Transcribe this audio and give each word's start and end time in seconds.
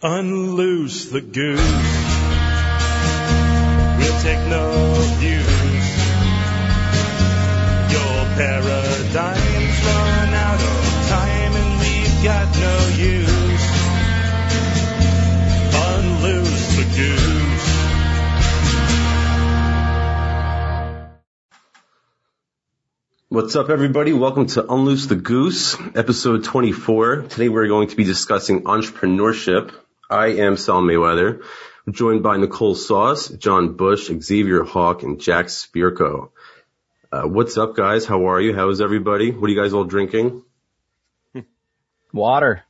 Unloose 0.00 1.06
the 1.06 1.20
goose. 1.20 1.58
We'll 3.98 4.20
take 4.22 4.38
no 4.46 4.94
views. 5.18 5.88
Your 7.90 8.24
paradigm's 8.38 9.78
run 9.82 10.34
out 10.34 10.60
of 10.62 11.08
time 11.08 11.52
and 11.52 11.80
we've 11.80 12.22
got 12.22 12.46
no 12.60 12.78
use. 12.94 13.66
Unloose 15.74 16.76
the 16.76 16.84
goose. 16.96 17.48
What's 23.30 23.56
up, 23.56 23.68
everybody? 23.68 24.12
Welcome 24.12 24.46
to 24.46 24.62
Unloose 24.62 25.08
the 25.08 25.16
Goose, 25.16 25.76
episode 25.96 26.44
24. 26.44 27.22
Today 27.22 27.48
we're 27.48 27.66
going 27.66 27.88
to 27.88 27.96
be 27.96 28.04
discussing 28.04 28.62
entrepreneurship. 28.62 29.72
I 30.10 30.28
am 30.28 30.56
Sal 30.56 30.80
Mayweather. 30.80 31.42
I'm 31.86 31.92
joined 31.92 32.22
by 32.22 32.38
Nicole 32.38 32.74
Sauce, 32.74 33.28
John 33.28 33.74
Bush, 33.76 34.10
Xavier 34.10 34.62
Hawk, 34.62 35.02
and 35.02 35.20
Jack 35.20 35.46
Spirko. 35.46 36.30
Uh, 37.12 37.22
what's 37.24 37.58
up, 37.58 37.76
guys? 37.76 38.06
How 38.06 38.30
are 38.30 38.40
you? 38.40 38.54
How 38.54 38.70
is 38.70 38.80
everybody? 38.80 39.30
What 39.30 39.48
are 39.48 39.52
you 39.52 39.60
guys 39.60 39.74
all 39.74 39.84
drinking? 39.84 40.42
Water. 42.12 42.62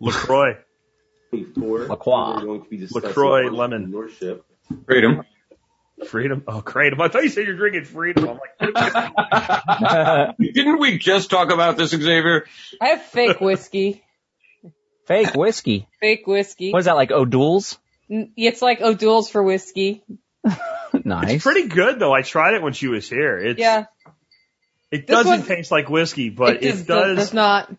LaCroix. 0.00 0.56
24. 1.30 1.78
LaCroix. 1.88 2.34
We're 2.36 2.44
going 2.44 2.62
to 2.62 2.68
be 2.70 2.76
discussing 2.78 3.08
LaCroix 3.08 3.50
lemon. 3.50 3.92
entrepreneurship. 3.92 4.40
Freedom. 4.86 5.22
Freedom. 6.06 6.44
Oh, 6.48 6.62
great. 6.62 6.94
I 6.98 7.08
thought 7.08 7.22
you 7.24 7.28
said 7.28 7.46
you're 7.46 7.56
drinking 7.56 7.84
freedom. 7.84 8.26
I'm 8.26 8.38
like, 8.38 10.36
Didn't 10.38 10.78
we 10.80 10.96
just 10.96 11.28
talk 11.28 11.52
about 11.52 11.76
this, 11.76 11.90
Xavier? 11.90 12.46
I 12.80 12.88
have 12.88 13.02
fake 13.02 13.40
whiskey. 13.40 14.01
Fake 15.06 15.34
whiskey. 15.34 15.88
Fake 16.00 16.26
whiskey. 16.26 16.72
What 16.72 16.80
is 16.80 16.84
that, 16.86 16.96
like 16.96 17.10
O'Doul's? 17.10 17.78
It's 18.08 18.62
like 18.62 18.80
O'Doul's 18.80 19.30
for 19.30 19.42
whiskey. 19.42 20.02
nice. 21.04 21.30
it's 21.30 21.44
pretty 21.44 21.68
good 21.68 21.98
though. 21.98 22.12
I 22.12 22.22
tried 22.22 22.54
it 22.54 22.62
when 22.62 22.72
she 22.72 22.88
was 22.88 23.08
here. 23.08 23.38
It's, 23.38 23.58
Yeah. 23.60 23.86
It 24.90 25.06
This 25.06 25.16
doesn't 25.16 25.30
one- 25.30 25.42
taste 25.46 25.70
like 25.70 25.88
whiskey, 25.88 26.28
but 26.28 26.56
it, 26.56 26.62
just 26.62 26.86
does. 26.86 27.16
does 27.16 27.32
not. 27.32 27.72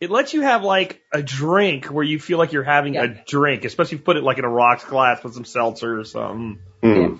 It 0.00 0.10
lets 0.10 0.32
you 0.32 0.42
have 0.42 0.62
like 0.62 1.02
a 1.12 1.20
drink 1.22 1.86
where 1.86 2.04
you 2.04 2.20
feel 2.20 2.38
like 2.38 2.52
you're 2.52 2.62
having 2.62 2.94
Yeah. 2.94 3.04
a 3.04 3.08
drink, 3.26 3.64
especially 3.64 3.96
if 3.96 4.00
you 4.02 4.04
put 4.04 4.16
it 4.16 4.22
like 4.22 4.38
in 4.38 4.44
a 4.44 4.48
rocks 4.48 4.84
glass 4.84 5.24
with 5.24 5.34
some 5.34 5.44
seltzer 5.44 5.98
or 5.98 6.04
something. 6.04 6.60
Hmm. 6.82 6.88
It 7.14 7.18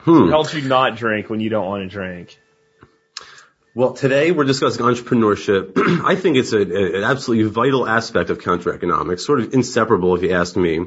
Hmm. 0.00 0.28
helps 0.30 0.52
you 0.54 0.62
not 0.62 0.96
drink 0.96 1.30
when 1.30 1.38
you 1.40 1.50
don't 1.50 1.66
want 1.66 1.82
to 1.84 1.88
drink. 1.88 2.36
Well, 3.74 3.92
today 3.92 4.32
we're 4.32 4.44
discussing 4.44 4.84
entrepreneurship. 4.84 5.72
I 6.04 6.16
think 6.16 6.36
it's 6.36 6.52
a, 6.52 6.58
a- 6.58 6.96
an 6.98 7.04
absolutely 7.04 7.48
vital 7.50 7.86
aspect 7.88 8.30
of 8.30 8.40
counter-economics, 8.40 9.24
sort 9.24 9.40
of 9.40 9.54
inseparable 9.54 10.16
if 10.16 10.22
you 10.22 10.32
ask 10.32 10.56
me. 10.56 10.80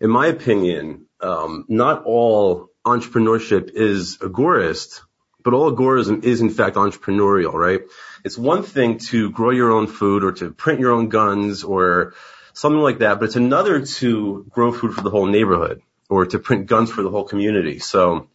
In 0.00 0.10
my 0.10 0.28
opinion, 0.28 1.06
um, 1.20 1.66
not 1.68 2.04
all 2.04 2.70
entrepreneurship 2.86 3.70
is 3.74 4.16
agorist, 4.18 5.02
but 5.44 5.52
all 5.52 5.70
agorism 5.70 6.24
is 6.24 6.40
in 6.40 6.48
fact 6.48 6.76
entrepreneurial, 6.76 7.52
right? 7.52 7.82
It's 8.24 8.38
one 8.38 8.62
thing 8.62 8.98
to 9.10 9.30
grow 9.30 9.50
your 9.50 9.70
own 9.70 9.86
food 9.86 10.24
or 10.24 10.32
to 10.32 10.52
print 10.52 10.80
your 10.80 10.92
own 10.92 11.10
guns 11.10 11.64
or 11.64 12.14
something 12.54 12.80
like 12.80 13.00
that, 13.00 13.18
but 13.18 13.26
it's 13.26 13.36
another 13.36 13.84
to 13.84 14.46
grow 14.48 14.72
food 14.72 14.94
for 14.94 15.02
the 15.02 15.10
whole 15.10 15.26
neighborhood 15.26 15.82
or 16.08 16.24
to 16.26 16.38
print 16.38 16.66
guns 16.66 16.90
for 16.90 17.02
the 17.02 17.10
whole 17.10 17.24
community. 17.24 17.78
So, 17.78 18.28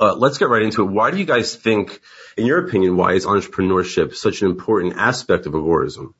uh, 0.00 0.14
let's 0.14 0.38
get 0.38 0.48
right 0.48 0.62
into 0.62 0.82
it. 0.82 0.90
Why 0.90 1.10
do 1.10 1.18
you 1.18 1.24
guys 1.24 1.54
think, 1.54 2.00
in 2.36 2.46
your 2.46 2.66
opinion, 2.66 2.96
why 2.96 3.12
is 3.14 3.26
entrepreneurship 3.26 4.14
such 4.14 4.42
an 4.42 4.50
important 4.50 4.96
aspect 4.96 5.46
of 5.46 5.52
agorism? 5.52 6.14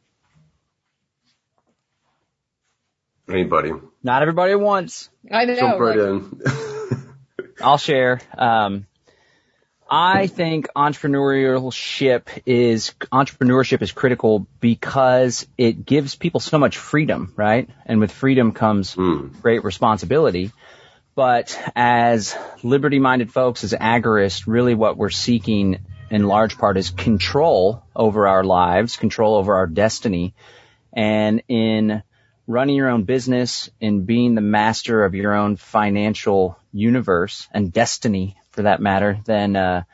Anybody? 3.28 3.72
Not 4.02 4.22
everybody 4.22 4.52
at 4.52 4.60
once. 4.60 5.10
I 5.30 5.44
know. 5.47 5.56
Jump 5.56 5.80
right 5.80 5.98
like, 5.98 6.08
in. 6.08 7.56
I'll 7.60 7.78
share. 7.78 8.20
Um, 8.36 8.86
I 9.88 10.26
think 10.26 10.69
entrepreneurship 10.75 12.42
is 12.44 12.92
entrepreneurship 13.12 13.82
is 13.82 13.92
critical 13.92 14.47
because 14.60 15.47
it 15.56 15.86
gives 15.86 16.16
people 16.16 16.41
so 16.41 16.59
much 16.59 16.76
freedom, 16.76 17.32
right? 17.36 17.69
And 17.84 18.00
with 18.00 18.10
freedom 18.10 18.53
comes 18.53 18.94
Hmm. 18.94 19.28
great 19.42 19.65
responsibility. 19.65 20.53
But 21.16 21.59
as 21.75 22.37
liberty-minded 22.62 23.32
folks, 23.32 23.65
as 23.65 23.72
agorists, 23.72 24.47
really 24.47 24.75
what 24.75 24.99
we're 24.99 25.09
seeking 25.09 25.78
in 26.10 26.28
large 26.28 26.59
part 26.59 26.77
is 26.77 26.91
control 26.91 27.82
over 27.97 28.28
our 28.28 28.44
lives, 28.44 28.97
control 28.97 29.34
over 29.34 29.54
our 29.54 29.66
destiny. 29.66 30.34
And 30.93 31.43
in 31.49 32.03
running 32.47 32.77
your 32.77 32.91
own 32.91 33.04
business, 33.04 33.71
in 33.81 34.04
being 34.04 34.34
the 34.34 34.43
master 34.43 35.06
of 35.06 35.15
your 35.15 35.34
own 35.34 35.56
financial 35.56 36.59
universe 36.71 37.48
and 37.50 37.72
destiny 37.72 38.37
for 38.50 38.62
that 38.62 38.83
matter, 38.83 39.19
then, 39.25 39.56
uh, 39.56 39.84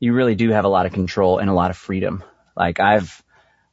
you 0.00 0.12
really 0.12 0.34
do 0.34 0.50
have 0.50 0.64
a 0.64 0.68
lot 0.68 0.86
of 0.86 0.92
control 0.92 1.38
and 1.38 1.48
a 1.48 1.54
lot 1.54 1.70
of 1.70 1.76
freedom. 1.76 2.24
Like 2.56 2.80
I've, 2.80 3.22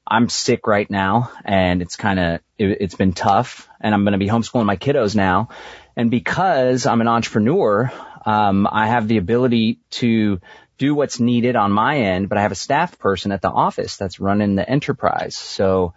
I'm 0.07 0.29
sick 0.29 0.67
right 0.67 0.89
now 0.89 1.31
and 1.43 1.81
it's 1.81 1.95
kind 1.95 2.19
of, 2.19 2.41
it, 2.57 2.77
it's 2.79 2.95
been 2.95 3.13
tough 3.13 3.67
and 3.81 3.93
I'm 3.93 4.03
going 4.03 4.13
to 4.13 4.19
be 4.19 4.27
homeschooling 4.27 4.65
my 4.65 4.77
kiddos 4.77 5.15
now. 5.15 5.49
And 5.95 6.09
because 6.09 6.85
I'm 6.85 7.01
an 7.01 7.07
entrepreneur, 7.07 7.91
um, 8.25 8.67
I 8.71 8.87
have 8.87 9.07
the 9.07 9.17
ability 9.17 9.79
to 9.91 10.39
do 10.77 10.95
what's 10.95 11.19
needed 11.19 11.55
on 11.55 11.71
my 11.71 11.99
end, 11.99 12.29
but 12.29 12.37
I 12.37 12.41
have 12.41 12.51
a 12.51 12.55
staff 12.55 12.97
person 12.97 13.31
at 13.31 13.41
the 13.41 13.51
office 13.51 13.97
that's 13.97 14.19
running 14.19 14.55
the 14.55 14.67
enterprise. 14.67 15.35
So, 15.35 15.93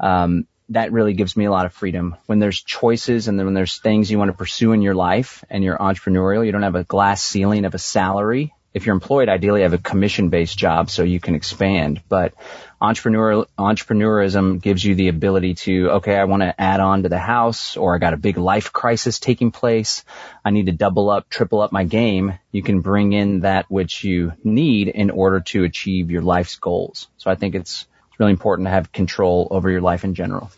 um, 0.00 0.46
that 0.68 0.92
really 0.92 1.12
gives 1.12 1.36
me 1.36 1.44
a 1.44 1.50
lot 1.50 1.66
of 1.66 1.72
freedom. 1.74 2.16
When 2.26 2.38
there's 2.38 2.62
choices 2.62 3.28
and 3.28 3.38
then 3.38 3.46
when 3.46 3.54
there's 3.54 3.78
things 3.78 4.10
you 4.10 4.18
want 4.18 4.30
to 4.30 4.36
pursue 4.36 4.72
in 4.72 4.80
your 4.80 4.94
life 4.94 5.44
and 5.50 5.62
you're 5.62 5.76
entrepreneurial, 5.76 6.46
you 6.46 6.52
don't 6.52 6.62
have 6.62 6.76
a 6.76 6.84
glass 6.84 7.22
ceiling 7.22 7.64
of 7.64 7.74
a 7.74 7.78
salary. 7.78 8.54
If 8.74 8.86
you're 8.86 8.94
employed, 8.94 9.28
ideally 9.28 9.62
have 9.62 9.74
a 9.74 9.78
commission 9.78 10.30
based 10.30 10.56
job 10.56 10.88
so 10.88 11.02
you 11.02 11.20
can 11.20 11.34
expand. 11.34 12.00
But 12.08 12.32
entrepreneurial, 12.80 13.46
entrepreneurism 13.58 14.60
gives 14.60 14.82
you 14.82 14.94
the 14.94 15.08
ability 15.08 15.54
to, 15.54 15.90
okay, 15.90 16.16
I 16.16 16.24
want 16.24 16.42
to 16.42 16.58
add 16.60 16.80
on 16.80 17.02
to 17.02 17.08
the 17.08 17.18
house 17.18 17.76
or 17.76 17.94
I 17.94 17.98
got 17.98 18.14
a 18.14 18.16
big 18.16 18.38
life 18.38 18.72
crisis 18.72 19.20
taking 19.20 19.50
place. 19.50 20.04
I 20.44 20.50
need 20.50 20.66
to 20.66 20.72
double 20.72 21.10
up, 21.10 21.28
triple 21.28 21.60
up 21.60 21.70
my 21.70 21.84
game. 21.84 22.38
You 22.50 22.62
can 22.62 22.80
bring 22.80 23.12
in 23.12 23.40
that 23.40 23.70
which 23.70 24.04
you 24.04 24.32
need 24.42 24.88
in 24.88 25.10
order 25.10 25.40
to 25.40 25.64
achieve 25.64 26.10
your 26.10 26.22
life's 26.22 26.56
goals. 26.56 27.08
So 27.18 27.30
I 27.30 27.34
think 27.34 27.54
it's, 27.54 27.86
it's 28.08 28.20
really 28.20 28.32
important 28.32 28.66
to 28.66 28.70
have 28.70 28.90
control 28.90 29.48
over 29.50 29.70
your 29.70 29.82
life 29.82 30.04
in 30.04 30.14
general. 30.14 30.50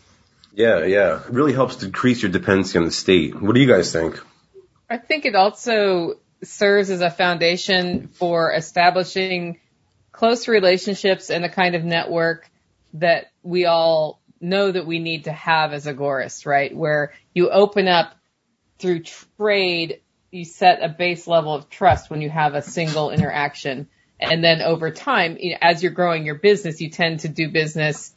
yeah, 0.53 0.85
yeah. 0.85 1.19
It 1.19 1.31
really 1.31 1.53
helps 1.53 1.75
decrease 1.75 2.21
your 2.21 2.31
dependency 2.31 2.79
on 2.79 2.85
the 2.85 2.91
state. 2.91 3.39
What 3.39 3.55
do 3.55 3.61
you 3.61 3.67
guys 3.67 3.91
think? 3.91 4.19
I 4.89 4.97
think 4.97 5.25
it 5.25 5.35
also 5.35 6.15
serves 6.47 6.89
as 6.89 7.01
a 7.01 7.09
foundation 7.09 8.07
for 8.07 8.53
establishing 8.53 9.59
close 10.11 10.47
relationships 10.47 11.29
and 11.29 11.43
the 11.43 11.49
kind 11.49 11.75
of 11.75 11.83
network 11.83 12.49
that 12.93 13.25
we 13.43 13.65
all 13.65 14.21
know 14.39 14.71
that 14.71 14.85
we 14.85 14.99
need 14.99 15.25
to 15.25 15.31
have 15.31 15.73
as 15.73 15.85
agorists, 15.85 16.45
right? 16.45 16.75
Where 16.75 17.13
you 17.33 17.49
open 17.49 17.87
up 17.87 18.15
through 18.79 19.03
trade, 19.37 20.01
you 20.31 20.45
set 20.45 20.83
a 20.83 20.89
base 20.89 21.27
level 21.27 21.53
of 21.53 21.69
trust 21.69 22.09
when 22.09 22.21
you 22.21 22.29
have 22.29 22.55
a 22.55 22.61
single 22.61 23.11
interaction. 23.11 23.89
And 24.19 24.43
then 24.43 24.61
over 24.61 24.91
time, 24.91 25.37
as 25.61 25.83
you're 25.83 25.91
growing 25.91 26.25
your 26.25 26.35
business, 26.35 26.79
you 26.79 26.89
tend 26.89 27.21
to 27.21 27.27
do 27.27 27.49
business 27.49 28.13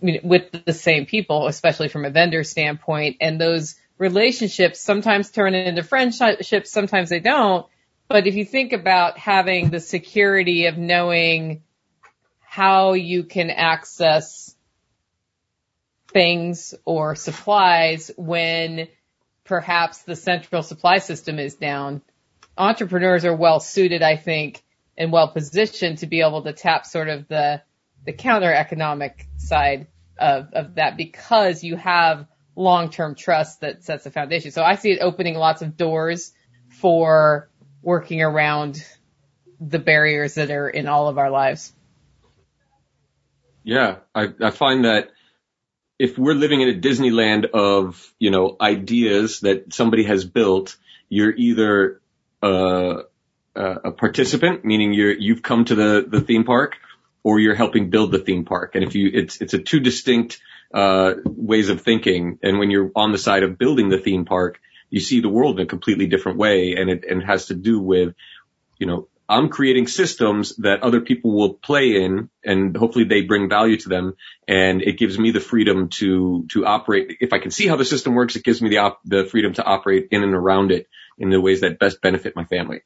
with 0.00 0.64
the 0.64 0.72
same 0.72 1.06
people, 1.06 1.46
especially 1.46 1.88
from 1.88 2.04
a 2.04 2.10
vendor 2.10 2.44
standpoint. 2.44 3.16
And 3.20 3.40
those 3.40 3.76
relationships 4.02 4.80
sometimes 4.80 5.30
turn 5.30 5.54
into 5.54 5.84
friendships, 5.84 6.72
sometimes 6.72 7.08
they 7.08 7.20
don't. 7.20 7.66
But 8.08 8.26
if 8.26 8.34
you 8.34 8.44
think 8.44 8.72
about 8.72 9.16
having 9.16 9.70
the 9.70 9.78
security 9.78 10.66
of 10.66 10.76
knowing 10.76 11.62
how 12.40 12.94
you 12.94 13.22
can 13.22 13.48
access 13.48 14.54
things 16.08 16.74
or 16.84 17.14
supplies 17.14 18.10
when 18.16 18.88
perhaps 19.44 20.02
the 20.02 20.16
central 20.16 20.64
supply 20.64 20.98
system 20.98 21.38
is 21.38 21.54
down, 21.54 22.02
entrepreneurs 22.58 23.24
are 23.24 23.36
well 23.36 23.60
suited, 23.60 24.02
I 24.02 24.16
think, 24.16 24.64
and 24.98 25.12
well 25.12 25.28
positioned 25.28 25.98
to 25.98 26.06
be 26.08 26.22
able 26.22 26.42
to 26.42 26.52
tap 26.52 26.86
sort 26.86 27.08
of 27.08 27.28
the 27.28 27.62
the 28.04 28.12
counter 28.12 28.52
economic 28.52 29.28
side 29.36 29.86
of, 30.18 30.52
of 30.54 30.74
that 30.74 30.96
because 30.96 31.62
you 31.62 31.76
have 31.76 32.26
long 32.54 32.90
term 32.90 33.14
trust 33.14 33.60
that 33.60 33.84
sets 33.84 34.04
the 34.04 34.10
foundation. 34.10 34.50
So 34.50 34.62
I 34.62 34.76
see 34.76 34.92
it 34.92 35.00
opening 35.00 35.34
lots 35.34 35.62
of 35.62 35.76
doors 35.76 36.32
for 36.68 37.48
working 37.82 38.22
around 38.22 38.84
the 39.60 39.78
barriers 39.78 40.34
that 40.34 40.50
are 40.50 40.68
in 40.68 40.86
all 40.88 41.08
of 41.08 41.18
our 41.18 41.30
lives. 41.30 41.72
Yeah, 43.64 43.96
I, 44.14 44.28
I 44.40 44.50
find 44.50 44.84
that 44.84 45.10
if 45.98 46.18
we're 46.18 46.34
living 46.34 46.60
in 46.62 46.68
a 46.68 46.80
Disneyland 46.80 47.50
of, 47.50 48.12
you 48.18 48.30
know, 48.30 48.56
ideas 48.60 49.40
that 49.40 49.72
somebody 49.72 50.04
has 50.04 50.24
built, 50.24 50.76
you're 51.08 51.32
either 51.32 52.00
uh, 52.42 53.02
a 53.54 53.92
participant, 53.92 54.64
meaning 54.64 54.92
you're, 54.92 55.12
you've 55.12 55.42
come 55.42 55.64
to 55.66 55.74
the, 55.76 56.04
the 56.08 56.20
theme 56.20 56.42
park, 56.42 56.76
or 57.22 57.38
you're 57.38 57.54
helping 57.54 57.90
build 57.90 58.10
the 58.10 58.18
theme 58.18 58.44
park. 58.44 58.74
And 58.74 58.82
if 58.82 58.96
you, 58.96 59.10
it's, 59.12 59.40
it's 59.40 59.54
a 59.54 59.58
two 59.58 59.78
distinct 59.78 60.40
uh, 60.72 61.14
ways 61.24 61.68
of 61.68 61.82
thinking. 61.82 62.38
And 62.42 62.58
when 62.58 62.70
you're 62.70 62.90
on 62.94 63.12
the 63.12 63.18
side 63.18 63.42
of 63.42 63.58
building 63.58 63.88
the 63.88 63.98
theme 63.98 64.24
park, 64.24 64.60
you 64.90 65.00
see 65.00 65.20
the 65.20 65.28
world 65.28 65.58
in 65.58 65.64
a 65.64 65.68
completely 65.68 66.06
different 66.06 66.38
way. 66.38 66.74
And 66.76 66.90
it, 66.90 67.04
and 67.08 67.22
it 67.22 67.26
has 67.26 67.46
to 67.46 67.54
do 67.54 67.80
with, 67.80 68.14
you 68.78 68.86
know, 68.86 69.08
I'm 69.28 69.48
creating 69.48 69.86
systems 69.86 70.56
that 70.56 70.82
other 70.82 71.00
people 71.00 71.32
will 71.34 71.54
play 71.54 72.02
in 72.02 72.28
and 72.44 72.76
hopefully 72.76 73.06
they 73.06 73.22
bring 73.22 73.48
value 73.48 73.78
to 73.78 73.88
them. 73.88 74.14
And 74.46 74.82
it 74.82 74.98
gives 74.98 75.18
me 75.18 75.30
the 75.30 75.40
freedom 75.40 75.88
to, 75.90 76.46
to 76.50 76.66
operate. 76.66 77.16
If 77.20 77.32
I 77.32 77.38
can 77.38 77.50
see 77.50 77.66
how 77.66 77.76
the 77.76 77.84
system 77.84 78.14
works, 78.14 78.36
it 78.36 78.44
gives 78.44 78.60
me 78.60 78.68
the 78.68 78.78
op, 78.78 79.00
the 79.04 79.24
freedom 79.24 79.54
to 79.54 79.64
operate 79.64 80.08
in 80.10 80.22
and 80.22 80.34
around 80.34 80.70
it 80.70 80.86
in 81.16 81.30
the 81.30 81.40
ways 81.40 81.62
that 81.62 81.78
best 81.78 82.02
benefit 82.02 82.36
my 82.36 82.44
family. 82.44 82.82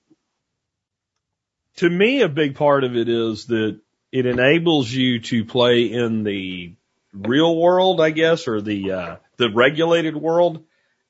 To 1.77 1.91
me, 1.91 2.23
a 2.23 2.29
big 2.29 2.55
part 2.55 2.85
of 2.85 2.97
it 2.97 3.09
is 3.09 3.47
that 3.47 3.81
it 4.13 4.27
enables 4.27 4.91
you 4.91 5.21
to 5.21 5.45
play 5.45 5.93
in 5.93 6.23
the 6.23 6.75
real 7.17 7.57
world, 7.57 8.01
I 8.01 8.11
guess, 8.11 8.49
or 8.49 8.61
the, 8.61 8.93
uh, 8.93 9.17
the 9.37 9.51
regulated 9.51 10.17
world 10.17 10.65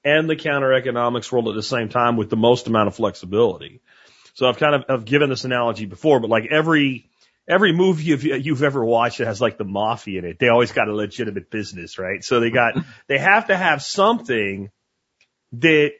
and 0.04 0.30
the 0.30 0.36
counter 0.36 0.72
economics 0.72 1.30
world 1.32 1.48
at 1.48 1.54
the 1.54 1.62
same 1.62 1.88
time 1.88 2.16
with 2.16 2.30
the 2.30 2.36
most 2.36 2.68
amount 2.68 2.86
of 2.86 2.94
flexibility. 2.94 3.80
So 4.34 4.46
I've 4.46 4.58
kind 4.58 4.74
of 4.74 4.84
I've 4.88 5.04
given 5.04 5.30
this 5.30 5.44
analogy 5.44 5.86
before, 5.86 6.20
but 6.20 6.30
like 6.30 6.44
every 6.50 7.10
every 7.48 7.72
movie 7.72 8.04
you've 8.04 8.22
you've 8.22 8.62
ever 8.62 8.84
watched 8.84 9.18
that 9.18 9.26
has 9.26 9.40
like 9.40 9.58
the 9.58 9.64
mafia 9.64 10.20
in 10.20 10.24
it, 10.24 10.38
they 10.38 10.48
always 10.48 10.72
got 10.72 10.88
a 10.88 10.94
legitimate 10.94 11.50
business, 11.50 11.98
right? 11.98 12.22
So 12.22 12.38
they 12.38 12.50
got 12.50 12.74
they 13.08 13.18
have 13.18 13.48
to 13.48 13.56
have 13.56 13.82
something 13.82 14.70
that 15.52 15.92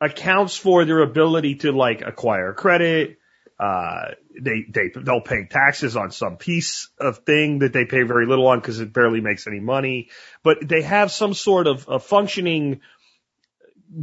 accounts 0.00 0.56
for 0.56 0.84
their 0.84 1.00
ability 1.00 1.56
to 1.56 1.72
like 1.72 2.02
acquire 2.02 2.54
credit. 2.54 3.18
Uh, 3.60 4.12
they, 4.40 4.64
they, 4.70 4.90
they'll 4.96 5.20
pay 5.20 5.44
taxes 5.44 5.94
on 5.94 6.10
some 6.10 6.38
piece 6.38 6.88
of 6.98 7.18
thing 7.18 7.58
that 7.58 7.74
they 7.74 7.84
pay 7.84 8.04
very 8.04 8.24
little 8.26 8.46
on 8.46 8.58
because 8.58 8.80
it 8.80 8.90
barely 8.90 9.20
makes 9.20 9.46
any 9.46 9.60
money, 9.60 10.08
but 10.42 10.66
they 10.66 10.80
have 10.80 11.12
some 11.12 11.34
sort 11.34 11.66
of 11.66 11.86
a 11.86 11.98
functioning 11.98 12.80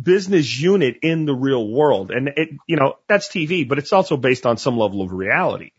business 0.03 0.59
unit 0.59 0.97
in 1.01 1.25
the 1.25 1.33
real 1.33 1.67
world. 1.67 2.11
And 2.11 2.27
it, 2.35 2.49
you 2.67 2.75
know, 2.75 2.97
that's 3.07 3.29
TV, 3.29 3.67
but 3.67 3.79
it's 3.79 3.93
also 3.93 4.15
based 4.15 4.45
on 4.45 4.57
some 4.57 4.77
level 4.77 5.01
of 5.01 5.11
reality. 5.11 5.71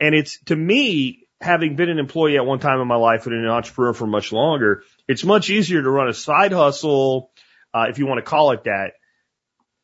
And 0.00 0.12
it's 0.12 0.42
to 0.46 0.56
me, 0.56 1.28
having 1.40 1.76
been 1.76 1.90
an 1.90 2.00
employee 2.00 2.36
at 2.36 2.44
one 2.44 2.58
time 2.58 2.80
in 2.80 2.88
my 2.88 2.96
life 2.96 3.26
and 3.26 3.34
an 3.36 3.46
entrepreneur 3.46 3.92
for 3.92 4.08
much 4.08 4.32
longer, 4.32 4.82
it's 5.06 5.22
much 5.22 5.50
easier 5.50 5.80
to 5.80 5.88
run 5.88 6.08
a 6.08 6.14
side 6.14 6.52
hustle, 6.52 7.30
uh, 7.72 7.86
if 7.88 8.00
you 8.00 8.06
want 8.06 8.18
to 8.18 8.28
call 8.28 8.50
it 8.50 8.64
that, 8.64 8.94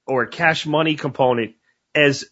or 0.05 0.23
a 0.23 0.29
cash 0.29 0.67
money 0.67 0.97
component 0.97 1.55
as 1.95 2.25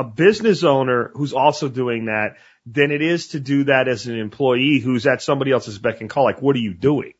a 0.00 0.04
business 0.04 0.64
owner 0.64 1.10
who's 1.12 1.34
also 1.34 1.68
doing 1.68 2.06
that 2.06 2.36
than 2.64 2.90
it 2.90 3.02
is 3.02 3.28
to 3.28 3.40
do 3.40 3.64
that 3.64 3.86
as 3.86 4.06
an 4.06 4.18
employee 4.18 4.80
who's 4.82 5.06
at 5.06 5.20
somebody 5.20 5.52
else's 5.52 5.78
beck 5.78 6.00
and 6.00 6.08
call. 6.08 6.24
Like, 6.24 6.40
what 6.40 6.56
are 6.56 6.60
you 6.60 6.72
doing? 6.72 7.12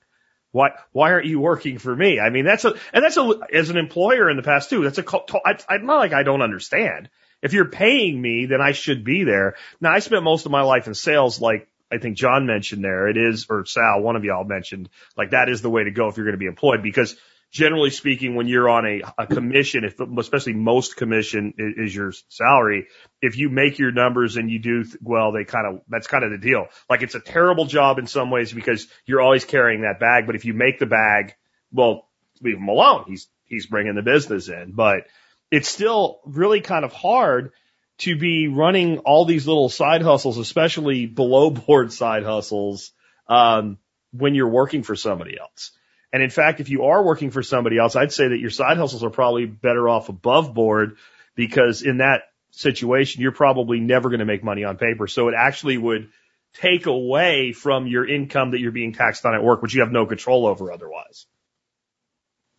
Why, 0.50 0.70
why 0.92 1.12
aren't 1.12 1.26
you 1.26 1.40
working 1.40 1.76
for 1.76 1.94
me? 1.94 2.18
I 2.18 2.30
mean, 2.30 2.46
that's 2.46 2.64
a, 2.64 2.72
and 2.94 3.04
that's 3.04 3.18
a, 3.18 3.38
as 3.52 3.68
an 3.68 3.76
employer 3.76 4.30
in 4.30 4.38
the 4.38 4.42
past 4.42 4.70
too, 4.70 4.82
that's 4.82 4.96
a, 4.96 5.04
I, 5.44 5.58
I'm 5.68 5.84
not 5.84 5.98
like 5.98 6.14
I 6.14 6.22
don't 6.22 6.40
understand. 6.40 7.10
If 7.42 7.52
you're 7.52 7.68
paying 7.68 8.20
me, 8.20 8.46
then 8.46 8.62
I 8.62 8.72
should 8.72 9.04
be 9.04 9.24
there. 9.24 9.56
Now, 9.78 9.92
I 9.92 9.98
spent 9.98 10.24
most 10.24 10.46
of 10.46 10.52
my 10.52 10.62
life 10.62 10.86
in 10.86 10.94
sales, 10.94 11.38
like 11.38 11.68
I 11.92 11.98
think 11.98 12.16
John 12.16 12.46
mentioned 12.46 12.82
there. 12.82 13.08
It 13.08 13.18
is, 13.18 13.46
or 13.50 13.66
Sal, 13.66 14.00
one 14.00 14.16
of 14.16 14.24
y'all 14.24 14.44
mentioned, 14.44 14.88
like 15.18 15.32
that 15.32 15.50
is 15.50 15.60
the 15.60 15.70
way 15.70 15.84
to 15.84 15.90
go 15.90 16.08
if 16.08 16.16
you're 16.16 16.26
going 16.26 16.34
to 16.34 16.38
be 16.38 16.46
employed 16.46 16.82
because 16.82 17.14
generally 17.50 17.90
speaking, 17.90 18.34
when 18.34 18.46
you're 18.46 18.68
on 18.68 18.86
a, 18.86 19.02
a 19.18 19.26
commission, 19.26 19.84
if 19.84 19.98
especially 20.18 20.52
most 20.52 20.96
commission 20.96 21.54
is, 21.58 21.88
is, 21.88 21.94
your 21.94 22.12
salary, 22.28 22.86
if 23.20 23.36
you 23.36 23.48
make 23.48 23.78
your 23.78 23.92
numbers 23.92 24.36
and 24.36 24.50
you 24.50 24.58
do 24.58 24.84
well, 25.02 25.32
they 25.32 25.44
kind 25.44 25.66
of 25.66 25.82
that's 25.88 26.06
kind 26.06 26.24
of 26.24 26.30
the 26.30 26.38
deal. 26.38 26.66
Like 26.88 27.02
it's 27.02 27.14
a 27.14 27.20
terrible 27.20 27.66
job 27.66 27.98
in 27.98 28.06
some 28.06 28.30
ways 28.30 28.52
because 28.52 28.86
you're 29.04 29.20
always 29.20 29.44
carrying 29.44 29.82
that 29.82 30.00
bag, 30.00 30.26
but 30.26 30.36
if 30.36 30.44
you 30.44 30.54
make 30.54 30.78
the 30.78 30.86
bag, 30.86 31.34
well, 31.72 32.08
leave 32.40 32.56
him 32.56 32.68
alone. 32.68 33.04
He's 33.08 33.28
he's 33.44 33.66
bringing 33.66 33.96
the 33.96 34.02
business 34.02 34.48
in, 34.48 34.72
but 34.72 35.06
it's 35.50 35.68
still 35.68 36.20
really 36.24 36.60
kind 36.60 36.84
of 36.84 36.92
hard 36.92 37.52
to 37.98 38.16
be 38.16 38.48
running 38.48 38.98
all 38.98 39.24
these 39.26 39.46
little 39.46 39.68
side 39.68 40.02
hustles, 40.02 40.38
especially 40.38 41.06
below 41.06 41.50
board 41.50 41.92
side 41.92 42.22
hustles, 42.22 42.92
um, 43.28 43.78
when 44.12 44.34
you're 44.34 44.48
working 44.48 44.82
for 44.82 44.96
somebody 44.96 45.38
else. 45.38 45.72
And 46.12 46.22
in 46.22 46.30
fact, 46.30 46.60
if 46.60 46.68
you 46.68 46.84
are 46.84 47.02
working 47.04 47.30
for 47.30 47.42
somebody 47.42 47.78
else, 47.78 47.94
I'd 47.94 48.12
say 48.12 48.28
that 48.28 48.38
your 48.38 48.50
side 48.50 48.76
hustles 48.76 49.04
are 49.04 49.10
probably 49.10 49.46
better 49.46 49.88
off 49.88 50.08
above 50.08 50.54
board 50.54 50.96
because 51.36 51.82
in 51.82 51.98
that 51.98 52.22
situation, 52.50 53.22
you're 53.22 53.32
probably 53.32 53.80
never 53.80 54.08
going 54.08 54.18
to 54.18 54.24
make 54.24 54.42
money 54.42 54.64
on 54.64 54.76
paper. 54.76 55.06
So 55.06 55.28
it 55.28 55.34
actually 55.36 55.78
would 55.78 56.10
take 56.54 56.86
away 56.86 57.52
from 57.52 57.86
your 57.86 58.06
income 58.08 58.50
that 58.50 58.60
you're 58.60 58.72
being 58.72 58.92
taxed 58.92 59.24
on 59.24 59.34
at 59.34 59.42
work, 59.42 59.62
which 59.62 59.74
you 59.74 59.82
have 59.82 59.92
no 59.92 60.06
control 60.06 60.46
over 60.46 60.72
otherwise. 60.72 61.26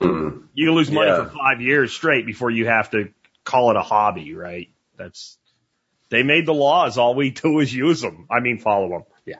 You 0.54 0.74
lose 0.74 0.92
money 0.92 1.10
yeah. 1.10 1.24
for 1.24 1.30
five 1.30 1.62
years 1.62 1.94
straight 1.94 2.26
before 2.26 2.52
you 2.52 2.68
have 2.68 2.92
to 2.92 3.14
call 3.46 3.72
it 3.72 3.78
a 3.78 3.82
hobby, 3.82 4.34
right? 4.34 4.68
That's, 4.98 5.38
they 6.10 6.24
made 6.24 6.46
the 6.46 6.54
laws. 6.54 6.98
All 6.98 7.16
we 7.16 7.30
do 7.30 7.60
is 7.62 7.74
use 7.74 8.02
them. 8.02 8.28
I 8.30 8.42
mean, 8.42 8.60
follow 8.60 8.90
them. 8.90 9.04
Yeah. 9.26 9.40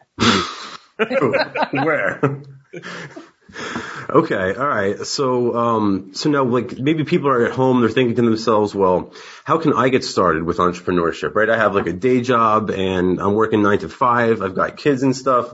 Where? 1.84 2.42
Okay, 4.12 4.54
all 4.56 4.68
right. 4.68 5.00
So, 5.06 5.56
um, 5.56 6.14
so 6.14 6.30
now, 6.30 6.44
like, 6.44 6.78
maybe 6.78 7.06
people 7.06 7.30
are 7.30 7.46
at 7.46 7.54
home, 7.54 7.80
they're 7.80 7.90
thinking 7.90 8.16
to 8.18 8.22
themselves, 8.24 8.76
well, 8.76 9.14
how 9.46 9.58
can 9.58 9.72
I 9.72 9.88
get 9.88 10.04
started 10.04 10.44
with 10.44 10.58
entrepreneurship, 10.58 11.34
right? 11.34 11.50
I 11.50 11.58
have 11.58 11.76
like 11.76 11.88
a 11.88 11.94
day 11.94 12.20
job 12.20 12.72
and 12.72 13.22
I'm 13.22 13.36
working 13.36 13.64
nine 13.64 13.80
to 13.80 13.90
five. 13.90 14.42
I've 14.42 14.54
got 14.54 14.76
kids 14.76 15.04
and 15.04 15.16
stuff. 15.16 15.54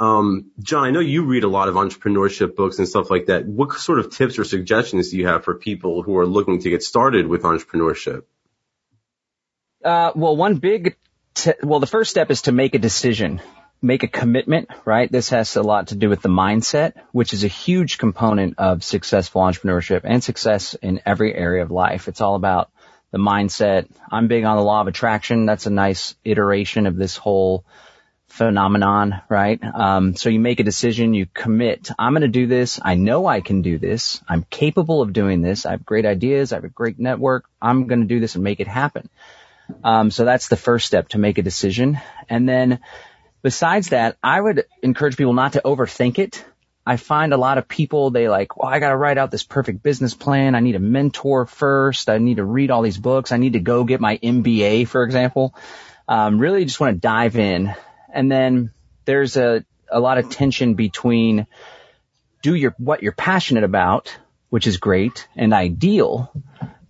Um, 0.00 0.50
John, 0.58 0.84
I 0.84 0.90
know 0.90 0.98
you 1.00 1.26
read 1.26 1.44
a 1.44 1.48
lot 1.48 1.68
of 1.68 1.76
entrepreneurship 1.76 2.56
books 2.56 2.78
and 2.80 2.88
stuff 2.88 3.08
like 3.08 3.26
that. 3.26 3.46
What 3.46 3.72
sort 3.74 4.00
of 4.00 4.10
tips 4.10 4.36
or 4.38 4.44
suggestions 4.44 5.10
do 5.10 5.18
you 5.18 5.28
have 5.28 5.44
for 5.44 5.54
people 5.54 6.02
who 6.02 6.18
are 6.18 6.26
looking 6.26 6.60
to 6.62 6.70
get 6.70 6.82
started 6.82 7.28
with 7.28 7.42
entrepreneurship? 7.42 8.24
Uh, 9.84 10.10
well, 10.16 10.36
one 10.36 10.56
big, 10.56 10.96
t- 11.34 11.52
well, 11.62 11.78
the 11.78 11.86
first 11.86 12.10
step 12.10 12.32
is 12.32 12.42
to 12.42 12.52
make 12.52 12.74
a 12.74 12.80
decision 12.80 13.40
make 13.82 14.02
a 14.02 14.08
commitment, 14.08 14.68
right? 14.84 15.10
This 15.10 15.30
has 15.30 15.54
a 15.56 15.62
lot 15.62 15.88
to 15.88 15.94
do 15.94 16.08
with 16.08 16.22
the 16.22 16.28
mindset, 16.28 16.94
which 17.12 17.32
is 17.32 17.44
a 17.44 17.48
huge 17.48 17.98
component 17.98 18.58
of 18.58 18.82
successful 18.82 19.42
entrepreneurship 19.42 20.02
and 20.04 20.22
success 20.22 20.74
in 20.74 21.00
every 21.06 21.34
area 21.34 21.62
of 21.62 21.70
life. 21.70 22.08
It's 22.08 22.20
all 22.20 22.34
about 22.34 22.70
the 23.10 23.18
mindset. 23.18 23.88
I'm 24.10 24.28
big 24.28 24.44
on 24.44 24.56
the 24.56 24.62
law 24.62 24.80
of 24.80 24.88
attraction. 24.88 25.46
That's 25.46 25.66
a 25.66 25.70
nice 25.70 26.14
iteration 26.24 26.86
of 26.86 26.96
this 26.96 27.16
whole 27.16 27.64
phenomenon, 28.28 29.22
right? 29.28 29.62
Um, 29.62 30.16
so 30.16 30.28
you 30.28 30.40
make 30.40 30.60
a 30.60 30.64
decision, 30.64 31.14
you 31.14 31.26
commit. 31.32 31.90
I'm 31.98 32.12
going 32.12 32.22
to 32.22 32.28
do 32.28 32.46
this. 32.46 32.80
I 32.82 32.94
know 32.94 33.26
I 33.26 33.40
can 33.40 33.62
do 33.62 33.78
this. 33.78 34.20
I'm 34.28 34.44
capable 34.50 35.00
of 35.00 35.12
doing 35.12 35.42
this. 35.42 35.64
I 35.64 35.70
have 35.72 35.86
great 35.86 36.04
ideas. 36.04 36.52
I 36.52 36.56
have 36.56 36.64
a 36.64 36.68
great 36.68 36.98
network. 36.98 37.44
I'm 37.62 37.86
going 37.86 38.00
to 38.00 38.06
do 38.06 38.20
this 38.20 38.34
and 38.34 38.44
make 38.44 38.60
it 38.60 38.68
happen. 38.68 39.08
Um, 39.82 40.10
so 40.10 40.24
that's 40.24 40.48
the 40.48 40.56
first 40.56 40.86
step 40.86 41.08
to 41.10 41.18
make 41.18 41.38
a 41.38 41.42
decision. 41.42 42.00
And 42.28 42.48
then 42.48 42.80
Besides 43.42 43.90
that, 43.90 44.16
I 44.22 44.40
would 44.40 44.64
encourage 44.82 45.16
people 45.16 45.34
not 45.34 45.52
to 45.54 45.62
overthink 45.64 46.18
it. 46.18 46.44
I 46.84 46.96
find 46.96 47.32
a 47.32 47.36
lot 47.36 47.58
of 47.58 47.66
people, 47.66 48.10
they 48.10 48.28
like, 48.28 48.56
well, 48.56 48.72
I 48.72 48.78
got 48.78 48.90
to 48.90 48.96
write 48.96 49.18
out 49.18 49.32
this 49.32 49.42
perfect 49.42 49.82
business 49.82 50.14
plan. 50.14 50.54
I 50.54 50.60
need 50.60 50.76
a 50.76 50.80
mentor 50.80 51.44
first. 51.44 52.08
I 52.08 52.18
need 52.18 52.36
to 52.36 52.44
read 52.44 52.70
all 52.70 52.82
these 52.82 52.98
books. 52.98 53.32
I 53.32 53.38
need 53.38 53.54
to 53.54 53.60
go 53.60 53.82
get 53.84 54.00
my 54.00 54.18
MBA, 54.18 54.86
for 54.86 55.02
example. 55.02 55.54
Um, 56.06 56.38
really 56.38 56.64
just 56.64 56.78
want 56.78 56.94
to 56.94 57.00
dive 57.00 57.36
in. 57.36 57.74
And 58.12 58.30
then 58.30 58.70
there's 59.04 59.36
a, 59.36 59.64
a 59.90 59.98
lot 59.98 60.18
of 60.18 60.30
tension 60.30 60.74
between 60.74 61.48
do 62.42 62.54
your, 62.54 62.74
what 62.78 63.02
you're 63.02 63.10
passionate 63.10 63.64
about, 63.64 64.16
which 64.48 64.68
is 64.68 64.76
great 64.76 65.26
and 65.34 65.52
ideal. 65.52 66.30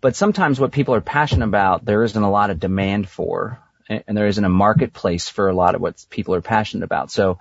But 0.03 0.15
sometimes 0.15 0.61
what 0.61 0.73
people 0.73 0.95
are 0.95 1.01
passionate 1.01 1.47
about, 1.47 1.87
there 1.87 2.03
isn't 2.03 2.23
a 2.23 2.31
lot 2.31 2.51
of 2.51 2.61
demand 2.61 3.09
for 3.09 3.63
and 3.89 4.17
there 4.17 4.27
isn't 4.27 4.45
a 4.45 4.49
marketplace 4.49 5.29
for 5.29 5.49
a 5.49 5.55
lot 5.55 5.75
of 5.75 5.81
what 5.81 6.05
people 6.11 6.35
are 6.35 6.41
passionate 6.41 6.85
about. 6.85 7.11
So 7.11 7.39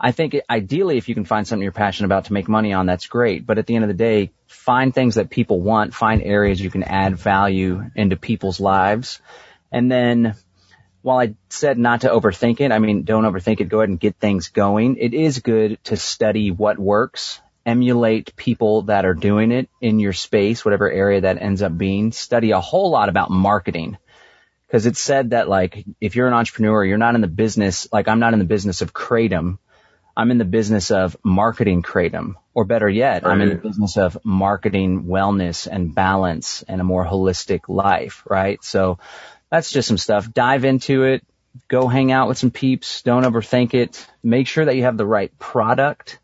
I 0.00 0.12
think 0.12 0.36
ideally 0.48 0.96
if 0.96 1.08
you 1.08 1.14
can 1.14 1.24
find 1.24 1.46
something 1.46 1.62
you're 1.62 1.72
passionate 1.72 2.06
about 2.06 2.26
to 2.26 2.32
make 2.32 2.48
money 2.48 2.72
on, 2.72 2.86
that's 2.86 3.06
great. 3.06 3.46
But 3.46 3.58
at 3.58 3.66
the 3.66 3.74
end 3.74 3.84
of 3.84 3.88
the 3.88 3.94
day, 3.94 4.30
find 4.46 4.94
things 4.94 5.16
that 5.16 5.30
people 5.30 5.60
want, 5.60 5.94
find 5.94 6.22
areas 6.22 6.60
you 6.60 6.70
can 6.70 6.84
add 6.84 7.16
value 7.16 7.90
into 7.96 8.16
people's 8.16 8.60
lives. 8.60 9.20
And 9.72 9.90
then 9.90 10.34
while 11.02 11.18
I 11.18 11.34
said 11.48 11.78
not 11.78 12.02
to 12.02 12.08
overthink 12.08 12.60
it, 12.60 12.70
I 12.70 12.78
mean, 12.78 13.02
don't 13.02 13.24
overthink 13.24 13.60
it. 13.60 13.68
Go 13.68 13.78
ahead 13.78 13.88
and 13.88 14.00
get 14.00 14.16
things 14.16 14.48
going. 14.48 14.96
It 14.98 15.14
is 15.14 15.40
good 15.40 15.82
to 15.84 15.96
study 15.96 16.50
what 16.50 16.78
works, 16.78 17.40
emulate 17.66 18.36
people 18.36 18.82
that 18.82 19.04
are 19.04 19.14
doing 19.14 19.50
it 19.52 19.68
in 19.80 19.98
your 19.98 20.12
space, 20.12 20.64
whatever 20.64 20.90
area 20.90 21.22
that 21.22 21.42
ends 21.42 21.62
up 21.62 21.76
being. 21.76 22.12
Study 22.12 22.52
a 22.52 22.60
whole 22.60 22.90
lot 22.90 23.08
about 23.08 23.30
marketing 23.30 23.98
Cause 24.70 24.84
it's 24.84 25.00
said 25.00 25.30
that 25.30 25.48
like, 25.48 25.84
if 26.00 26.14
you're 26.14 26.28
an 26.28 26.34
entrepreneur, 26.34 26.84
you're 26.84 26.98
not 26.98 27.14
in 27.14 27.20
the 27.20 27.26
business, 27.26 27.88
like 27.90 28.06
I'm 28.06 28.20
not 28.20 28.34
in 28.34 28.38
the 28.38 28.44
business 28.44 28.82
of 28.82 28.92
Kratom. 28.92 29.58
I'm 30.16 30.30
in 30.30 30.38
the 30.38 30.44
business 30.44 30.90
of 30.90 31.16
marketing 31.22 31.82
Kratom. 31.82 32.34
Or 32.52 32.64
better 32.64 32.88
yet, 32.88 33.22
right. 33.22 33.32
I'm 33.32 33.40
in 33.40 33.50
the 33.50 33.54
business 33.54 33.96
of 33.96 34.18
marketing 34.24 35.04
wellness 35.04 35.68
and 35.70 35.94
balance 35.94 36.62
and 36.66 36.80
a 36.80 36.84
more 36.84 37.06
holistic 37.06 37.68
life, 37.68 38.24
right? 38.28 38.62
So 38.62 38.98
that's 39.50 39.70
just 39.70 39.88
some 39.88 39.96
stuff. 39.96 40.32
Dive 40.32 40.64
into 40.64 41.04
it. 41.04 41.24
Go 41.68 41.88
hang 41.88 42.12
out 42.12 42.28
with 42.28 42.36
some 42.36 42.50
peeps. 42.50 43.02
Don't 43.02 43.22
overthink 43.22 43.74
it. 43.74 44.06
Make 44.22 44.48
sure 44.48 44.64
that 44.64 44.76
you 44.76 44.82
have 44.82 44.96
the 44.96 45.06
right 45.06 45.36
product 45.38 46.18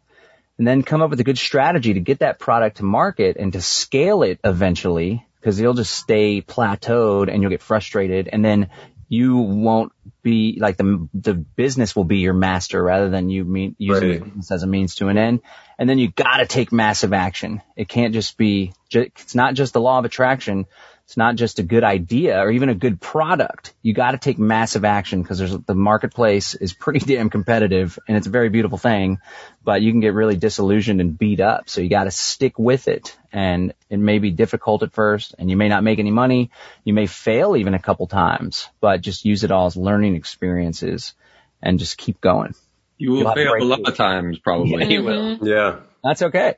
and 0.59 0.67
then 0.67 0.83
come 0.83 1.03
up 1.03 1.11
with 1.11 1.21
a 1.21 1.25
good 1.25 1.39
strategy 1.39 1.95
to 1.95 2.01
get 2.01 2.21
that 2.21 2.39
product 2.39 2.77
to 2.77 2.85
market 2.85 3.37
and 3.37 3.53
to 3.53 3.61
scale 3.61 4.23
it 4.23 4.39
eventually 4.45 5.27
because 5.45 5.61
you'll 5.61 5.75
just 5.75 5.95
stay 5.95 6.41
plateaued 6.41 7.31
and 7.31 7.43
you'll 7.43 7.51
get 7.51 7.61
frustrated 7.61 8.31
and 8.33 8.43
then 8.43 8.71
you 9.11 9.37
won't 9.37 9.93
be 10.23 10.57
like 10.59 10.79
the 10.79 11.07
the 11.13 11.35
business 11.35 11.95
will 11.95 12.05
be 12.05 12.21
your 12.21 12.33
master 12.33 12.83
rather 12.83 13.11
than 13.11 13.29
you 13.29 13.45
mean 13.45 13.77
using 13.79 14.09
Right. 14.09 14.25
business 14.25 14.51
as 14.51 14.63
a 14.63 14.67
means 14.67 14.95
to 14.95 15.09
an 15.09 15.19
end. 15.19 15.41
And 15.79 15.87
then 15.87 15.99
you 15.99 16.11
got 16.11 16.39
to 16.39 16.47
take 16.47 16.73
massive 16.73 17.13
action. 17.13 17.61
It 17.77 17.91
can't 17.91 18.15
just 18.15 18.39
be. 18.39 18.73
It's 18.91 19.35
not 19.35 19.53
just 19.53 19.75
the 19.75 19.83
law 19.83 19.99
of 19.99 20.07
attraction. 20.07 20.65
It's 21.07 21.19
not 21.19 21.37
just 21.37 21.59
a 21.59 21.63
good 21.63 21.85
idea 21.85 22.41
or 22.41 22.51
even 22.51 22.71
a 22.71 22.75
good 22.75 22.99
product. 22.99 23.75
You 23.83 23.93
got 23.93 24.13
to 24.13 24.19
take 24.19 24.39
massive 24.39 24.87
action 24.87 25.21
because 25.21 25.39
there's 25.39 25.57
the 25.57 25.75
marketplace 25.75 26.55
is 26.55 26.73
pretty 26.73 26.99
damn 27.15 27.29
competitive 27.29 27.99
and 28.09 28.17
it's 28.17 28.27
a 28.27 28.31
very 28.31 28.49
beautiful 28.49 28.79
thing, 28.79 29.19
but 29.63 29.83
you 29.83 29.93
can 29.93 30.01
get 30.01 30.15
really 30.15 30.37
disillusioned 30.37 31.03
and 31.03 31.19
beat 31.19 31.41
up. 31.41 31.69
So 31.69 31.83
you 31.83 31.91
got 31.91 32.05
to 32.05 32.11
stick 32.11 32.59
with 32.59 32.89
it 32.89 33.17
and 33.33 33.75
it 33.91 33.99
may 33.99 34.19
be 34.19 34.31
difficult 34.31 34.83
at 34.83 34.93
first 34.93 35.35
and 35.39 35.51
you 35.51 35.59
may 35.59 35.69
not 35.69 35.85
make 35.85 35.99
any 35.99 36.11
money. 36.11 36.51
You 36.85 36.95
may 36.95 37.07
fail 37.07 37.55
even 37.55 37.75
a 37.75 37.79
couple 37.79 38.07
times, 38.07 38.69
but 38.81 39.03
just 39.03 39.27
use 39.27 39.45
it 39.45 39.51
all 39.51 39.67
as 39.67 39.77
learning 39.77 40.17
experiences 40.17 41.15
and 41.61 41.79
just 41.79 41.99
keep 41.99 42.21
going. 42.23 42.55
You 42.97 43.11
will 43.11 43.19
You'll 43.19 43.29
have 43.29 43.37
to 43.37 43.45
fail 43.45 43.63
a 43.63 43.65
lot 43.65 43.89
of 43.89 43.97
times, 43.97 44.39
probably. 44.39 44.85
Mm-hmm. 44.85 44.91
You 44.91 45.03
will. 45.03 45.39
Yeah. 45.47 45.81
That's 46.03 46.23
okay. 46.23 46.55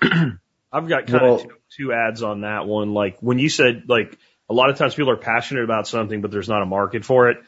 I've 0.72 0.88
got 0.88 1.06
kind 1.06 1.22
Well- 1.22 1.34
of 1.36 1.42
two, 1.42 1.50
two 1.76 1.92
ads 1.92 2.22
on 2.22 2.40
that 2.42 2.66
one. 2.66 2.94
Like 2.94 3.18
when 3.20 3.38
you 3.38 3.48
said 3.48 3.84
like 3.88 4.16
a 4.48 4.54
lot 4.54 4.70
of 4.70 4.76
times 4.76 4.94
people 4.94 5.10
are 5.10 5.16
passionate 5.16 5.64
about 5.64 5.86
something, 5.86 6.20
but 6.20 6.30
there's 6.30 6.48
not 6.48 6.62
a 6.62 6.66
market 6.66 7.04
for 7.04 7.28
it. 7.30 7.38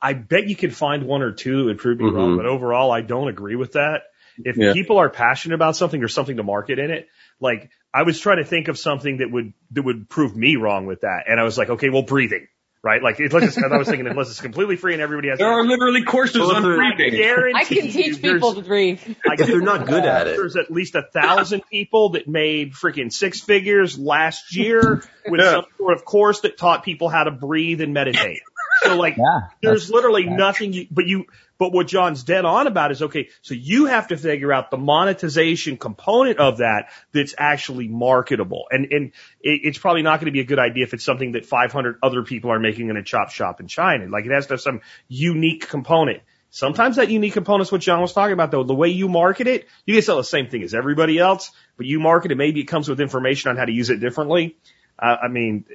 I 0.00 0.12
bet 0.12 0.46
you 0.48 0.54
could 0.56 0.74
find 0.74 1.04
one 1.04 1.22
or 1.22 1.32
two 1.32 1.56
that 1.58 1.64
would 1.64 1.78
prove 1.78 1.98
me 1.98 2.08
wrong, 2.08 2.34
Mhm. 2.34 2.36
but 2.36 2.46
overall, 2.46 2.92
I 2.92 3.00
don't 3.00 3.28
agree 3.28 3.56
with 3.56 3.72
that. 3.72 4.02
If 4.44 4.56
Yeah. 4.56 4.72
people 4.72 4.98
are 4.98 5.10
passionate 5.10 5.56
about 5.56 5.74
something, 5.74 5.98
there's 6.00 6.14
something 6.14 6.36
to 6.36 6.44
market 6.44 6.78
in 6.78 6.90
it. 6.92 7.08
Like 7.40 7.70
I 7.92 8.02
was 8.04 8.20
trying 8.20 8.36
to 8.36 8.44
think 8.44 8.68
of 8.68 8.78
something 8.78 9.16
that 9.18 9.30
would 9.30 9.52
that 9.72 9.82
would 9.82 10.08
prove 10.08 10.36
me 10.36 10.54
wrong 10.56 10.86
with 10.86 11.00
that, 11.00 11.24
and 11.26 11.40
I 11.40 11.42
was 11.42 11.58
like, 11.58 11.70
okay, 11.70 11.88
well, 11.88 12.02
breathing, 12.02 12.46
right? 12.88 13.02
Like 13.02 13.18
unless 13.20 13.56
it's, 13.56 13.58
I 13.62 13.76
was 13.76 13.86
thinking 13.86 14.06
unless 14.06 14.30
it's 14.30 14.40
completely 14.40 14.76
free 14.76 14.94
and 14.94 15.02
everybody 15.02 15.28
has. 15.28 15.38
There 15.38 15.46
are 15.46 15.64
literally 15.64 16.04
courses 16.04 16.38
Well, 16.38 16.52
on 16.52 16.56
if 16.56 16.62
they're- 16.62 16.82
I 16.82 16.94
breathing. 16.96 17.52
I 17.54 17.64
can 17.64 17.90
teach 17.90 18.22
people 18.22 18.54
to 18.54 18.62
breathe. 18.62 19.00
I 19.28 19.34
If 19.34 19.46
they're 19.46 19.60
not 19.60 19.86
good 19.86 20.04
at 20.06 20.26
it. 20.26 20.36
There's 20.36 20.56
at 20.56 20.70
least 20.70 20.94
a 20.94 21.02
thousand 21.02 21.62
people 21.70 22.10
that 22.10 22.26
made 22.26 22.72
freaking 22.72 23.12
six 23.12 23.40
figures 23.40 23.98
last 23.98 24.56
year 24.56 25.04
with 25.26 25.40
Yeah. 25.42 25.50
some 25.50 25.64
sort 25.76 25.92
of 25.94 26.04
course 26.06 26.40
that 26.40 26.56
taught 26.56 26.82
people 26.82 27.10
how 27.10 27.24
to 27.24 27.30
breathe 27.30 27.82
and 27.82 27.92
meditate. 27.92 28.40
So 28.84 28.96
like, 28.96 29.16
Yeah. 29.18 29.48
there's 29.62 29.90
literally 29.90 30.22
that's- 30.22 30.38
nothing 30.38 30.72
you, 30.72 30.86
but 30.90 31.06
you, 31.06 31.26
but 31.58 31.72
what 31.72 31.88
John's 31.88 32.22
dead 32.22 32.44
on 32.44 32.66
about 32.66 32.92
is 32.92 33.02
okay, 33.02 33.28
so 33.42 33.54
you 33.54 33.86
have 33.86 34.08
to 34.08 34.16
figure 34.16 34.52
out 34.52 34.70
the 34.70 34.76
monetization 34.76 35.76
component 35.76 36.38
of 36.38 36.58
that 36.58 36.90
that's 37.12 37.34
actually 37.36 37.88
marketable. 37.88 38.66
And, 38.70 38.86
and 38.92 39.06
it, 39.40 39.60
it's 39.64 39.78
probably 39.78 40.02
not 40.02 40.20
going 40.20 40.26
to 40.26 40.32
be 40.32 40.40
a 40.40 40.44
good 40.44 40.58
idea 40.58 40.84
if 40.84 40.94
it's 40.94 41.04
something 41.04 41.32
that 41.32 41.46
500 41.46 41.98
other 42.02 42.22
people 42.22 42.52
are 42.52 42.60
making 42.60 42.90
in 42.90 42.96
a 42.96 43.02
chop 43.02 43.30
shop 43.30 43.60
in 43.60 43.66
China. 43.66 44.06
Like 44.08 44.24
it 44.24 44.32
has 44.32 44.46
to 44.46 44.54
have 44.54 44.60
some 44.60 44.80
unique 45.08 45.68
component. 45.68 46.22
Sometimes 46.50 46.96
that 46.96 47.10
unique 47.10 47.34
component 47.34 47.68
is 47.68 47.72
what 47.72 47.82
John 47.82 48.00
was 48.00 48.12
talking 48.12 48.32
about 48.32 48.50
though. 48.50 48.64
The 48.64 48.74
way 48.74 48.88
you 48.88 49.08
market 49.08 49.46
it, 49.46 49.66
you 49.84 49.94
can 49.94 50.02
sell 50.02 50.16
the 50.16 50.24
same 50.24 50.48
thing 50.48 50.62
as 50.62 50.74
everybody 50.74 51.18
else, 51.18 51.50
but 51.76 51.86
you 51.86 52.00
market 52.00 52.30
it, 52.32 52.36
maybe 52.36 52.60
it 52.60 52.64
comes 52.64 52.88
with 52.88 53.00
information 53.00 53.50
on 53.50 53.56
how 53.56 53.64
to 53.64 53.72
use 53.72 53.90
it 53.90 54.00
differently. 54.00 54.56
Uh, 54.98 55.16
I 55.24 55.28
mean, 55.28 55.66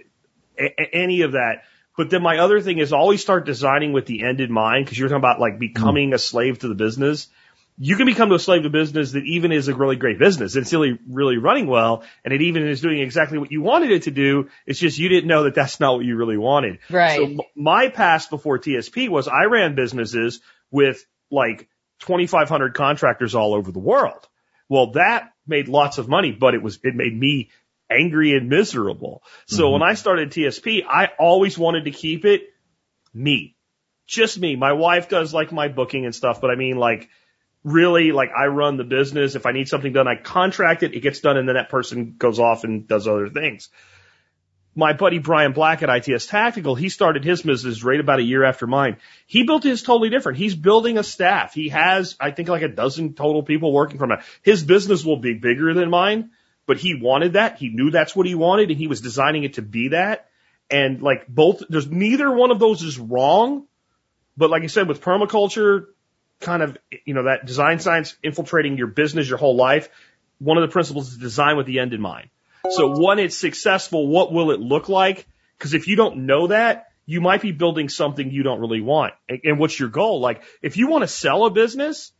a- 0.57 0.95
any 0.95 1.21
of 1.21 1.33
that. 1.33 1.63
But 1.95 2.09
then 2.09 2.23
my 2.23 2.39
other 2.39 2.59
thing 2.61 2.79
is 2.79 2.91
always 2.91 3.21
start 3.21 3.45
designing 3.45 3.93
with 3.93 4.05
the 4.05 4.23
end 4.23 4.41
in 4.41 4.51
mind 4.51 4.85
because 4.85 4.97
you're 4.97 5.09
talking 5.09 5.21
about 5.21 5.39
like 5.39 5.55
mm. 5.55 5.59
becoming 5.59 6.13
a 6.13 6.17
slave 6.17 6.59
to 6.59 6.67
the 6.67 6.75
business. 6.75 7.27
You 7.77 7.95
can 7.95 8.05
become 8.05 8.31
a 8.31 8.37
slave 8.37 8.63
to 8.63 8.69
business 8.69 9.13
that 9.13 9.23
even 9.25 9.51
is 9.51 9.67
a 9.67 9.75
really 9.75 9.95
great 9.95 10.19
business. 10.19 10.55
It's 10.55 10.71
really, 10.71 10.99
really 11.09 11.37
running 11.37 11.65
well 11.65 12.03
and 12.23 12.33
it 12.33 12.41
even 12.41 12.67
is 12.67 12.81
doing 12.81 12.99
exactly 12.99 13.39
what 13.39 13.51
you 13.51 13.61
wanted 13.61 13.91
it 13.91 14.03
to 14.03 14.11
do. 14.11 14.49
It's 14.67 14.79
just 14.79 14.99
you 14.99 15.09
didn't 15.09 15.27
know 15.27 15.43
that 15.43 15.55
that's 15.55 15.79
not 15.79 15.95
what 15.95 16.05
you 16.05 16.15
really 16.15 16.37
wanted. 16.37 16.79
Right. 16.89 17.17
So 17.17 17.25
m- 17.25 17.39
my 17.55 17.89
past 17.89 18.29
before 18.29 18.59
TSP 18.59 19.09
was 19.09 19.27
I 19.27 19.45
ran 19.45 19.75
businesses 19.75 20.39
with 20.69 21.03
like 21.31 21.67
2,500 22.01 22.75
contractors 22.75 23.33
all 23.33 23.55
over 23.55 23.71
the 23.71 23.79
world. 23.79 24.27
Well, 24.69 24.91
that 24.91 25.31
made 25.47 25.67
lots 25.67 25.97
of 25.97 26.07
money, 26.07 26.31
but 26.31 26.53
it 26.53 26.61
was, 26.61 26.79
it 26.83 26.95
made 26.95 27.17
me 27.17 27.49
angry 27.89 28.35
and 28.35 28.49
miserable. 28.49 29.23
So 29.47 29.63
mm-hmm. 29.63 29.73
when 29.73 29.83
I 29.83 29.93
started 29.93 30.31
TSP, 30.31 30.83
I 30.87 31.09
always 31.19 31.57
wanted 31.57 31.85
to 31.85 31.91
keep 31.91 32.25
it 32.25 32.43
me. 33.13 33.55
Just 34.07 34.39
me. 34.39 34.55
My 34.55 34.73
wife 34.73 35.09
does 35.09 35.33
like 35.33 35.51
my 35.51 35.67
booking 35.67 36.05
and 36.05 36.13
stuff, 36.13 36.41
but 36.41 36.49
I 36.49 36.55
mean 36.55 36.77
like 36.77 37.09
really 37.63 38.11
like 38.11 38.31
I 38.37 38.47
run 38.47 38.77
the 38.77 38.83
business. 38.83 39.35
If 39.35 39.45
I 39.45 39.51
need 39.51 39.69
something 39.69 39.93
done, 39.93 40.07
I 40.07 40.15
contract 40.15 40.83
it, 40.83 40.93
it 40.93 40.99
gets 40.99 41.21
done 41.21 41.37
and 41.37 41.47
then 41.47 41.55
that 41.55 41.69
person 41.69 42.15
goes 42.17 42.39
off 42.39 42.63
and 42.63 42.87
does 42.87 43.07
other 43.07 43.29
things. 43.29 43.69
My 44.75 44.93
buddy 44.93 45.19
Bryan 45.19 45.53
Black 45.53 45.83
at 45.83 45.89
ITS 45.89 46.25
Tactical, 46.25 46.73
he 46.73 46.89
started 46.89 47.23
his 47.23 47.43
business 47.43 47.83
right 47.83 47.99
about 47.99 48.19
a 48.19 48.23
year 48.23 48.43
after 48.43 48.65
mine. 48.65 48.97
He 49.27 49.43
built 49.43 49.63
his 49.63 49.83
totally 49.83 50.09
different. 50.09 50.39
He's 50.39 50.55
building 50.55 50.97
a 50.97 51.03
staff. 51.03 51.53
He 51.53 51.69
has, 51.69 52.15
I 52.19 52.31
think, 52.31 52.49
like 52.49 52.63
a 52.63 52.67
dozen 52.67 53.13
total 53.13 53.43
people 53.43 53.71
working 53.71 53.99
from 53.99 54.11
it. 54.11 54.19
His 54.41 54.63
business 54.63 55.05
will 55.05 55.17
be 55.17 55.35
bigger 55.35 55.75
than 55.75 55.91
mine, 55.91 56.31
but 56.65 56.77
he 56.77 56.95
wanted 56.95 57.33
that. 57.33 57.57
He 57.57 57.69
knew 57.69 57.91
that's 57.91 58.15
what 58.15 58.25
he 58.25 58.35
wanted 58.35 58.69
and 58.69 58.79
he 58.79 58.87
was 58.87 59.01
designing 59.01 59.43
it 59.43 59.53
to 59.53 59.61
be 59.61 59.89
that. 59.89 60.29
And 60.69 61.01
like 61.01 61.27
both, 61.27 61.63
there's 61.69 61.89
neither 61.89 62.31
one 62.31 62.51
of 62.51 62.59
those 62.59 62.83
is 62.83 62.97
wrong. 62.97 63.67
But 64.37 64.49
like 64.49 64.63
I 64.63 64.67
said, 64.67 64.87
with 64.87 65.01
permaculture, 65.01 65.87
kind 66.39 66.63
of, 66.63 66.77
you 67.05 67.13
know, 67.13 67.23
that 67.23 67.45
design 67.45 67.79
science 67.79 68.15
infiltrating 68.23 68.77
your 68.77 68.87
business 68.87 69.29
your 69.29 69.37
whole 69.37 69.55
life, 69.55 69.89
one 70.39 70.57
of 70.57 70.67
the 70.67 70.71
principles 70.71 71.11
is 71.11 71.17
design 71.17 71.57
with 71.57 71.65
the 71.65 71.79
end 71.79 71.93
in 71.93 72.01
mind. 72.01 72.29
So 72.69 72.99
when 72.99 73.19
it's 73.19 73.37
successful, 73.37 74.07
what 74.07 74.31
will 74.31 74.51
it 74.51 74.59
look 74.59 74.89
like? 74.89 75.27
Because 75.57 75.73
if 75.73 75.87
you 75.87 75.95
don't 75.95 76.25
know 76.25 76.47
that, 76.47 76.87
you 77.05 77.19
might 77.19 77.41
be 77.41 77.51
building 77.51 77.89
something 77.89 78.31
you 78.31 78.43
don't 78.43 78.59
really 78.59 78.81
want. 78.81 79.13
And, 79.27 79.41
and 79.43 79.59
what's 79.59 79.77
your 79.77 79.89
goal? 79.89 80.21
Like, 80.21 80.43
if 80.61 80.77
you 80.77 80.87
want 80.87 81.03
to 81.03 81.07
sell 81.07 81.45
a 81.45 81.49
business, 81.49 82.13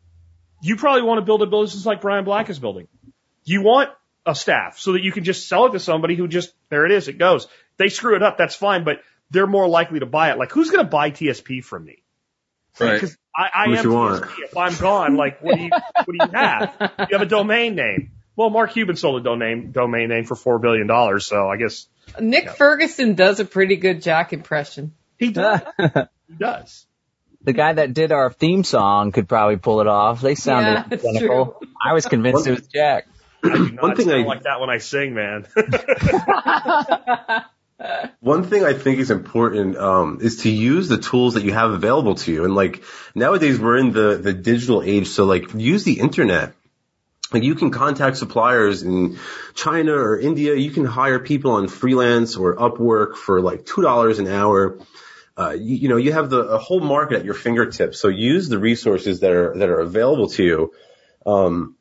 you 0.62 0.76
probably 0.76 1.04
want 1.04 1.20
to 1.20 1.26
build 1.26 1.42
a 1.42 1.46
business 1.46 1.86
like 1.86 2.02
Bryan 2.02 2.26
Black 2.26 2.50
is 2.50 2.60
building. 2.60 2.88
You 3.46 3.62
want 3.62 3.90
a 4.26 4.36
staff 4.36 4.80
so 4.80 4.94
that 4.94 5.04
you 5.04 5.12
can 5.12 5.24
just 5.24 5.48
sell 5.48 5.66
it 5.66 5.72
to 5.72 5.80
somebody 5.80 6.16
who 6.16 6.28
just, 6.28 6.54
there 6.70 6.86
it 6.86 6.92
is, 6.92 7.08
it 7.08 7.18
goes. 7.18 7.48
They 7.78 7.90
screw 7.90 8.16
it 8.16 8.24
up, 8.24 8.38
that's 8.38 8.56
fine, 8.56 8.84
but 8.84 8.98
they're 9.32 9.48
more 9.48 9.68
likely 9.68 10.00
to 10.00 10.06
buy 10.06 10.32
it. 10.32 10.38
Like, 10.38 10.52
who's 10.52 10.70
going 10.70 10.86
to 10.86 10.90
buy 10.90 11.12
TSP 11.12 11.64
from 11.64 11.86
me? 11.86 12.04
Right. 12.80 12.94
Because 12.94 13.18
I, 13.36 13.50
I 13.66 13.68
What 13.70 13.80
am 13.80 13.86
you 13.86 13.92
want? 13.92 14.24
TSP. 14.24 14.44
If 14.44 14.58
I'm 14.58 14.76
gone, 14.78 15.16
like, 15.16 15.42
what 15.42 15.56
do 15.56 15.64
you, 15.64 15.70
what 15.70 16.06
do 16.08 16.18
you 16.22 16.32
have? 16.32 16.76
You 17.10 17.18
have 17.18 17.22
a 17.22 17.26
domain 17.26 17.76
name. 17.76 18.12
Well, 18.36 18.50
Mark 18.50 18.72
Cuban 18.72 18.96
sold 18.96 19.22
a 19.22 19.24
domain, 19.24 19.72
domain 19.72 20.10
name 20.10 20.24
for 20.26 20.36
$4 20.36 20.62
billion, 20.62 21.20
so 21.20 21.48
I 21.50 21.58
guess 21.58 21.88
Nick 22.20 22.50
Ferguson 22.50 23.14
does 23.16 23.40
a 23.40 23.46
pretty 23.46 23.76
good 23.76 24.02
Jack 24.02 24.34
impression. 24.34 24.94
he 25.20 25.32
does. 25.32 25.62
he 26.28 26.34
does. 26.38 26.86
the 27.44 27.54
guy 27.54 27.74
that 27.74 27.94
did 27.94 28.12
our 28.12 28.32
theme 28.32 28.64
song 28.64 29.12
could 29.12 29.28
probably 29.30 29.58
pull 29.58 29.82
it 29.82 29.88
off. 29.88 30.22
They 30.22 30.36
sounded 30.36 30.72
Yeah, 30.72 30.86
that's 30.90 31.06
identical. 31.06 31.62
I 31.84 31.94
was 31.94 32.06
convinced 32.08 32.48
it 32.48 32.52
was 32.52 32.68
Jack. 32.68 33.08
I 33.52 33.56
do 33.58 33.72
not 33.72 33.84
One 33.84 33.96
thing 33.96 34.08
sound 34.08 34.24
I- 34.24 34.28
like 34.28 34.44
that 34.44 34.60
when 34.60 34.70
I 34.70 34.78
sing, 34.78 35.14
man. 35.14 35.48
One 38.22 38.44
thing 38.44 38.64
I 38.64 38.74
think 38.74 39.00
is 39.00 39.12
important 39.12 39.78
um, 39.78 40.20
is 40.22 40.38
to 40.44 40.50
use 40.50 40.88
the 40.88 40.98
tools 40.98 41.34
that 41.34 41.44
you 41.44 41.54
have 41.54 41.72
available 41.72 42.16
to 42.16 42.32
you. 42.32 42.46
And 42.46 42.56
like 42.56 42.84
nowadays, 43.14 43.60
we're 43.60 43.78
in 43.78 43.92
the 43.92 44.16
the 44.16 44.34
digital 44.34 44.82
age, 44.82 45.08
so 45.08 45.26
like 45.26 45.54
use 45.54 45.84
the 45.84 46.00
internet. 46.00 46.54
Like 47.32 47.44
you 47.44 47.56
can 47.56 47.72
contact 47.72 48.18
suppliers 48.18 48.84
in 48.84 49.18
China 49.56 49.94
or 49.94 50.20
India. 50.20 50.56
You 50.56 50.72
can 50.72 50.86
hire 50.86 51.20
people 51.20 51.52
on 51.52 51.68
freelance 51.68 52.38
or 52.38 52.56
Upwork 52.56 53.16
for 53.16 53.42
like 53.42 53.66
two 53.66 53.82
dollars 53.82 54.20
an 54.20 54.28
hour. 54.28 54.78
Uh, 55.36 55.56
you, 55.58 55.76
you 55.76 55.90
know, 55.90 55.98
you 55.98 56.14
have 56.14 56.30
the 56.30 56.42
a 56.42 56.60
whole 56.60 56.80
market 56.80 57.18
at 57.20 57.26
your 57.26 57.34
fingertips. 57.34 58.00
So 58.00 58.08
use 58.08 58.50
the 58.50 58.60
resources 58.60 59.22
that 59.22 59.32
are 59.32 59.58
that 59.58 59.68
are 59.70 59.80
available 59.80 60.30
to 60.30 60.44
you. 60.44 60.74
Um, 61.26 61.76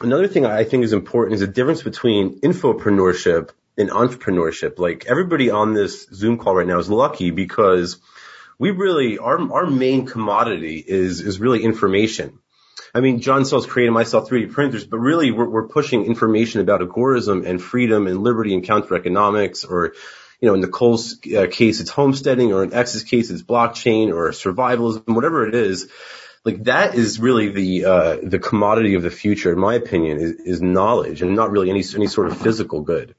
another 0.00 0.28
thing 0.28 0.46
I 0.46 0.64
think 0.64 0.84
is 0.84 0.92
important 0.92 1.34
is 1.34 1.40
the 1.40 1.46
difference 1.46 1.82
between 1.82 2.40
infopreneurship 2.40 3.50
and 3.76 3.90
entrepreneurship. 3.90 4.78
Like 4.78 5.06
everybody 5.06 5.50
on 5.50 5.74
this 5.74 6.06
Zoom 6.12 6.38
call 6.38 6.54
right 6.54 6.66
now 6.66 6.78
is 6.78 6.88
lucky 6.88 7.30
because 7.30 7.98
we 8.58 8.70
really 8.70 9.18
our 9.18 9.52
our 9.52 9.66
main 9.66 10.06
commodity 10.06 10.82
is 10.86 11.20
is 11.20 11.40
really 11.40 11.62
information. 11.62 12.38
I 12.94 13.00
mean, 13.00 13.20
John 13.20 13.44
sells 13.44 13.66
I 13.66 14.02
sell 14.04 14.26
3D 14.26 14.52
printers, 14.52 14.86
but 14.86 14.98
really 14.98 15.32
we're, 15.32 15.48
we're 15.48 15.66
pushing 15.66 16.04
information 16.04 16.60
about 16.60 16.80
agorism 16.80 17.44
and 17.44 17.60
freedom 17.60 18.06
and 18.06 18.22
liberty 18.22 18.54
and 18.54 18.62
counter 18.62 18.94
economics 18.94 19.64
or, 19.64 19.94
you 20.40 20.46
know, 20.46 20.54
in 20.54 20.60
Nicole's 20.60 21.18
uh, 21.36 21.48
case, 21.50 21.80
it's 21.80 21.90
homesteading 21.90 22.52
or 22.52 22.62
in 22.62 22.72
X's 22.72 23.02
case, 23.02 23.30
it's 23.30 23.42
blockchain 23.42 24.14
or 24.14 24.30
survivalism, 24.30 25.12
whatever 25.12 25.48
it 25.48 25.56
is. 25.56 25.90
Like 26.44 26.64
that 26.64 26.94
is 26.94 27.18
really 27.18 27.48
the, 27.48 27.84
uh, 27.86 28.16
the 28.22 28.38
commodity 28.38 28.94
of 28.94 29.02
the 29.02 29.10
future, 29.10 29.52
in 29.52 29.58
my 29.58 29.74
opinion, 29.74 30.18
is, 30.18 30.32
is 30.32 30.62
knowledge 30.62 31.22
and 31.22 31.34
not 31.34 31.50
really 31.50 31.70
any, 31.70 31.82
any 31.94 32.06
sort 32.06 32.26
of 32.26 32.40
physical 32.40 32.82
good. 32.82 33.14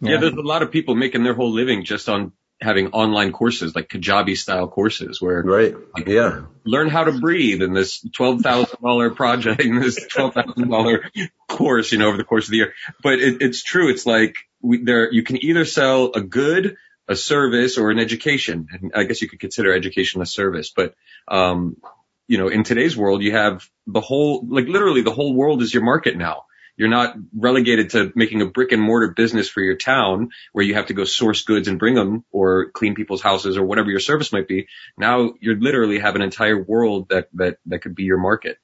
Yeah, 0.00 0.18
there's 0.18 0.34
a 0.34 0.40
lot 0.40 0.62
of 0.62 0.70
people 0.70 0.94
making 0.94 1.22
their 1.22 1.34
whole 1.34 1.52
living 1.52 1.84
just 1.84 2.08
on 2.08 2.32
having 2.60 2.88
online 2.88 3.32
courses 3.32 3.74
like 3.74 3.88
Kajabi 3.88 4.36
style 4.36 4.68
courses 4.68 5.20
where 5.20 5.42
Right. 5.42 5.74
Yeah. 6.06 6.42
learn 6.64 6.88
how 6.88 7.04
to 7.04 7.12
breathe 7.12 7.62
in 7.62 7.74
this 7.74 8.00
twelve 8.12 8.40
thousand 8.42 8.80
dollar 8.80 9.10
project, 9.10 9.60
in 9.60 9.80
this 9.80 10.06
twelve 10.06 10.34
thousand 10.34 10.68
dollar 10.68 11.10
course, 11.48 11.92
you 11.92 11.98
know, 11.98 12.08
over 12.08 12.16
the 12.16 12.24
course 12.24 12.46
of 12.46 12.50
the 12.52 12.58
year. 12.58 12.74
But 13.02 13.14
it, 13.18 13.42
it's 13.42 13.62
true. 13.62 13.90
It's 13.90 14.06
like 14.06 14.36
we, 14.62 14.82
there, 14.82 15.12
you 15.12 15.22
can 15.22 15.42
either 15.44 15.64
sell 15.64 16.12
a 16.14 16.20
good, 16.20 16.76
a 17.08 17.16
service, 17.16 17.76
or 17.76 17.90
an 17.90 17.98
education. 17.98 18.68
And 18.72 18.92
I 18.94 19.04
guess 19.04 19.20
you 19.20 19.28
could 19.28 19.40
consider 19.40 19.72
education 19.74 20.22
a 20.22 20.26
service. 20.26 20.72
But 20.74 20.94
um, 21.28 21.76
you 22.26 22.38
know, 22.38 22.48
in 22.48 22.64
today's 22.64 22.96
world, 22.96 23.22
you 23.22 23.32
have 23.32 23.68
the 23.86 24.00
whole, 24.00 24.44
like 24.48 24.66
literally 24.66 25.02
the 25.02 25.12
whole 25.12 25.34
world 25.34 25.62
is 25.62 25.72
your 25.72 25.84
market 25.84 26.16
now. 26.16 26.44
You're 26.76 26.88
not 26.88 27.14
relegated 27.36 27.90
to 27.90 28.12
making 28.16 28.42
a 28.42 28.46
brick 28.46 28.72
and 28.72 28.82
mortar 28.82 29.12
business 29.12 29.48
for 29.48 29.60
your 29.60 29.76
town 29.76 30.30
where 30.52 30.64
you 30.64 30.74
have 30.74 30.86
to 30.86 30.94
go 30.94 31.04
source 31.04 31.42
goods 31.42 31.68
and 31.68 31.78
bring 31.78 31.94
them 31.94 32.24
or 32.32 32.70
clean 32.70 32.96
people's 32.96 33.22
houses 33.22 33.56
or 33.56 33.64
whatever 33.64 33.90
your 33.90 34.00
service 34.00 34.32
might 34.32 34.48
be. 34.48 34.66
Now 34.98 35.34
you 35.40 35.54
literally 35.54 36.00
have 36.00 36.16
an 36.16 36.22
entire 36.22 36.60
world 36.60 37.10
that, 37.10 37.28
that, 37.34 37.58
that 37.66 37.80
could 37.80 37.94
be 37.94 38.04
your 38.04 38.18
market. 38.18 38.58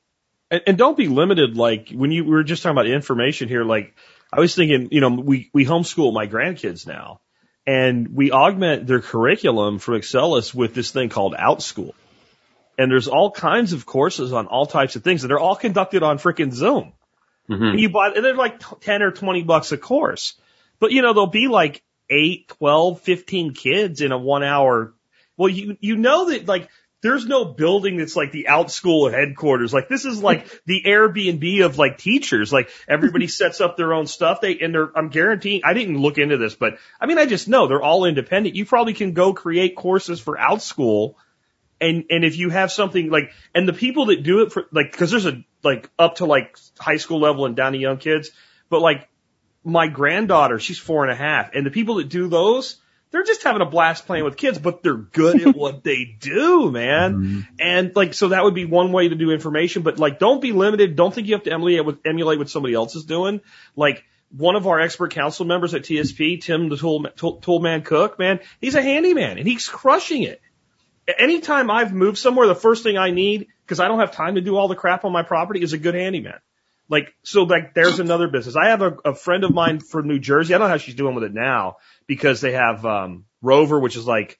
And, 0.50 0.62
and 0.66 0.78
don't 0.78 0.96
be 0.96 1.06
limited. 1.06 1.56
Like 1.56 1.90
when 1.90 2.10
you 2.10 2.24
we 2.24 2.30
were 2.30 2.42
just 2.42 2.64
talking 2.64 2.76
about 2.76 2.88
information 2.88 3.48
here, 3.48 3.62
like 3.62 3.94
I 4.32 4.40
was 4.40 4.56
thinking, 4.56 4.88
you 4.90 5.00
know, 5.00 5.10
we, 5.10 5.50
we 5.54 5.64
homeschool 5.64 6.12
my 6.12 6.26
grandkids 6.26 6.88
now 6.88 7.20
and 7.64 8.08
we 8.08 8.32
augment 8.32 8.88
their 8.88 9.00
curriculum 9.00 9.78
from 9.78 9.94
Acellus 9.94 10.52
with 10.52 10.74
this 10.74 10.90
thing 10.90 11.10
called 11.10 11.34
OutSchool. 11.34 11.92
And 12.80 12.90
there's 12.90 13.08
all 13.08 13.30
kinds 13.30 13.74
of 13.74 13.84
courses 13.84 14.32
on 14.32 14.46
all 14.46 14.64
types 14.64 14.96
of 14.96 15.04
things 15.04 15.22
and 15.22 15.30
they're 15.30 15.38
all 15.38 15.54
conducted 15.54 16.02
on 16.02 16.16
freaking 16.16 16.50
Zoom. 16.50 16.94
Mm-hmm. 17.46 17.62
And 17.62 17.80
you 17.80 17.90
buy, 17.90 18.08
and 18.08 18.24
they're 18.24 18.34
like 18.34 18.62
10 18.80 19.02
or 19.02 19.10
20 19.10 19.42
bucks 19.42 19.70
a 19.72 19.76
course. 19.76 20.40
But 20.78 20.90
you 20.90 21.02
know, 21.02 21.12
there'll 21.12 21.26
be 21.26 21.46
like 21.46 21.82
8, 22.08 22.48
12, 22.48 23.00
15 23.02 23.52
kids 23.52 24.00
in 24.00 24.12
a 24.12 24.18
one 24.18 24.42
hour. 24.42 24.94
Well, 25.36 25.50
you, 25.50 25.76
you 25.80 25.96
know 25.96 26.30
that 26.30 26.48
like, 26.48 26.70
there's 27.02 27.26
no 27.26 27.44
building 27.44 27.98
that's 27.98 28.16
like 28.16 28.32
the 28.32 28.48
out 28.48 28.70
school 28.70 29.10
headquarters. 29.10 29.74
Like 29.74 29.90
this 29.90 30.06
is 30.06 30.22
like 30.22 30.48
the 30.64 30.82
Airbnb 30.86 31.62
of 31.66 31.76
like 31.76 31.98
teachers. 31.98 32.50
Like 32.50 32.70
everybody 32.88 33.26
sets 33.40 33.60
up 33.60 33.76
their 33.76 33.92
own 33.92 34.06
stuff. 34.06 34.40
They, 34.40 34.58
and 34.58 34.74
they're, 34.74 34.90
I'm 34.96 35.10
guaranteeing, 35.10 35.60
I 35.66 35.74
didn't 35.74 35.98
look 35.98 36.16
into 36.16 36.38
this, 36.38 36.54
but 36.54 36.78
I 36.98 37.04
mean, 37.04 37.18
I 37.18 37.26
just 37.26 37.46
know 37.46 37.66
they're 37.66 37.82
all 37.82 38.06
independent. 38.06 38.56
You 38.56 38.64
probably 38.64 38.94
can 38.94 39.12
go 39.12 39.34
create 39.34 39.76
courses 39.76 40.18
for 40.18 40.40
out 40.40 40.62
school. 40.62 41.18
And, 41.80 42.04
and 42.10 42.24
if 42.24 42.36
you 42.36 42.50
have 42.50 42.70
something 42.70 43.10
like, 43.10 43.32
and 43.54 43.66
the 43.66 43.72
people 43.72 44.06
that 44.06 44.22
do 44.22 44.42
it 44.42 44.52
for, 44.52 44.66
like, 44.70 44.92
cause 44.96 45.10
there's 45.10 45.26
a, 45.26 45.44
like 45.62 45.90
up 45.98 46.16
to 46.16 46.26
like 46.26 46.56
high 46.78 46.96
school 46.96 47.20
level 47.20 47.46
and 47.46 47.56
down 47.56 47.72
to 47.72 47.78
young 47.78 47.98
kids, 47.98 48.30
but 48.68 48.80
like 48.80 49.08
my 49.64 49.88
granddaughter, 49.88 50.58
she's 50.58 50.78
four 50.78 51.04
and 51.04 51.12
a 51.12 51.16
half, 51.16 51.54
and 51.54 51.66
the 51.66 51.70
people 51.70 51.96
that 51.96 52.08
do 52.08 52.28
those, 52.28 52.76
they're 53.10 53.24
just 53.24 53.42
having 53.42 53.60
a 53.60 53.66
blast 53.66 54.06
playing 54.06 54.24
with 54.24 54.36
kids, 54.36 54.58
but 54.58 54.82
they're 54.82 54.94
good 54.96 55.42
at 55.42 55.56
what 55.56 55.82
they 55.82 56.16
do, 56.20 56.70
man. 56.70 57.14
Mm-hmm. 57.14 57.40
And 57.58 57.96
like, 57.96 58.14
so 58.14 58.28
that 58.28 58.44
would 58.44 58.54
be 58.54 58.64
one 58.64 58.92
way 58.92 59.08
to 59.08 59.16
do 59.16 59.32
information, 59.32 59.82
but 59.82 59.98
like, 59.98 60.18
don't 60.18 60.40
be 60.40 60.52
limited. 60.52 60.96
Don't 60.96 61.12
think 61.12 61.26
you 61.26 61.34
have 61.34 61.42
to 61.44 61.52
emulate 61.52 61.84
what, 61.84 61.98
emulate 62.04 62.38
what 62.38 62.48
somebody 62.48 62.74
else 62.74 62.94
is 62.94 63.04
doing. 63.04 63.40
Like, 63.74 64.04
one 64.36 64.54
of 64.54 64.68
our 64.68 64.78
expert 64.78 65.10
council 65.10 65.44
members 65.44 65.74
at 65.74 65.82
TSP, 65.82 66.40
Tim 66.40 66.68
the 66.68 66.76
Tool, 66.76 67.04
Tool, 67.16 67.40
Toolman 67.40 67.84
Cook, 67.84 68.16
man, 68.18 68.38
he's 68.60 68.76
a 68.76 68.82
handyman 68.82 69.38
and 69.38 69.46
he's 69.46 69.68
crushing 69.68 70.22
it. 70.22 70.40
Anytime 71.18 71.70
I've 71.70 71.92
moved 71.92 72.18
somewhere, 72.18 72.46
the 72.46 72.54
first 72.54 72.82
thing 72.84 72.96
I 72.96 73.10
need, 73.10 73.48
because 73.64 73.80
I 73.80 73.88
don't 73.88 73.98
have 74.00 74.12
time 74.12 74.36
to 74.36 74.40
do 74.40 74.56
all 74.56 74.68
the 74.68 74.76
crap 74.76 75.04
on 75.04 75.12
my 75.12 75.22
property, 75.22 75.62
is 75.62 75.72
a 75.72 75.78
good 75.78 75.94
handyman. 75.94 76.38
Like, 76.88 77.14
so 77.22 77.44
like, 77.44 77.74
there's 77.74 78.00
another 78.00 78.28
business. 78.28 78.56
I 78.56 78.68
have 78.68 78.82
a, 78.82 78.96
a 79.04 79.14
friend 79.14 79.44
of 79.44 79.52
mine 79.54 79.80
from 79.80 80.08
New 80.08 80.18
Jersey. 80.18 80.54
I 80.54 80.58
don't 80.58 80.66
know 80.68 80.72
how 80.72 80.76
she's 80.78 80.94
doing 80.94 81.14
with 81.14 81.24
it 81.24 81.32
now 81.34 81.76
because 82.06 82.40
they 82.40 82.52
have, 82.52 82.84
um, 82.84 83.24
Rover, 83.42 83.78
which 83.78 83.96
is 83.96 84.06
like 84.06 84.38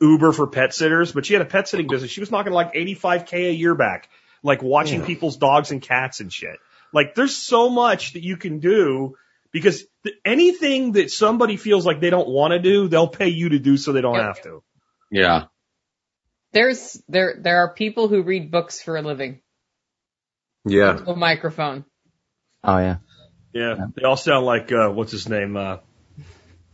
Uber 0.00 0.32
for 0.32 0.46
pet 0.46 0.74
sitters, 0.74 1.12
but 1.12 1.24
she 1.26 1.32
had 1.34 1.42
a 1.42 1.46
pet 1.46 1.68
sitting 1.68 1.86
business. 1.86 2.10
She 2.10 2.20
was 2.20 2.30
knocking 2.30 2.52
like 2.52 2.74
85k 2.74 3.50
a 3.50 3.52
year 3.52 3.74
back, 3.74 4.08
like 4.42 4.62
watching 4.62 5.00
Yeah. 5.00 5.06
people's 5.06 5.36
dogs 5.36 5.70
and 5.70 5.80
cats 5.80 6.20
and 6.20 6.32
shit. 6.32 6.56
Like, 6.92 7.14
there's 7.14 7.36
so 7.36 7.68
much 7.70 8.14
that 8.14 8.22
you 8.22 8.36
can 8.36 8.58
do 8.58 9.16
because 9.52 9.84
th- 10.04 10.16
anything 10.24 10.92
that 10.92 11.10
somebody 11.10 11.56
feels 11.56 11.84
like 11.86 12.00
they 12.00 12.10
don't 12.10 12.28
want 12.28 12.52
to 12.52 12.58
do, 12.58 12.88
they'll 12.88 13.08
pay 13.08 13.28
you 13.28 13.50
to 13.50 13.58
do 13.58 13.76
so 13.76 13.92
they 13.92 14.00
don't 14.00 14.14
Yep. 14.14 14.24
have 14.24 14.42
to. 14.42 14.62
Yeah. 15.10 15.44
There's 16.56 17.02
there 17.06 17.38
there 17.38 17.58
are 17.58 17.74
people 17.74 18.08
who 18.08 18.22
read 18.22 18.50
books 18.50 18.80
for 18.80 18.96
a 18.96 19.02
living. 19.02 19.40
Yeah. 20.64 20.98
A 21.06 21.14
microphone. 21.14 21.84
Oh 22.64 22.78
yeah. 22.78 22.96
Yeah. 23.52 23.76
They 23.94 24.04
all 24.04 24.16
sound 24.16 24.46
like, 24.46 24.72
uh, 24.72 24.88
what's 24.88 25.12
his 25.12 25.28
name? 25.28 25.58
Uh, 25.58 25.76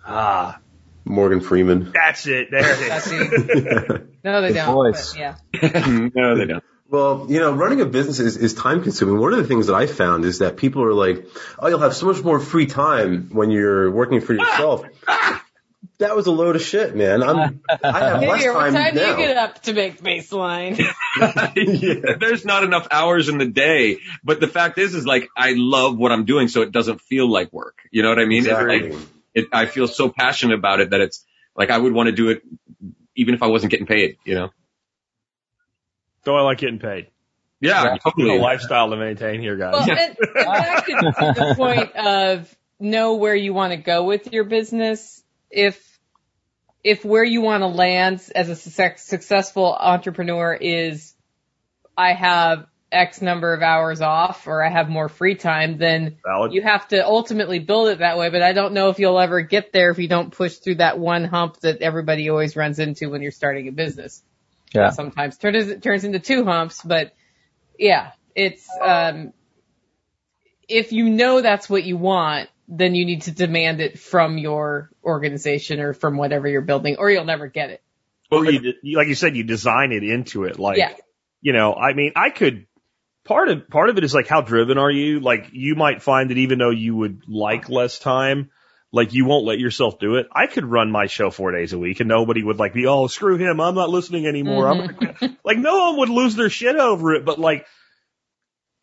ah, 0.07 0.61
Morgan 1.05 1.41
Freeman. 1.41 1.91
that's 1.93 2.29
it. 2.29 2.53
There 2.53 2.61
it 2.61 2.89
That's 2.89 3.09
it. 3.11 4.09
No, 4.23 4.41
they 4.41 4.49
Good 4.49 4.55
don't. 4.55 4.73
voice. 4.73 5.15
but 5.15 5.19
yeah. 5.19 5.37
no, 6.15 6.37
they 6.37 6.45
don't. 6.45 6.63
Well, 6.89 7.27
you 7.29 7.41
know, 7.41 7.53
running 7.53 7.81
a 7.81 7.87
business 7.87 8.21
is, 8.21 8.37
is 8.37 8.55
time 8.55 8.85
consuming. 8.85 9.19
One 9.19 9.33
of 9.33 9.39
the 9.41 9.49
things 9.49 9.67
that 9.67 9.75
I 9.75 9.87
found 9.89 10.25
is 10.25 10.39
that 10.39 10.59
people 10.59 10.85
are 10.85 10.95
like, 10.95 11.27
oh, 11.59 11.67
you'll 11.67 11.81
have 11.81 11.97
so 11.97 12.07
much 12.07 12.23
more 12.23 12.39
free 12.39 12.67
time 12.67 13.31
when 13.33 13.51
you're 13.51 13.91
working 13.91 14.21
for 14.21 14.33
yourself. 14.33 14.85
That 15.99 16.17
was 16.17 16.27
a 16.27 16.31
load 16.31 16.57
of 16.57 16.63
shit, 16.63 16.95
man. 16.95 17.23
I'm, 17.23 17.61
I 17.83 17.99
have 18.01 18.23
less 18.23 18.41
Here, 18.41 18.53
what 18.53 18.65
time 18.65 18.75
time 18.75 18.95
do 18.95 19.01
now. 19.01 19.11
you 19.11 19.17
get 19.17 19.37
up 19.37 19.63
to 19.63 19.73
make 19.73 20.01
baseline? 20.01 20.79
Yeah. 21.55 22.17
There's 22.19 22.45
not 22.45 22.65
enough 22.65 22.89
hours 22.91 23.29
in 23.29 23.37
the 23.37 23.47
day, 23.47 23.99
but 24.25 24.41
the 24.41 24.49
fact 24.49 24.79
is, 24.79 24.95
is 24.95 25.05
like 25.05 25.29
I 25.37 25.53
love 25.57 25.99
what 25.99 26.11
I'm 26.11 26.25
doing, 26.25 26.49
so 26.49 26.63
it 26.63 26.73
doesn't 26.73 27.03
feel 27.03 27.31
like 27.31 27.53
work. 27.53 27.79
You 27.91 28.03
know 28.03 28.09
what 28.09 28.19
I 28.19 28.25
mean? 28.25 28.39
Exactly. 28.39 28.91
like 28.93 29.01
it, 29.35 29.47
I 29.53 29.67
feel 29.67 29.87
so 29.87 30.09
passionate 30.09 30.55
about 30.59 30.81
it 30.81 30.91
that 30.91 31.01
it's 31.01 31.25
like 31.55 31.71
I 31.71 31.77
would 31.77 31.93
want 31.93 32.07
to 32.09 32.13
do 32.13 32.31
it 32.31 32.43
even 33.15 33.35
if 33.35 33.43
I 33.43 33.49
wasn't 33.49 33.71
getting 33.71 33.87
paid. 33.87 34.17
You 34.25 34.35
know? 34.37 34.51
So 36.25 36.35
I 36.35 36.43
like 36.43 36.59
getting 36.59 36.79
paid. 36.79 37.09
Yeah, 37.61 37.95
It's 37.95 38.05
a 38.05 38.39
lifestyle 38.39 38.91
to 38.91 38.97
maintain 38.97 39.41
here, 39.41 39.57
guys. 39.57 39.75
Well, 39.75 39.91
and, 39.91 39.99
and 40.01 40.35
back 40.35 40.87
to 40.87 40.93
the 40.93 41.55
point 41.57 41.95
of 41.95 42.57
know 42.81 43.15
where 43.15 43.37
you 43.37 43.55
want 43.55 43.73
to 43.73 43.77
go 43.77 44.03
with 44.03 44.33
your 44.33 44.45
business. 44.45 45.22
If 45.53 46.01
if 46.85 47.05
where 47.05 47.25
you 47.25 47.43
want 47.43 47.63
to 47.63 47.69
land 47.69 48.23
as 48.35 48.49
a 48.49 48.57
success, 48.57 49.05
successful 49.05 49.73
entrepreneur 49.79 50.55
is 50.55 51.15
I 51.97 52.15
have 52.15 52.67
X 52.91 53.23
number 53.23 53.55
of 53.55 53.63
hours 53.63 54.01
off 54.03 54.47
or 54.49 54.65
I 54.65 54.71
have 54.71 54.89
more 54.89 55.09
free 55.09 55.37
time, 55.37 55.79
then 55.79 56.19
Valid. 56.27 56.53
you 56.55 56.63
have 56.63 56.89
to 56.89 57.07
ultimately 57.07 57.61
build 57.61 57.89
it 57.89 57.99
that 58.01 58.19
way. 58.19 58.31
But 58.31 58.43
I 58.43 58.53
don't 58.53 58.75
know 58.75 58.89
if 58.91 58.99
you'll 58.99 59.21
ever 59.21 59.43
get 59.43 59.73
there 59.73 59.91
if 59.91 59.99
you 59.99 60.09
don't 60.09 60.33
push 60.33 60.57
through 60.57 60.77
that 60.77 60.99
one 60.99 61.25
hump 61.25 61.61
that 61.61 61.83
everybody 61.83 62.31
always 62.31 62.57
runs 62.57 62.79
into 62.81 63.11
when 63.11 63.23
you're 63.23 63.31
starting 63.31 63.69
a 63.69 63.73
business 63.73 64.23
Yeah. 64.75 64.91
sometimes 64.91 65.39
turns 65.39 65.69
it 65.69 65.83
turns 65.83 66.05
into 66.05 66.19
two 66.19 66.45
humps, 66.45 66.83
but 66.83 67.13
yeah, 67.79 68.13
it's 68.35 68.69
um 68.83 69.33
if 70.69 70.93
you 70.93 71.11
know 71.11 71.41
that's 71.43 71.69
what 71.71 71.85
you 71.85 71.97
want, 71.97 72.49
then 72.75 72.95
you 72.95 73.05
need 73.05 73.23
to 73.23 73.33
demand 73.33 73.83
it 73.83 73.99
from 73.99 74.39
your 74.39 74.91
organization 75.05 75.79
or 75.79 75.93
from 75.93 76.17
whatever 76.17 76.49
you're 76.49 76.63
building, 76.63 76.97
or 76.99 77.11
you'll 77.11 77.27
never 77.27 77.47
get 77.47 77.69
it. 77.69 77.83
Or 78.31 78.47
you, 78.47 78.73
you- 78.83 78.97
like 78.97 79.09
you 79.09 79.15
said, 79.15 79.37
you 79.37 79.45
design 79.45 79.93
it 79.93 80.03
into 80.03 80.45
it. 80.45 80.59
Like, 80.59 80.79
Yeah. 80.79 80.95
you 81.43 81.53
know, 81.53 81.75
I 81.75 81.93
mean, 81.93 82.13
I 82.17 82.31
could, 82.31 82.67
part 83.27 83.51
of, 83.51 83.69
part 83.69 83.91
of 83.91 83.99
it 83.99 84.05
is 84.05 84.15
like, 84.15 84.27
how 84.27 84.41
driven 84.41 84.79
are 84.79 84.91
you? 84.91 85.21
Like, 85.21 85.51
you 85.53 85.75
might 85.75 86.03
find 86.03 86.31
that 86.31 86.39
even 86.39 86.59
though 86.59 86.71
you 86.71 86.97
would 86.97 87.25
like 87.29 87.69
less 87.69 87.99
time, 87.99 88.51
like 88.91 89.13
you 89.13 89.27
won't 89.27 89.45
let 89.45 89.59
yourself 89.59 89.99
do 89.99 90.17
it. 90.17 90.29
I 90.33 90.47
could 90.47 90.65
run 90.65 90.91
my 90.91 91.07
show 91.07 91.31
four 91.31 91.53
days 91.53 91.75
a 91.75 91.79
week 91.79 92.01
and 92.01 92.09
nobody 92.09 92.43
would 92.43 92.59
like 92.59 92.73
be, 92.73 92.87
oh, 92.87 93.07
screw 93.07 93.37
him. 93.37 93.61
I'm 93.61 93.75
not 93.75 93.91
listening 93.91 94.27
anymore. 94.27 94.69
I'm 94.69 94.89
mm-hmm. 94.89 95.27
like, 95.45 95.59
no 95.59 95.91
one 95.91 95.99
would 95.99 96.09
lose 96.09 96.37
their 96.37 96.51
shit 96.51 96.77
over 96.77 97.13
it, 97.15 97.27
but 97.27 97.39
like, 97.39 97.67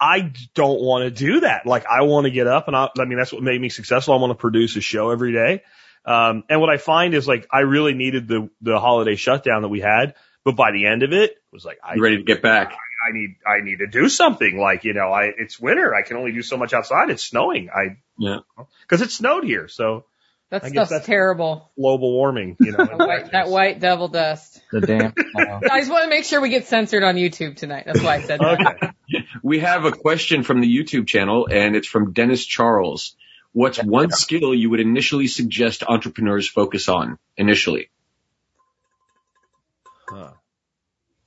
I 0.02 0.32
don't 0.56 0.82
want 0.82 1.04
to 1.04 1.12
do 1.12 1.42
that. 1.42 1.66
Like, 1.66 1.86
I 1.86 2.04
want 2.04 2.26
to 2.26 2.32
get 2.32 2.48
up 2.48 2.68
and 2.68 2.76
I, 2.76 2.90
I 2.98 3.06
mean, 3.06 3.18
that's 3.18 3.34
what 3.34 3.44
made 3.44 3.60
me 3.60 3.70
successful. 3.70 4.14
I 4.14 4.18
want 4.18 4.32
to 4.32 4.36
produce 4.36 4.76
a 4.78 4.82
show 4.82 5.10
every 5.12 5.34
day. 5.34 5.64
Um, 6.06 6.44
and 6.50 6.62
what 6.62 6.70
I 6.70 6.78
find 6.78 7.14
is 7.14 7.28
like, 7.28 7.48
I 7.52 7.60
really 7.62 7.94
needed 7.94 8.28
the, 8.28 8.50
the 8.62 8.80
holiday 8.80 9.16
shutdown 9.16 9.62
that 9.64 9.68
we 9.68 9.82
had, 9.82 10.16
but 10.46 10.56
by 10.56 10.72
the 10.72 10.86
end 10.88 11.04
of 11.04 11.12
it, 11.12 11.32
it 11.32 11.38
was 11.52 11.66
like, 11.66 11.80
I, 11.84 11.96
You 11.96 12.02
ready 12.02 12.18
to 12.18 12.24
get 12.24 12.42
back? 12.42 12.72
I 12.72 13.12
need, 13.14 13.36
I 13.46 13.64
need 13.64 13.78
to 13.80 13.88
do 13.88 14.08
something. 14.10 14.58
Like, 14.58 14.84
you 14.86 14.94
know, 14.94 15.12
I, 15.12 15.32
it's 15.38 15.60
winter. 15.60 15.94
I 15.94 16.02
can 16.08 16.18
only 16.18 16.32
do 16.32 16.42
so 16.42 16.58
much 16.58 16.74
outside. 16.74 17.10
It's 17.10 17.24
snowing. 17.24 17.70
I, 17.70 17.98
Yeah. 18.18 18.40
cause 18.88 19.02
it 19.02 19.12
snowed 19.12 19.44
here. 19.44 19.68
So 19.68 20.06
That 20.50 20.64
I 20.64 20.70
stuff's 20.70 20.90
that's- 20.90 21.06
terrible. 21.06 21.70
global 21.78 22.12
warming, 22.14 22.56
you 22.60 22.72
know. 22.72 22.78
That 22.86 22.98
white, 22.98 23.32
that 23.34 23.48
white 23.50 23.80
devil 23.80 24.08
dust. 24.08 24.62
The 24.72 24.82
damn. 24.82 25.14
I 25.72 25.80
just 25.80 25.92
want 25.92 26.04
to 26.06 26.10
make 26.10 26.24
sure 26.26 26.40
we 26.42 26.50
get 26.50 26.68
censored 26.68 27.04
on 27.04 27.16
YouTube 27.16 27.56
tonight. 27.58 27.84
That's 27.86 28.02
why 28.02 28.16
I 28.16 28.22
said 28.22 28.40
that. 28.40 28.60
okay. 28.62 28.94
We 29.44 29.60
have 29.60 29.86
a 29.86 29.92
question 29.92 30.44
from 30.44 30.62
the 30.62 30.68
YouTube 30.68 31.08
channel 31.08 31.48
and 31.52 31.76
it's 31.76 31.88
from 31.88 32.14
Dennis 32.14 32.46
Charles. 32.46 33.16
What's 33.52 33.82
one 33.82 34.12
skill 34.12 34.54
you 34.54 34.70
would 34.70 34.80
initially 34.80 35.28
suggest 35.28 35.84
entrepreneurs 35.84 36.48
focus 36.48 36.90
on 36.90 37.18
initially? 37.38 37.90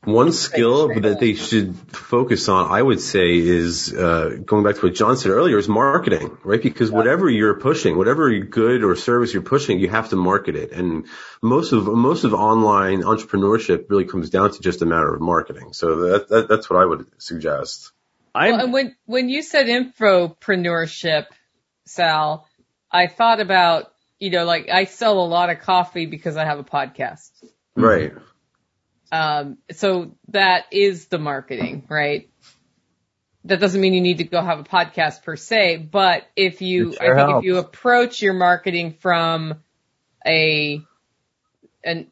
One 0.04 0.32
skill 0.32 0.88
that 0.88 1.20
they 1.20 1.34
should 1.34 1.76
focus 1.76 2.48
on, 2.48 2.72
I 2.72 2.82
would 2.82 3.00
say, 3.00 3.38
is 3.38 3.94
uh, 3.94 4.36
going 4.44 4.64
back 4.64 4.74
to 4.74 4.86
what 4.86 4.94
John 4.96 5.16
said 5.16 5.30
earlier, 5.30 5.58
is 5.58 5.68
marketing, 5.68 6.38
right? 6.42 6.60
Because 6.60 6.90
whatever 6.90 7.30
you're 7.30 7.60
pushing, 7.60 7.96
whatever 7.96 8.36
good 8.40 8.82
or 8.82 8.96
service 8.96 9.32
you're 9.32 9.42
pushing, 9.44 9.78
you 9.78 9.88
have 9.88 10.08
to 10.08 10.16
market 10.16 10.56
it. 10.56 10.72
And 10.72 11.06
most 11.40 11.70
of 11.70 11.86
most 11.86 12.24
of 12.24 12.34
online 12.34 13.02
entrepreneurship 13.02 13.88
really 13.90 14.06
comes 14.06 14.28
down 14.28 14.50
to 14.50 14.60
just 14.60 14.82
a 14.82 14.86
matter 14.86 15.14
of 15.14 15.20
marketing. 15.20 15.72
So 15.72 16.08
that, 16.08 16.28
that 16.30 16.48
that's 16.48 16.68
what 16.68 16.80
I 16.80 16.84
would 16.84 17.06
suggest. 17.18 17.92
Well, 18.34 18.58
and 18.58 18.72
when 18.72 18.96
when 19.06 19.28
you 19.28 19.40
said 19.42 19.66
infopreneurship, 19.66 21.26
Sal, 21.84 22.48
I 22.90 23.06
thought 23.06 23.38
about 23.38 23.92
you 24.18 24.30
know 24.30 24.46
like 24.46 24.68
I 24.68 24.86
sell 24.86 25.20
a 25.20 25.26
lot 25.26 25.50
of 25.50 25.60
coffee 25.60 26.06
because 26.06 26.36
I 26.36 26.44
have 26.44 26.58
a 26.58 26.64
podcast. 26.64 27.30
Right. 27.76 28.12
Um, 29.12 29.58
so 29.70 30.16
that 30.28 30.64
is 30.72 31.06
the 31.08 31.18
marketing, 31.18 31.84
right? 31.88 32.30
That 33.44 33.60
doesn't 33.60 33.80
mean 33.80 33.92
you 33.92 34.00
need 34.00 34.18
to 34.18 34.24
go 34.24 34.40
have 34.40 34.60
a 34.60 34.64
podcast 34.64 35.22
per 35.22 35.36
se, 35.36 35.88
but 35.90 36.26
if 36.34 36.62
you, 36.62 36.94
sure 36.94 37.02
I 37.02 37.16
think 37.16 37.28
helps. 37.28 37.44
if 37.44 37.46
you 37.46 37.58
approach 37.58 38.22
your 38.22 38.32
marketing 38.32 38.94
from 39.00 39.62
a, 40.26 40.80
an 41.84 42.10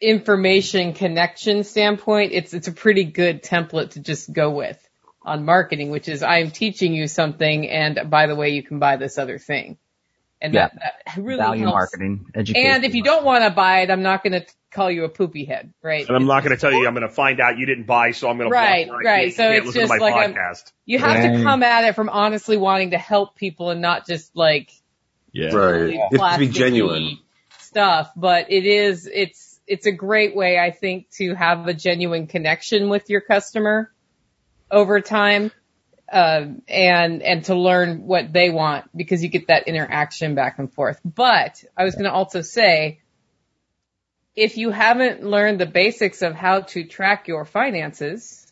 information 0.00 0.92
connection 0.92 1.64
standpoint, 1.64 2.32
it's, 2.32 2.52
it's 2.52 2.68
a 2.68 2.72
pretty 2.72 3.04
good 3.04 3.42
template 3.42 3.92
to 3.92 4.00
just 4.00 4.30
go 4.30 4.50
with 4.50 4.78
on 5.24 5.46
marketing, 5.46 5.90
which 5.90 6.08
is 6.08 6.22
I'm 6.22 6.50
teaching 6.50 6.92
you 6.92 7.06
something 7.06 7.66
and 7.68 8.10
by 8.10 8.26
the 8.26 8.34
way, 8.34 8.50
you 8.50 8.62
can 8.62 8.78
buy 8.78 8.96
this 8.96 9.16
other 9.16 9.38
thing. 9.38 9.78
And 10.42 10.52
Yeah. 10.52 10.68
that, 10.74 11.02
that 11.06 11.22
really 11.22 11.38
Value 11.38 11.62
helps. 11.62 11.74
marketing, 11.74 12.26
education. 12.34 12.70
And 12.70 12.84
if 12.84 12.94
you 12.94 13.02
don't 13.04 13.24
want 13.24 13.44
to 13.44 13.50
buy 13.50 13.82
it, 13.82 13.90
I'm 13.90 14.02
not 14.02 14.22
going 14.24 14.32
to 14.32 14.44
call 14.72 14.90
you 14.90 15.04
a 15.04 15.08
poopy 15.08 15.44
head, 15.44 15.72
right? 15.82 16.06
And 16.06 16.16
I'm 16.16 16.26
not 16.26 16.42
going 16.42 16.54
to 16.54 16.60
tell 16.60 16.72
you 16.72 16.86
I'm 16.86 16.94
going 16.94 17.06
to 17.08 17.14
find 17.14 17.40
out 17.40 17.58
you 17.58 17.64
didn't 17.66 17.86
buy, 17.86 18.10
so 18.10 18.28
I'm 18.28 18.38
going 18.38 18.50
to 18.50 18.52
Right, 18.52 18.88
block 18.88 19.04
right. 19.04 19.32
So 19.32 19.50
it's 19.50 19.72
just 19.72 19.88
like 19.88 20.02
I'm- 20.14 20.34
You 20.84 20.98
have 20.98 21.22
to 21.22 21.42
come 21.44 21.62
at 21.62 21.84
it 21.84 21.94
from 21.94 22.08
honestly 22.08 22.56
wanting 22.56 22.90
to 22.90 22.98
help 22.98 23.36
people 23.36 23.70
and 23.70 23.80
not 23.80 24.06
just 24.06 24.34
like 24.36 24.70
Yeah. 25.32 25.54
Right. 25.54 25.70
really 25.70 25.94
You 26.10 26.18
have 26.18 26.32
to 26.34 26.38
be 26.40 26.48
genuine. 26.48 27.18
stuff. 27.60 28.10
But 28.16 28.50
it 28.50 28.66
is, 28.66 29.08
it's, 29.12 29.60
it's 29.66 29.86
a 29.86 29.92
great 29.92 30.34
way, 30.34 30.58
I 30.58 30.72
think, 30.72 31.08
to 31.18 31.34
have 31.34 31.68
a 31.68 31.72
genuine 31.74 32.26
connection 32.26 32.88
with 32.88 33.08
your 33.08 33.20
customer 33.20 33.92
over 34.70 35.00
time. 35.00 35.52
Um, 36.12 36.60
and, 36.68 37.22
and 37.22 37.42
to 37.46 37.54
learn 37.54 38.02
what 38.06 38.34
they 38.34 38.50
want 38.50 38.84
because 38.94 39.22
you 39.22 39.30
get 39.30 39.46
that 39.46 39.66
interaction 39.66 40.34
back 40.34 40.58
and 40.58 40.70
forth. 40.70 41.00
But 41.02 41.64
I 41.74 41.84
was 41.84 41.94
going 41.94 42.04
to 42.04 42.12
also 42.12 42.42
say, 42.42 43.00
if 44.36 44.58
you 44.58 44.68
haven't 44.70 45.22
learned 45.24 45.58
the 45.58 45.64
basics 45.66 46.20
of 46.20 46.34
how 46.34 46.60
to 46.60 46.84
track 46.84 47.28
your 47.28 47.46
finances 47.46 48.46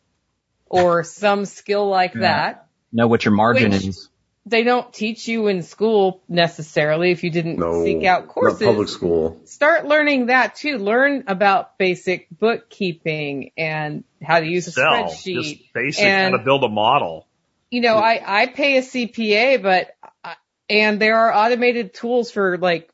or 0.70 1.04
some 1.04 1.44
skill 1.44 1.86
like 1.86 2.14
Yeah. 2.14 2.20
that, 2.22 2.66
know 2.92 3.08
what 3.08 3.26
your 3.26 3.34
margin 3.34 3.72
is. 3.74 4.08
they 4.46 4.62
don't 4.64 4.90
teach 4.92 5.28
you 5.28 5.46
in 5.48 5.62
school 5.62 6.22
necessarily 6.28 7.10
if 7.10 7.22
you 7.24 7.30
didn't 7.30 7.58
No. 7.58 7.84
seek 7.84 8.04
out 8.04 8.22
Not 8.22 8.28
courses. 8.28 8.66
public 8.66 8.88
school. 8.88 9.38
Start 9.44 9.86
learning 9.86 10.26
that 10.26 10.54
too. 10.56 10.78
Learn 10.78 11.24
about 11.26 11.76
basic 11.76 12.26
bookkeeping 12.30 13.52
and 13.58 14.04
how 14.22 14.40
to 14.40 14.46
use 14.46 14.66
a 14.66 14.72
Sell. 14.72 14.84
spreadsheet. 15.04 15.42
Just 15.42 15.72
basic 15.74 16.04
and- 16.04 16.32
how 16.32 16.38
to 16.38 16.44
build 16.44 16.64
a 16.64 16.68
model. 16.70 17.26
You 17.70 17.80
know, 17.80 17.96
I, 17.96 18.42
I 18.42 18.46
pay 18.46 18.76
a 18.78 18.82
CPA, 18.82 19.62
but, 19.62 19.90
uh, 20.24 20.34
and 20.68 21.00
there 21.00 21.16
are 21.16 21.34
automated 21.34 21.94
tools 21.94 22.30
for 22.30 22.58
like 22.58 22.90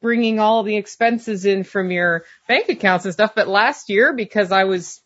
bringing 0.00 0.38
all 0.38 0.62
the 0.62 0.76
expenses 0.76 1.44
in 1.44 1.64
from 1.64 1.90
your 1.90 2.24
bank 2.46 2.68
accounts 2.68 3.04
and 3.04 3.14
stuff. 3.14 3.34
But 3.34 3.48
last 3.48 3.88
year, 3.88 4.14
because 4.14 4.52
I 4.52 4.64
was 4.64 5.00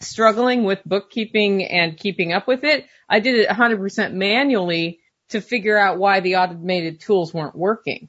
struggling 0.00 0.64
with 0.64 0.80
bookkeeping 0.84 1.64
and 1.64 1.96
keeping 1.96 2.32
up 2.32 2.46
with 2.46 2.64
it, 2.64 2.86
I 3.08 3.20
did 3.20 3.36
it 3.36 3.48
100% 3.48 4.12
manually 4.12 5.00
to 5.30 5.40
figure 5.40 5.76
out 5.76 5.98
why 5.98 6.20
the 6.20 6.36
automated 6.36 7.00
tools 7.00 7.34
weren't 7.34 7.56
working. 7.56 8.08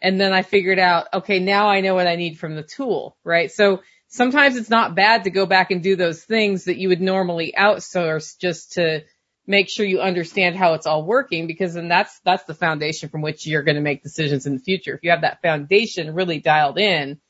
And 0.00 0.20
then 0.20 0.32
I 0.32 0.42
figured 0.42 0.78
out, 0.78 1.06
okay, 1.14 1.38
now 1.38 1.68
I 1.68 1.80
know 1.80 1.94
what 1.94 2.06
I 2.06 2.16
need 2.16 2.38
from 2.38 2.56
the 2.56 2.62
tool, 2.62 3.16
right? 3.24 3.50
So 3.50 3.80
sometimes 4.08 4.56
it's 4.56 4.70
not 4.70 4.94
bad 4.94 5.24
to 5.24 5.30
go 5.30 5.46
back 5.46 5.70
and 5.70 5.82
do 5.82 5.96
those 5.96 6.22
things 6.22 6.64
that 6.64 6.76
you 6.76 6.90
would 6.90 7.00
normally 7.00 7.54
outsource 7.56 8.38
just 8.38 8.72
to 8.72 9.04
make 9.46 9.68
sure 9.68 9.84
you 9.84 10.00
understand 10.00 10.56
how 10.56 10.74
it's 10.74 10.86
all 10.86 11.04
working 11.04 11.46
because 11.46 11.74
then 11.74 11.88
that's, 11.88 12.18
that's 12.20 12.44
the 12.44 12.54
foundation 12.54 13.08
from 13.08 13.22
which 13.22 13.46
you're 13.46 13.62
going 13.62 13.76
to 13.76 13.82
make 13.82 14.02
decisions 14.02 14.46
in 14.46 14.54
the 14.54 14.62
future. 14.62 14.94
If 14.94 15.02
you 15.02 15.10
have 15.10 15.20
that 15.20 15.42
foundation 15.42 16.14
really 16.14 16.40
dialed 16.40 16.78
in, 16.78 17.20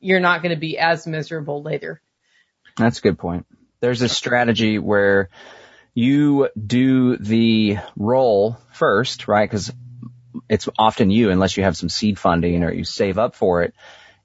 you're 0.00 0.20
not 0.20 0.42
going 0.42 0.54
to 0.54 0.60
be 0.60 0.78
as 0.78 1.06
miserable 1.06 1.62
later. 1.62 2.02
That's 2.76 2.98
a 2.98 3.02
good 3.02 3.18
point. 3.18 3.46
There's 3.80 4.02
a 4.02 4.08
strategy 4.08 4.78
where 4.78 5.30
you 5.94 6.48
do 6.54 7.16
the 7.16 7.78
role 7.96 8.58
first, 8.72 9.28
right? 9.28 9.48
Because 9.48 9.72
it's 10.48 10.68
often 10.78 11.10
you, 11.10 11.30
unless 11.30 11.56
you 11.56 11.64
have 11.64 11.76
some 11.76 11.88
seed 11.88 12.18
funding 12.18 12.64
or 12.64 12.72
you 12.72 12.84
save 12.84 13.18
up 13.18 13.34
for 13.34 13.62
it. 13.62 13.74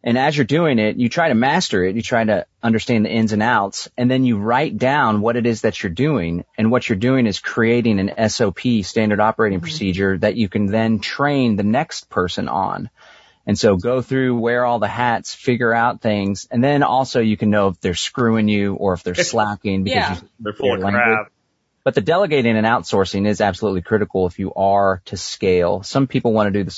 And 0.04 0.18
as 0.18 0.38
you're 0.38 0.46
doing 0.46 0.80
it, 0.80 0.98
you 0.98 1.10
try 1.10 1.28
to 1.30 1.36
master 1.36 1.84
it. 1.84 1.96
You 1.96 2.02
try 2.02 2.24
to 2.24 2.46
understand 2.64 3.06
the 3.06 3.10
ins 3.10 3.34
and 3.34 3.44
outs 3.44 3.90
and 3.98 4.10
then 4.10 4.24
you 4.24 4.38
write 4.38 4.78
down 4.78 5.22
what 5.22 5.36
it 5.36 5.46
is 5.46 5.62
that 5.62 5.82
you're 5.82 5.92
doing. 5.92 6.46
And 6.58 6.72
what 6.72 6.88
you're 6.88 6.98
doing 6.98 7.26
is 7.28 7.40
creating 7.40 8.00
an 8.00 8.30
SOP, 8.30 8.60
standard 8.84 9.20
operating 9.20 9.60
mm-hmm. 9.60 9.64
procedure 9.66 10.18
that 10.20 10.36
you 10.36 10.50
can 10.50 10.68
then 10.68 11.00
train 11.00 11.56
the 11.56 11.64
next 11.64 12.10
person 12.10 12.48
on. 12.48 12.90
And 13.46 13.58
so 13.58 13.78
go 13.78 14.02
through, 14.02 14.38
wear 14.38 14.66
all 14.66 14.80
the 14.80 14.90
hats, 14.90 15.34
figure 15.34 15.74
out 15.74 16.02
things, 16.02 16.48
and 16.52 16.62
then 16.62 16.84
also 16.84 17.22
you 17.22 17.38
can 17.38 17.50
know 17.50 17.70
if 17.70 17.80
they're 17.80 17.96
screwing 17.96 18.50
you 18.50 18.76
or 18.76 18.94
if 18.94 19.04
they're 19.04 19.16
slacking 19.34 19.84
because 19.84 19.96
Yeah. 19.96 20.16
you 20.16 20.30
They're 20.42 20.54
full 20.54 20.74
of 20.76 20.82
crap. 20.82 21.32
but 21.84 21.96
the 21.96 22.02
delegating 22.02 22.58
and 22.58 22.68
outsourcing 22.68 23.26
is 23.26 23.40
absolutely 23.42 23.82
critical 23.82 24.28
if 24.28 24.38
you 24.38 24.54
are 24.54 25.02
to 25.06 25.18
scale. 25.18 25.82
Some 25.84 26.08
people 26.08 26.34
want 26.34 26.48
to 26.48 26.60
do 26.60 26.66
the 26.66 26.72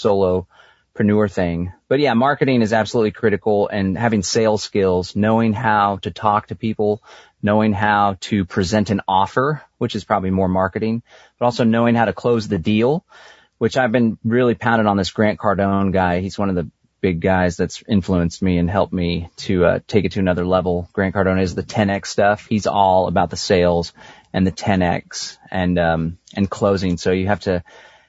solopreneur 1.00 1.32
thing, 1.32 1.74
but 1.88 2.00
yeah, 2.00 2.14
marketing 2.14 2.62
is 2.62 2.74
absolutely 2.74 3.12
critical 3.12 3.68
and 3.68 3.98
having 3.98 4.24
sales 4.24 4.64
skills, 4.64 5.16
knowing 5.16 5.54
how 5.54 5.98
to 5.98 6.12
talk 6.12 6.48
to 6.48 6.56
people, 6.56 7.02
knowing 7.42 7.74
how 7.74 8.18
to 8.22 8.46
present 8.46 8.90
an 8.90 9.02
offer, 9.08 9.62
which 9.78 9.96
is 9.96 10.04
probably 10.04 10.30
more 10.30 10.48
marketing, 10.48 11.02
but 11.38 11.46
also 11.46 11.64
knowing 11.64 11.96
how 11.96 12.06
to 12.06 12.14
close 12.14 12.48
the 12.48 12.58
deal, 12.58 13.06
which 13.58 13.78
I've 13.78 13.92
been 13.92 14.18
really 14.24 14.56
pounding 14.56 14.88
on 14.88 14.98
this 14.98 15.12
Grant 15.12 15.40
Cardone 15.40 15.92
guy. 15.92 16.20
He's 16.20 16.38
one 16.38 16.50
of 16.50 16.56
the 16.56 16.70
big 17.02 17.22
guys 17.22 17.56
that's 17.56 17.82
influenced 17.88 18.42
me 18.42 18.58
and 18.58 18.70
helped 18.70 18.92
me 18.92 19.30
to 19.38 19.66
uh, 19.66 19.80
take 19.88 20.04
it 20.04 20.14
to 20.14 20.20
another 20.20 20.46
level. 20.46 20.90
Grant 20.92 21.16
Cardone 21.16 21.42
is 21.42 21.56
the 21.56 21.64
10x 21.64 22.08
stuff. 22.08 22.46
He's 22.48 22.68
all 22.68 23.08
about 23.08 23.30
the 23.30 23.38
sales 23.38 23.94
and 24.34 24.46
the 24.46 24.52
10x 24.52 25.38
and 25.50 25.80
um, 25.80 26.18
and 26.36 26.50
closing. 26.50 26.98
So 26.98 27.12
you 27.12 27.28
have 27.28 27.40
to 27.42 27.64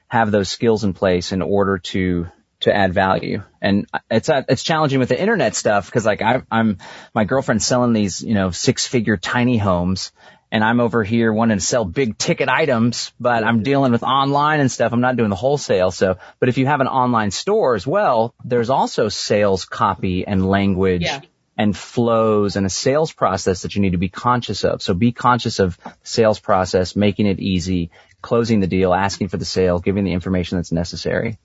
have 0.09 0.29
those 0.29 0.49
skills 0.49 0.83
in 0.83 0.93
place 0.93 1.31
in 1.31 1.41
order 1.41 1.77
to 1.77 2.27
to 2.61 2.75
add 2.75 2.93
value. 2.93 3.43
And 3.61 3.85
it's 4.09 4.29
uh, 4.29 4.43
it's 4.49 4.63
challenging 4.63 4.99
with 4.99 5.09
the 5.09 5.19
internet 5.19 5.55
stuff 5.55 5.85
because 5.85 6.05
like 6.05 6.21
I, 6.21 6.41
I'm 6.51 6.77
my 7.13 7.25
girlfriend's 7.25 7.65
selling 7.65 7.93
these 7.93 8.21
you 8.23 8.33
know 8.33 8.51
six 8.51 8.87
figure 8.87 9.17
tiny 9.17 9.57
homes. 9.57 10.11
And 10.53 10.65
I'm 10.65 10.81
over 10.81 11.01
here 11.01 11.31
wanting 11.31 11.59
to 11.59 11.63
sell 11.63 11.85
big 11.85 12.17
ticket 12.17 12.49
items, 12.49 13.13
but 13.17 13.45
I'm 13.45 13.63
dealing 13.63 13.93
with 13.93 14.03
online 14.03 14.59
and 14.59 14.69
stuff. 14.69 14.91
I'm 14.91 14.99
not 14.99 15.15
doing 15.15 15.29
the 15.29 15.35
wholesale. 15.37 15.91
So, 15.91 16.17
but 16.41 16.49
if 16.49 16.57
you 16.57 16.65
have 16.65 16.81
an 16.81 16.87
online 16.87 17.31
store 17.31 17.73
as 17.75 17.87
well, 17.87 18.33
there's 18.43 18.69
also 18.69 19.07
sales 19.07 19.63
copy 19.63 20.27
and 20.27 20.45
language 20.45 21.03
Yeah. 21.03 21.21
and 21.57 21.73
flows 21.73 22.57
and 22.57 22.65
a 22.65 22.69
sales 22.69 23.13
process 23.13 23.61
that 23.61 23.75
you 23.75 23.81
need 23.81 23.91
to 23.93 23.97
be 23.97 24.09
conscious 24.09 24.65
of. 24.65 24.81
So 24.81 24.93
be 24.93 25.13
conscious 25.13 25.59
of 25.59 25.77
sales 26.03 26.41
process, 26.41 26.97
making 26.97 27.27
it 27.27 27.39
easy, 27.39 27.89
closing 28.21 28.59
the 28.59 28.67
deal, 28.67 28.93
asking 28.93 29.29
for 29.29 29.37
the 29.37 29.45
sale, 29.45 29.79
giving 29.79 30.03
the 30.03 30.11
information 30.11 30.57
that's 30.57 30.73
necessary. 30.73 31.37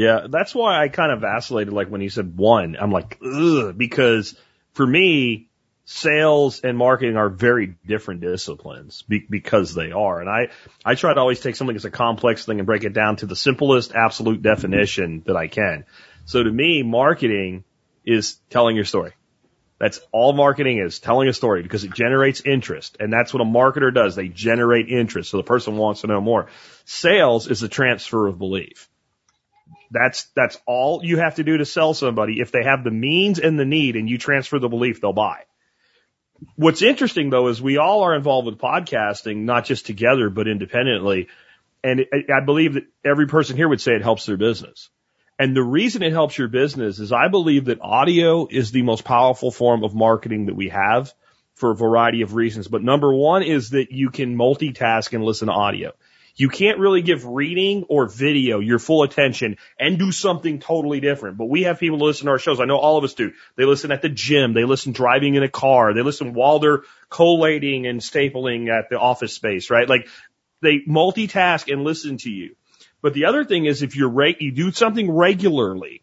Yeah, 0.00 0.28
that's 0.30 0.54
why 0.54 0.82
I 0.82 0.88
kind 0.88 1.12
of 1.12 1.20
vacillated. 1.20 1.74
Like 1.74 1.88
when 1.88 2.00
you 2.00 2.08
said 2.08 2.34
one, 2.34 2.74
I'm 2.80 2.90
like, 2.90 3.18
ugh, 3.22 3.76
because 3.76 4.34
for 4.72 4.86
me, 4.86 5.50
sales 5.84 6.60
and 6.60 6.78
marketing 6.78 7.18
are 7.18 7.28
very 7.28 7.76
different 7.86 8.22
disciplines 8.22 9.02
be- 9.02 9.26
because 9.28 9.74
they 9.74 9.92
are. 9.92 10.22
And 10.22 10.30
I, 10.30 10.48
I 10.86 10.94
try 10.94 11.12
to 11.12 11.20
always 11.20 11.40
take 11.40 11.54
something 11.54 11.76
that's 11.76 11.84
a 11.84 11.90
complex 11.90 12.46
thing 12.46 12.60
and 12.60 12.64
break 12.64 12.84
it 12.84 12.94
down 12.94 13.16
to 13.16 13.26
the 13.26 13.36
simplest 13.36 13.92
absolute 13.92 14.40
definition 14.40 15.22
that 15.26 15.36
I 15.36 15.48
can. 15.48 15.84
So 16.24 16.42
to 16.42 16.50
me, 16.50 16.82
marketing 16.82 17.64
is 18.02 18.38
telling 18.48 18.76
your 18.76 18.86
story. 18.86 19.12
That's 19.78 20.00
all 20.12 20.32
marketing 20.32 20.78
is, 20.78 20.98
telling 20.98 21.28
a 21.28 21.34
story 21.34 21.62
because 21.62 21.84
it 21.84 21.92
generates 21.92 22.40
interest. 22.40 22.96
And 23.00 23.12
that's 23.12 23.34
what 23.34 23.42
a 23.42 23.46
marketer 23.46 23.92
does. 23.92 24.16
They 24.16 24.28
generate 24.28 24.88
interest. 24.88 25.28
So 25.28 25.36
the 25.36 25.42
person 25.42 25.76
wants 25.76 26.00
to 26.00 26.06
know 26.06 26.22
more. 26.22 26.46
Sales 26.86 27.48
is 27.48 27.60
the 27.60 27.68
transfer 27.68 28.26
of 28.26 28.38
belief. 28.38 28.89
That's, 29.90 30.28
that's 30.36 30.58
all 30.66 31.00
you 31.04 31.18
have 31.18 31.36
to 31.36 31.44
do 31.44 31.58
to 31.58 31.64
sell 31.64 31.94
somebody. 31.94 32.40
If 32.40 32.52
they 32.52 32.64
have 32.64 32.84
the 32.84 32.90
means 32.90 33.38
and 33.38 33.58
the 33.58 33.64
need 33.64 33.96
and 33.96 34.08
you 34.08 34.18
transfer 34.18 34.58
the 34.58 34.68
belief, 34.68 35.00
they'll 35.00 35.12
buy. 35.12 35.44
What's 36.56 36.82
interesting 36.82 37.30
though 37.30 37.48
is 37.48 37.60
we 37.60 37.76
all 37.76 38.02
are 38.02 38.14
involved 38.14 38.46
with 38.46 38.58
podcasting, 38.58 39.38
not 39.38 39.64
just 39.64 39.86
together, 39.86 40.30
but 40.30 40.48
independently. 40.48 41.28
And 41.82 42.06
I 42.12 42.44
believe 42.44 42.74
that 42.74 42.86
every 43.04 43.26
person 43.26 43.56
here 43.56 43.68
would 43.68 43.80
say 43.80 43.92
it 43.94 44.02
helps 44.02 44.26
their 44.26 44.36
business. 44.36 44.90
And 45.38 45.56
the 45.56 45.62
reason 45.62 46.02
it 46.02 46.12
helps 46.12 46.36
your 46.36 46.48
business 46.48 46.98
is 46.98 47.12
I 47.12 47.28
believe 47.28 47.66
that 47.66 47.80
audio 47.80 48.46
is 48.50 48.72
the 48.72 48.82
most 48.82 49.04
powerful 49.04 49.50
form 49.50 49.84
of 49.84 49.94
marketing 49.94 50.46
that 50.46 50.56
we 50.56 50.68
have 50.68 51.12
for 51.54 51.70
a 51.70 51.76
variety 51.76 52.22
of 52.22 52.34
reasons. 52.34 52.68
But 52.68 52.82
number 52.82 53.12
one 53.12 53.42
is 53.42 53.70
that 53.70 53.90
you 53.90 54.10
can 54.10 54.36
multitask 54.36 55.12
and 55.14 55.24
listen 55.24 55.48
to 55.48 55.54
audio. 55.54 55.92
You 56.36 56.48
can't 56.48 56.78
really 56.78 57.02
give 57.02 57.24
reading 57.24 57.84
or 57.88 58.08
video 58.08 58.60
your 58.60 58.78
full 58.78 59.02
attention 59.02 59.56
and 59.78 59.98
do 59.98 60.12
something 60.12 60.58
totally 60.60 61.00
different. 61.00 61.36
But 61.36 61.46
we 61.46 61.64
have 61.64 61.78
people 61.78 61.98
listen 61.98 62.26
to 62.26 62.32
our 62.32 62.38
shows. 62.38 62.60
I 62.60 62.64
know 62.64 62.78
all 62.78 62.96
of 62.96 63.04
us 63.04 63.14
do. 63.14 63.32
They 63.56 63.64
listen 63.64 63.92
at 63.92 64.02
the 64.02 64.08
gym. 64.08 64.52
They 64.54 64.64
listen 64.64 64.92
driving 64.92 65.34
in 65.34 65.42
a 65.42 65.48
car. 65.48 65.94
They 65.94 66.02
listen 66.02 66.34
while 66.34 66.58
they're 66.58 66.82
collating 67.08 67.86
and 67.86 68.00
stapling 68.00 68.68
at 68.68 68.88
the 68.90 68.98
office 68.98 69.32
space, 69.32 69.70
right? 69.70 69.88
Like 69.88 70.08
they 70.62 70.80
multitask 70.88 71.72
and 71.72 71.84
listen 71.84 72.18
to 72.18 72.30
you. 72.30 72.56
But 73.02 73.14
the 73.14 73.26
other 73.26 73.44
thing 73.44 73.66
is 73.66 73.82
if 73.82 73.96
you're 73.96 74.10
re- 74.10 74.36
you 74.38 74.52
do 74.52 74.70
something 74.72 75.10
regularly 75.10 76.02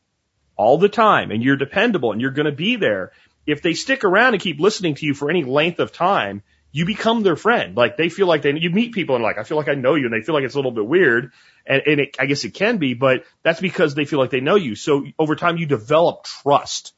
all 0.55 0.77
the 0.77 0.89
time 0.89 1.31
and 1.31 1.43
you're 1.43 1.55
dependable 1.55 2.11
and 2.11 2.21
you're 2.21 2.31
going 2.31 2.47
to 2.47 2.51
be 2.51 2.75
there, 2.75 3.11
if 3.45 3.61
they 3.61 3.73
stick 3.73 4.03
around 4.03 4.33
and 4.33 4.41
keep 4.41 4.59
listening 4.59 4.95
to 4.95 5.05
you 5.05 5.13
for 5.13 5.29
any 5.29 5.43
length 5.43 5.79
of 5.79 5.93
time, 5.93 6.43
you 6.71 6.85
become 6.85 7.23
their 7.23 7.35
friend. 7.35 7.75
Like 7.75 7.97
they 7.97 8.09
feel 8.09 8.27
like 8.27 8.41
they, 8.41 8.53
you 8.53 8.69
meet 8.69 8.93
people 8.93 9.15
and 9.15 9.23
like, 9.23 9.37
I 9.37 9.43
feel 9.43 9.57
like 9.57 9.67
I 9.67 9.73
know 9.73 9.95
you 9.95 10.05
and 10.05 10.13
they 10.13 10.21
feel 10.21 10.35
like 10.35 10.43
it's 10.43 10.55
a 10.55 10.57
little 10.57 10.71
bit 10.71 10.85
weird. 10.85 11.31
And, 11.65 11.81
and 11.85 11.99
it, 12.01 12.15
I 12.19 12.25
guess 12.25 12.43
it 12.43 12.53
can 12.53 12.77
be, 12.77 12.93
but 12.93 13.23
that's 13.43 13.59
because 13.59 13.95
they 13.95 14.05
feel 14.05 14.19
like 14.19 14.29
they 14.29 14.41
know 14.41 14.55
you. 14.55 14.75
So 14.75 15.05
over 15.17 15.35
time 15.35 15.57
you 15.57 15.65
develop 15.65 16.23
trust. 16.23 16.93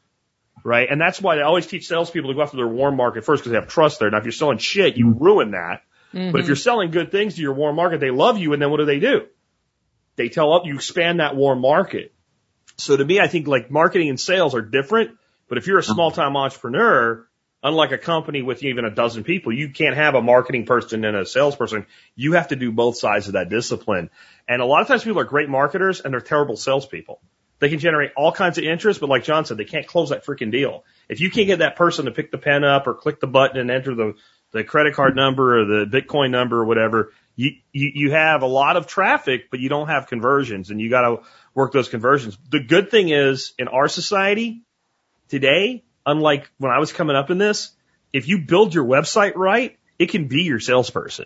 Right. 0.64 0.90
And 0.90 1.00
that's 1.00 1.22
why 1.22 1.38
I 1.38 1.44
always 1.44 1.68
teach 1.68 1.88
salespeople 1.88 2.32
to 2.32 2.36
go 2.36 2.42
after 2.42 2.58
their 2.58 2.68
warm 2.68 2.98
market 2.98 3.24
first 3.24 3.42
because 3.42 3.52
they 3.54 3.60
have 3.60 3.70
trust 3.70 4.00
there. 4.00 4.12
Now, 4.12 4.18
if 4.18 4.26
you're 4.26 4.34
selling 4.34 4.58
shit, 4.58 4.98
you 4.98 5.14
ruin 5.14 5.52
that. 5.52 5.84
Mm-hmm. 6.14 6.32
But 6.32 6.42
if 6.42 6.48
you're 6.48 6.58
selling 6.58 6.92
good 6.92 7.12
things 7.12 7.36
to 7.36 7.42
your 7.42 7.54
warm 7.54 7.78
market, 7.78 8.02
they 8.02 8.12
love 8.12 8.38
you. 8.38 8.52
And 8.52 8.62
then 8.62 8.70
what 8.70 8.78
do 8.78 8.86
they 8.86 9.00
do? 9.00 9.28
They 10.18 10.28
tell 10.28 10.52
up, 10.54 10.66
you 10.66 10.76
expand 10.76 11.22
that 11.22 11.38
warm 11.38 11.62
market. 11.62 12.14
So 12.76 12.98
to 12.98 13.06
me, 13.06 13.22
I 13.22 13.28
think 13.28 13.48
like 13.48 13.72
marketing 13.72 14.10
and 14.10 14.20
sales 14.20 14.54
are 14.54 14.62
different. 14.62 15.12
But 15.48 15.60
if 15.60 15.68
you're 15.68 15.80
a 15.80 15.84
small 15.84 16.12
time 16.12 16.36
entrepreneur, 16.36 17.26
unlike 17.64 17.92
a 17.92 17.98
company 17.98 18.42
with 18.42 18.64
even 18.64 18.86
a 18.86 18.90
dozen 18.90 19.24
people, 19.24 19.52
you 19.52 19.70
can't 19.70 19.96
have 19.96 20.16
a 20.16 20.22
marketing 20.22 20.66
person 20.66 21.04
and 21.04 21.16
a 21.16 21.26
salesperson. 21.26 21.86
You 22.16 22.34
have 22.34 22.50
to 22.50 22.56
do 22.56 22.72
both 22.72 22.98
sides 22.98 23.28
of 23.28 23.34
that 23.34 23.50
discipline. 23.50 24.10
And 24.48 24.62
a 24.62 24.66
lot 24.66 24.82
of 24.82 24.88
times 24.88 25.04
people 25.04 25.20
are 25.20 25.26
great 25.26 25.50
marketers 25.50 26.02
and 26.02 26.14
they're 26.14 26.22
terrible 26.22 26.56
salespeople. 26.56 27.20
They 27.60 27.70
can 27.70 27.80
generate 27.80 28.12
all 28.16 28.32
kinds 28.32 28.58
of 28.58 28.64
interest, 28.64 29.02
but 29.02 29.10
like 29.10 29.26
John 29.26 29.44
said, 29.44 29.58
they 29.58 29.66
can't 29.66 29.86
close 29.86 30.10
that 30.10 30.26
freaking 30.26 30.52
deal. 30.52 30.86
If 31.10 31.20
you 31.20 31.30
can't 31.30 31.48
get 31.48 31.60
that 31.60 31.76
person 31.76 32.06
to 32.06 32.12
pick 32.12 32.32
the 32.32 32.38
pen 32.38 32.64
up 32.64 32.88
or 32.88 32.94
click 32.94 33.20
the 33.20 33.28
button 33.28 33.60
and 33.60 33.70
enter 33.70 33.94
the, 33.94 34.14
the 34.52 34.64
credit 34.64 34.96
card 34.96 35.16
number 35.16 35.60
or 35.60 35.66
the 35.66 35.86
Bitcoin 35.86 36.32
number 36.32 36.60
or 36.60 36.66
whatever, 36.66 37.12
you, 37.36 37.52
you, 37.74 37.92
you 37.94 38.12
have 38.12 38.44
a 38.44 38.48
lot 38.48 38.78
of 38.78 38.88
traffic, 38.88 39.52
but 39.52 39.60
you 39.60 39.68
don't 39.68 39.90
have 39.90 40.08
conversions 40.08 40.70
and 40.70 40.80
you 40.80 40.90
got 40.90 41.02
to 41.02 41.18
work 41.54 41.74
those 41.74 41.90
conversions. 41.90 42.38
The 42.50 42.64
good 42.64 42.90
thing 42.92 43.10
is 43.10 43.54
in 43.60 43.68
our 43.68 43.90
society 43.90 44.62
today, 45.28 45.84
unlike 46.10 46.50
when 46.58 46.72
I 46.72 46.80
was 46.80 46.92
coming 46.94 47.16
up 47.16 47.30
in 47.30 47.38
this, 47.38 47.72
if 48.14 48.28
you 48.28 48.40
build 48.40 48.74
your 48.74 48.86
website 48.86 49.34
right, 49.36 49.78
it 49.98 50.08
can 50.08 50.28
be 50.28 50.44
your 50.44 50.60
salesperson. 50.60 51.26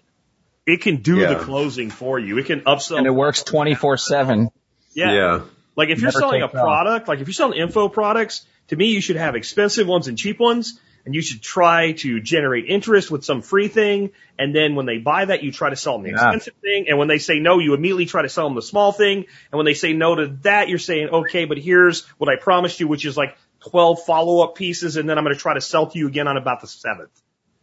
It 0.66 0.82
can 0.82 0.98
do 0.98 1.18
Yeah. 1.18 1.34
the 1.34 1.44
closing 1.44 1.90
for 1.90 2.20
you. 2.20 2.38
It 2.38 2.46
can 2.46 2.62
upsell. 2.62 2.98
And 2.98 3.08
it 3.08 3.12
works 3.12 3.44
24-7. 3.44 4.50
Yeah. 4.94 5.12
yeah. 5.14 5.42
Like 5.76 5.90
if 5.90 6.00
you're 6.00 6.08
Never 6.10 6.20
selling 6.20 6.42
a 6.42 6.48
takes 6.48 6.56
off. 6.56 6.64
product, 6.64 7.08
like 7.08 7.20
if 7.20 7.28
you're 7.28 7.34
selling 7.34 7.60
info 7.60 7.90
products, 7.90 8.46
to 8.68 8.76
me 8.76 8.88
you 8.88 9.02
should 9.02 9.16
have 9.18 9.36
expensive 9.36 9.88
ones 9.88 10.08
and 10.08 10.18
cheap 10.18 10.40
ones, 10.40 10.80
and 11.06 11.14
you 11.14 11.22
should 11.22 11.42
try 11.42 11.92
to 11.94 12.22
generate 12.22 12.66
interest 12.68 13.12
with 13.12 13.26
some 13.26 13.42
free 13.42 13.68
thing, 13.68 14.12
and 14.40 14.56
then 14.56 14.76
when 14.76 14.86
they 14.86 15.00
buy 15.00 15.26
that, 15.26 15.44
you 15.44 15.52
try 15.52 15.70
to 15.70 15.76
sell 15.76 15.94
them 15.98 16.04
the 16.04 16.10
Yeah. 16.12 16.16
expensive 16.16 16.54
thing, 16.62 16.86
and 16.88 16.98
when 16.98 17.08
they 17.10 17.18
say 17.18 17.40
no, 17.40 17.60
you 17.60 17.74
immediately 17.74 18.06
try 18.06 18.22
to 18.22 18.30
sell 18.30 18.46
them 18.46 18.56
the 18.56 18.62
small 18.62 18.92
thing, 18.94 19.18
and 19.52 19.58
when 19.58 19.66
they 19.66 19.74
say 19.74 19.92
no 19.94 20.16
to 20.16 20.28
that, 20.44 20.70
you're 20.70 20.80
saying, 20.80 21.10
okay, 21.10 21.44
but 21.46 21.58
here's 21.58 22.06
what 22.20 22.30
I 22.30 22.38
promised 22.38 22.80
you, 22.80 22.88
which 22.88 23.06
is 23.06 23.18
like 23.18 23.36
12 23.70 24.04
follow-up 24.06 24.56
pieces, 24.56 24.98
and 24.98 25.10
then 25.10 25.18
I'm 25.18 25.24
going 25.24 25.36
to 25.36 25.42
try 25.42 25.54
to 25.54 25.62
sell 25.62 25.88
to 25.88 25.98
you 26.00 26.08
again 26.08 26.28
on 26.28 26.38
about 26.38 26.62
the 26.62 26.68
seventh 26.68 27.12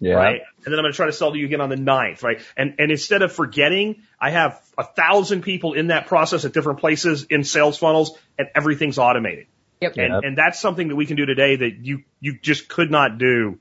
Yeah. 0.01 0.15
right? 0.15 0.41
And 0.57 0.67
then 0.67 0.75
I'm 0.75 0.83
going 0.83 0.93
to 0.93 0.97
try 0.97 1.07
to 1.07 1.13
sell 1.13 1.33
to 1.33 1.39
you 1.39 1.47
again 1.47 1.61
on 1.61 1.69
the 1.69 1.77
ninth, 1.77 2.23
right? 2.23 2.41
And 2.57 2.75
and 2.79 2.91
instead 2.91 3.23
of 3.23 3.33
forgetting, 3.33 4.03
I 4.21 4.31
have 4.31 4.61
a 4.79 4.85
thousand 4.85 5.43
people 5.43 5.75
in 5.75 5.89
that 5.89 6.07
process 6.07 6.45
at 6.45 6.53
different 6.53 6.81
places 6.81 7.25
in 7.25 7.45
sales 7.45 7.79
funnels, 7.79 8.17
and 8.39 8.49
everything's 8.55 8.99
automated. 8.99 9.47
Yep. 9.81 9.93
And 9.97 10.13
Yep. 10.15 10.23
and 10.25 10.39
that's 10.39 10.59
something 10.61 10.89
that 10.89 10.97
we 10.97 11.07
can 11.07 11.17
do 11.17 11.27
today 11.27 11.57
that 11.57 11.73
you 11.85 12.03
you 12.21 12.39
just 12.41 12.69
could 12.69 12.91
not 12.91 13.19
do 13.19 13.59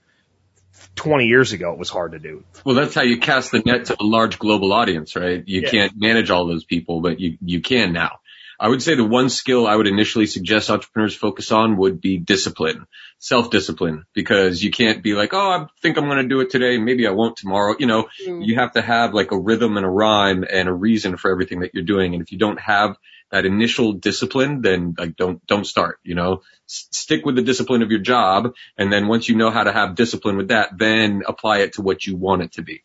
20 0.96 1.26
years 1.26 1.52
ago. 1.54 1.74
It 1.74 1.80
was 1.80 1.90
hard 1.90 2.14
to 2.14 2.20
do. 2.20 2.44
Well, 2.66 2.76
that's 2.76 2.94
how 2.96 3.02
you 3.04 3.18
cast 3.20 3.52
the 3.52 3.60
net 3.66 3.86
to 3.86 3.96
a 4.00 4.04
large 4.04 4.40
global 4.40 4.72
audience, 4.72 5.16
right? 5.16 5.44
You 5.46 5.62
Yeah. 5.62 5.70
can't 5.72 5.94
manage 5.98 6.30
all 6.30 6.48
those 6.48 6.64
people, 6.64 7.02
but 7.02 7.20
you, 7.20 7.38
you 7.44 7.62
can 7.62 7.92
now. 7.94 8.20
I 8.60 8.68
would 8.68 8.82
say 8.84 8.96
the 8.96 9.06
one 9.06 9.30
skill 9.30 9.66
I 9.68 9.76
would 9.76 9.88
initially 9.88 10.26
suggest 10.26 10.70
entrepreneurs 10.70 11.16
focus 11.16 11.52
on 11.52 11.78
would 11.78 12.02
be 12.02 12.18
discipline, 12.18 12.88
self-discipline, 13.20 14.06
because 14.14 14.62
you 14.64 14.70
can't 14.72 15.02
be 15.02 15.14
like, 15.14 15.34
oh, 15.34 15.50
I 15.50 15.68
think 15.82 15.98
I'm 15.98 16.06
going 16.06 16.22
to 16.24 16.28
do 16.28 16.42
it 16.42 16.50
today. 16.50 16.78
Maybe 16.78 17.08
I 17.08 17.12
won't 17.12 17.38
tomorrow. 17.38 17.76
You 17.80 17.86
know, 17.88 18.10
Mm. 18.28 18.46
you 18.46 18.56
have 18.56 18.74
to 18.74 18.82
have 18.82 19.14
like 19.14 19.32
a 19.32 19.40
rhythm 19.40 19.78
and 19.78 19.86
a 19.86 19.90
rhyme 19.90 20.44
and 20.50 20.68
a 20.68 20.74
reason 20.74 21.16
for 21.16 21.32
everything 21.32 21.62
that 21.62 21.74
you're 21.74 21.84
doing. 21.86 22.14
And 22.14 22.22
if 22.22 22.32
you 22.34 22.38
don't 22.38 22.60
have 22.60 22.98
that 23.32 23.46
initial 23.46 23.94
discipline, 23.94 24.62
then 24.62 24.96
like 24.98 25.16
don't, 25.16 25.46
don't 25.48 25.66
start, 25.66 26.00
you 26.04 26.16
know, 26.16 26.42
S- 26.68 26.88
stick 26.92 27.26
with 27.26 27.36
the 27.36 27.42
discipline 27.44 27.82
of 27.84 27.92
your 27.92 28.00
job. 28.02 28.54
And 28.78 28.92
then 28.92 29.08
once 29.08 29.30
you 29.30 29.36
know 29.36 29.52
how 29.52 29.64
to 29.64 29.72
have 29.72 29.96
discipline 29.96 30.36
with 30.36 30.50
that, 30.50 30.78
then 30.78 31.22
apply 31.28 31.60
it 31.60 31.74
to 31.74 31.82
what 31.82 32.06
you 32.06 32.18
want 32.18 32.42
it 32.42 32.54
to 32.54 32.62
be. 32.64 32.84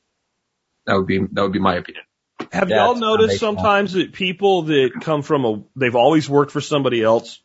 That 0.86 0.96
would 0.98 1.06
be, 1.06 1.18
that 1.32 1.42
would 1.42 1.52
be 1.52 1.58
my 1.58 1.76
opinion. 1.76 2.04
Have 2.54 2.70
y'all 2.70 2.94
noticed 2.94 3.40
sometimes 3.40 3.92
that 3.94 4.12
people 4.12 4.62
that 4.62 4.92
come 5.00 5.22
from 5.22 5.44
a, 5.44 5.62
they've 5.76 5.96
always 5.96 6.28
worked 6.28 6.52
for 6.52 6.60
somebody 6.60 7.02
else, 7.02 7.40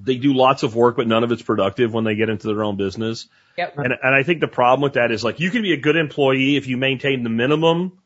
they 0.00 0.16
do 0.16 0.34
lots 0.34 0.62
of 0.62 0.74
work, 0.74 0.96
but 0.96 1.06
none 1.06 1.24
of 1.24 1.32
it's 1.32 1.42
productive 1.42 1.92
when 1.92 2.04
they 2.04 2.14
get 2.14 2.28
into 2.28 2.46
their 2.46 2.62
own 2.62 2.76
business. 2.76 3.28
Yep. 3.56 3.78
And, 3.78 3.94
and 4.00 4.14
I 4.14 4.22
think 4.22 4.40
the 4.40 4.48
problem 4.48 4.82
with 4.82 4.94
that 4.94 5.10
is 5.10 5.24
like 5.24 5.40
you 5.40 5.50
can 5.50 5.62
be 5.62 5.72
a 5.72 5.76
good 5.76 5.96
employee 5.96 6.56
if 6.56 6.66
you 6.68 6.76
maintain 6.76 7.24
the 7.24 7.30
minimum 7.30 7.98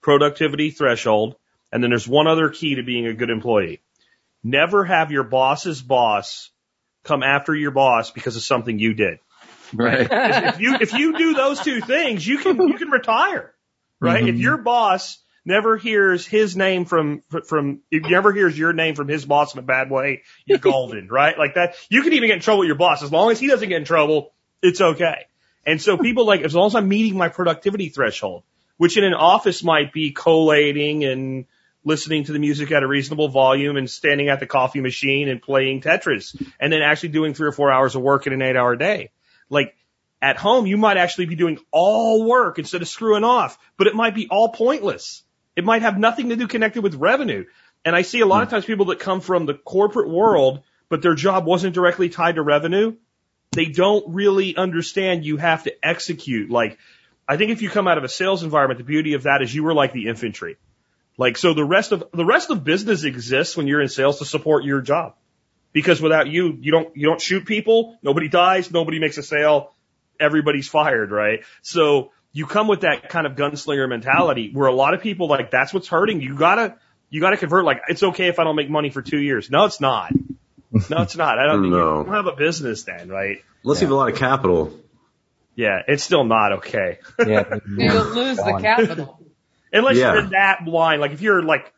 productivity 0.00 0.70
threshold. 0.70 1.36
And 1.70 1.82
then 1.82 1.90
there's 1.90 2.08
one 2.08 2.26
other 2.26 2.50
key 2.50 2.76
to 2.76 2.82
being 2.82 3.06
a 3.06 3.14
good 3.14 3.30
employee. 3.30 3.82
Never 4.42 4.84
have 4.84 5.10
your 5.10 5.24
boss's 5.24 5.82
boss 5.82 6.50
come 7.02 7.22
after 7.22 7.54
your 7.54 7.72
boss 7.72 8.10
because 8.10 8.36
of 8.36 8.42
something 8.42 8.78
you 8.78 8.94
did. 8.94 9.18
Right. 9.72 10.06
if 10.10 10.60
you 10.60 10.76
if 10.80 10.92
you 10.92 11.18
do 11.18 11.34
those 11.34 11.60
two 11.60 11.80
things, 11.80 12.26
you 12.26 12.38
can 12.38 12.68
you 12.68 12.78
can 12.78 12.90
retire, 12.90 13.52
right? 13.98 14.20
Mm-hmm. 14.20 14.36
If 14.36 14.36
your 14.36 14.58
boss 14.58 15.18
never 15.44 15.76
hears 15.76 16.26
his 16.26 16.56
name 16.56 16.84
from 16.84 17.22
from 17.46 17.80
if 17.90 18.04
you 18.04 18.10
never 18.10 18.32
hears 18.32 18.56
your 18.58 18.72
name 18.72 18.94
from 18.94 19.08
his 19.08 19.24
boss 19.24 19.54
in 19.54 19.58
a 19.58 19.62
bad 19.62 19.90
way, 19.90 20.22
you're 20.46 20.58
golden, 20.58 21.08
right? 21.10 21.38
Like 21.38 21.54
that, 21.54 21.76
you 21.88 22.02
can 22.02 22.12
even 22.12 22.28
get 22.28 22.36
in 22.36 22.40
trouble 22.40 22.60
with 22.60 22.68
your 22.68 22.76
boss 22.76 23.02
as 23.02 23.12
long 23.12 23.30
as 23.30 23.38
he 23.38 23.46
doesn't 23.46 23.68
get 23.68 23.78
in 23.78 23.84
trouble. 23.84 24.32
It's 24.62 24.80
okay. 24.80 25.26
And 25.66 25.80
so 25.80 25.96
people 25.96 26.26
like 26.26 26.42
as 26.42 26.54
long 26.54 26.66
as 26.66 26.74
I'm 26.74 26.88
meeting 26.88 27.16
my 27.16 27.28
productivity 27.28 27.88
threshold, 27.88 28.44
which 28.76 28.96
in 28.96 29.04
an 29.04 29.14
office 29.14 29.62
might 29.62 29.92
be 29.92 30.12
collating 30.12 31.04
and 31.04 31.46
listening 31.84 32.24
to 32.24 32.32
the 32.32 32.38
music 32.38 32.72
at 32.72 32.82
a 32.82 32.86
reasonable 32.86 33.28
volume 33.28 33.76
and 33.76 33.88
standing 33.88 34.28
at 34.28 34.40
the 34.40 34.46
coffee 34.46 34.80
machine 34.80 35.28
and 35.28 35.42
playing 35.42 35.82
Tetris 35.82 36.34
and 36.58 36.72
then 36.72 36.80
actually 36.80 37.10
doing 37.10 37.34
three 37.34 37.48
or 37.48 37.52
four 37.52 37.70
hours 37.70 37.94
of 37.94 38.02
work 38.02 38.26
in 38.26 38.32
an 38.32 38.40
eight 38.40 38.56
hour 38.56 38.74
day. 38.74 39.10
Like 39.50 39.76
at 40.22 40.38
home, 40.38 40.66
you 40.66 40.78
might 40.78 40.96
actually 40.96 41.26
be 41.26 41.34
doing 41.34 41.58
all 41.70 42.24
work 42.24 42.58
instead 42.58 42.80
of 42.80 42.88
screwing 42.88 43.24
off, 43.24 43.58
but 43.76 43.86
it 43.86 43.94
might 43.94 44.14
be 44.14 44.28
all 44.30 44.48
pointless. 44.48 45.22
It 45.56 45.64
might 45.64 45.82
have 45.82 45.98
nothing 45.98 46.30
to 46.30 46.36
do 46.36 46.46
connected 46.48 46.82
with 46.82 46.94
revenue. 46.94 47.44
And 47.84 47.94
I 47.94 48.02
see 48.02 48.20
a 48.20 48.26
lot 48.26 48.42
of 48.42 48.48
hmm. 48.48 48.54
times 48.54 48.64
people 48.64 48.86
that 48.86 48.98
come 48.98 49.20
from 49.20 49.46
the 49.46 49.54
corporate 49.54 50.08
world, 50.08 50.62
but 50.88 51.02
their 51.02 51.14
job 51.14 51.44
wasn't 51.44 51.74
directly 51.74 52.08
tied 52.08 52.36
to 52.36 52.42
revenue. 52.42 52.96
They 53.52 53.66
don't 53.66 54.14
really 54.14 54.56
understand 54.56 55.24
you 55.24 55.36
have 55.36 55.64
to 55.64 55.86
execute. 55.86 56.50
Like, 56.50 56.78
I 57.28 57.36
think 57.36 57.50
if 57.50 57.62
you 57.62 57.70
come 57.70 57.86
out 57.86 57.98
of 57.98 58.04
a 58.04 58.08
sales 58.08 58.42
environment, 58.42 58.78
the 58.78 58.84
beauty 58.84 59.14
of 59.14 59.24
that 59.24 59.42
is 59.42 59.54
you 59.54 59.62
were 59.62 59.74
like 59.74 59.92
the 59.92 60.08
infantry. 60.08 60.56
Like, 61.16 61.38
so 61.38 61.54
the 61.54 61.64
rest 61.64 61.92
of, 61.92 62.04
the 62.12 62.24
rest 62.24 62.50
of 62.50 62.64
business 62.64 63.04
exists 63.04 63.56
when 63.56 63.66
you're 63.66 63.80
in 63.80 63.88
sales 63.88 64.18
to 64.18 64.24
support 64.24 64.64
your 64.64 64.80
job. 64.80 65.14
Because 65.72 66.00
without 66.00 66.28
you, 66.28 66.56
you 66.60 66.72
don't, 66.72 66.96
you 66.96 67.06
don't 67.06 67.20
shoot 67.20 67.46
people, 67.46 67.98
nobody 68.02 68.28
dies, 68.28 68.70
nobody 68.70 68.98
makes 68.98 69.18
a 69.18 69.22
sale, 69.22 69.72
everybody's 70.18 70.68
fired, 70.68 71.10
right? 71.10 71.44
So 71.62 72.12
you 72.34 72.44
come 72.46 72.68
with 72.68 72.82
that 72.82 73.08
kind 73.08 73.26
of 73.26 73.36
gunslinger 73.36 73.88
mentality 73.88 74.50
where 74.52 74.66
a 74.68 74.74
lot 74.74 74.92
of 74.92 75.00
people 75.00 75.28
like, 75.28 75.50
that's 75.50 75.72
what's 75.72 75.88
hurting. 75.88 76.20
You 76.20 76.36
gotta, 76.36 76.74
you 77.08 77.20
gotta 77.22 77.36
convert 77.38 77.64
like, 77.64 77.80
it's 77.88 78.02
okay 78.02 78.26
if 78.28 78.38
I 78.38 78.44
don't 78.44 78.56
make 78.56 78.68
money 78.68 78.90
for 78.90 79.00
two 79.00 79.18
years. 79.20 79.50
No, 79.50 79.64
it's 79.64 79.80
not. 79.80 80.12
No, 80.90 81.02
it's 81.02 81.16
not. 81.16 81.38
I 81.38 81.46
don't 81.46 81.62
think 81.62 81.72
No. 81.72 82.00
you 82.00 82.04
don't 82.04 82.12
have 82.14 82.26
a 82.26 82.34
business 82.36 82.82
then, 82.82 83.08
right? 83.08 83.38
Unless 83.62 83.80
you 83.80 83.86
have 83.86 83.92
a 83.92 83.96
lot 83.96 84.10
of 84.10 84.18
capital. 84.18 84.76
Yeah, 85.54 85.78
it's 85.86 86.02
still 86.02 86.24
not 86.24 86.52
okay. 86.54 86.98
Yeah. 87.24 87.44
You'll 87.78 88.04
lose 88.06 88.36
the 88.38 88.58
capital. 88.60 89.20
Unless 89.72 89.96
Yeah. 89.96 90.12
you're 90.14 90.24
in 90.24 90.30
that 90.30 90.64
blind, 90.64 91.00
like 91.00 91.12
if 91.12 91.22
you're 91.22 91.42
like 91.42 91.72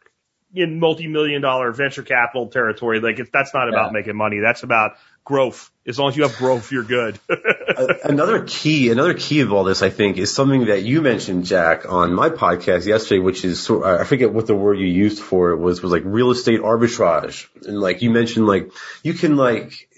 in 0.54 0.78
multi-million 0.80 1.42
dollar 1.42 1.72
venture 1.72 2.02
capital 2.02 2.48
territory, 2.48 3.00
like 3.00 3.18
if 3.18 3.30
that's 3.32 3.52
not 3.52 3.68
about 3.68 3.86
Yeah. 3.88 3.92
making 3.92 4.16
money, 4.16 4.40
that's 4.40 4.62
about 4.62 4.92
growth. 5.24 5.70
As 5.86 5.98
long 5.98 6.08
as 6.08 6.16
you 6.16 6.22
have 6.22 6.36
growth, 6.36 6.70
you're 6.72 6.84
good. 6.84 7.18
Another 8.04 8.44
key, 8.44 8.90
another 8.90 9.14
key 9.14 9.40
of 9.40 9.52
all 9.52 9.64
this, 9.64 9.82
I 9.82 9.90
think, 9.90 10.16
is 10.18 10.32
something 10.32 10.66
that 10.66 10.82
you 10.84 11.02
mentioned, 11.02 11.44
Jack, 11.44 11.90
on 11.90 12.14
my 12.14 12.30
podcast 12.30 12.86
yesterday, 12.86 13.18
which 13.18 13.44
is 13.44 13.60
sort. 13.60 13.84
I 13.84 14.04
forget 14.04 14.32
what 14.32 14.46
the 14.46 14.54
word 14.54 14.78
you 14.78 14.86
used 14.86 15.20
for 15.22 15.50
it 15.50 15.58
was. 15.58 15.82
Was 15.82 15.92
like 15.92 16.02
real 16.04 16.30
estate 16.30 16.60
arbitrage, 16.60 17.46
and 17.66 17.78
like 17.78 18.02
you 18.02 18.10
mentioned, 18.10 18.46
like 18.46 18.72
you 19.02 19.12
can 19.14 19.36
like 19.36 19.88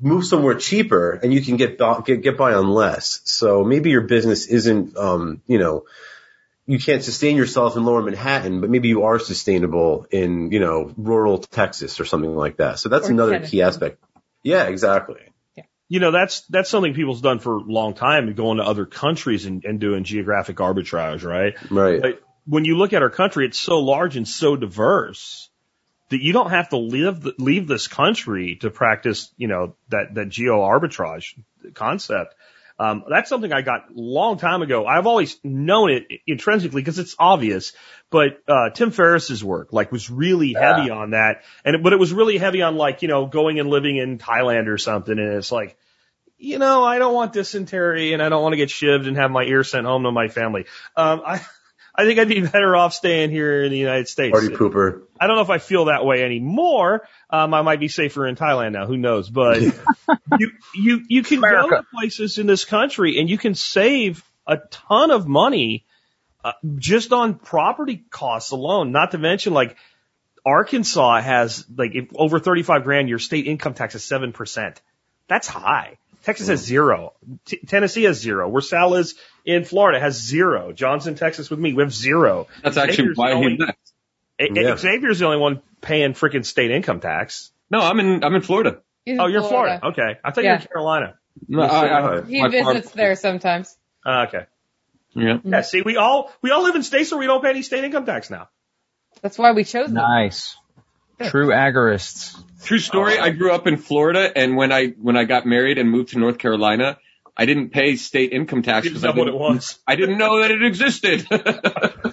move 0.00 0.24
somewhere 0.24 0.54
cheaper 0.54 1.12
and 1.12 1.32
you 1.32 1.40
can 1.42 1.56
get 1.56 1.78
get, 2.04 2.22
get 2.22 2.36
by 2.36 2.52
on 2.52 2.68
less. 2.68 3.20
So 3.24 3.64
maybe 3.64 3.90
your 3.90 4.02
business 4.02 4.46
isn't, 4.46 4.96
um, 4.96 5.42
you 5.46 5.58
know, 5.58 5.84
you 6.66 6.78
can't 6.78 7.02
sustain 7.02 7.36
yourself 7.36 7.76
in 7.76 7.84
lower 7.84 8.02
Manhattan, 8.02 8.60
but 8.60 8.70
maybe 8.70 8.88
you 8.88 9.04
are 9.04 9.18
sustainable 9.18 10.06
in, 10.10 10.52
you 10.52 10.60
know, 10.60 10.92
rural 10.96 11.38
Texas 11.38 11.98
or 11.98 12.04
something 12.04 12.34
like 12.34 12.58
that. 12.58 12.78
So 12.78 12.88
that's 12.88 13.08
Or 13.08 13.12
another 13.12 13.32
Tennessee. 13.32 13.50
key 13.58 13.62
aspect. 13.62 14.02
Yeah, 14.42 14.64
exactly. 14.64 15.20
You 15.88 16.00
know, 16.00 16.10
that's, 16.10 16.42
that's 16.46 16.70
something 16.70 16.94
people's 16.94 17.20
done 17.20 17.38
for 17.38 17.56
a 17.56 17.60
long 17.60 17.94
time, 17.94 18.32
going 18.34 18.58
to 18.58 18.64
other 18.64 18.86
countries 18.86 19.44
and, 19.44 19.64
and 19.64 19.78
doing 19.78 20.04
geographic 20.04 20.56
arbitrage, 20.56 21.24
right? 21.24 21.54
Right. 21.70 22.00
But 22.00 22.22
when 22.46 22.64
you 22.64 22.78
look 22.78 22.92
at 22.92 23.02
our 23.02 23.10
country, 23.10 23.44
it's 23.46 23.58
so 23.58 23.80
large 23.80 24.16
and 24.16 24.26
so 24.26 24.56
diverse 24.56 25.50
that 26.08 26.22
you 26.22 26.32
don't 26.32 26.50
have 26.50 26.68
to 26.70 26.76
leave 26.76 27.26
leave 27.38 27.66
this 27.66 27.88
country 27.88 28.56
to 28.60 28.70
practice, 28.70 29.32
you 29.36 29.48
know, 29.48 29.76
that 29.88 30.14
that 30.14 30.28
geo 30.28 30.60
arbitrage 30.60 31.38
concept. 31.74 32.34
Um, 32.78 33.04
that's 33.08 33.28
something 33.28 33.52
I 33.52 33.62
got 33.62 33.90
a 33.90 33.92
long 33.94 34.38
time 34.38 34.62
ago. 34.62 34.86
I've 34.86 35.06
always 35.06 35.38
known 35.44 35.90
it 35.90 36.06
intrinsically 36.26 36.80
because 36.80 36.98
it's 36.98 37.14
obvious. 37.18 37.72
But 38.10 38.38
uh, 38.46 38.70
Tim 38.70 38.90
Ferriss's 38.90 39.42
work, 39.42 39.72
like, 39.72 39.90
was 39.90 40.10
really 40.10 40.52
heavy 40.52 40.90
on 40.90 41.10
that, 41.10 41.42
and 41.64 41.82
but 41.82 41.92
it 41.92 41.98
was 41.98 42.12
really 42.12 42.36
heavy 42.36 42.60
on 42.60 42.76
like, 42.76 43.02
you 43.02 43.08
know, 43.08 43.26
going 43.26 43.58
and 43.58 43.70
living 43.70 43.96
in 43.96 44.18
Thailand 44.18 44.68
or 44.68 44.76
something. 44.76 45.18
And 45.18 45.34
it's 45.34 45.50
like, 45.50 45.78
you 46.42 46.58
know, 46.58 46.84
I 46.84 46.98
don't 46.98 47.14
want 47.14 47.32
dysentery 47.32 48.12
and 48.12 48.22
I 48.22 48.28
don't 48.28 48.42
want 48.42 48.52
to 48.52 48.56
get 48.56 48.68
shivved 48.68 49.06
and 49.06 49.16
have 49.16 49.30
my 49.30 49.44
ear 49.44 49.62
sent 49.62 49.86
home 49.86 50.02
to 50.02 50.10
my 50.10 50.28
family. 50.28 50.66
Um, 50.96 51.22
I, 51.24 51.40
I 51.94 52.04
think 52.04 52.18
I'd 52.18 52.28
be 52.28 52.40
better 52.40 52.74
off 52.74 52.94
staying 52.94 53.30
here 53.30 53.62
in 53.62 53.70
the 53.70 53.78
United 53.78 54.08
States. 54.08 54.32
Party 54.32 54.54
pooper. 54.54 55.02
I 55.22 55.26
don't 55.28 55.36
know 55.36 55.42
if 55.42 55.50
I 55.50 55.58
feel 55.58 55.84
that 55.84 56.04
way 56.04 56.24
anymore. 56.24 57.06
Um, 57.30 57.54
I 57.54 57.62
might 57.62 57.78
be 57.78 57.86
safer 57.86 58.26
in 58.26 58.34
Thailand 58.34 58.72
now. 58.72 58.86
Who 58.86 58.96
knows? 58.96 59.30
But 59.30 59.60
you, 60.38 60.50
you, 60.74 61.04
you 61.08 61.22
can 61.22 61.40
go 61.40 61.70
to 61.70 61.84
places 61.94 62.38
in 62.38 62.48
this 62.48 62.64
country 62.64 63.20
and 63.20 63.30
you 63.30 63.38
can 63.38 63.54
save 63.54 64.24
a 64.48 64.56
ton 64.70 65.12
of 65.12 65.28
money, 65.28 65.84
uh, 66.42 66.52
just 66.76 67.12
on 67.12 67.34
property 67.34 68.02
costs 68.10 68.50
alone. 68.50 68.90
Not 68.90 69.12
to 69.12 69.18
mention 69.18 69.54
like 69.54 69.76
Arkansas 70.44 71.20
has 71.20 71.64
like 71.76 71.94
if 71.94 72.08
over 72.16 72.40
35 72.40 72.82
grand, 72.82 73.08
your 73.08 73.20
state 73.20 73.46
income 73.46 73.74
tax 73.74 73.94
is 73.94 74.02
7%. 74.02 74.76
That's 75.28 75.46
high. 75.46 75.98
Texas 76.24 76.48
has 76.48 76.60
zero. 76.64 77.14
T- 77.44 77.58
Tennessee 77.66 78.04
has 78.04 78.18
zero. 78.20 78.48
Where 78.48 78.62
Sal 78.62 78.94
is 78.94 79.14
in 79.44 79.64
Florida 79.64 80.00
has 80.00 80.20
zero. 80.20 80.72
Johnson, 80.72 81.12
in 81.12 81.18
Texas 81.18 81.48
with 81.48 81.58
me, 81.60 81.72
we 81.74 81.82
have 81.82 81.92
zero. 81.94 82.48
That's 82.62 82.76
actually 82.76 83.12
why 83.14 83.30
the 83.30 83.36
he 83.38 83.44
only- 83.44 83.56
left. 83.58 83.91
A- 84.50 84.52
Yeah. 84.54 84.76
Xavier's 84.76 85.18
the 85.18 85.26
only 85.26 85.38
one 85.38 85.62
paying 85.80 86.12
freaking 86.14 86.44
state 86.44 86.70
income 86.70 87.00
tax. 87.00 87.50
No, 87.70 87.80
I'm 87.80 87.98
in 88.00 88.24
I'm 88.24 88.34
in 88.34 88.42
Florida. 88.42 88.80
He's 89.04 89.14
in 89.14 89.20
Oh, 89.20 89.26
you're 89.26 89.42
in 89.42 89.48
Florida. 89.48 89.80
Okay. 89.88 90.18
I 90.24 90.30
thought 90.30 90.44
you 90.44 90.50
were 90.50 90.56
in 90.56 90.62
Carolina. 90.62 91.14
No, 91.48 91.62
I, 91.62 92.18
I, 92.18 92.22
He 92.22 92.42
my 92.42 92.50
farm- 92.50 92.74
visits 92.76 92.92
there 92.94 93.14
sometimes. 93.16 93.76
Uh, 94.04 94.26
okay. 94.28 94.46
Yeah. 95.14 95.38
Yeah. 95.44 95.60
See, 95.62 95.82
we 95.82 95.96
all, 95.96 96.32
we 96.42 96.50
all 96.50 96.62
live 96.62 96.74
in 96.74 96.82
states 96.82 97.10
where 97.10 97.18
we 97.18 97.26
don't 97.26 97.42
pay 97.42 97.50
any 97.50 97.62
state 97.62 97.84
income 97.84 98.04
tax 98.06 98.30
now. 98.30 98.48
That's 99.22 99.38
why 99.38 99.52
we 99.52 99.64
chose 99.64 99.86
them. 99.86 99.94
Nice. 99.94 100.56
True 101.22 101.48
agorists. 101.48 102.36
True 102.64 102.78
story. 102.78 103.18
I 103.18 103.30
grew 103.30 103.52
up 103.52 103.66
in 103.66 103.76
Florida, 103.76 104.30
and 104.34 104.56
when 104.56 104.72
I 104.72 104.88
when 104.88 105.16
I 105.16 105.24
got 105.24 105.46
married 105.46 105.78
and 105.78 105.90
moved 105.90 106.10
to 106.10 106.18
North 106.18 106.38
Carolina, 106.38 106.98
I 107.36 107.46
didn't 107.46 107.70
pay 107.70 107.96
state 107.96 108.32
income 108.32 108.62
tax 108.62 108.86
because 108.88 109.04
I 109.04 109.12
didn't. 109.12 109.78
I 109.86 109.96
didn't 109.96 110.18
know 110.18 110.40
that 110.40 110.50
it 110.50 110.62
existed. 110.64 111.26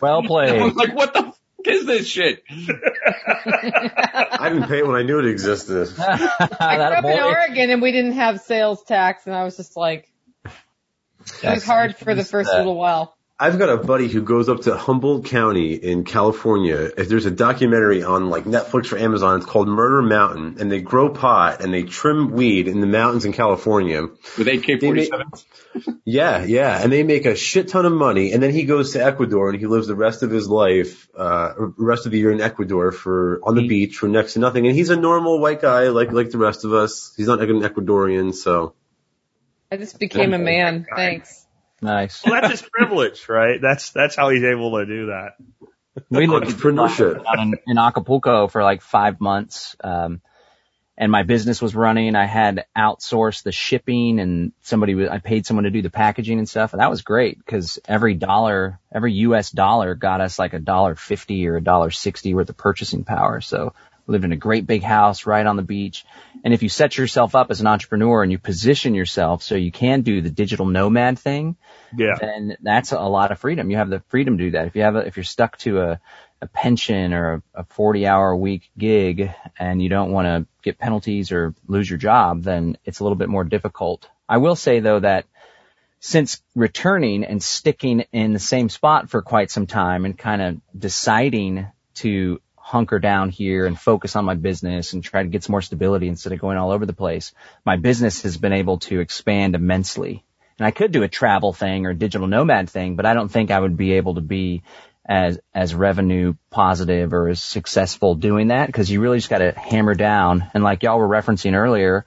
Well 0.01 0.21
I 0.23 0.27
played. 0.27 0.61
was 0.61 0.75
like, 0.75 0.95
what 0.95 1.13
the 1.13 1.23
fuck 1.23 1.28
is 1.69 1.85
this 1.85 2.07
shit? 2.07 2.43
I 2.49 4.49
didn't 4.49 4.67
pay 4.67 4.79
it 4.79 4.87
when 4.87 4.95
I 4.95 5.03
knew 5.03 5.19
it 5.19 5.25
existed. 5.25 5.89
I 5.99 6.17
grew 6.17 6.27
that 6.59 6.91
up 6.93 7.05
in. 7.05 7.19
Oregon 7.19 7.69
and 7.69 7.81
we 7.81 7.91
didn't 7.91 8.13
have 8.13 8.41
sales 8.41 8.83
tax 8.83 9.25
and 9.25 9.35
I 9.35 9.43
was 9.43 9.57
just 9.57 9.77
like, 9.77 10.11
it 10.45 11.49
was 11.49 11.63
hard 11.63 11.95
for 11.95 12.15
the 12.15 12.23
first 12.23 12.51
little 12.51 12.75
while. 12.75 13.15
I've 13.41 13.57
got 13.57 13.69
a 13.69 13.77
buddy 13.77 14.09
who 14.09 14.21
goes 14.21 14.49
up 14.49 14.63
to 14.63 14.75
Humboldt 14.75 15.23
County 15.23 15.73
in 15.73 16.03
California. 16.03 16.91
If 16.97 17.07
there's 17.07 17.25
a 17.25 17.31
documentary 17.31 18.03
on 18.03 18.29
like 18.29 18.43
Netflix 18.43 18.91
or 18.91 18.97
Amazon, 18.97 19.37
it's 19.37 19.45
called 19.45 19.69
Murder 19.69 20.01
Mountain, 20.01 20.57
and 20.59 20.69
they 20.69 20.81
grow 20.81 21.07
pot 21.07 21.61
and 21.63 21.73
they 21.73 21.83
trim 21.83 22.31
weed 22.31 22.67
in 22.67 22.81
the 22.81 22.87
mountains 22.87 23.23
in 23.23 23.31
California. 23.31 24.01
With 24.37 24.47
AK-47. 24.49 25.45
Yeah, 26.03 26.43
yeah, 26.43 26.83
and 26.83 26.91
they 26.91 27.03
make 27.03 27.25
a 27.25 27.35
shit 27.35 27.69
ton 27.69 27.85
of 27.85 27.93
money. 27.93 28.33
And 28.33 28.43
then 28.43 28.51
he 28.51 28.63
goes 28.63 28.91
to 28.91 29.05
Ecuador 29.05 29.51
and 29.51 29.57
he 29.57 29.67
lives 29.67 29.87
the 29.87 29.95
rest 29.95 30.21
of 30.21 30.31
his 30.31 30.49
life, 30.49 31.07
uh, 31.17 31.53
the 31.53 31.73
rest 31.77 32.05
of 32.05 32.11
the 32.11 32.17
year 32.17 32.33
in 32.33 32.41
Ecuador 32.41 32.91
for 32.91 33.39
on 33.43 33.55
the 33.55 33.65
beach 33.65 33.95
for 33.95 34.09
next 34.09 34.33
to 34.33 34.39
nothing. 34.39 34.67
And 34.67 34.75
he's 34.75 34.89
a 34.89 34.97
normal 34.97 35.39
white 35.39 35.61
guy 35.61 35.87
like 35.87 36.11
like 36.11 36.31
the 36.31 36.39
rest 36.39 36.65
of 36.65 36.73
us. 36.73 37.13
He's 37.15 37.27
not 37.27 37.39
like 37.39 37.47
an 37.47 37.61
Ecuadorian, 37.61 38.33
so 38.33 38.73
I 39.71 39.77
just 39.77 39.97
became 39.97 40.33
a 40.33 40.39
man. 40.39 40.85
Thanks. 40.93 41.38
Nice. 41.81 42.23
Well, 42.23 42.33
that's 42.41 42.61
his 42.61 42.69
privilege, 42.69 43.27
right? 43.29 43.59
That's, 43.61 43.91
that's 43.91 44.15
how 44.15 44.29
he's 44.29 44.43
able 44.43 44.77
to 44.79 44.85
do 44.85 45.05
that. 45.07 45.35
We 46.09 46.27
lived 46.27 46.47
entrepreneurship. 46.47 47.23
in, 47.37 47.55
in 47.67 47.77
Acapulco 47.77 48.47
for 48.47 48.63
like 48.63 48.81
five 48.81 49.19
months. 49.19 49.75
Um, 49.83 50.21
and 50.97 51.11
my 51.11 51.23
business 51.23 51.61
was 51.61 51.73
running. 51.75 52.15
I 52.15 52.25
had 52.25 52.65
outsourced 52.77 53.43
the 53.43 53.53
shipping 53.53 54.19
and 54.19 54.51
somebody, 54.61 54.95
was- 54.95 55.09
I 55.09 55.19
paid 55.19 55.45
someone 55.45 55.63
to 55.63 55.71
do 55.71 55.81
the 55.81 55.89
packaging 55.89 56.37
and 56.39 56.47
stuff. 56.49 56.73
And 56.73 56.81
that 56.81 56.89
was 56.89 57.01
great 57.01 57.37
because 57.37 57.79
every 57.87 58.15
dollar, 58.15 58.79
every 58.93 59.13
US 59.13 59.49
dollar 59.49 59.95
got 59.95 60.19
us 60.21 60.37
like 60.37 60.53
a 60.53 60.59
dollar 60.59 60.95
fifty 60.95 61.47
or 61.47 61.55
a 61.55 61.61
dollar 61.63 61.89
sixty 61.89 62.33
worth 62.33 62.49
of 62.49 62.57
purchasing 62.57 63.05
power. 63.05 63.39
So 63.39 63.73
we 64.09 64.13
lived 64.13 64.25
in 64.25 64.31
a 64.31 64.37
great 64.37 64.65
big 64.65 64.81
house 64.81 65.27
right 65.27 65.45
on 65.45 65.55
the 65.55 65.61
beach. 65.61 66.03
And 66.43 66.51
if 66.51 66.63
you 66.63 66.69
set 66.69 66.97
yourself 66.97 67.35
up 67.35 67.51
as 67.51 67.61
an 67.61 67.67
entrepreneur 67.67 68.23
and 68.23 68.31
you 68.31 68.39
position 68.39 68.95
yourself 68.95 69.43
so 69.43 69.53
you 69.53 69.71
can 69.71 70.01
do 70.01 70.21
the 70.21 70.31
digital 70.31 70.65
nomad 70.65 71.19
thing, 71.19 71.57
Yeah. 71.95 72.15
then 72.19 72.57
that's 72.61 72.91
a 72.91 72.99
lot 72.99 73.31
of 73.31 73.37
freedom. 73.39 73.69
You 73.69 73.77
have 73.77 73.89
the 73.91 74.01
freedom 74.07 74.39
to 74.39 74.43
do 74.45 74.51
that. 74.51 74.65
If 74.65 74.75
you 74.75 74.81
have 74.81 74.95
a, 74.95 75.05
if 75.05 75.15
you're 75.15 75.23
stuck 75.23 75.57
to 75.59 75.81
a, 75.81 75.99
a 76.41 76.47
pension 76.47 77.13
or 77.13 77.33
a, 77.53 77.61
a 77.61 77.63
40 77.65 78.07
hour 78.07 78.31
a 78.31 78.37
week 78.37 78.71
gig 78.75 79.31
and 79.59 79.79
you 79.79 79.89
don't 79.89 80.11
want 80.11 80.25
to 80.25 80.47
get 80.63 80.79
penalties 80.79 81.31
or 81.31 81.53
lose 81.67 81.87
your 81.87 81.99
job, 81.99 82.41
then 82.41 82.77
it's 82.85 83.01
a 83.01 83.03
little 83.03 83.17
bit 83.17 83.29
more 83.29 83.43
difficult. 83.43 84.09
I 84.27 84.37
will 84.37 84.55
say 84.55 84.79
though 84.79 85.01
that 85.01 85.25
since 85.99 86.41
returning 86.55 87.25
and 87.25 87.43
sticking 87.43 88.05
in 88.11 88.33
the 88.33 88.39
same 88.39 88.69
spot 88.69 89.09
for 89.11 89.21
quite 89.21 89.51
some 89.51 89.67
time 89.67 90.05
and 90.05 90.17
kind 90.17 90.41
of 90.41 90.61
deciding 90.75 91.67
to 91.95 92.41
hunker 92.69 92.99
down 92.99 93.29
here 93.29 93.65
and 93.65 93.79
focus 93.79 94.15
on 94.15 94.25
my 94.25 94.35
business 94.35 94.93
and 94.93 95.03
try 95.03 95.23
to 95.23 95.29
get 95.29 95.43
some 95.43 95.53
more 95.53 95.61
stability 95.61 96.07
instead 96.07 96.31
of 96.31 96.39
going 96.39 96.55
all 96.55 96.69
over 96.69 96.85
the 96.85 96.93
place, 96.93 97.33
my 97.65 97.77
business 97.77 98.21
has 98.21 98.37
been 98.37 98.53
able 98.53 98.77
to 98.77 98.99
expand 98.99 99.55
immensely. 99.55 100.23
And 100.59 100.67
I 100.67 100.71
could 100.71 100.91
do 100.91 101.01
a 101.01 101.07
travel 101.07 101.51
thing 101.51 101.87
or 101.87 101.91
a 101.91 101.95
digital 101.95 102.27
nomad 102.27 102.69
thing, 102.69 102.95
but 102.95 103.07
I 103.07 103.15
don't 103.15 103.29
think 103.29 103.49
I 103.49 103.59
would 103.59 103.75
be 103.75 103.93
able 103.93 104.15
to 104.15 104.21
be 104.21 104.61
as, 105.03 105.39
as 105.51 105.73
revenue 105.73 106.35
positive 106.51 107.11
or 107.11 107.29
as 107.29 107.41
successful 107.41 108.13
doing 108.13 108.49
that 108.49 108.67
because 108.67 108.91
you 108.91 109.01
really 109.01 109.17
just 109.17 109.31
got 109.31 109.39
to 109.39 109.51
hammer 109.51 109.95
down. 109.95 110.51
And 110.53 110.63
like 110.63 110.83
y'all 110.83 110.99
were 110.99 111.07
referencing 111.07 111.55
earlier, 111.55 112.05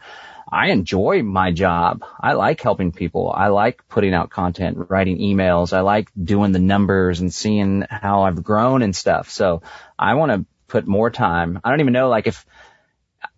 I 0.52 0.68
enjoy 0.68 1.22
my 1.22 1.50
job. 1.50 2.04
I 2.20 2.34
like 2.34 2.60
helping 2.60 2.92
people. 2.92 3.32
I 3.34 3.48
like 3.48 3.88
putting 3.88 4.12
out 4.12 4.28
content, 4.28 4.76
writing 4.90 5.18
emails. 5.18 5.72
I 5.72 5.80
like 5.80 6.10
doing 6.22 6.52
the 6.52 6.58
numbers 6.58 7.20
and 7.20 7.32
seeing 7.32 7.86
how 7.88 8.24
I've 8.24 8.44
grown 8.44 8.82
and 8.82 8.94
stuff. 8.94 9.30
So 9.30 9.62
I 9.98 10.12
want 10.14 10.32
to 10.32 10.44
put 10.72 10.86
more 10.86 11.10
time. 11.10 11.60
I 11.62 11.70
don't 11.70 11.80
even 11.80 11.92
know 11.92 12.08
like 12.08 12.26
if 12.26 12.44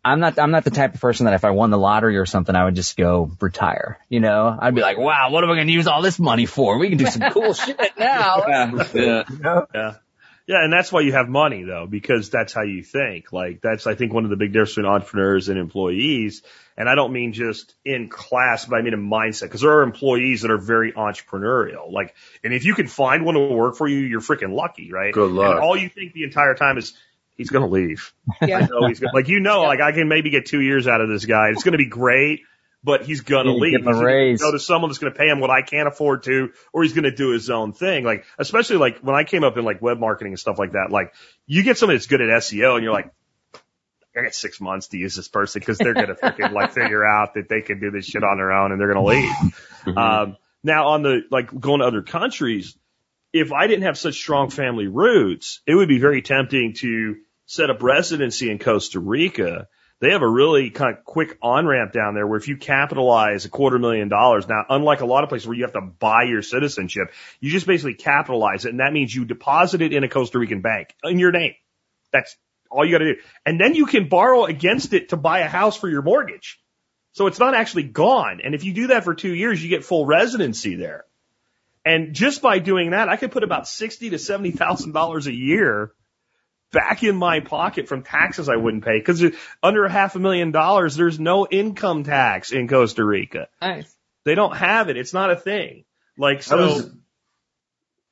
I'm 0.04 0.20
not, 0.20 0.38
I'm 0.38 0.50
not 0.50 0.64
the 0.64 0.70
type 0.70 0.94
of 0.94 1.00
person 1.00 1.26
that 1.26 1.34
if 1.34 1.44
I 1.44 1.50
won 1.50 1.70
the 1.70 1.78
lottery 1.78 2.16
or 2.16 2.26
something, 2.26 2.54
I 2.54 2.64
would 2.64 2.74
just 2.74 2.96
go 2.96 3.30
retire. 3.40 3.98
You 4.08 4.20
know, 4.20 4.56
I'd 4.58 4.74
be 4.74 4.82
like, 4.82 4.98
wow, 4.98 5.30
what 5.30 5.44
am 5.44 5.50
I 5.50 5.54
going 5.56 5.66
to 5.66 5.72
use 5.72 5.86
all 5.86 6.00
this 6.00 6.18
money 6.18 6.46
for? 6.46 6.78
We 6.78 6.88
can 6.88 6.98
do 6.98 7.06
some 7.06 7.30
cool 7.32 7.52
shit 7.54 7.78
now. 7.98 8.44
Yeah, 8.48 8.84
yeah. 8.94 9.60
Yeah. 9.74 9.94
Yeah, 10.46 10.62
and 10.62 10.70
that's 10.70 10.92
why 10.92 11.00
you 11.00 11.12
have 11.12 11.26
money 11.26 11.62
though, 11.62 11.86
because 11.86 12.28
that's 12.28 12.52
how 12.52 12.62
you 12.62 12.82
think. 12.82 13.32
Like 13.32 13.62
that's 13.62 13.86
I 13.86 13.94
think 13.94 14.12
one 14.12 14.24
of 14.24 14.30
the 14.30 14.36
big 14.36 14.52
differences 14.52 14.76
between 14.76 14.92
entrepreneurs 14.92 15.48
and 15.48 15.58
employees. 15.58 16.42
And 16.76 16.86
I 16.88 16.96
don't 16.96 17.12
mean 17.12 17.32
just 17.32 17.74
in 17.84 18.10
class, 18.10 18.66
but 18.66 18.76
I 18.76 18.82
mean 18.82 18.92
in 18.92 19.08
mindset. 19.08 19.42
Because 19.44 19.62
there 19.62 19.78
are 19.78 19.82
employees 19.82 20.42
that 20.42 20.50
are 20.50 20.58
very 20.58 20.92
entrepreneurial. 20.92 21.90
Like, 21.90 22.14
and 22.42 22.52
if 22.52 22.66
you 22.66 22.74
can 22.74 22.88
find 22.88 23.24
one 23.24 23.36
to 23.36 23.40
work 23.40 23.76
for 23.76 23.88
you, 23.88 24.00
you're 24.00 24.20
freaking 24.20 24.54
lucky, 24.54 24.92
right? 24.92 25.14
Good 25.14 25.30
luck. 25.30 25.52
And 25.52 25.60
all 25.60 25.78
you 25.78 25.88
think 25.88 26.12
the 26.12 26.24
entire 26.24 26.54
time 26.54 26.76
is 26.76 26.92
he's 27.36 27.50
gonna 27.50 27.68
leave. 27.68 28.12
Yeah. 28.42 28.66
No, 28.70 28.86
he's 28.86 29.00
gonna, 29.00 29.14
like 29.14 29.28
you 29.28 29.40
know, 29.40 29.62
like 29.62 29.80
I 29.80 29.92
can 29.92 30.08
maybe 30.08 30.30
get 30.30 30.46
two 30.46 30.60
years 30.60 30.86
out 30.86 31.00
of 31.00 31.08
this 31.08 31.24
guy. 31.24 31.50
It's 31.50 31.62
gonna 31.62 31.78
be 31.78 31.88
great, 31.88 32.42
but 32.82 33.04
he's 33.04 33.22
gonna 33.22 33.52
leave. 33.52 33.72
give 33.72 33.80
him 33.82 33.88
a 33.88 33.90
He's 33.90 33.96
gonna 33.96 34.06
raise. 34.06 34.40
Go 34.40 34.52
to 34.52 34.58
someone 34.58 34.90
that's 34.90 34.98
gonna 34.98 35.14
pay 35.14 35.28
him 35.28 35.40
what 35.40 35.50
I 35.50 35.62
can't 35.62 35.88
afford 35.88 36.24
to, 36.24 36.50
or 36.72 36.82
he's 36.82 36.92
gonna 36.92 37.14
do 37.14 37.30
his 37.30 37.50
own 37.50 37.72
thing. 37.72 38.04
Like 38.04 38.24
especially 38.38 38.76
like 38.76 39.00
when 39.00 39.14
I 39.14 39.24
came 39.24 39.44
up 39.44 39.56
in 39.56 39.64
like 39.64 39.82
web 39.82 39.98
marketing 39.98 40.32
and 40.32 40.40
stuff 40.40 40.58
like 40.58 40.72
that. 40.72 40.88
Like 40.90 41.14
you 41.46 41.62
get 41.62 41.78
somebody 41.78 41.98
that's 41.98 42.06
good 42.06 42.20
at 42.20 42.28
SEO, 42.28 42.74
and 42.74 42.84
you're 42.84 42.92
like. 42.92 43.10
I 44.16 44.22
got 44.22 44.32
six 44.32 44.60
months 44.60 44.86
to 44.90 44.96
use 44.96 45.16
this 45.16 45.26
person 45.26 45.58
because 45.58 45.76
they're 45.76 45.92
gonna 45.92 46.14
freaking 46.14 46.52
like 46.52 46.72
figure 46.72 47.04
out 47.04 47.34
that 47.34 47.48
they 47.48 47.62
can 47.62 47.80
do 47.80 47.90
this 47.90 48.04
shit 48.04 48.22
on 48.22 48.36
their 48.36 48.52
own 48.52 48.70
and 48.70 48.80
they're 48.80 48.92
gonna 48.92 49.04
leave. 49.04 49.30
Um, 49.96 50.38
now 50.62 50.86
on 50.88 51.02
the 51.02 51.22
like 51.30 51.48
going 51.60 51.80
to 51.80 51.86
other 51.86 52.02
countries, 52.02 52.76
if 53.34 53.52
I 53.52 53.66
didn't 53.66 53.82
have 53.82 53.98
such 53.98 54.14
strong 54.14 54.48
family 54.48 54.86
roots, 54.86 55.60
it 55.66 55.74
would 55.74 55.88
be 55.88 55.98
very 55.98 56.22
tempting 56.22 56.72
to 56.78 57.16
set 57.44 57.68
up 57.68 57.82
residency 57.82 58.50
in 58.50 58.58
Costa 58.58 58.98
Rica 58.98 59.68
they 60.04 60.10
have 60.10 60.22
a 60.22 60.28
really 60.28 60.70
kind 60.70 60.96
of 60.96 61.04
quick 61.04 61.38
on 61.40 61.66
ramp 61.66 61.92
down 61.92 62.14
there 62.14 62.26
where 62.26 62.36
if 62.36 62.46
you 62.46 62.58
capitalize 62.58 63.46
a 63.46 63.48
quarter 63.48 63.78
million 63.78 64.08
dollars, 64.08 64.46
now 64.46 64.64
unlike 64.68 65.00
a 65.00 65.06
lot 65.06 65.22
of 65.22 65.30
places 65.30 65.46
where 65.46 65.56
you 65.56 65.64
have 65.64 65.72
to 65.72 65.80
buy 65.80 66.24
your 66.24 66.42
citizenship, 66.42 67.12
you 67.40 67.50
just 67.50 67.66
basically 67.66 67.94
capitalize 67.94 68.66
it 68.66 68.70
and 68.70 68.80
that 68.80 68.92
means 68.92 69.14
you 69.14 69.24
deposit 69.24 69.82
it 69.82 69.94
in 69.94 70.04
a 70.04 70.08
Costa 70.08 70.38
Rican 70.38 70.60
bank 70.60 70.94
in 71.04 71.18
your 71.18 71.32
name. 71.32 71.54
That's 72.12 72.36
all 72.70 72.84
you 72.84 72.92
got 72.92 72.98
to 72.98 73.14
do. 73.14 73.20
And 73.46 73.60
then 73.60 73.74
you 73.74 73.86
can 73.86 74.08
borrow 74.08 74.44
against 74.44 74.92
it 74.92 75.10
to 75.10 75.16
buy 75.16 75.40
a 75.40 75.48
house 75.48 75.76
for 75.76 75.88
your 75.88 76.02
mortgage. 76.02 76.60
So 77.12 77.28
it's 77.28 77.38
not 77.38 77.54
actually 77.54 77.84
gone. 77.84 78.40
And 78.44 78.54
if 78.54 78.64
you 78.64 78.74
do 78.74 78.88
that 78.88 79.04
for 79.04 79.14
two 79.14 79.32
years, 79.32 79.62
you 79.62 79.70
get 79.70 79.84
full 79.84 80.04
residency 80.04 80.74
there. 80.74 81.04
And 81.84 82.14
just 82.14 82.40
by 82.42 82.58
doing 82.60 82.90
that, 82.90 83.08
I 83.08 83.16
could 83.16 83.30
put 83.32 83.42
about 83.42 83.68
sixty 83.68 84.10
to 84.10 84.18
seventy 84.18 84.50
thousand 84.52 84.92
dollars 84.92 85.26
a 85.26 85.32
year 85.34 85.92
back 86.72 87.02
in 87.04 87.14
my 87.14 87.40
pocket 87.40 87.88
from 87.88 88.02
taxes 88.02 88.48
I 88.48 88.56
wouldn't 88.56 88.84
pay. 88.84 88.98
Because 88.98 89.22
under 89.62 89.84
a 89.84 89.90
half 89.90 90.16
a 90.16 90.18
million 90.18 90.50
dollars, 90.50 90.96
there's 90.96 91.20
no 91.20 91.46
income 91.46 92.04
tax 92.04 92.52
in 92.52 92.68
Costa 92.68 93.04
Rica. 93.04 93.48
Nice. 93.60 93.94
They 94.24 94.34
don't 94.34 94.56
have 94.56 94.88
it. 94.88 94.96
It's 94.96 95.12
not 95.12 95.30
a 95.30 95.36
thing. 95.36 95.84
Like 96.16 96.42
so. 96.42 96.56
Was, 96.56 96.90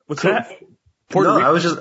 what's 0.07 0.23
Cool. 0.23 0.33
that? 0.33 0.51
no, 1.15 1.41
I 1.41 1.51
was 1.51 1.63
just, 1.63 1.79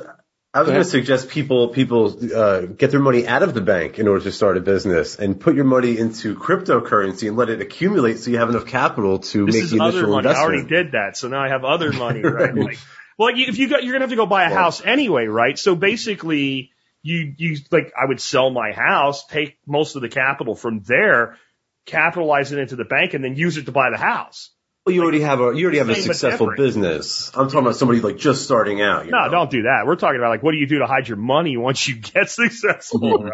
I 0.54 0.60
was 0.60 0.68
going 0.68 0.82
to 0.82 0.90
suggest 0.90 1.30
people, 1.30 1.70
people, 1.70 2.14
uh, 2.36 2.62
get 2.62 2.92
their 2.92 3.00
money 3.00 3.26
out 3.26 3.42
of 3.42 3.54
the 3.54 3.62
bank 3.62 4.00
in 4.00 4.08
order 4.10 4.26
to 4.26 4.34
start 4.34 4.58
a 4.58 4.60
business 4.60 5.18
and 5.18 5.40
put 5.40 5.56
your 5.56 5.64
money 5.64 5.98
into 5.98 6.36
cryptocurrency 6.36 7.30
and 7.30 7.38
let 7.38 7.50
it 7.50 7.62
accumulate 7.62 8.20
so 8.20 8.32
you 8.32 8.38
have 8.38 8.50
enough 8.50 8.66
capital 8.66 9.20
to 9.20 9.46
This 9.46 9.56
make 9.56 9.64
is 9.64 9.72
the 9.72 9.80
other 9.80 10.00
initial 10.00 10.16
money. 10.16 10.28
I 10.28 10.42
already 10.42 10.68
did 10.68 10.92
that, 10.92 11.16
so 11.16 11.30
now 11.30 11.42
I 11.42 11.48
have 11.48 11.64
other 11.64 11.94
money, 11.94 12.22
right? 12.24 12.54
like, 12.54 12.80
well, 13.18 13.34
you, 13.34 13.46
if 13.48 13.60
you 13.60 13.70
got, 13.70 13.84
you're 13.84 13.94
gonna 13.94 14.04
have 14.04 14.10
to 14.10 14.18
go 14.18 14.26
buy 14.26 14.44
a 14.44 14.54
house 14.54 14.82
anyway, 14.84 15.26
right? 15.26 15.58
So 15.58 15.76
basically, 15.76 16.72
you 17.02 17.34
you 17.38 17.58
like 17.72 17.94
I 17.98 18.06
would 18.06 18.20
sell 18.20 18.50
my 18.50 18.74
house, 18.74 19.26
take 19.28 19.58
most 19.66 19.96
of 19.96 20.02
the 20.02 20.10
capital 20.10 20.56
from 20.56 20.82
there, 20.82 21.38
capitalize 21.86 22.52
it 22.52 22.60
into 22.60 22.76
the 22.76 22.84
bank, 22.84 23.14
and 23.14 23.24
then 23.24 23.36
use 23.36 23.56
it 23.58 23.68
to 23.68 23.72
buy 23.72 23.90
the 23.90 23.98
house. 23.98 24.50
Well, 24.86 24.96
you 24.96 25.04
already 25.04 25.22
have 25.22 25.40
a, 25.40 25.54
you 25.56 25.66
already 25.66 25.78
have 25.78 25.90
a 25.90 25.96
successful 25.96 26.54
business. 26.58 27.30
I'm 27.36 27.48
talking 27.48 27.60
about 27.60 27.76
somebody 27.76 28.00
like 28.02 28.18
just 28.18 28.44
starting 28.44 28.82
out. 28.82 29.06
You 29.06 29.12
No, 29.12 29.26
know? 29.26 29.32
don't 29.32 29.52
do 29.52 29.62
that. 29.64 29.84
We're 29.86 29.96
talking 29.96 30.18
about 30.20 30.30
like 30.30 30.42
what 30.42 30.54
do 30.54 30.58
you 30.58 30.66
do 30.66 30.80
to 30.80 30.88
hide 30.88 31.08
your 31.08 31.18
money 31.18 31.56
once 31.56 31.88
you 31.88 31.96
get 31.98 32.30
successful, 32.30 33.24
right? 33.24 33.34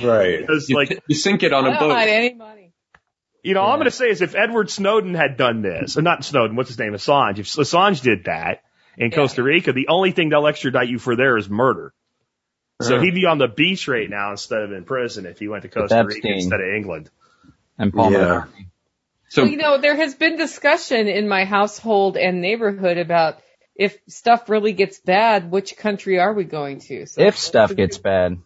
Right. 0.00 0.40
Because 0.40 0.68
You, 0.68 0.76
like 0.76 1.02
you 1.08 1.16
sink 1.16 1.42
it 1.42 1.52
on 1.52 1.64
I 1.64 1.68
a 1.68 1.70
don't 1.72 1.88
boat. 1.88 1.94
hide 1.96 2.08
any 2.08 2.34
money. 2.34 2.72
You 3.42 3.54
know, 3.54 3.62
all 3.62 3.72
I'm 3.72 3.78
going 3.78 3.86
to 3.86 3.90
say 3.90 4.08
is 4.10 4.20
if 4.22 4.34
Edward 4.36 4.70
Snowden 4.70 5.14
had 5.14 5.36
done 5.36 5.62
this, 5.62 5.96
or 5.96 6.02
not 6.02 6.24
Snowden, 6.24 6.54
what's 6.56 6.68
his 6.68 6.78
name? 6.78 6.92
Assange. 6.92 7.38
If 7.38 7.46
Assange 7.46 8.00
did 8.02 8.24
that 8.24 8.62
in 8.96 9.10
Yeah. 9.10 9.16
Costa 9.16 9.42
Rica, 9.42 9.72
the 9.72 9.88
only 9.88 10.12
thing 10.12 10.28
they'll 10.28 10.46
extradite 10.46 10.88
you 10.88 10.98
for 11.00 11.16
there 11.16 11.36
is 11.36 11.48
murder. 11.48 11.92
So 12.82 12.94
Uh-huh. 12.94 13.02
he'd 13.04 13.14
be 13.14 13.26
on 13.26 13.38
the 13.38 13.48
beach 13.48 13.88
right 13.88 14.08
now 14.08 14.30
instead 14.32 14.60
of 14.62 14.72
in 14.72 14.84
prison 14.84 15.26
if 15.26 15.38
he 15.40 15.48
went 15.48 15.62
to 15.62 15.68
Costa 15.68 16.04
Rica 16.06 16.28
instead 16.28 16.60
of 16.60 16.68
England. 16.68 17.10
And 17.78 17.92
Paul 17.92 18.12
Yeah. 18.12 18.44
McCartney. 19.28 19.32
So 19.32 19.42
well, 19.42 19.50
you 19.50 19.56
know, 19.56 19.80
there 19.80 19.96
has 19.96 20.14
been 20.14 20.36
discussion 20.36 21.08
in 21.08 21.28
my 21.28 21.44
household 21.44 22.16
and 22.16 22.40
neighborhood 22.40 22.98
about 22.98 23.40
if 23.76 23.96
stuff 24.08 24.48
really 24.48 24.72
gets 24.72 24.98
bad, 25.00 25.50
which 25.50 25.76
country 25.76 26.18
are 26.18 26.32
we 26.32 26.44
going 26.44 26.80
to? 26.80 27.06
So 27.06 27.22
If 27.22 27.38
stuff 27.38 27.74
gets 27.76 27.98
bad. 27.98 28.38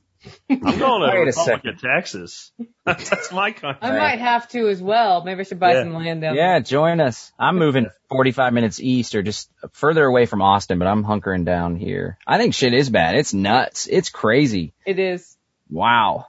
I'm 0.48 0.60
going 0.60 1.00
to 1.00 1.08
Wait 1.08 1.16
a 1.16 1.24
Republic 1.24 1.34
second. 1.34 1.70
of 1.70 1.80
Texas. 1.80 2.52
That's 2.86 3.32
my 3.32 3.50
country. 3.50 3.80
I 3.82 3.90
might 3.98 4.20
have 4.20 4.46
to 4.50 4.68
as 4.68 4.80
well. 4.80 5.24
Maybe 5.24 5.40
I 5.40 5.42
should 5.42 5.58
buy 5.58 5.72
Yeah. 5.72 5.82
some 5.82 5.94
land 5.94 6.20
down 6.20 6.36
there. 6.36 6.44
Yeah, 6.54 6.60
join 6.60 7.00
us. 7.00 7.32
I'm 7.40 7.58
moving 7.58 7.88
45 8.08 8.52
minutes 8.52 8.78
east 8.78 9.16
or 9.16 9.22
just 9.22 9.50
further 9.72 10.04
away 10.04 10.26
from 10.26 10.40
Austin, 10.40 10.78
but 10.78 10.86
I'm 10.86 11.02
hunkering 11.02 11.44
down 11.44 11.74
here. 11.74 12.18
I 12.24 12.38
think 12.38 12.54
shit 12.54 12.72
is 12.72 12.88
bad. 12.88 13.16
It's 13.16 13.34
nuts. 13.34 13.88
It's 13.90 14.10
crazy. 14.10 14.74
It 14.86 15.00
is. 15.00 15.36
Wow. 15.68 16.26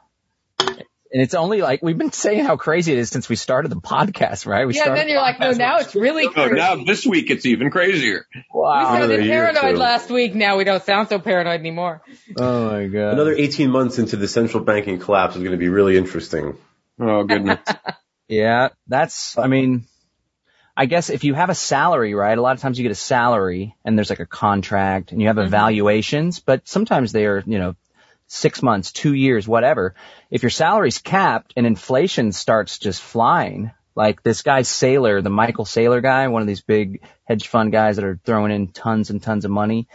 And 1.13 1.21
it's 1.21 1.35
only 1.35 1.61
like, 1.61 1.83
we've 1.83 1.97
been 1.97 2.11
saying 2.11 2.43
how 2.43 2.57
crazy 2.57 2.91
it 2.91 2.97
is 2.97 3.09
since 3.09 3.29
we 3.29 3.35
started 3.35 3.69
the 3.69 3.79
podcast, 3.79 4.47
right? 4.47 4.65
We 4.65 4.73
yeah, 4.73 4.87
and 4.87 4.97
then 4.97 5.07
you're 5.07 5.21
like, 5.21 5.39
no, 5.39 5.51
now 5.51 5.77
it's 5.77 5.93
really 5.93 6.25
oh, 6.25 6.31
crazy. 6.31 6.55
now 6.55 6.83
this 6.83 7.05
week 7.05 7.29
it's 7.29 7.45
even 7.45 7.69
crazier. 7.69 8.25
Wow. 8.51 8.53
we 8.53 8.59
Wow. 8.61 8.83
sounded 8.87 9.05
Another 9.11 9.21
year 9.21 9.47
or 9.47 9.53
paranoid 9.53 9.77
last 9.77 10.09
week. 10.09 10.33
Now 10.33 10.57
we 10.57 10.63
don't 10.63 10.83
sound 10.83 11.09
so 11.09 11.19
paranoid 11.19 11.59
anymore. 11.59 12.01
Oh 12.35 12.71
my 12.71 12.87
god. 12.87 13.13
Another 13.13 13.35
18 13.35 13.69
months 13.69 13.99
into 13.99 14.17
the 14.17 14.27
central 14.27 14.63
banking 14.63 14.97
collapse 14.97 15.35
is 15.35 15.43
going 15.43 15.51
to 15.51 15.57
be 15.57 15.69
really 15.69 15.97
interesting. 15.97 16.57
Oh 16.99 17.23
goodness. 17.23 17.59
Yeah, 18.27 18.69
that's, 18.87 19.37
I 19.37 19.47
mean, 19.47 19.85
I 20.75 20.87
guess 20.87 21.09
if 21.09 21.23
you 21.23 21.33
have 21.35 21.49
a 21.49 21.55
salary, 21.55 22.15
right? 22.15 22.35
A 22.35 22.41
lot 22.41 22.55
of 22.55 22.61
times 22.61 22.79
you 22.79 22.83
get 22.83 22.91
a 22.91 22.95
salary 22.95 23.75
and 23.85 23.95
there's 23.97 24.09
like 24.09 24.21
a 24.21 24.25
contract 24.25 25.11
and 25.11 25.21
you 25.21 25.27
have 25.27 25.35
mm-hmm. 25.35 25.47
evaluations, 25.47 26.39
but 26.39 26.67
sometimes 26.67 27.11
they 27.11 27.25
are, 27.25 27.43
you 27.45 27.59
know, 27.59 27.75
six 28.33 28.61
months, 28.61 28.91
two 28.91 29.13
years, 29.13 29.47
whatever. 29.47 29.95
If 30.29 30.43
your 30.43 30.49
salary's 30.49 30.97
capped 30.97 31.53
and 31.55 31.65
inflation 31.65 32.31
starts 32.31 32.79
just 32.79 33.01
flying, 33.01 33.71
like 33.95 34.23
this 34.23 34.41
guy 34.41 34.61
Saylor, 34.61 35.23
the 35.23 35.29
Michael 35.29 35.65
Saylor 35.65 36.01
guy, 36.01 36.27
one 36.27 36.41
of 36.41 36.47
these 36.47 36.61
big 36.61 37.03
hedge 37.25 37.47
fund 37.47 37.71
guys 37.71 37.97
that 37.97 38.05
are 38.05 38.19
throwing 38.25 38.51
in 38.51 38.67
tons 38.69 39.09
and 39.09 39.21
tons 39.21 39.45
of 39.45 39.51
money. 39.51 39.87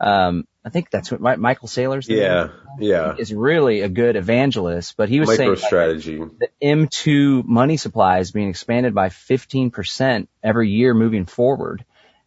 Um, 0.00 0.46
I 0.64 0.70
think 0.70 0.90
that's 0.90 1.10
what 1.12 1.20
Mi- 1.20 1.36
Michael 1.36 1.68
name? 1.76 2.00
Yeah. 2.18 2.48
Yeah. 2.80 3.14
is 3.18 3.32
really 3.32 3.82
a 3.82 3.88
good 3.88 4.16
evangelist, 4.16 4.96
but 4.96 5.08
he 5.08 5.20
was 5.20 5.28
saying 5.28 5.50
Micro 5.50 5.60
like, 5.60 5.66
strategy. 5.66 6.18
the 6.18 6.48
M2 6.62 7.44
money 7.44 7.76
supply 7.76 8.18
is 8.18 8.32
being 8.32 8.48
expanded 8.48 8.94
by 8.94 9.10
15% 9.10 10.26
every 10.42 10.70
year 10.70 10.94
moving 10.94 11.26
forward. 11.26 11.84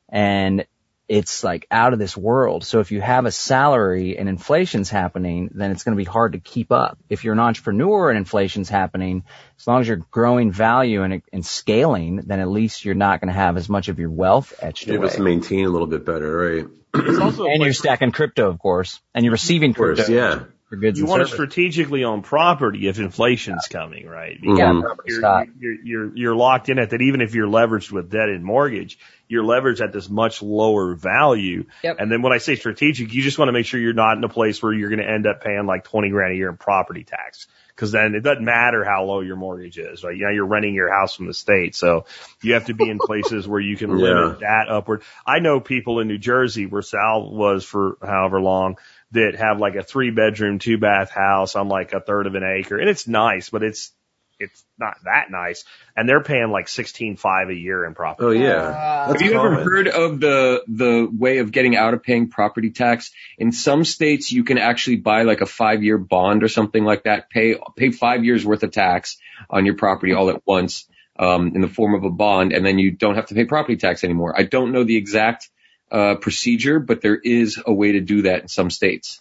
And 0.08 0.66
it's 1.08 1.44
like 1.44 1.66
out 1.72 1.94
of 1.94 2.00
this 2.00 2.18
world. 2.18 2.66
So 2.66 2.80
if 2.82 2.92
you 2.92 3.00
have 3.00 3.26
a 3.26 3.32
salary 3.32 4.18
and 4.18 4.28
inflation's 4.28 4.90
happening, 4.90 5.50
then 5.54 5.72
it's 5.72 5.84
going 5.84 5.96
to 5.96 5.98
be 5.98 6.04
hard 6.10 6.34
to 6.34 6.40
keep 6.40 6.72
up. 6.72 6.98
If 7.10 7.24
you're 7.24 7.34
an 7.34 7.40
entrepreneur 7.40 8.10
and 8.10 8.18
inflation's 8.18 8.68
happening, 8.70 9.24
as 9.58 9.66
long 9.68 9.82
as 9.82 9.88
you're 9.88 10.06
growing 10.12 10.52
value 10.52 11.04
and, 11.04 11.22
and 11.32 11.46
scaling, 11.46 12.18
then 12.26 12.40
at 12.42 12.50
least 12.50 12.84
you're 12.84 12.96
not 12.96 13.22
going 13.22 13.30
to 13.30 13.40
have 13.40 13.56
as 13.58 13.70
much 13.70 13.88
of 13.88 14.00
your 14.00 14.10
wealth 14.12 14.54
etched 14.62 14.88
You're 14.88 14.96
able 14.98 15.06
away. 15.06 15.16
to 15.16 15.22
maintain 15.22 15.66
a 15.66 15.70
little 15.70 15.88
bit 15.88 16.06
better, 16.06 16.36
right? 16.36 16.66
It's 16.94 17.20
also 17.20 17.46
And 17.46 17.62
you're 17.64 17.74
stacking 17.74 18.12
crypto, 18.12 18.50
of 18.50 18.60
course, 18.60 19.00
and 19.14 19.24
you're 19.24 19.32
receiving 19.34 19.72
Of 19.72 19.78
course, 19.78 19.96
crypto 20.00 20.14
yeah. 20.14 20.40
for 20.70 20.76
goods 20.78 20.98
you 20.98 21.06
and 21.06 21.10
want 21.12 21.22
to 21.28 21.34
strategically 21.34 22.04
own 22.04 22.22
property 22.22 22.88
if 22.88 22.98
inflation's 23.00 23.68
coming, 23.68 24.08
right? 24.08 24.42
Mhm. 24.42 24.58
Yeah, 24.58 24.82
you're, 25.06 25.44
you're, 25.60 25.84
you're, 25.84 26.18
you're 26.18 26.36
locked 26.36 26.70
in 26.70 26.80
at 26.80 26.90
that 26.90 27.02
even 27.02 27.22
if 27.22 27.36
you're 27.36 27.48
leveraged 27.48 27.92
with 27.92 28.10
debt 28.10 28.30
and 28.30 28.44
mortgage, 28.44 28.98
you're 29.28 29.44
leveraged 29.44 29.82
at 29.82 29.92
this 29.92 30.10
much 30.10 30.42
lower 30.42 30.94
value. 30.96 31.66
Yep. 31.84 31.98
And 32.00 32.12
then 32.12 32.22
when 32.22 32.34
I 32.34 32.38
say 32.38 32.56
strategic, 32.56 33.14
you 33.14 33.22
just 33.22 33.38
want 33.38 33.50
to 33.50 33.54
make 33.54 33.66
sure 33.66 33.80
you're 33.80 33.94
not 33.94 34.18
in 34.18 34.24
a 34.24 34.30
place 34.30 34.62
where 34.62 34.74
you're 34.74 34.90
going 34.90 35.06
to 35.06 35.10
end 35.10 35.28
up 35.28 35.44
paying 35.44 35.66
like 35.66 35.84
20 35.84 36.10
grand 36.10 36.34
a 36.34 36.36
year 36.36 36.50
in 36.50 36.58
property 36.58 37.04
tax. 37.04 37.48
Cause 37.76 37.92
then 37.92 38.16
it 38.16 38.22
doesn't 38.22 38.44
matter 38.44 38.84
how 38.84 39.04
low 39.04 39.20
your 39.20 39.36
mortgage 39.36 39.78
is, 39.78 40.04
right? 40.04 40.16
You 40.18 40.26
know, 40.26 40.32
you're 40.32 40.48
renting 40.48 40.74
your 40.74 40.92
house 40.92 41.14
from 41.14 41.28
the 41.28 41.34
state. 41.34 41.76
So 41.76 42.06
you 42.42 42.56
have 42.56 42.66
to 42.66 42.74
be 42.74 42.90
in 42.90 42.98
places 42.98 43.48
where 43.48 43.60
you 43.60 43.78
can 43.78 43.96
limit 44.00 44.40
that 44.40 44.66
upward. 44.68 45.04
I 45.28 45.40
know 45.40 45.60
people 45.60 46.00
in 46.00 46.08
New 46.08 46.18
Jersey 46.18 46.66
where 46.66 46.82
Sal 46.82 47.30
was 47.30 47.64
for 47.64 48.00
however 48.02 48.42
long 48.42 48.78
that 49.12 49.36
have 49.36 49.60
like 49.60 49.76
a 49.76 49.84
three 49.84 50.10
bedroom, 50.10 50.58
two 50.58 50.80
bath 50.80 51.12
house 51.12 51.56
on 51.56 51.68
like 51.68 51.94
a 51.94 52.00
third 52.00 52.26
of 52.26 52.34
an 52.34 52.44
acre. 52.44 52.80
And 52.80 52.90
it's 52.90 53.08
nice, 53.08 53.50
but 53.50 53.62
it's, 53.62 53.92
it's 54.40 54.64
not 54.78 54.98
that 55.04 55.32
nice. 55.32 55.66
And 55.96 56.08
they're 56.08 56.24
paying 56.24 56.50
like 56.50 56.68
sixteen 56.68 57.16
five 57.18 57.50
a 57.50 57.56
year 57.56 57.86
in 57.86 57.94
property. 57.96 58.26
Oh 58.28 58.32
yeah. 58.32 58.54
Uh, 58.56 59.08
That's 59.08 59.22
Have 59.22 59.32
you 59.32 59.38
ever 59.38 59.56
heard 59.64 59.88
of 59.88 60.20
the 60.20 60.64
the 60.68 61.10
way 61.12 61.40
of 61.40 61.52
getting 61.52 61.76
out 61.76 61.94
of 61.94 62.04
paying 62.04 62.30
property 62.30 62.70
tax? 62.72 63.12
In 63.38 63.52
some 63.52 63.84
states, 63.84 64.32
you 64.32 64.44
can 64.44 64.58
actually 64.58 64.98
buy 64.98 65.24
like 65.24 65.42
a 65.42 65.46
five 65.46 65.84
year 65.84 65.98
bond 65.98 66.44
or 66.44 66.48
something 66.48 66.84
like 66.84 67.04
that. 67.04 67.30
Pay 67.30 67.56
pay 67.76 67.92
five 67.92 68.24
years 68.24 68.46
worth 68.46 68.64
of 68.64 68.72
tax 68.72 69.18
on 69.50 69.66
your 69.66 69.76
property 69.76 70.14
all 70.14 70.30
at 70.30 70.42
once 70.46 70.88
um, 71.20 71.54
in 71.56 71.62
the 71.62 71.68
form 71.68 71.96
of 71.96 72.04
a 72.04 72.10
bond, 72.10 72.54
and 72.54 72.66
then 72.66 72.78
you 72.80 72.92
don't 72.92 73.16
have 73.16 73.28
to 73.28 73.36
pay 73.36 73.46
property 73.46 73.78
tax 73.78 74.04
anymore. 74.04 74.36
I 74.38 74.44
don't 74.44 74.72
know 74.72 74.84
the 74.84 74.98
exact 74.98 75.50
uh, 75.92 76.16
procedure, 76.16 76.80
but 76.80 77.02
there 77.02 77.16
is 77.16 77.62
a 77.66 77.74
way 77.74 77.94
to 77.94 78.02
do 78.02 78.24
that 78.24 78.42
in 78.44 78.48
some 78.48 78.70
states. 78.70 79.20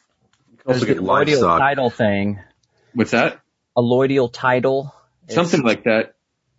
There's 0.67 0.83
Also 0.83 0.87
the 0.87 0.95
get 0.95 1.03
allodial 1.03 1.07
livestock. 1.07 1.59
title 1.61 1.91
thing. 1.91 2.41
What's 2.93 3.13
that? 3.13 3.41
Allodial 3.77 4.31
title. 4.33 4.93
It's- 5.29 5.35
Something 5.35 5.63
like 5.63 5.85
that. 5.85 6.15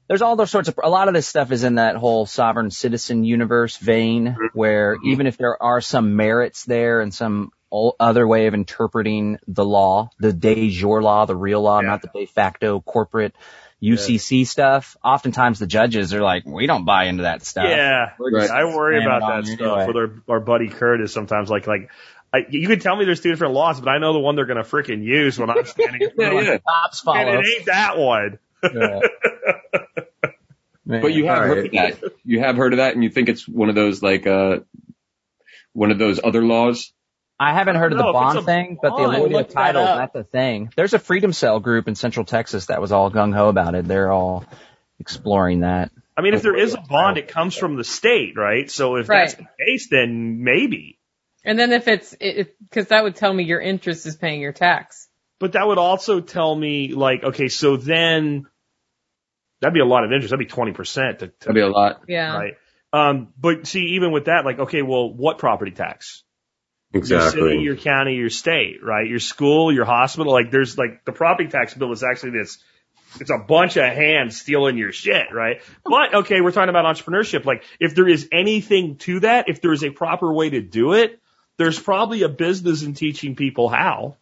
there's 0.08 0.22
all 0.22 0.36
those 0.36 0.52
sorts 0.52 0.70
of 0.70 0.80
a 0.82 0.90
lot 0.90 1.08
of 1.08 1.14
this 1.14 1.28
stuff 1.28 1.52
is 1.52 1.64
in 1.64 1.76
that 1.76 1.96
whole 1.96 2.26
sovereign 2.26 2.72
citizen 2.72 3.24
universe 3.24 3.78
vein 3.78 4.28
mm-hmm. 4.28 4.46
where 4.54 4.96
mm-hmm. 4.96 5.10
even 5.10 5.28
if 5.28 5.38
there 5.38 5.62
are 5.62 5.82
some 5.82 6.16
merits 6.16 6.64
there 6.66 7.02
and 7.02 7.14
some 7.14 7.52
other 8.00 8.26
way 8.26 8.48
of 8.48 8.54
interpreting 8.54 9.38
the 9.48 9.66
law 9.66 10.10
the 10.20 10.32
de 10.32 10.70
jure 10.70 11.02
law 11.02 11.26
the 11.26 11.36
real 11.36 11.62
law 11.62 11.82
Yeah. 11.82 11.90
not 11.90 12.02
the 12.02 12.10
de 12.14 12.26
facto 12.26 12.80
corporate 12.80 13.36
UCC 13.84 14.48
stuff 14.48 14.98
oftentimes 15.04 15.60
the 15.60 15.68
judges 15.68 16.14
are 16.14 16.22
like 16.22 16.46
we 16.46 16.66
don't 16.66 16.86
buy 16.86 17.06
into 17.06 17.24
that 17.24 17.44
stuff 17.44 17.66
Yeah, 17.68 18.12
We're 18.18 18.40
I 18.40 18.64
worry 18.64 19.04
about 19.04 19.22
that 19.22 19.46
stuff 19.46 19.60
anyway. 19.60 19.88
with 19.88 19.96
our, 19.98 20.36
our 20.36 20.40
buddy 20.40 20.70
Curtis 20.70 21.14
sometimes. 21.14 21.50
Like, 21.50 21.68
like 21.68 21.92
I, 22.34 22.40
you 22.50 22.68
can 22.68 22.80
tell 22.80 22.96
me 22.96 23.06
there's 23.06 23.22
two 23.22 23.30
different 23.30 23.54
laws, 23.54 23.80
but 23.80 23.90
I 23.90 24.00
know 24.00 24.14
the 24.14 24.20
one 24.20 24.36
they're 24.36 24.46
going 24.46 24.62
to 24.62 24.70
freaking 24.70 25.04
use 25.04 25.38
when 25.38 25.50
I'm 25.50 25.66
standing. 25.66 26.02
in 26.02 26.12
front 26.12 26.34
Yeah, 26.34 26.40
of 26.40 26.46
yeah. 26.46 26.58
cops 26.58 27.02
And 27.02 27.06
follow 27.06 27.40
it 27.40 27.48
ain't 27.48 27.66
that 27.68 27.98
one. 27.98 28.40
Yeah. 28.64 29.00
Man. 30.86 31.02
But 31.02 31.14
you 31.14 31.26
have 31.26 31.38
All 31.40 31.44
heard 31.44 31.74
right. 31.74 31.94
of 31.94 32.02
that. 32.02 32.14
You 32.24 32.40
have 32.40 32.56
heard 32.56 32.74
of 32.74 32.78
that, 32.78 32.96
and 32.96 33.04
you 33.04 33.10
think 33.10 33.28
it's 33.28 33.46
one 33.48 33.68
of 33.68 33.76
those 33.76 34.02
like 34.02 34.26
uh 34.26 34.60
one 35.74 35.92
of 35.92 36.00
those 36.00 36.20
other 36.24 36.42
laws. 36.42 36.94
I 37.40 37.54
haven't 37.54 37.76
heard 37.76 37.92
of 37.92 37.98
the 37.98 38.04
No, 38.06 38.10
if 38.12 38.16
it's 38.16 38.34
bond 38.34 38.46
thing, 38.46 38.78
but 38.82 38.90
the 38.92 39.04
bond, 39.04 39.16
avoiding 39.16 39.38
look 39.38 39.48
of 39.50 39.54
that 39.54 39.74
title—that's 39.74 40.16
a 40.16 40.24
thing. 40.24 40.72
There's 40.76 40.94
a 40.94 41.00
Freedom 41.00 41.34
Cell 41.34 41.60
group 41.60 41.88
in 41.88 41.96
Central 41.96 42.26
Texas 42.26 42.68
that 42.68 42.82
was 42.82 42.92
all 42.92 43.12
gung 43.12 43.36
ho 43.36 43.50
about 43.50 43.76
it. 43.76 43.86
They're 43.86 44.12
all 44.12 44.46
exploring 45.00 45.60
that. 45.60 45.92
I 46.16 46.22
mean, 46.22 46.34
if 46.34 46.42
there 46.42 46.58
is 46.58 46.74
a 46.74 46.82
bond, 46.82 47.18
it 47.18 47.28
comes 47.28 47.56
from 47.56 47.76
the 47.76 47.84
state, 47.84 48.36
right? 48.38 48.72
So 48.72 48.96
if 48.96 49.08
that's 49.08 49.36
the 49.36 49.46
case, 49.60 49.90
then 49.92 50.44
maybe. 50.44 50.98
And 51.46 51.60
then 51.60 51.72
if 51.72 51.88
it's, 51.88 52.16
because 52.16 52.88
that 52.88 53.04
would 53.04 53.16
tell 53.16 53.32
me 53.32 53.44
your 53.44 53.62
interest 53.62 54.06
is 54.08 54.16
paying 54.16 54.42
your 54.42 54.52
tax. 54.52 55.07
But 55.40 55.54
that 55.54 55.68
would 55.68 55.78
also 55.78 56.20
tell 56.20 56.56
me, 56.56 56.94
like, 56.94 57.24
okay, 57.24 57.48
so 57.48 57.78
then 57.78 58.48
that'd 59.62 59.74
be 59.74 59.80
a 59.80 59.86
lot 59.86 60.04
of 60.04 60.12
interest. 60.12 60.32
That'd 60.32 60.46
be 60.46 60.52
twenty 60.52 60.72
percent. 60.72 61.20
To, 61.20 61.28
to, 61.28 61.34
That'd 61.42 61.56
be 61.56 61.62
a 61.62 61.68
lot. 61.70 62.02
Yeah. 62.08 62.36
right. 62.36 62.54
Um, 62.94 63.34
but 63.38 63.68
see, 63.68 63.96
even 63.96 64.12
with 64.12 64.26
that, 64.26 64.46
like, 64.46 64.60
okay, 64.60 64.82
well, 64.82 65.14
what 65.14 65.38
property 65.38 65.72
tax? 65.72 66.24
Your 66.94 67.04
city, 67.04 67.16
Exactly. 67.16 67.60
your 67.60 67.76
county, 67.76 68.16
your 68.16 68.30
state, 68.30 68.78
right? 68.82 69.08
Your 69.08 69.20
school, 69.20 69.74
your 69.74 69.84
hospital. 69.86 70.32
Like, 70.32 70.52
there's 70.52 70.78
like 70.78 71.04
the 71.06 71.12
property 71.12 71.50
tax 71.50 71.74
bill 71.74 71.92
is 71.92 72.02
actually 72.02 72.32
this. 72.32 72.58
It's 73.20 73.30
a 73.30 73.38
bunch 73.38 73.78
of 73.78 73.84
hands 73.84 74.40
stealing 74.40 74.78
your 74.78 74.92
shit, 74.92 75.34
right? 75.34 75.62
But 75.84 76.14
okay, 76.16 76.42
we're 76.42 76.52
talking 76.52 76.70
about 76.70 76.86
entrepreneurship. 76.86 77.46
Like, 77.46 77.64
if 77.80 77.94
there 77.94 78.08
is 78.08 78.28
anything 78.32 78.98
to 79.00 79.20
that, 79.22 79.50
if 79.50 79.62
there 79.62 79.74
is 79.74 79.84
a 79.84 79.90
proper 79.90 80.32
way 80.34 80.50
to 80.50 80.62
do 80.62 80.94
it, 80.94 81.20
there's 81.58 81.80
probably 81.80 82.24
a 82.24 82.30
business 82.30 82.84
in 82.84 82.94
teaching 82.94 83.36
people 83.36 83.68
how, 83.70 84.16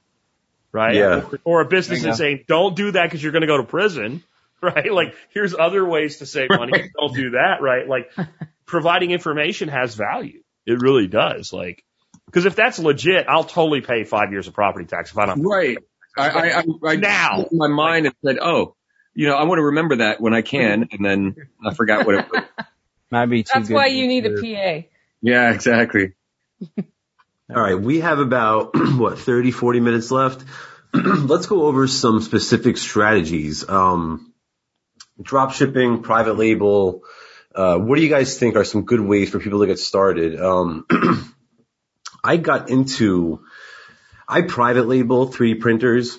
right? 0.75 0.95
Yeah. 0.95 1.23
Or, 1.23 1.39
or 1.45 1.61
a 1.61 1.65
business 1.65 2.03
is 2.03 2.17
saying, 2.17 2.43
don't 2.47 2.75
do 2.75 2.91
that 2.91 3.03
because 3.03 3.23
you're 3.23 3.31
going 3.31 3.41
to 3.41 3.47
go 3.47 3.57
to 3.57 3.63
prison, 3.63 4.23
right? 4.61 4.91
Like, 4.91 5.15
here's 5.33 5.55
other 5.55 5.85
ways 5.85 6.17
to 6.17 6.25
save 6.25 6.49
money. 6.49 6.91
Don't 6.99 7.15
do 7.15 7.31
that, 7.31 7.61
right? 7.61 7.87
Like, 7.87 8.11
providing 8.65 9.11
information 9.11 9.69
has 9.69 9.95
value. 9.95 10.41
It 10.65 10.81
really 10.81 11.07
does. 11.07 11.53
Like, 11.53 11.83
because 12.25 12.45
if 12.45 12.55
that's 12.55 12.77
legit, 12.77 13.27
I'll 13.29 13.45
totally 13.45 13.81
pay 13.81 14.03
five 14.03 14.31
years 14.31 14.47
of 14.47 14.53
property 14.53 14.85
tax 14.85 15.11
if 15.11 15.17
I 15.17 15.27
don't. 15.27 15.41
Right. 15.41 15.77
I, 16.17 16.29
I, 16.29 16.59
I, 16.59 16.63
I 16.83 16.95
Now. 16.97 17.45
in 17.49 17.57
my 17.57 17.67
mind 17.67 18.07
and 18.07 18.15
said, 18.25 18.37
oh, 18.41 18.75
you 19.13 19.27
know, 19.27 19.35
I 19.35 19.43
want 19.43 19.59
to 19.59 19.65
remember 19.65 19.97
that 19.97 20.19
when 20.19 20.33
I 20.33 20.41
can, 20.41 20.89
and 20.91 21.05
then 21.05 21.35
I 21.65 21.73
forgot 21.73 22.05
what 22.05 22.15
it 22.15 22.25
was. 22.29 22.43
Might 23.11 23.27
be 23.27 23.43
too 23.43 23.51
That's 23.53 23.69
good 23.69 23.75
why 23.75 23.85
you 23.85 24.07
need 24.07 24.25
a. 24.25 24.33
PA. 24.33 24.87
Yeah, 25.21 25.53
exactly. 25.53 26.15
All 27.47 27.61
right, 27.61 27.79
we 27.79 27.99
have 27.99 28.17
about 28.17 28.71
what 28.97 29.19
30, 29.19 29.51
40 29.51 29.79
minutes 29.79 30.09
left. 30.09 30.43
Let's 30.93 31.45
go 31.45 31.67
over 31.67 31.85
some 31.87 32.21
specific 32.21 32.75
strategies. 32.75 33.67
Um, 33.69 34.33
drop 35.21 35.51
shipping, 35.51 36.01
private 36.01 36.37
label. 36.37 37.03
Uh, 37.53 37.77
what 37.77 37.97
do 37.97 38.01
you 38.01 38.09
guys 38.09 38.39
think 38.39 38.55
are 38.55 38.63
some 38.63 38.81
good 38.81 38.99
ways 38.99 39.29
for 39.29 39.37
people 39.37 39.59
to 39.59 39.67
get 39.67 39.77
started? 39.77 40.41
Um, 40.41 40.87
I 42.23 42.37
got 42.37 42.71
into, 42.71 43.41
I 44.27 44.41
private 44.41 44.87
label 44.87 45.27
3D 45.27 45.59
printers 45.59 46.17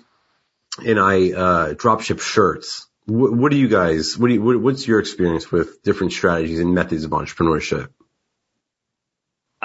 and 0.87 1.01
I, 1.01 1.33
uh, 1.33 1.75
drop 1.77 2.03
ship 2.03 2.21
shirts. 2.21 2.87
What, 3.07 3.33
what 3.33 3.51
do 3.51 3.59
you 3.59 3.67
guys, 3.67 4.17
what 4.17 4.29
do 4.29 4.35
you, 4.35 4.43
what, 4.43 4.61
what's 4.61 4.87
your 4.87 5.01
experience 5.01 5.51
with 5.51 5.83
different 5.83 6.13
strategies 6.13 6.61
and 6.61 6.73
methods 6.73 7.03
of 7.03 7.11
entrepreneurship? 7.11 7.89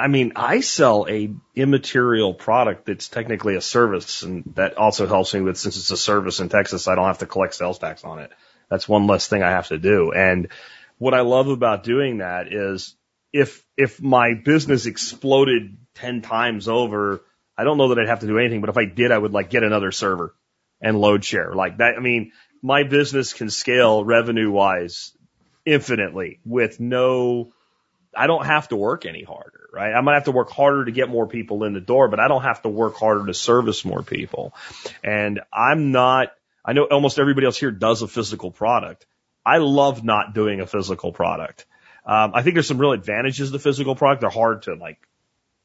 I 0.01 0.07
mean, 0.07 0.33
I 0.35 0.61
sell 0.61 1.05
a 1.07 1.33
immaterial 1.55 2.33
product 2.33 2.85
that's 2.85 3.07
technically 3.07 3.55
a 3.55 3.61
service, 3.61 4.23
and 4.23 4.43
that 4.55 4.77
also 4.77 5.05
helps 5.05 5.33
me 5.33 5.41
with 5.41 5.57
since 5.57 5.77
it's 5.77 5.91
a 5.91 5.97
service 5.97 6.39
in 6.39 6.49
Texas, 6.49 6.87
I 6.87 6.95
don't 6.95 7.05
have 7.05 7.19
to 7.19 7.27
collect 7.27 7.53
sales 7.53 7.77
tax 7.77 8.03
on 8.03 8.19
it. 8.19 8.31
That's 8.69 8.87
one 8.87 9.05
less 9.05 9.27
thing 9.27 9.43
I 9.43 9.51
have 9.51 9.67
to 9.67 9.77
do. 9.77 10.11
And 10.11 10.47
what 10.97 11.13
I 11.13 11.21
love 11.21 11.49
about 11.49 11.83
doing 11.83 12.17
that 12.17 12.51
is 12.51 12.95
if 13.31 13.63
if 13.77 14.01
my 14.01 14.33
business 14.33 14.85
exploded 14.85 15.77
ten 15.93 16.21
times 16.21 16.67
over, 16.67 17.21
I 17.57 17.63
don't 17.63 17.77
know 17.77 17.89
that 17.89 17.99
I'd 17.99 18.09
have 18.09 18.21
to 18.21 18.27
do 18.27 18.39
anything, 18.39 18.61
but 18.61 18.69
if 18.69 18.77
I 18.77 18.85
did, 18.85 19.11
I 19.11 19.17
would 19.17 19.33
like 19.33 19.49
get 19.49 19.63
another 19.63 19.91
server 19.91 20.33
and 20.81 20.99
load 20.99 21.23
share 21.23 21.53
like 21.53 21.77
that. 21.77 21.95
I 21.95 21.99
mean, 21.99 22.31
my 22.61 22.83
business 22.83 23.33
can 23.33 23.49
scale 23.49 24.03
revenue 24.03 24.49
wise 24.49 25.11
infinitely 25.65 26.39
with 26.43 26.79
no 26.79 27.51
I 28.15 28.27
don't 28.27 28.45
have 28.45 28.67
to 28.69 28.75
work 28.75 29.05
any 29.05 29.23
harder, 29.23 29.60
right? 29.71 29.93
I 29.93 30.01
might 30.01 30.15
have 30.15 30.25
to 30.25 30.31
work 30.31 30.51
harder 30.51 30.85
to 30.85 30.91
get 30.91 31.09
more 31.09 31.27
people 31.27 31.63
in 31.63 31.73
the 31.73 31.81
door, 31.81 32.07
but 32.09 32.19
I 32.19 32.27
don't 32.27 32.43
have 32.43 32.61
to 32.63 32.69
work 32.69 32.95
harder 32.95 33.25
to 33.25 33.33
service 33.33 33.85
more 33.85 34.03
people. 34.03 34.53
And 35.03 35.41
I'm 35.51 35.91
not, 35.91 36.33
I 36.63 36.73
know 36.73 36.83
almost 36.83 37.19
everybody 37.19 37.45
else 37.45 37.57
here 37.57 37.71
does 37.71 38.01
a 38.01 38.07
physical 38.07 38.51
product. 38.51 39.05
I 39.45 39.57
love 39.57 40.03
not 40.03 40.33
doing 40.33 40.59
a 40.59 40.67
physical 40.67 41.11
product. 41.11 41.65
Um, 42.05 42.31
I 42.33 42.41
think 42.41 42.55
there's 42.55 42.67
some 42.67 42.79
real 42.79 42.91
advantages 42.91 43.49
to 43.49 43.51
the 43.53 43.59
physical 43.59 43.95
product. 43.95 44.21
They're 44.21 44.29
hard 44.29 44.63
to 44.63 44.75
like 44.75 44.99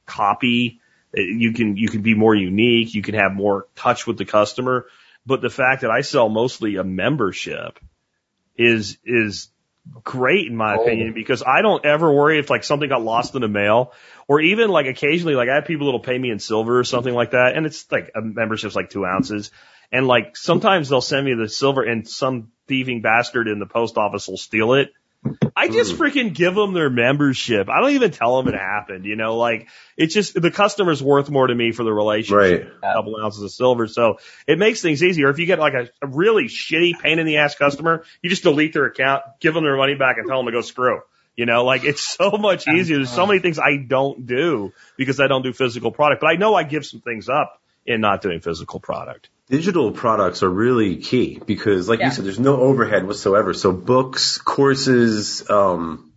copy. 0.06 0.80
Uh, 1.16 1.20
You 1.20 1.52
can, 1.52 1.76
you 1.76 1.88
can 1.88 2.02
be 2.02 2.14
more 2.14 2.34
unique. 2.34 2.94
You 2.94 3.02
can 3.02 3.14
have 3.14 3.34
more 3.34 3.66
touch 3.74 4.06
with 4.06 4.18
the 4.18 4.24
customer. 4.24 4.86
But 5.26 5.40
the 5.42 5.50
fact 5.50 5.82
that 5.82 5.90
I 5.90 6.02
sell 6.02 6.28
mostly 6.28 6.76
a 6.76 6.84
membership 6.84 7.78
is, 8.56 8.98
is 9.04 9.48
great 10.02 10.46
in 10.46 10.56
my 10.56 10.76
oh. 10.76 10.82
opinion 10.82 11.12
because 11.12 11.42
I 11.42 11.62
don't 11.62 11.84
ever 11.84 12.12
worry 12.12 12.38
if 12.38 12.50
like 12.50 12.64
something 12.64 12.88
got 12.88 13.02
lost 13.02 13.34
in 13.34 13.40
the 13.40 13.48
mail 13.48 13.92
or 14.28 14.40
even 14.40 14.70
like 14.70 14.86
occasionally 14.86 15.34
like 15.34 15.48
I 15.48 15.56
have 15.56 15.64
people 15.64 15.86
that'll 15.86 16.00
pay 16.00 16.18
me 16.18 16.30
in 16.30 16.38
silver 16.38 16.78
or 16.78 16.84
something 16.84 17.14
like 17.14 17.32
that 17.32 17.56
and 17.56 17.66
it's 17.66 17.90
like 17.90 18.12
a 18.14 18.20
membership's 18.20 18.76
like 18.76 18.90
two 18.90 19.04
ounces 19.04 19.50
and 19.92 20.06
like 20.06 20.36
sometimes 20.36 20.88
they'll 20.88 21.00
send 21.00 21.24
me 21.24 21.34
the 21.34 21.48
silver 21.48 21.82
and 21.82 22.08
some 22.08 22.48
thieving 22.66 23.02
bastard 23.02 23.48
in 23.48 23.58
the 23.58 23.66
post 23.66 23.96
office 23.96 24.28
will 24.28 24.36
steal 24.36 24.74
it. 24.74 24.90
I 25.56 25.68
just 25.68 25.92
hmm. 25.92 26.02
freaking 26.02 26.34
give 26.34 26.54
them 26.54 26.72
their 26.72 26.90
membership. 26.90 27.68
I 27.68 27.80
don't 27.80 27.92
even 27.92 28.10
tell 28.10 28.40
them 28.40 28.52
it 28.52 28.58
happened, 28.58 29.04
you 29.04 29.16
know, 29.16 29.36
like 29.36 29.68
it's 29.96 30.14
just 30.14 30.40
the 30.40 30.50
customer's 30.50 31.02
worth 31.02 31.30
more 31.30 31.46
to 31.46 31.54
me 31.54 31.72
for 31.72 31.82
the 31.82 31.92
relationship 31.92 32.36
Right. 32.82 32.90
a 32.90 32.94
couple 32.94 33.16
ounces 33.16 33.42
of 33.42 33.50
silver. 33.50 33.86
So 33.86 34.18
it 34.46 34.58
makes 34.58 34.82
things 34.82 35.02
easier. 35.02 35.30
If 35.30 35.38
you 35.38 35.46
get 35.46 35.58
like 35.58 35.74
a, 35.74 35.88
a 36.02 36.06
really 36.06 36.44
shitty 36.44 37.00
pain 37.00 37.18
in 37.18 37.26
the 37.26 37.38
ass 37.38 37.54
customer, 37.54 38.04
you 38.22 38.30
just 38.30 38.42
delete 38.42 38.72
their 38.72 38.86
account, 38.86 39.22
give 39.40 39.54
them 39.54 39.64
their 39.64 39.76
money 39.76 39.94
back 39.94 40.18
and 40.18 40.28
tell 40.28 40.38
them 40.38 40.46
to 40.46 40.52
go 40.52 40.60
screw. 40.60 41.00
You 41.36 41.46
know, 41.46 41.64
like 41.64 41.84
it's 41.84 42.02
so 42.16 42.32
much 42.32 42.68
easier. 42.68 42.98
There's 42.98 43.10
so 43.10 43.26
many 43.26 43.40
things 43.40 43.58
I 43.58 43.76
don't 43.76 44.26
do 44.26 44.72
because 44.96 45.20
I 45.20 45.26
don't 45.26 45.42
do 45.42 45.52
physical 45.52 45.90
product, 45.90 46.20
but 46.20 46.28
I 46.28 46.36
know 46.36 46.54
I 46.54 46.62
give 46.62 46.84
some 46.84 47.00
things 47.00 47.28
up 47.28 47.60
in 47.86 48.00
not 48.00 48.20
doing 48.22 48.40
physical 48.40 48.80
product. 48.80 49.28
digital 49.48 49.92
products 49.92 50.42
are 50.42 50.50
really 50.50 50.96
key 50.96 51.40
because 51.46 51.88
like 51.88 52.00
Yeah. 52.00 52.06
you 52.06 52.12
said, 52.12 52.24
there's 52.24 52.40
no 52.40 52.56
overhead 52.60 53.06
whatsoever. 53.06 53.54
So 53.54 53.70
books, 53.72 54.38
courses, 54.38 55.48
um, 55.48 56.12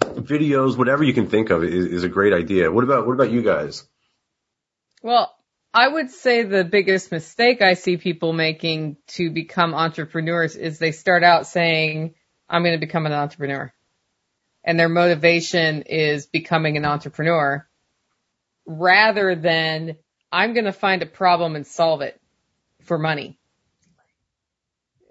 videos, 0.00 0.76
whatever 0.78 1.04
you 1.04 1.12
can 1.12 1.26
think 1.28 1.50
of 1.50 1.62
is, 1.62 1.86
is 1.86 2.04
a 2.04 2.08
great 2.08 2.32
idea. 2.32 2.70
What 2.72 2.84
about, 2.84 3.06
what 3.06 3.12
about 3.12 3.30
you 3.30 3.42
guys? 3.42 3.86
Well, 5.02 5.34
I 5.74 5.86
would 5.88 6.10
say 6.10 6.44
the 6.44 6.64
biggest 6.64 7.12
mistake 7.12 7.60
I 7.60 7.74
see 7.74 7.96
people 7.98 8.32
making 8.32 8.96
to 9.08 9.30
become 9.30 9.74
entrepreneurs 9.74 10.56
is 10.56 10.78
they 10.78 10.92
start 10.92 11.22
out 11.24 11.46
saying, 11.46 12.14
I'm 12.48 12.62
going 12.62 12.78
to 12.80 12.86
become 12.86 13.04
an 13.06 13.12
entrepreneur. 13.12 13.72
And 14.62 14.78
their 14.80 14.88
motivation 14.88 15.82
is 15.82 16.26
becoming 16.26 16.76
an 16.78 16.84
entrepreneur 16.86 17.66
rather 18.66 19.34
than 19.34 19.96
I'm 20.34 20.52
going 20.52 20.64
to 20.64 20.72
find 20.72 21.00
a 21.02 21.06
problem 21.06 21.54
and 21.54 21.64
solve 21.64 22.02
it 22.02 22.20
for 22.82 22.98
money. 22.98 23.38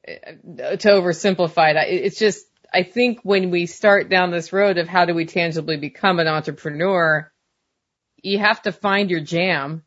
To 0.06 0.88
oversimplify 0.90 1.76
it, 1.76 2.04
it's 2.06 2.20
just, 2.20 2.46
I 2.74 2.84
think 2.84 3.22
when 3.24 3.50
we 3.50 3.66
start 3.66 4.10
down 4.10 4.32
this 4.32 4.52
road 4.52 4.78
of 4.78 4.90
how 4.90 5.06
do 5.06 5.14
we 5.14 5.26
tangibly 5.26 5.78
become 5.78 6.20
an 6.20 6.28
entrepreneur, 6.28 7.32
you 8.22 8.38
have 8.40 8.62
to 8.64 8.74
find 8.74 9.10
your 9.10 9.22
jam 9.22 9.84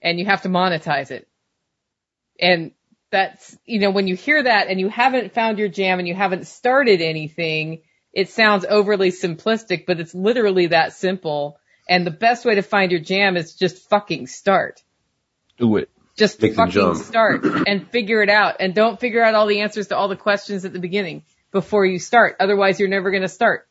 and 0.00 0.16
you 0.20 0.26
have 0.26 0.42
to 0.42 0.48
monetize 0.48 1.10
it. 1.10 1.26
And 2.38 2.70
that's, 3.10 3.58
you 3.64 3.80
know, 3.80 3.90
when 3.90 4.06
you 4.06 4.14
hear 4.14 4.40
that 4.40 4.68
and 4.68 4.78
you 4.78 4.88
haven't 4.88 5.34
found 5.34 5.58
your 5.58 5.68
jam 5.68 5.98
and 5.98 6.06
you 6.06 6.14
haven't 6.14 6.46
started 6.46 7.00
anything, 7.00 7.82
it 8.12 8.28
sounds 8.28 8.64
overly 8.68 9.10
simplistic, 9.10 9.86
but 9.86 9.98
it's 9.98 10.14
literally 10.14 10.68
that 10.68 10.92
simple. 10.92 11.58
And 11.88 12.06
the 12.06 12.10
best 12.10 12.44
way 12.44 12.54
to 12.56 12.62
find 12.62 12.90
your 12.92 13.00
jam 13.00 13.36
is 13.36 13.54
just 13.54 13.88
fucking 13.88 14.26
start. 14.26 14.82
Do 15.56 15.76
it. 15.76 15.88
Just 16.16 16.40
Take 16.40 16.52
the 16.52 16.56
fucking 16.56 16.72
jump. 16.72 16.96
start 16.98 17.44
and 17.66 17.88
figure 17.88 18.22
it 18.22 18.28
out. 18.28 18.56
And 18.60 18.74
don't 18.74 18.98
figure 19.00 19.22
out 19.22 19.34
all 19.34 19.46
the 19.46 19.60
answers 19.60 19.88
to 19.88 19.96
all 19.96 20.08
the 20.08 20.16
questions 20.16 20.64
at 20.64 20.72
the 20.72 20.80
beginning 20.80 21.22
before 21.52 21.86
you 21.86 21.98
start. 21.98 22.36
Otherwise 22.40 22.78
you're 22.78 22.88
never 22.90 23.10
going 23.10 23.22
to 23.22 23.28
start. 23.28 23.66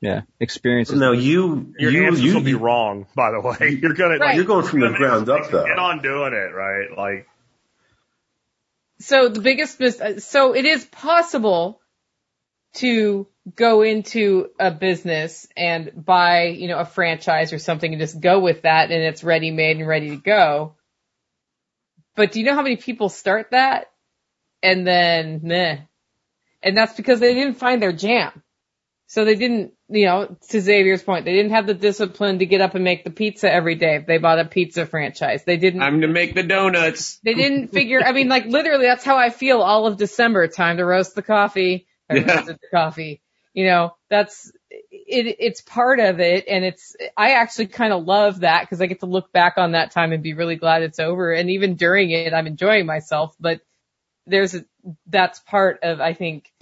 Yeah. 0.00 0.22
Experiences. 0.38 0.98
Now 0.98 1.10
you, 1.12 1.74
Your 1.78 1.90
you, 1.90 2.06
answers 2.06 2.22
you, 2.24 2.34
will 2.34 2.42
be 2.42 2.54
wrong, 2.54 3.06
by 3.16 3.32
the 3.32 3.40
way. 3.40 3.78
You're 3.82 3.94
gonna, 3.94 4.10
Right. 4.10 4.20
like, 4.20 4.36
you're 4.36 4.44
going 4.44 4.64
from 4.64 4.78
the 4.80 4.90
ground 4.90 5.28
up 5.28 5.50
though. 5.50 5.64
get 5.66 5.78
on 5.78 6.00
doing 6.02 6.32
it, 6.34 6.54
right? 6.54 6.96
Like, 6.96 7.26
So 9.00 9.28
the 9.28 9.40
biggest 9.40 9.78
mis- 9.80 10.24
so 10.24 10.54
it 10.54 10.64
is 10.64 10.84
possible 10.84 11.80
to 12.74 13.26
go 13.54 13.82
into 13.82 14.50
a 14.58 14.70
business 14.70 15.46
and 15.56 15.92
buy, 15.94 16.46
you 16.46 16.68
know, 16.68 16.78
a 16.78 16.84
franchise 16.84 17.52
or 17.52 17.58
something 17.58 17.92
and 17.92 18.00
just 18.00 18.20
go 18.20 18.40
with 18.40 18.62
that 18.62 18.90
and 18.90 19.02
it's 19.02 19.24
ready 19.24 19.50
made 19.50 19.78
and 19.78 19.86
ready 19.88 20.10
to 20.10 20.16
go. 20.16 20.74
But 22.16 22.32
do 22.32 22.40
you 22.40 22.46
know 22.46 22.54
how 22.54 22.62
many 22.62 22.76
people 22.76 23.08
start 23.08 23.52
that 23.52 23.90
and 24.62 24.86
then 24.86 25.40
meh? 25.44 25.78
And 26.62 26.76
that's 26.76 26.94
because 26.94 27.20
they 27.20 27.34
didn't 27.34 27.54
find 27.54 27.80
their 27.80 27.92
jam. 27.92 28.42
So 29.06 29.24
they 29.24 29.36
didn't, 29.36 29.72
you 29.88 30.04
know, 30.04 30.36
to 30.50 30.60
Xavier's 30.60 31.02
point, 31.02 31.24
they 31.24 31.32
didn't 31.32 31.52
have 31.52 31.66
the 31.66 31.72
discipline 31.72 32.40
to 32.40 32.46
get 32.46 32.60
up 32.60 32.74
and 32.74 32.84
make 32.84 33.04
the 33.04 33.10
pizza 33.10 33.50
every 33.50 33.74
day 33.74 33.96
if 33.96 34.06
they 34.06 34.18
bought 34.18 34.38
a 34.38 34.44
pizza 34.44 34.84
franchise. 34.84 35.44
They 35.44 35.56
didn't. 35.56 35.80
I'm 35.80 36.02
to 36.02 36.08
make 36.08 36.34
the 36.34 36.42
donuts. 36.42 37.18
They 37.24 37.34
didn't 37.34 37.68
figure. 37.72 38.02
I 38.04 38.12
mean, 38.12 38.28
like 38.28 38.44
literally, 38.44 38.84
that's 38.84 39.04
how 39.04 39.16
I 39.16 39.30
feel 39.30 39.62
all 39.62 39.86
of 39.86 39.96
December. 39.96 40.46
Time 40.48 40.76
to 40.76 40.84
roast 40.84 41.14
the 41.14 41.22
coffee. 41.22 41.86
I 42.10 42.16
Yeah. 42.16 42.36
roasted 42.36 42.58
the 42.60 42.68
coffee. 42.76 43.22
You 43.58 43.64
know, 43.64 43.96
that's 44.08 44.52
it. 44.70 45.34
It's 45.40 45.62
part 45.62 45.98
of 45.98 46.20
it, 46.20 46.44
and 46.46 46.64
it's. 46.64 46.94
I 47.16 47.32
actually 47.32 47.66
kind 47.66 47.92
of 47.92 48.04
love 48.04 48.42
that 48.42 48.60
because 48.60 48.80
I 48.80 48.86
get 48.86 49.00
to 49.00 49.06
look 49.06 49.32
back 49.32 49.54
on 49.56 49.72
that 49.72 49.90
time 49.90 50.12
and 50.12 50.22
be 50.22 50.32
really 50.32 50.54
glad 50.54 50.84
it's 50.84 51.00
over. 51.00 51.32
And 51.32 51.50
even 51.50 51.74
during 51.74 52.12
it, 52.12 52.32
I'm 52.32 52.46
enjoying 52.46 52.86
myself. 52.86 53.34
But 53.40 53.60
there's 54.28 54.54
a, 54.54 54.64
that's 55.08 55.40
part 55.40 55.80
of 55.82 56.00
I 56.00 56.12
think 56.12 56.52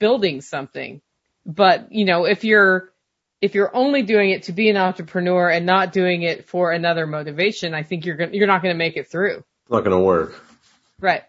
building 0.00 0.40
something. 0.40 1.00
But 1.46 1.92
you 1.92 2.06
know, 2.06 2.24
if 2.24 2.42
you're 2.42 2.90
if 3.40 3.54
you're 3.54 3.70
only 3.72 4.02
doing 4.02 4.30
it 4.30 4.42
to 4.44 4.52
be 4.52 4.68
an 4.68 4.76
entrepreneur 4.76 5.48
and 5.48 5.64
not 5.64 5.92
doing 5.92 6.22
it 6.22 6.48
for 6.48 6.72
another 6.72 7.06
motivation, 7.06 7.72
I 7.72 7.84
think 7.84 8.04
you're 8.04 8.16
gonna, 8.16 8.32
you're 8.32 8.48
not 8.48 8.62
going 8.62 8.74
to 8.74 8.78
make 8.78 8.96
it 8.96 9.08
through. 9.08 9.44
It's 9.62 9.70
not 9.70 9.84
going 9.84 9.96
to 9.96 10.04
work. 10.04 10.44
Right. 10.98 11.22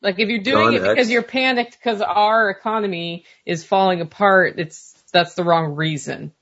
Like 0.00 0.18
if 0.18 0.28
you're 0.28 0.42
doing 0.42 0.72
John 0.72 0.74
it 0.74 0.82
because 0.82 1.06
X. 1.06 1.10
you're 1.10 1.22
panicked 1.22 1.72
because 1.72 2.00
our 2.00 2.50
economy 2.50 3.24
is 3.44 3.64
falling 3.64 4.00
apart, 4.00 4.58
it's 4.58 4.92
that's 5.12 5.34
the 5.34 5.44
wrong 5.44 5.74
reason. 5.74 6.32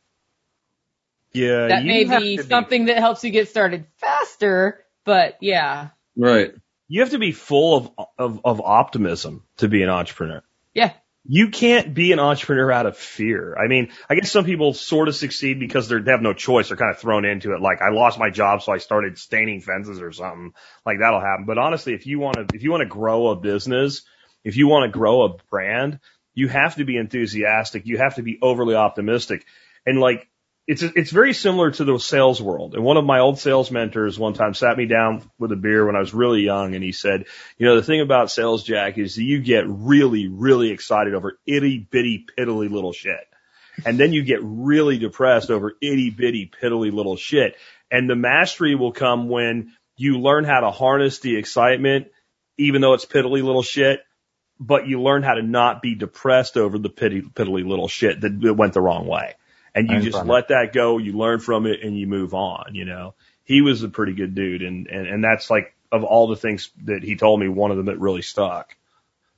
Yeah, 1.32 1.68
That 1.68 1.82
you 1.82 1.88
may 1.88 2.04
have 2.04 2.22
be 2.22 2.36
to 2.38 2.42
something 2.44 2.86
that 2.86 2.98
helps 2.98 3.22
you 3.22 3.30
get 3.30 3.48
started 3.48 3.86
faster, 3.98 4.84
but 5.04 5.36
yeah. 5.40 5.88
Right. 6.16 6.54
you 6.88 7.02
have 7.02 7.10
to 7.10 7.18
be 7.18 7.32
full 7.32 7.76
of, 7.76 8.06
of 8.18 8.40
of 8.44 8.60
optimism 8.60 9.44
to 9.58 9.68
be 9.68 9.82
an 9.82 9.90
entrepreneur. 9.90 10.42
Yeah. 10.74 10.92
You 11.28 11.48
can't 11.48 11.92
be 11.92 12.12
an 12.12 12.18
entrepreneur 12.18 12.70
out 12.70 12.86
of 12.86 12.96
fear. 12.96 13.56
I 13.56 13.66
mean, 13.66 13.90
I 14.08 14.14
guess 14.14 14.30
some 14.30 14.44
people 14.44 14.74
sort 14.74 15.08
of 15.08 15.16
succeed 15.16 15.58
because 15.58 15.88
they're, 15.88 16.00
they 16.00 16.12
have 16.12 16.22
no 16.22 16.32
choice. 16.32 16.68
They're 16.68 16.76
kind 16.76 16.94
of 16.94 17.00
thrown 17.00 17.24
into 17.24 17.52
it. 17.54 17.60
Like 17.60 17.82
I 17.82 17.90
lost 17.90 18.18
my 18.18 18.30
job, 18.30 18.62
so 18.62 18.72
I 18.72 18.78
started 18.78 19.18
staining 19.18 19.60
fences 19.60 20.00
or 20.00 20.12
something. 20.12 20.52
Like 20.84 20.98
that'll 21.00 21.20
happen. 21.20 21.44
But 21.46 21.58
honestly, 21.58 21.94
if 21.94 22.06
you 22.06 22.18
want 22.20 22.36
to, 22.36 22.46
if 22.54 22.62
you 22.62 22.70
want 22.70 22.82
to 22.82 22.88
grow 22.88 23.28
a 23.28 23.36
business, 23.36 24.02
if 24.44 24.56
you 24.56 24.68
want 24.68 24.90
to 24.90 24.96
grow 24.96 25.24
a 25.24 25.36
brand, 25.50 25.98
you 26.34 26.48
have 26.48 26.76
to 26.76 26.84
be 26.84 26.96
enthusiastic. 26.96 27.86
You 27.86 27.98
have 27.98 28.14
to 28.16 28.22
be 28.22 28.38
overly 28.40 28.76
optimistic. 28.76 29.44
And 29.84 29.98
like, 29.98 30.28
it's, 30.66 30.82
it's 30.82 31.12
very 31.12 31.32
similar 31.32 31.70
to 31.70 31.84
the 31.84 31.98
sales 31.98 32.42
world. 32.42 32.74
And 32.74 32.82
one 32.82 32.96
of 32.96 33.04
my 33.04 33.20
old 33.20 33.38
sales 33.38 33.70
mentors 33.70 34.18
one 34.18 34.34
time 34.34 34.52
sat 34.52 34.76
me 34.76 34.86
down 34.86 35.22
with 35.38 35.52
a 35.52 35.56
beer 35.56 35.86
when 35.86 35.94
I 35.94 36.00
was 36.00 36.12
really 36.12 36.42
young 36.42 36.74
and 36.74 36.82
he 36.82 36.90
said, 36.90 37.26
you 37.56 37.66
know, 37.66 37.76
the 37.76 37.84
thing 37.84 38.00
about 38.00 38.32
sales, 38.32 38.64
Jack, 38.64 38.98
is 38.98 39.14
that 39.14 39.22
you 39.22 39.40
get 39.40 39.64
really, 39.68 40.26
really 40.26 40.70
excited 40.70 41.14
over 41.14 41.38
itty 41.46 41.78
bitty 41.78 42.26
piddly 42.36 42.68
little 42.68 42.92
shit. 42.92 43.28
And 43.84 43.98
then 43.98 44.12
you 44.12 44.24
get 44.24 44.40
really 44.42 44.98
depressed 44.98 45.50
over 45.50 45.74
itty 45.80 46.10
bitty 46.10 46.50
piddly 46.60 46.92
little 46.92 47.16
shit. 47.16 47.56
And 47.90 48.10
the 48.10 48.16
mastery 48.16 48.74
will 48.74 48.92
come 48.92 49.28
when 49.28 49.72
you 49.96 50.18
learn 50.18 50.44
how 50.44 50.60
to 50.60 50.72
harness 50.72 51.20
the 51.20 51.36
excitement, 51.36 52.08
even 52.58 52.80
though 52.80 52.94
it's 52.94 53.06
piddly 53.06 53.42
little 53.44 53.62
shit, 53.62 54.00
but 54.58 54.88
you 54.88 55.00
learn 55.00 55.22
how 55.22 55.34
to 55.34 55.42
not 55.42 55.80
be 55.80 55.94
depressed 55.94 56.56
over 56.56 56.76
the 56.78 56.88
pity, 56.88 57.22
piddly 57.22 57.64
little 57.64 57.88
shit 57.88 58.22
that 58.22 58.56
went 58.56 58.72
the 58.72 58.80
wrong 58.80 59.06
way. 59.06 59.34
And 59.76 59.90
you 59.90 60.00
just 60.00 60.18
from 60.18 60.30
it. 60.30 60.32
let 60.32 60.48
that 60.48 60.72
go, 60.72 60.98
you 60.98 61.12
learn 61.12 61.38
from 61.38 61.66
it 61.66 61.82
and 61.82 61.96
you 61.96 62.06
move 62.06 62.34
on, 62.34 62.74
you 62.74 62.84
know. 62.84 63.14
He 63.44 63.60
was 63.60 63.82
a 63.82 63.88
pretty 63.88 64.14
good 64.14 64.34
dude 64.34 64.62
and, 64.62 64.88
and, 64.88 65.06
and 65.06 65.22
that's 65.22 65.50
like 65.50 65.74
of 65.92 66.02
all 66.02 66.26
the 66.26 66.36
things 66.36 66.70
that 66.84 67.02
he 67.02 67.16
told 67.16 67.38
me, 67.38 67.48
one 67.48 67.70
of 67.70 67.76
them 67.76 67.86
that 67.86 68.00
really 68.00 68.22
stuck. 68.22 68.74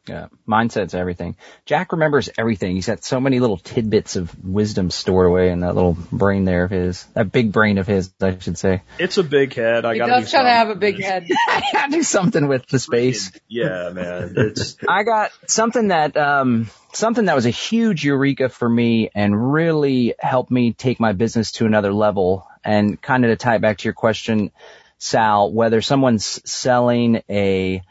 Yeah, 0.08 0.28
mindset's 0.48 0.94
everything. 0.94 1.36
Jack 1.66 1.92
remembers 1.92 2.30
everything. 2.38 2.74
He's 2.74 2.86
got 2.86 3.04
so 3.04 3.20
many 3.20 3.40
little 3.40 3.58
tidbits 3.58 4.16
of 4.16 4.34
wisdom 4.44 4.90
stored 4.90 5.26
away 5.26 5.50
in 5.50 5.60
that 5.60 5.74
little 5.74 5.96
brain 6.10 6.44
there 6.44 6.64
of 6.64 6.70
his, 6.70 7.04
that 7.14 7.30
big 7.30 7.52
brain 7.52 7.76
of 7.78 7.86
his, 7.86 8.10
I 8.20 8.38
should 8.38 8.56
say. 8.56 8.82
It's 8.98 9.18
a 9.18 9.22
big 9.22 9.54
head. 9.54 9.84
I 9.84 9.92
He 9.92 9.98
gotta 9.98 10.12
does 10.12 10.30
do 10.30 10.36
kind 10.36 10.48
of 10.48 10.52
have 10.54 10.68
a 10.68 10.70
something. 10.72 10.80
big 10.94 11.02
head. 11.02 11.26
I 11.48 11.62
gotta 11.72 11.92
do 11.92 12.02
something 12.02 12.48
with 12.48 12.66
the 12.68 12.78
space. 12.78 13.32
Yeah, 13.48 13.90
man. 13.92 14.34
It's 14.36 14.76
I 14.88 15.02
got 15.02 15.30
something 15.46 15.88
that 15.88 16.16
um 16.16 16.70
something 16.94 17.26
that 17.26 17.34
was 17.36 17.46
a 17.46 17.50
huge 17.50 18.04
eureka 18.04 18.48
for 18.48 18.68
me 18.68 19.10
and 19.14 19.52
really 19.52 20.14
helped 20.18 20.50
me 20.50 20.72
take 20.72 20.98
my 21.00 21.12
business 21.12 21.52
to 21.52 21.66
another 21.66 21.92
level 21.92 22.46
and 22.64 23.00
kind 23.00 23.24
of 23.24 23.30
to 23.30 23.36
tie 23.36 23.56
it 23.56 23.60
back 23.60 23.78
to 23.78 23.84
your 23.84 23.92
question 23.94 24.50
Sal 24.98 25.52
whether 25.52 25.80
someone's 25.82 26.40
selling 26.50 27.22
a 27.28 27.82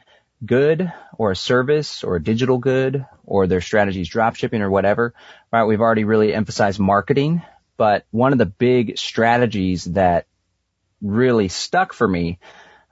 good 0.45 0.91
or 1.17 1.31
a 1.31 1.35
service 1.35 2.03
or 2.03 2.15
a 2.15 2.23
digital 2.23 2.57
good 2.57 3.05
or 3.25 3.47
their 3.47 3.61
strategy 3.61 4.01
is 4.01 4.09
drop 4.09 4.35
shipping 4.35 4.61
or 4.61 4.69
whatever 4.69 5.13
right 5.51 5.65
we've 5.65 5.81
already 5.81 6.03
really 6.03 6.33
emphasized 6.33 6.79
marketing 6.79 7.41
but 7.75 8.05
one 8.11 8.33
of 8.33 8.37
the 8.37 8.45
big 8.45 8.97
strategies 8.97 9.85
that 9.85 10.27
really 11.01 11.47
stuck 11.47 11.93
for 11.93 12.07
me 12.07 12.39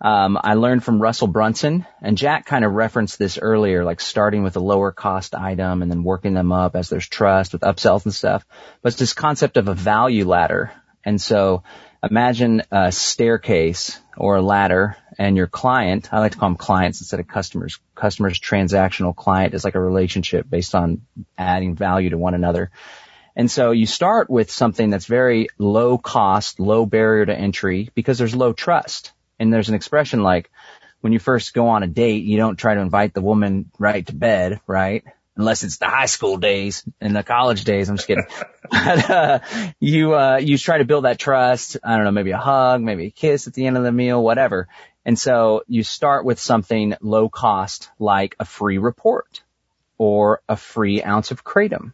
um, 0.01 0.37
I 0.41 0.55
learned 0.55 0.83
from 0.83 1.01
Russell 1.01 1.27
Brunson 1.27 1.85
and 2.01 2.17
Jack 2.17 2.45
kind 2.45 2.65
of 2.65 2.73
referenced 2.73 3.17
this 3.17 3.37
earlier, 3.37 3.85
like 3.85 4.01
starting 4.01 4.43
with 4.43 4.55
a 4.57 4.59
lower 4.59 4.91
cost 4.91 5.33
item 5.33 5.81
and 5.81 5.89
then 5.89 6.03
working 6.03 6.33
them 6.33 6.51
up 6.51 6.75
as 6.75 6.89
there's 6.89 7.07
trust 7.07 7.53
with 7.53 7.61
upsells 7.61 8.03
and 8.03 8.13
stuff. 8.13 8.45
But 8.81 8.89
it's 8.89 8.99
this 8.99 9.13
concept 9.13 9.57
of 9.57 9.67
a 9.67 9.73
value 9.73 10.27
ladder. 10.27 10.71
And 11.05 11.21
so 11.21 11.63
imagine 12.03 12.63
a 12.71 12.91
staircase 12.91 13.99
or 14.17 14.35
a 14.35 14.41
ladder 14.41 14.97
and 15.17 15.37
your 15.37 15.47
client, 15.47 16.13
I 16.13 16.19
like 16.19 16.33
to 16.33 16.37
call 16.37 16.49
them 16.49 16.57
clients 16.57 17.01
instead 17.01 17.19
of 17.19 17.27
customers. 17.27 17.79
Customers 17.95 18.39
transactional 18.39 19.15
client 19.15 19.53
is 19.53 19.63
like 19.63 19.75
a 19.75 19.79
relationship 19.79 20.49
based 20.49 20.75
on 20.75 21.01
adding 21.37 21.75
value 21.75 22.09
to 22.09 22.17
one 22.17 22.33
another. 22.33 22.71
And 23.35 23.51
so 23.51 23.71
you 23.71 23.85
start 23.85 24.29
with 24.29 24.49
something 24.49 24.89
that's 24.89 25.05
very 25.05 25.49
low 25.57 25.97
cost, 25.97 26.59
low 26.59 26.85
barrier 26.85 27.25
to 27.25 27.35
entry 27.35 27.89
because 27.93 28.17
there's 28.17 28.35
low 28.35 28.53
trust. 28.53 29.11
And 29.39 29.51
there's 29.53 29.67
an 29.67 29.75
expression 29.75 30.23
like 30.23 30.49
when 31.01 31.11
you 31.11 31.19
first 31.19 31.53
go 31.53 31.67
on 31.67 31.83
a 31.83 31.87
date, 31.87 32.23
you 32.23 32.37
don't 32.37 32.55
try 32.55 32.75
to 32.75 32.79
invite 32.79 33.13
the 33.13 33.21
woman 33.21 33.69
right 33.77 34.05
to 34.07 34.15
bed, 34.15 34.61
right? 34.65 35.03
Unless 35.35 35.65
it's 35.65 35.77
the 35.77 35.87
high 35.87 36.05
school 36.05 36.37
days 36.37 36.85
and 37.01 37.13
the 37.13 37.23
college 37.23 37.65
days. 37.65 37.89
I'm 37.89 37.97
just 37.97 38.07
kidding. 38.07 38.25
but, 38.71 39.09
uh, 39.09 39.39
you, 39.81 40.15
uh, 40.15 40.37
you 40.37 40.57
try 40.57 40.77
to 40.77 40.85
build 40.85 41.03
that 41.03 41.19
trust. 41.19 41.75
I 41.83 41.97
don't 41.97 42.05
know, 42.05 42.11
maybe 42.11 42.31
a 42.31 42.37
hug, 42.37 42.81
maybe 42.81 43.07
a 43.07 43.11
kiss 43.11 43.47
at 43.47 43.53
the 43.53 43.67
end 43.67 43.75
of 43.75 43.83
the 43.83 43.91
meal, 43.91 44.23
whatever. 44.23 44.69
And 45.05 45.17
so 45.17 45.63
you 45.67 45.83
start 45.83 46.25
with 46.25 46.39
something 46.39 46.95
low 46.99 47.29
cost 47.29 47.89
like 47.99 48.35
a 48.39 48.45
free 48.45 48.79
report 48.79 49.43
or 49.97 50.41
a 50.49 50.57
free 50.57 51.03
ounce 51.03 51.31
of 51.31 51.43
kratom 51.43 51.93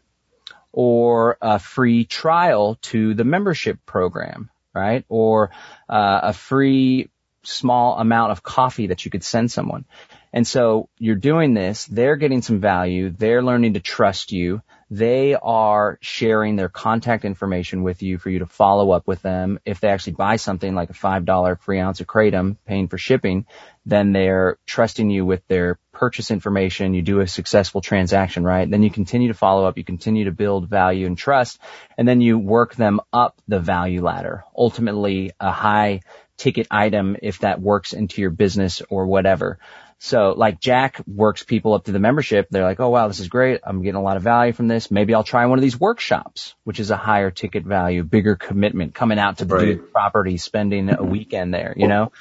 or 0.72 1.38
a 1.42 1.60
free 1.60 2.06
trial 2.06 2.78
to 2.82 3.14
the 3.14 3.26
membership 3.26 3.86
program, 3.86 4.50
right? 4.74 5.04
Or 5.10 5.52
uh, 5.90 6.20
a 6.24 6.34
free 6.34 7.10
small 7.44 7.98
amount 7.98 8.32
of 8.32 8.44
coffee 8.44 8.88
that 8.88 9.04
you 9.04 9.12
could 9.12 9.24
send 9.24 9.52
someone. 9.52 9.86
And 10.32 10.48
so 10.48 10.88
you're 10.98 11.16
doing 11.16 11.54
this, 11.54 11.86
they're 11.86 12.16
getting 12.16 12.42
some 12.42 12.62
value, 12.62 13.10
they're 13.10 13.44
learning 13.44 13.74
to 13.74 13.82
trust 13.82 14.32
you, 14.32 14.62
they 14.92 15.36
are 15.36 15.98
sharing 16.02 16.58
their 16.58 16.68
contact 16.68 17.24
information 17.24 17.82
with 17.82 18.04
you 18.04 18.18
for 18.18 18.30
you 18.30 18.40
to 18.40 18.46
follow 18.46 18.92
up 18.92 19.08
with 19.08 19.22
them. 19.22 19.58
If 19.64 19.80
they 19.80 19.88
actually 19.88 20.14
buy 20.14 20.36
something 20.36 20.76
like 20.76 20.90
a 20.90 20.94
$5 20.94 21.60
free 21.62 21.80
ounce 21.80 22.02
of 22.02 22.08
kratom 22.08 22.58
paying 22.66 22.90
for 22.90 22.98
shipping, 22.98 23.46
then 23.86 24.12
they're 24.12 24.58
trusting 24.66 25.10
you 25.10 25.26
with 25.26 25.48
their 25.48 25.80
purchase 25.94 26.30
information. 26.30 26.94
You 26.94 27.04
do 27.04 27.22
a 27.22 27.28
successful 27.28 27.80
transaction, 27.80 28.44
right? 28.44 28.70
Then 28.70 28.84
you 28.84 28.92
continue 28.92 29.30
to 29.30 29.34
follow 29.34 29.66
up. 29.66 29.78
You 29.78 29.86
continue 29.86 30.26
to 30.26 30.32
build 30.32 30.70
value 30.70 31.08
and 31.08 31.18
trust 31.18 31.60
and 31.98 32.06
then 32.06 32.20
you 32.20 32.38
work 32.38 32.76
them 32.76 33.00
up 33.14 33.42
the 33.48 33.62
value 33.62 34.04
ladder. 34.04 34.44
Ultimately 34.54 35.32
a 35.40 35.52
high 35.52 36.02
ticket 36.36 36.68
item 36.70 37.16
if 37.22 37.40
that 37.40 37.62
works 37.62 37.94
into 37.94 38.20
your 38.20 38.32
business 38.32 38.82
or 38.90 39.06
whatever. 39.06 39.58
So 40.04 40.34
like 40.36 40.60
Jack 40.60 41.00
works 41.06 41.44
people 41.44 41.76
up 41.76 41.86
to 41.86 41.92
the 41.92 42.00
membership. 42.00 42.48
They're 42.50 42.64
like, 42.64 42.80
oh 42.80 42.90
wow, 42.90 43.08
this 43.08 43.20
is 43.20 43.28
great. 43.28 43.62
I'm 43.64 43.84
getting 43.84 43.96
a 44.00 44.02
lot 44.02 44.18
of 44.18 44.24
value 44.24 44.52
from 44.52 44.68
this. 44.68 44.90
Maybe 44.90 45.14
I'll 45.14 45.24
try 45.24 45.46
one 45.46 45.60
of 45.60 45.62
these 45.62 45.80
workshops, 45.80 46.56
which 46.64 46.80
is 46.80 46.90
a 46.90 46.98
higher 46.98 47.30
ticket 47.30 47.64
value, 47.66 48.04
bigger 48.04 48.36
commitment, 48.36 48.96
coming 48.96 49.20
out 49.20 49.38
to 49.38 49.46
the 49.46 49.54
Right. 49.54 49.92
property, 49.94 50.38
spending 50.38 50.90
a 50.90 51.04
weekend 51.04 51.54
there, 51.54 51.76
you 51.78 51.88
know? 51.88 52.12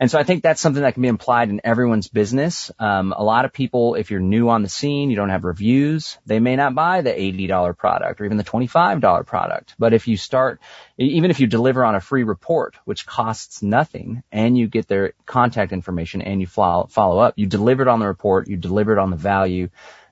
And 0.00 0.10
so 0.10 0.18
I 0.18 0.24
think 0.24 0.42
that's 0.42 0.62
something 0.62 0.82
that 0.82 0.94
can 0.94 1.02
be 1.02 1.08
implied 1.08 1.50
in 1.50 1.60
everyone's 1.62 2.08
business. 2.08 2.70
Um, 2.78 3.12
a 3.14 3.22
lot 3.22 3.44
of 3.44 3.52
people, 3.52 3.96
if 3.96 4.10
you're 4.10 4.18
new 4.18 4.48
on 4.48 4.62
the 4.62 4.68
scene, 4.70 5.10
you 5.10 5.16
don't 5.16 5.28
have 5.28 5.44
reviews, 5.44 6.16
they 6.24 6.40
may 6.40 6.56
not 6.56 6.74
buy 6.74 7.02
the 7.02 7.10
$80 7.10 7.76
product 7.76 8.18
or 8.18 8.24
even 8.24 8.38
the 8.38 8.44
$25 8.44 9.26
product. 9.26 9.74
But 9.78 9.92
if 9.92 10.08
you 10.08 10.16
start, 10.16 10.58
even 10.96 11.30
if 11.30 11.38
you 11.38 11.46
deliver 11.46 11.84
on 11.84 11.96
a 11.96 12.00
free 12.00 12.22
report, 12.22 12.76
which 12.86 13.04
costs 13.04 13.62
nothing, 13.62 14.22
and 14.32 14.56
you 14.56 14.68
get 14.68 14.88
their 14.88 15.12
contact 15.26 15.70
information 15.70 16.22
and 16.22 16.40
you 16.40 16.46
follow, 16.46 16.86
follow 16.86 17.18
up, 17.18 17.34
you 17.36 17.44
delivered 17.44 17.86
on 17.86 18.00
the 18.00 18.06
report, 18.06 18.48
you 18.48 18.56
delivered 18.56 18.98
on 18.98 19.10
the 19.10 19.18
value, 19.18 19.68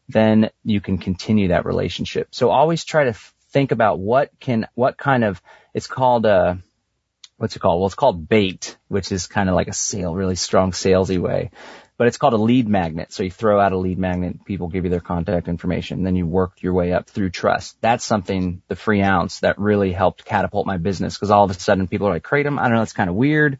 then 0.07 0.51
you 0.65 0.83
can 0.83 0.99
continue 0.99 1.49
that 1.49 1.65
relationship. 1.65 2.29
So 2.33 2.51
always 2.51 2.85
try 2.85 3.05
to 3.05 3.15
think 3.53 3.73
about 3.73 3.99
what 3.99 4.39
can, 4.39 4.69
what 4.75 4.99
kind 4.99 5.25
of, 5.25 5.41
it's 5.73 5.87
called 5.87 6.27
a, 6.27 6.59
what's 7.39 7.57
it 7.57 7.61
called? 7.61 7.81
Well, 7.81 7.87
it's 7.87 7.95
called 7.95 8.29
bait, 8.29 8.77
which 8.89 9.11
is 9.11 9.27
kind 9.27 9.49
of 9.49 9.55
like 9.55 9.69
a 9.69 9.73
sale, 9.73 10.15
really 10.15 10.37
strong 10.37 10.73
salesy 10.73 11.19
way. 11.19 11.51
but 11.99 12.07
it's 12.07 12.17
called 12.17 12.33
a 12.33 12.39
lead 12.39 12.69
magnet. 12.69 13.13
So 13.13 13.25
you 13.25 13.31
throw 13.31 13.61
out 13.61 13.73
a 13.73 13.77
lead 13.77 13.99
magnet, 13.99 14.45
people 14.45 14.69
give 14.69 14.85
you 14.85 14.91
their 14.91 15.01
contact 15.01 15.49
information, 15.49 16.05
then 16.05 16.15
you 16.15 16.27
work 16.27 16.63
your 16.63 16.73
way 16.73 16.93
up 16.93 17.11
through 17.11 17.31
trust. 17.31 17.77
That's 17.81 18.05
something, 18.05 18.63
the 18.69 18.77
free 18.77 19.03
ounce, 19.03 19.41
that 19.41 19.59
really 19.59 19.93
helped 19.93 20.25
catapult 20.25 20.65
my 20.67 20.77
business 20.77 21.15
because 21.15 21.33
all 21.33 21.45
of 21.45 21.51
a 21.51 21.55
sudden 21.55 21.89
people 21.89 22.07
are 22.07 22.13
like, 22.13 22.23
Kratom, 22.23 22.59
I 22.59 22.65
don't 22.65 22.77
know, 22.77 22.83
it's 22.83 22.93
kind 22.93 23.11
of 23.11 23.17
weird. 23.17 23.59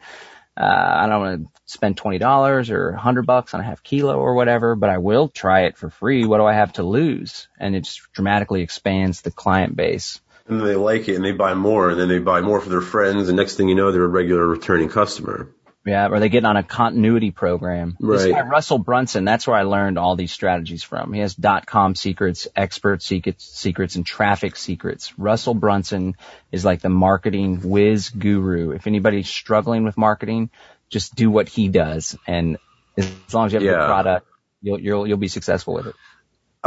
Uh, 0.57 0.65
I 0.65 1.07
don't 1.09 1.21
want 1.21 1.45
to 1.45 1.51
spend 1.67 1.97
$20 1.97 2.71
or 2.71 2.91
a 2.91 2.93
100 2.93 3.27
bucks 3.27 3.55
on 3.55 3.61
a 3.61 3.65
half 3.65 3.83
kilo 3.83 4.17
or 4.17 4.35
whatever, 4.35 4.77
but 4.77 4.91
I 4.91 4.99
will 4.99 5.29
try 5.29 5.63
it 5.63 5.77
for 5.77 5.91
free. 5.91 6.25
What 6.25 6.39
do 6.39 6.45
I 6.45 6.55
have 6.55 6.73
to 6.75 6.83
lose? 6.85 7.49
And 7.59 7.77
it 7.77 7.85
just 7.85 8.13
dramatically 8.13 8.63
expands 8.63 9.21
the 9.21 9.31
client 9.31 9.77
base. 9.77 10.21
And 10.49 10.61
they 10.61 10.77
like 10.77 11.09
it 11.09 11.17
and 11.17 11.25
they 11.25 11.33
buy 11.33 11.55
more 11.55 11.91
and 11.91 12.01
then 12.01 12.09
they 12.09 12.19
buy 12.19 12.41
more 12.41 12.61
for 12.61 12.69
their 12.71 12.81
friends 12.81 13.29
and 13.29 13.37
next 13.37 13.57
thing 13.57 13.69
you 13.69 13.75
know 13.75 13.93
they're 13.93 14.05
a 14.05 14.09
regular 14.09 14.47
returning 14.47 14.89
customer. 14.89 15.51
Yeah, 15.87 16.09
or 16.09 16.21
they 16.21 16.29
get 16.29 16.45
on 16.45 16.57
a 16.59 16.63
continuity 16.63 17.31
program. 17.31 17.97
This 17.99 18.25
Right. 18.25 18.33
guy, 18.35 18.43
Russell 18.43 18.79
Brunson, 18.79 19.25
that's 19.25 19.47
where 19.47 19.57
I 19.57 19.63
learned 19.63 19.99
all 19.99 20.17
these 20.17 20.33
strategies 20.33 20.83
from. 20.83 21.15
He 21.15 21.21
has 21.21 21.35
dot 21.35 21.65
com 21.67 21.95
secrets, 21.95 22.47
expert 22.55 23.03
secrets, 23.03 23.45
secrets, 23.45 23.97
and 23.97 24.05
traffic 24.05 24.57
secrets. 24.57 25.19
Russell 25.19 25.55
Brunson 25.55 26.15
is 26.53 26.63
like 26.65 26.81
the 26.83 26.91
marketing 26.91 27.61
whiz 27.63 28.11
guru. 28.11 28.73
If 28.73 28.87
anybody's 28.87 29.29
struggling 29.31 29.85
with 29.85 29.97
marketing, 29.97 30.51
just 30.91 31.15
do 31.15 31.31
what 31.31 31.49
he 31.49 31.69
does. 31.69 32.17
And 32.27 32.59
as 32.99 33.11
long 33.33 33.47
as 33.47 33.53
you 33.55 33.59
have 33.61 33.63
a 33.63 33.71
Yeah. 33.71 33.79
good 33.79 33.87
product, 33.87 34.27
you'll, 34.61 34.81
you'll, 34.81 35.07
you'll 35.07 35.17
be 35.17 35.29
successful 35.29 35.73
with 35.75 35.87
it. 35.87 35.95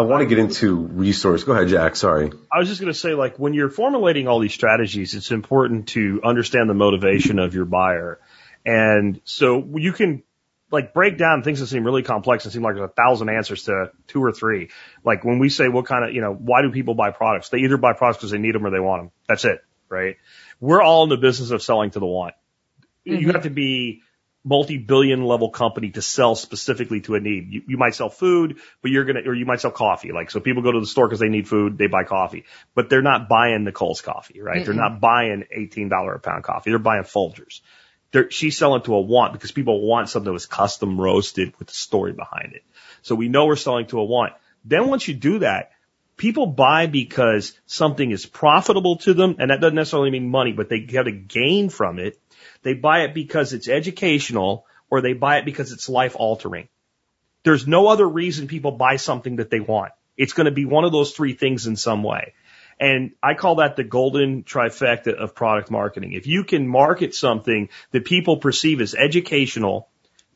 I 0.02 0.06
want 0.06 0.22
to 0.22 0.26
get 0.28 0.40
into 0.40 0.76
resource. 0.76 1.44
Go 1.44 1.54
ahead, 1.54 1.68
Jack. 1.68 1.96
Sorry. 1.96 2.32
I 2.52 2.60
was 2.60 2.68
just 2.68 2.82
going 2.82 2.92
to 2.92 2.98
say, 2.98 3.14
like, 3.14 3.38
when 3.38 3.54
you're 3.54 3.70
formulating 3.70 4.28
all 4.28 4.40
these 4.40 4.54
strategies, 4.54 5.14
it's 5.14 5.32
important 5.32 5.90
to 5.90 6.22
understand 6.24 6.70
the 6.70 6.74
motivation 6.74 7.40
of 7.40 7.54
your 7.54 7.66
buyer. 7.66 8.20
And 8.66 9.22
so 9.24 9.64
you 9.76 9.94
can, 9.94 10.24
like, 10.72 10.94
break 10.94 11.18
down 11.18 11.44
things 11.44 11.60
that 11.60 11.68
seem 11.68 11.84
really 11.84 12.04
complex 12.04 12.46
and 12.46 12.54
seem 12.54 12.64
like 12.64 12.76
there's 12.76 12.90
a 12.90 12.94
thousand 12.94 13.30
answers 13.30 13.64
to 13.64 13.92
two 14.08 14.24
or 14.24 14.32
three. 14.32 14.70
Like, 15.04 15.24
when 15.24 15.40
we 15.40 15.50
say 15.50 15.68
what 15.68 15.86
kind 15.86 16.04
of, 16.04 16.14
you 16.14 16.22
know, 16.22 16.34
why 16.34 16.62
do 16.62 16.72
people 16.72 16.96
buy 16.96 17.12
products? 17.12 17.50
They 17.50 17.60
either 17.60 17.78
buy 17.78 17.94
products 17.94 18.18
because 18.18 18.32
they 18.32 18.40
need 18.40 18.56
them 18.56 18.66
or 18.66 18.72
they 18.72 18.80
want 18.80 19.04
them. 19.04 19.12
That's 19.30 19.46
it, 19.46 19.64
right? 19.88 20.18
We're 20.60 20.82
all 20.82 21.04
in 21.04 21.10
the 21.10 21.18
business 21.18 21.52
of 21.52 21.62
selling 21.62 21.92
to 21.92 22.00
the 22.00 22.06
want. 22.06 22.34
You 23.04 23.18
mm-hmm. 23.18 23.30
have 23.32 23.44
to 23.44 23.50
be 23.50 24.02
multi-billion 24.44 25.24
level 25.24 25.50
company 25.50 25.92
to 25.92 26.02
sell 26.02 26.36
specifically 26.36 27.02
to 27.02 27.16
a 27.16 27.20
need. 27.20 27.52
You, 27.52 27.62
you 27.68 27.78
might 27.78 27.94
sell 27.94 28.10
food, 28.10 28.58
but 28.82 28.90
you're 28.90 29.06
gonna, 29.06 29.22
or 29.26 29.36
you 29.36 29.46
might 29.46 29.62
sell 29.62 29.72
coffee. 29.72 30.12
Like, 30.12 30.32
so 30.32 30.40
people 30.40 30.64
go 30.64 30.72
to 30.72 30.80
the 30.80 30.88
store 30.88 31.08
because 31.08 31.20
they 31.20 31.30
need 31.30 31.48
food, 31.48 31.78
they 31.78 31.88
buy 31.88 32.04
coffee, 32.04 32.46
but 32.74 32.90
they're 32.90 33.04
not 33.04 33.30
buying 33.30 33.64
Nicole's 33.64 34.02
coffee, 34.02 34.42
right? 34.42 34.66
They're 34.66 34.74
not 34.74 35.00
buying 35.00 35.44
$18 35.56 36.16
a 36.16 36.20
pound 36.20 36.44
coffee. 36.44 36.72
They're 36.72 36.80
buying 36.80 37.04
Folgers. 37.04 37.62
They're, 38.12 38.30
she's 38.32 38.58
selling 38.58 38.82
to 38.84 38.96
a 38.96 39.02
want 39.02 39.34
because 39.34 39.52
people 39.52 39.82
want 39.88 40.10
something 40.10 40.26
that 40.26 40.34
was 40.34 40.46
custom 40.46 41.00
roasted 41.00 41.54
with 41.60 41.70
a 41.70 41.74
story 41.74 42.14
behind 42.14 42.54
it. 42.54 42.64
So 43.04 43.16
we 43.16 43.30
know 43.30 43.46
we're 43.46 43.56
selling 43.56 43.88
to 43.88 44.00
a 44.00 44.04
want. 44.04 44.34
Then 44.66 44.88
once 44.88 45.08
you 45.08 45.14
do 45.14 45.40
that, 45.40 45.72
people 46.22 46.46
buy 46.46 46.86
because 46.86 47.60
something 47.66 48.12
is 48.12 48.28
profitable 48.28 48.98
to 48.98 49.16
them, 49.16 49.38
and 49.40 49.50
that 49.50 49.60
doesn't 49.60 49.74
necessarily 49.74 50.12
mean 50.12 50.30
money, 50.30 50.52
but 50.52 50.70
they 50.70 50.80
get 50.80 51.08
a 51.08 51.12
gain 51.12 51.68
from 51.68 51.98
it. 51.98 52.22
They 52.62 52.76
buy 52.76 53.06
it 53.06 53.16
because 53.16 53.54
it's 53.54 53.68
educational, 53.68 54.68
or 54.92 55.02
they 55.02 55.14
buy 55.14 55.38
it 55.38 55.46
because 55.46 55.72
it's 55.72 55.90
life 55.90 56.16
altering. 56.16 56.70
There's 57.44 57.66
no 57.66 57.88
other 57.88 58.08
reason 58.08 58.48
people 58.48 58.74
buy 58.74 58.98
something 58.98 59.38
that 59.38 59.50
they 59.50 59.62
want. 59.62 59.94
It's 60.16 60.34
going 60.34 60.46
to 60.46 60.52
be 60.52 60.66
one 60.66 60.84
of 60.84 60.92
those 60.92 61.12
three 61.12 61.34
things 61.34 61.66
in 61.66 61.76
some 61.76 62.04
way. 62.04 62.36
And 62.80 63.14
I 63.24 63.34
call 63.34 63.56
that 63.56 63.76
the 63.76 63.84
golden 63.84 64.44
trifecta 64.44 65.16
of 65.16 65.34
product 65.34 65.72
marketing. 65.72 66.14
If 66.14 66.28
you 66.28 66.44
can 66.44 66.68
market 66.68 67.16
something 67.16 67.70
that 67.94 68.06
people 68.06 68.38
perceive 68.38 68.80
as 68.80 68.94
educational, 68.94 69.90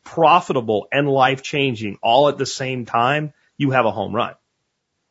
profitable, 0.03 0.87
and 0.91 1.07
life 1.07 1.43
changing 1.43 1.99
all 2.01 2.27
at 2.27 2.39
the 2.39 2.47
same 2.47 2.87
time, 2.87 3.33
you 3.55 3.69
have 3.69 3.85
a 3.85 3.91
home 3.91 4.15
run. 4.15 4.33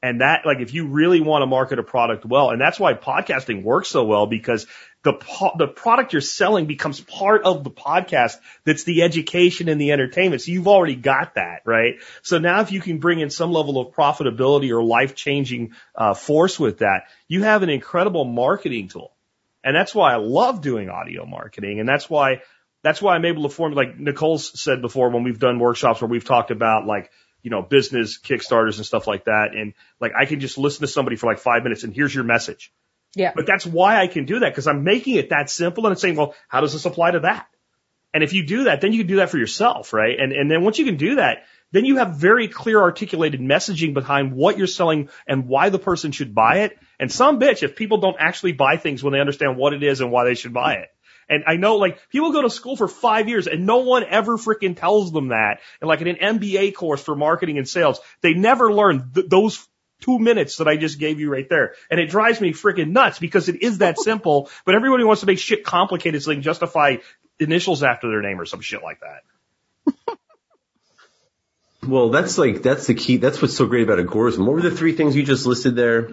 And 0.04 0.20
that, 0.20 0.44
like, 0.44 0.60
if 0.60 0.74
you 0.74 0.88
really 0.88 1.22
want 1.22 1.40
to 1.40 1.46
market 1.46 1.78
a 1.78 1.82
product 1.82 2.26
well, 2.26 2.50
and 2.50 2.60
that's 2.60 2.78
why 2.78 2.92
podcasting 2.92 3.62
works 3.62 3.88
so 3.88 4.04
well 4.04 4.26
because 4.26 4.66
the, 5.02 5.14
po- 5.14 5.54
the 5.56 5.66
product 5.66 6.12
you're 6.12 6.20
selling 6.20 6.66
becomes 6.66 7.00
part 7.00 7.44
of 7.44 7.64
the 7.64 7.70
podcast 7.70 8.36
that's 8.64 8.84
the 8.84 9.00
education 9.00 9.70
and 9.70 9.80
the 9.80 9.92
entertainment. 9.92 10.42
So 10.42 10.52
you've 10.52 10.68
already 10.68 10.94
got 10.94 11.36
that, 11.36 11.62
right? 11.64 11.94
So 12.20 12.36
now 12.36 12.60
if 12.60 12.70
you 12.70 12.82
can 12.82 12.98
bring 12.98 13.20
in 13.20 13.30
some 13.30 13.50
level 13.50 13.80
of 13.80 13.94
profitability 13.94 14.72
or 14.72 14.84
life 14.84 15.14
changing, 15.14 15.72
uh, 15.94 16.12
force 16.12 16.60
with 16.60 16.80
that, 16.80 17.04
you 17.26 17.42
have 17.44 17.62
an 17.62 17.70
incredible 17.70 18.26
marketing 18.26 18.88
tool. 18.88 19.10
And 19.64 19.74
that's 19.74 19.94
why 19.94 20.12
I 20.12 20.16
love 20.16 20.60
doing 20.60 20.90
audio 20.90 21.24
marketing. 21.24 21.80
And 21.80 21.88
that's 21.88 22.10
why, 22.10 22.42
that's 22.82 23.00
why 23.00 23.14
I'm 23.14 23.24
able 23.24 23.44
to 23.44 23.48
form, 23.48 23.72
like 23.72 23.98
Nicole's 23.98 24.60
said 24.62 24.82
before 24.82 25.08
when 25.08 25.22
we've 25.22 25.38
done 25.38 25.58
workshops 25.58 26.02
where 26.02 26.10
we've 26.10 26.26
talked 26.26 26.50
about 26.50 26.84
like, 26.84 27.10
you 27.44 27.50
know, 27.50 27.62
business 27.62 28.18
kickstarters 28.18 28.78
and 28.78 28.86
stuff 28.86 29.06
like 29.06 29.26
that. 29.26 29.54
And 29.54 29.74
like, 30.00 30.12
I 30.18 30.24
can 30.24 30.40
just 30.40 30.58
listen 30.58 30.80
to 30.80 30.88
somebody 30.88 31.16
for 31.16 31.26
like 31.26 31.38
five 31.38 31.62
minutes 31.62 31.84
and 31.84 31.94
here's 31.94 32.12
your 32.12 32.24
message. 32.24 32.72
Yeah. 33.14 33.32
But 33.36 33.46
that's 33.46 33.64
why 33.64 34.00
I 34.00 34.08
can 34.08 34.24
do 34.24 34.40
that 34.40 34.48
because 34.48 34.66
I'm 34.66 34.82
making 34.82 35.16
it 35.16 35.28
that 35.28 35.50
simple 35.50 35.86
and 35.86 35.92
it's 35.92 36.00
saying, 36.00 36.16
well, 36.16 36.34
how 36.48 36.62
does 36.62 36.72
this 36.72 36.86
apply 36.86 37.12
to 37.12 37.20
that? 37.20 37.46
And 38.14 38.22
if 38.24 38.32
you 38.32 38.46
do 38.46 38.64
that, 38.64 38.80
then 38.80 38.92
you 38.92 39.00
can 39.00 39.08
do 39.08 39.16
that 39.16 39.28
for 39.28 39.38
yourself, 39.38 39.92
right? 39.92 40.18
And, 40.18 40.32
and 40.32 40.50
then 40.50 40.64
once 40.64 40.78
you 40.78 40.86
can 40.86 40.96
do 40.96 41.16
that, 41.16 41.44
then 41.70 41.84
you 41.84 41.96
have 41.96 42.16
very 42.16 42.48
clear 42.48 42.80
articulated 42.80 43.40
messaging 43.40 43.92
behind 43.92 44.32
what 44.32 44.56
you're 44.56 44.66
selling 44.66 45.10
and 45.26 45.46
why 45.46 45.68
the 45.68 45.78
person 45.78 46.12
should 46.12 46.34
buy 46.34 46.60
it. 46.60 46.78
And 46.98 47.12
some 47.12 47.38
bitch 47.38 47.62
if 47.62 47.76
people 47.76 47.98
don't 47.98 48.16
actually 48.18 48.52
buy 48.52 48.76
things 48.78 49.02
when 49.02 49.12
they 49.12 49.20
understand 49.20 49.56
what 49.56 49.74
it 49.74 49.82
is 49.82 50.00
and 50.00 50.10
why 50.10 50.24
they 50.24 50.34
should 50.34 50.54
buy 50.54 50.74
it. 50.74 50.88
And 51.28 51.44
I 51.46 51.56
know 51.56 51.76
like 51.76 51.98
people 52.10 52.32
go 52.32 52.42
to 52.42 52.50
school 52.50 52.76
for 52.76 52.88
five 52.88 53.28
years 53.28 53.46
and 53.46 53.66
no 53.66 53.78
one 53.78 54.04
ever 54.04 54.36
freaking 54.36 54.76
tells 54.76 55.12
them 55.12 55.28
that. 55.28 55.60
And 55.80 55.88
like 55.88 56.00
in 56.00 56.08
an 56.08 56.38
MBA 56.38 56.74
course 56.74 57.02
for 57.02 57.14
marketing 57.14 57.58
and 57.58 57.68
sales, 57.68 58.00
they 58.20 58.34
never 58.34 58.72
learn 58.72 59.10
th- 59.14 59.28
those 59.28 59.66
two 60.00 60.18
minutes 60.18 60.56
that 60.58 60.68
I 60.68 60.76
just 60.76 60.98
gave 60.98 61.20
you 61.20 61.30
right 61.30 61.48
there. 61.48 61.74
And 61.90 61.98
it 61.98 62.10
drives 62.10 62.40
me 62.40 62.52
freaking 62.52 62.90
nuts 62.90 63.18
because 63.18 63.48
it 63.48 63.62
is 63.62 63.78
that 63.78 63.98
simple, 63.98 64.50
but 64.64 64.74
everybody 64.74 65.04
wants 65.04 65.20
to 65.20 65.26
make 65.26 65.38
shit 65.38 65.64
complicated 65.64 66.22
so 66.22 66.30
they 66.30 66.36
can 66.36 66.42
justify 66.42 66.96
initials 67.38 67.82
after 67.82 68.08
their 68.08 68.22
name 68.22 68.40
or 68.40 68.46
some 68.46 68.60
shit 68.60 68.82
like 68.82 69.00
that. 69.00 69.22
Well, 71.86 72.10
that's 72.10 72.38
like 72.38 72.62
that's 72.62 72.86
the 72.86 72.94
key. 72.94 73.18
That's 73.18 73.42
what's 73.42 73.56
so 73.56 73.66
great 73.66 73.82
about 73.82 73.98
Agorism. 73.98 74.46
What 74.46 74.54
were 74.54 74.62
the 74.62 74.70
three 74.70 74.92
things 74.92 75.16
you 75.16 75.22
just 75.22 75.46
listed 75.46 75.76
there? 75.76 76.08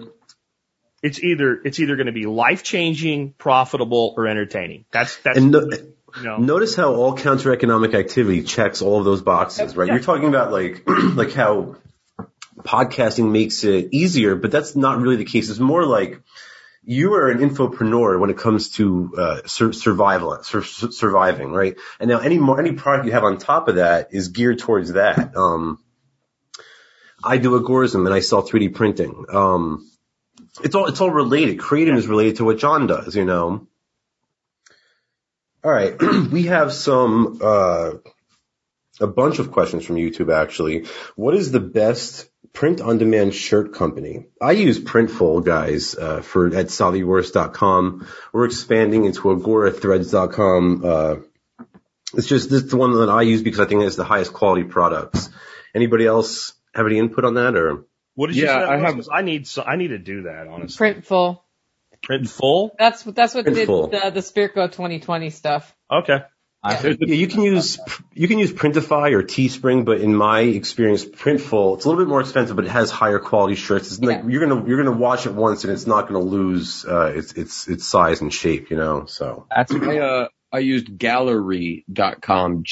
It's 1.02 1.18
either, 1.18 1.60
it's 1.64 1.80
either 1.80 1.96
going 1.96 2.06
to 2.06 2.12
be 2.12 2.26
life 2.26 2.62
changing, 2.62 3.32
profitable, 3.32 4.14
or 4.16 4.26
entertaining. 4.26 4.84
That's, 4.92 5.16
that's, 5.18 5.38
And 5.38 5.50
no, 5.50 5.60
you 6.16 6.22
know, 6.22 6.36
notice 6.38 6.76
how 6.76 6.94
all 6.94 7.16
counter 7.16 7.52
economic 7.52 7.94
activity 7.94 8.42
checks 8.42 8.82
all 8.82 8.98
of 8.98 9.04
those 9.04 9.22
boxes, 9.22 9.76
right? 9.76 9.88
You're 9.88 10.00
talking 10.00 10.28
about 10.28 10.52
like 10.52 10.84
like 10.86 11.32
how 11.32 11.76
podcasting 12.58 13.30
makes 13.32 13.64
it 13.64 13.88
easier, 13.92 14.36
but 14.36 14.50
that's 14.50 14.76
not 14.76 14.98
really 14.98 15.16
the 15.16 15.24
case. 15.24 15.48
It's 15.48 15.58
more 15.58 15.84
like 15.86 16.20
you 16.84 17.14
are 17.14 17.30
an 17.30 17.38
infopreneur 17.38 18.18
when 18.18 18.30
it 18.30 18.38
comes 18.38 18.70
to 18.72 19.14
uh, 19.16 19.40
sur- 19.46 19.72
survival, 19.72 20.42
sur- 20.42 20.62
sur- 20.62 20.90
surviving, 20.90 21.52
right? 21.52 21.76
And 22.00 22.10
now 22.10 22.18
any 22.18 22.38
more 22.38 22.60
any 22.60 22.72
product 22.72 23.06
you 23.06 23.12
have 23.12 23.24
on 23.24 23.38
top 23.38 23.68
of 23.68 23.76
that 23.76 24.08
is 24.12 24.28
geared 24.28 24.58
towards 24.58 24.92
that. 24.92 25.36
Um, 25.36 25.78
I 27.24 27.38
do 27.38 27.58
agorism 27.58 28.04
and 28.04 28.14
I 28.14 28.20
sell 28.20 28.42
3D 28.42 28.74
printing. 28.74 29.26
Um, 29.32 29.88
it's 30.60 30.74
all 30.74 30.86
it's 30.86 31.00
all 31.00 31.10
related. 31.10 31.58
Creating 31.58 31.96
is 31.96 32.06
related 32.06 32.36
to 32.36 32.44
what 32.44 32.58
John 32.58 32.86
does, 32.86 33.16
you 33.16 33.24
know. 33.24 33.66
All 35.64 35.70
right, 35.70 35.94
we 36.30 36.44
have 36.44 36.72
some 36.72 37.38
uh, 37.42 37.92
a 39.00 39.06
bunch 39.06 39.38
of 39.38 39.50
questions 39.52 39.84
from 39.84 39.96
YouTube 39.96 40.34
actually. 40.34 40.86
What 41.16 41.34
is 41.34 41.50
the 41.50 41.60
best 41.60 42.28
print-on-demand 42.52 43.34
shirt 43.34 43.72
company? 43.72 44.26
I 44.40 44.52
use 44.52 44.78
Printful, 44.78 45.44
guys, 45.44 45.94
uh, 45.94 46.20
for 46.20 46.48
at 46.48 46.66
solidworst.com. 46.66 48.06
We're 48.32 48.44
expanding 48.44 49.06
into 49.06 49.22
agorathreads.com. 49.22 50.84
Uh, 50.84 51.16
it's 52.14 52.26
just 52.26 52.50
this 52.50 52.64
is 52.64 52.70
the 52.70 52.76
one 52.76 52.92
that 52.92 53.08
I 53.08 53.22
use 53.22 53.42
because 53.42 53.60
I 53.60 53.64
think 53.64 53.82
it's 53.84 53.96
the 53.96 54.04
highest 54.04 54.34
quality 54.34 54.64
products. 54.64 55.30
Anybody 55.74 56.04
else 56.04 56.52
have 56.74 56.86
any 56.86 56.98
input 56.98 57.24
on 57.24 57.34
that 57.34 57.56
or? 57.56 57.86
What 58.14 58.28
did 58.28 58.36
you 58.36 58.44
Yeah, 58.44 58.54
say? 58.54 58.60
that 58.60 58.68
I 58.70 58.78
have- 58.78 59.08
I 59.12 59.22
need, 59.22 59.46
so, 59.46 59.62
I 59.62 59.76
need 59.76 59.88
to 59.88 59.98
do 59.98 60.22
that, 60.22 60.46
honestly. 60.46 60.86
Printful. 60.94 61.40
Print 62.02 62.28
full? 62.28 62.74
That's 62.78 63.06
what 63.06 63.14
that's 63.14 63.32
what 63.32 63.44
did 63.44 63.54
the, 63.68 64.10
the 64.12 64.20
Spirko 64.20 64.66
2020 64.66 65.30
stuff. 65.30 65.72
Okay. 65.90 66.18
Yeah, 66.64 66.86
you 67.00 67.26
can 67.26 67.42
use 67.42 67.78
you 68.12 68.28
can 68.28 68.38
use 68.38 68.52
Printify 68.52 69.12
or 69.12 69.22
Teespring, 69.24 69.84
but 69.84 70.00
in 70.00 70.14
my 70.14 70.40
experience, 70.40 71.04
Printful 71.04 71.76
it's 71.76 71.84
a 71.84 71.88
little 71.88 72.04
bit 72.04 72.08
more 72.08 72.20
expensive, 72.20 72.54
but 72.56 72.64
it 72.64 72.70
has 72.70 72.90
higher 72.90 73.18
quality 73.18 73.56
shirts. 73.56 73.88
It's 73.90 74.00
like 74.00 74.18
Yeah. 74.22 74.28
you're 74.28 74.46
gonna 74.46 74.66
you're 74.66 74.82
gonna 74.82 74.96
wash 74.96 75.26
it 75.26 75.32
once 75.34 75.64
and 75.64 75.72
it's 75.72 75.86
not 75.88 76.06
gonna 76.08 76.20
lose 76.20 76.84
uh, 76.84 77.12
its 77.16 77.32
its 77.32 77.68
its 77.68 77.86
size 77.86 78.20
and 78.20 78.32
shape, 78.32 78.70
you 78.70 78.76
know. 78.76 79.06
So 79.06 79.46
That's 79.54 79.72
I, 79.74 79.98
uh, 79.98 80.28
I 80.52 80.58
used 80.58 80.98
gallery.com, 80.98 82.62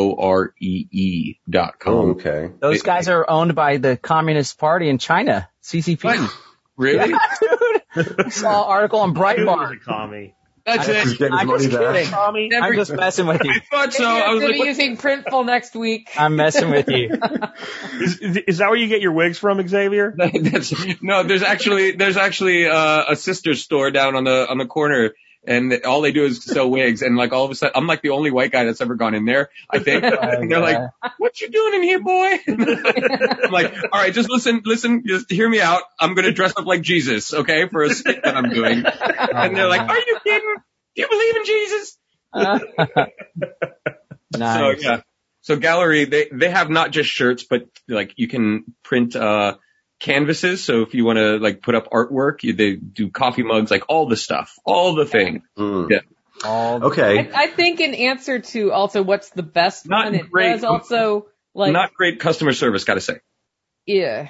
G-A-L-L-O-R-E-E 0.00 1.40
dot 1.48 1.78
com. 1.78 1.94
oh, 1.94 2.10
okay. 2.12 2.50
those 2.60 2.82
guys 2.82 3.08
are 3.08 3.28
owned 3.28 3.54
by 3.54 3.76
the 3.76 3.96
Communist 3.96 4.58
Party 4.58 4.88
in 4.88 4.98
China, 4.98 5.48
CCP. 5.62 6.28
Really? 6.76 7.10
Yeah, 7.10 7.18
dude. 7.94 8.14
I 8.24 8.28
saw 8.30 8.64
an 8.64 8.70
article 8.70 9.00
on 9.00 9.12
Dude 9.12 9.22
Breitbart. 9.22 9.72
a 9.72 9.76
commie. 9.80 10.34
That's 10.64 10.88
I- 10.88 10.92
it. 10.92 11.02
He's 11.04 11.14
getting 11.18 11.32
his 11.38 11.40
I'm 11.40 11.48
just 11.58 11.70
back. 11.70 11.80
kidding. 11.94 12.08
Tommy, 12.10 12.48
Never- 12.48 12.66
I'm 12.66 12.74
just 12.74 12.92
messing 12.92 13.26
with 13.26 13.42
you. 13.44 13.50
I 13.50 13.60
thought 13.70 13.92
so. 13.92 14.04
I 14.04 14.20
I'm 14.26 14.34
was 14.36 14.44
like, 14.44 14.52
be 14.54 14.58
using 14.60 14.96
Printful 14.96 15.44
next 15.46 15.74
week. 15.74 16.10
I'm 16.16 16.36
messing 16.36 16.70
with 16.70 16.88
you. 16.88 17.10
is, 18.00 18.18
is 18.46 18.58
that 18.58 18.68
where 18.68 18.76
you 18.78 18.86
get 18.88 19.00
your 19.00 19.12
wigs 19.12 19.38
from, 19.38 19.66
Xavier? 19.66 20.14
That's, 20.16 20.72
no, 21.02 21.22
there's 21.24 21.42
actually 21.42 21.92
there's 21.92 22.16
actually 22.18 22.66
uh, 22.68 23.04
a 23.08 23.16
sister 23.16 23.54
store 23.54 23.90
down 23.90 24.16
on 24.16 24.24
the 24.24 24.46
on 24.48 24.58
the 24.58 24.66
corner, 24.66 25.12
and 25.46 25.84
all 25.84 26.02
they 26.02 26.12
do 26.12 26.24
is 26.24 26.44
sell 26.44 26.70
wigs. 26.70 27.02
And 27.02 27.16
like 27.16 27.32
all 27.32 27.44
of 27.44 27.50
a 27.50 27.54
sudden, 27.54 27.72
I'm 27.76 27.86
like 27.86 28.02
the 28.02 28.10
only 28.10 28.30
white 28.30 28.52
guy 28.52 28.64
that's 28.64 28.80
ever 28.80 28.94
gone 28.94 29.14
in 29.14 29.24
there. 29.24 29.50
I 29.70 29.78
think. 29.78 30.04
and 30.04 30.50
they're 30.50 30.60
like, 30.60 30.90
"What 31.18 31.40
you 31.40 31.50
doing 31.50 31.74
in 31.74 31.82
here, 31.82 32.00
boy?" 32.00 32.38
I'm 32.48 33.50
like, 33.50 33.74
"All 33.92 34.00
right, 34.00 34.12
just 34.12 34.28
listen, 34.30 34.62
listen, 34.64 35.04
just 35.06 35.30
hear 35.30 35.48
me 35.48 35.60
out. 35.60 35.82
I'm 35.98 36.14
gonna 36.14 36.32
dress 36.32 36.52
up 36.56 36.66
like 36.66 36.82
Jesus, 36.82 37.32
okay, 37.32 37.68
for 37.68 37.82
a 37.82 37.90
skit 37.90 38.22
that 38.22 38.36
I'm 38.36 38.50
doing." 38.50 38.84
And 39.32 39.56
they're 39.56 39.68
like, 39.68 39.88
"Are 39.88 39.98
you 39.98 40.18
kidding? 40.24 40.56
Do 40.96 41.02
you 41.02 41.08
believe 41.08 41.36
in 41.36 41.44
Jesus?" 41.44 41.98
nice. 44.36 44.58
So 44.58 44.70
yeah. 44.78 45.00
So 45.42 45.56
gallery, 45.56 46.04
they 46.04 46.28
they 46.30 46.50
have 46.50 46.68
not 46.68 46.90
just 46.90 47.08
shirts, 47.08 47.44
but 47.48 47.66
like 47.88 48.12
you 48.16 48.28
can 48.28 48.74
print 48.82 49.16
uh 49.16 49.56
canvases. 50.00 50.64
So 50.64 50.82
if 50.82 50.94
you 50.94 51.04
want 51.04 51.18
to 51.18 51.36
like 51.38 51.62
put 51.62 51.74
up 51.74 51.90
artwork, 51.90 52.42
you, 52.42 52.54
they 52.54 52.74
do 52.76 53.10
coffee 53.10 53.42
mugs, 53.42 53.70
like 53.70 53.84
all 53.88 54.08
the 54.08 54.16
stuff, 54.16 54.54
all 54.64 54.94
the 54.94 55.06
thing. 55.06 55.42
Mm. 55.58 55.90
Yeah. 55.90 56.00
All 56.44 56.84
Okay. 56.86 57.30
I, 57.30 57.42
I 57.44 57.46
think 57.48 57.80
in 57.80 57.94
answer 57.94 58.40
to 58.40 58.72
also 58.72 59.02
what's 59.02 59.30
the 59.30 59.42
best 59.42 59.88
Not 59.88 60.06
one, 60.06 60.14
it 60.14 60.30
great. 60.30 60.52
does 60.54 60.64
also 60.64 61.26
like 61.54 61.72
Not 61.72 61.92
great 61.94 62.18
customer 62.20 62.52
service, 62.52 62.84
gotta 62.84 63.00
say. 63.02 63.20
yeah. 63.86 64.28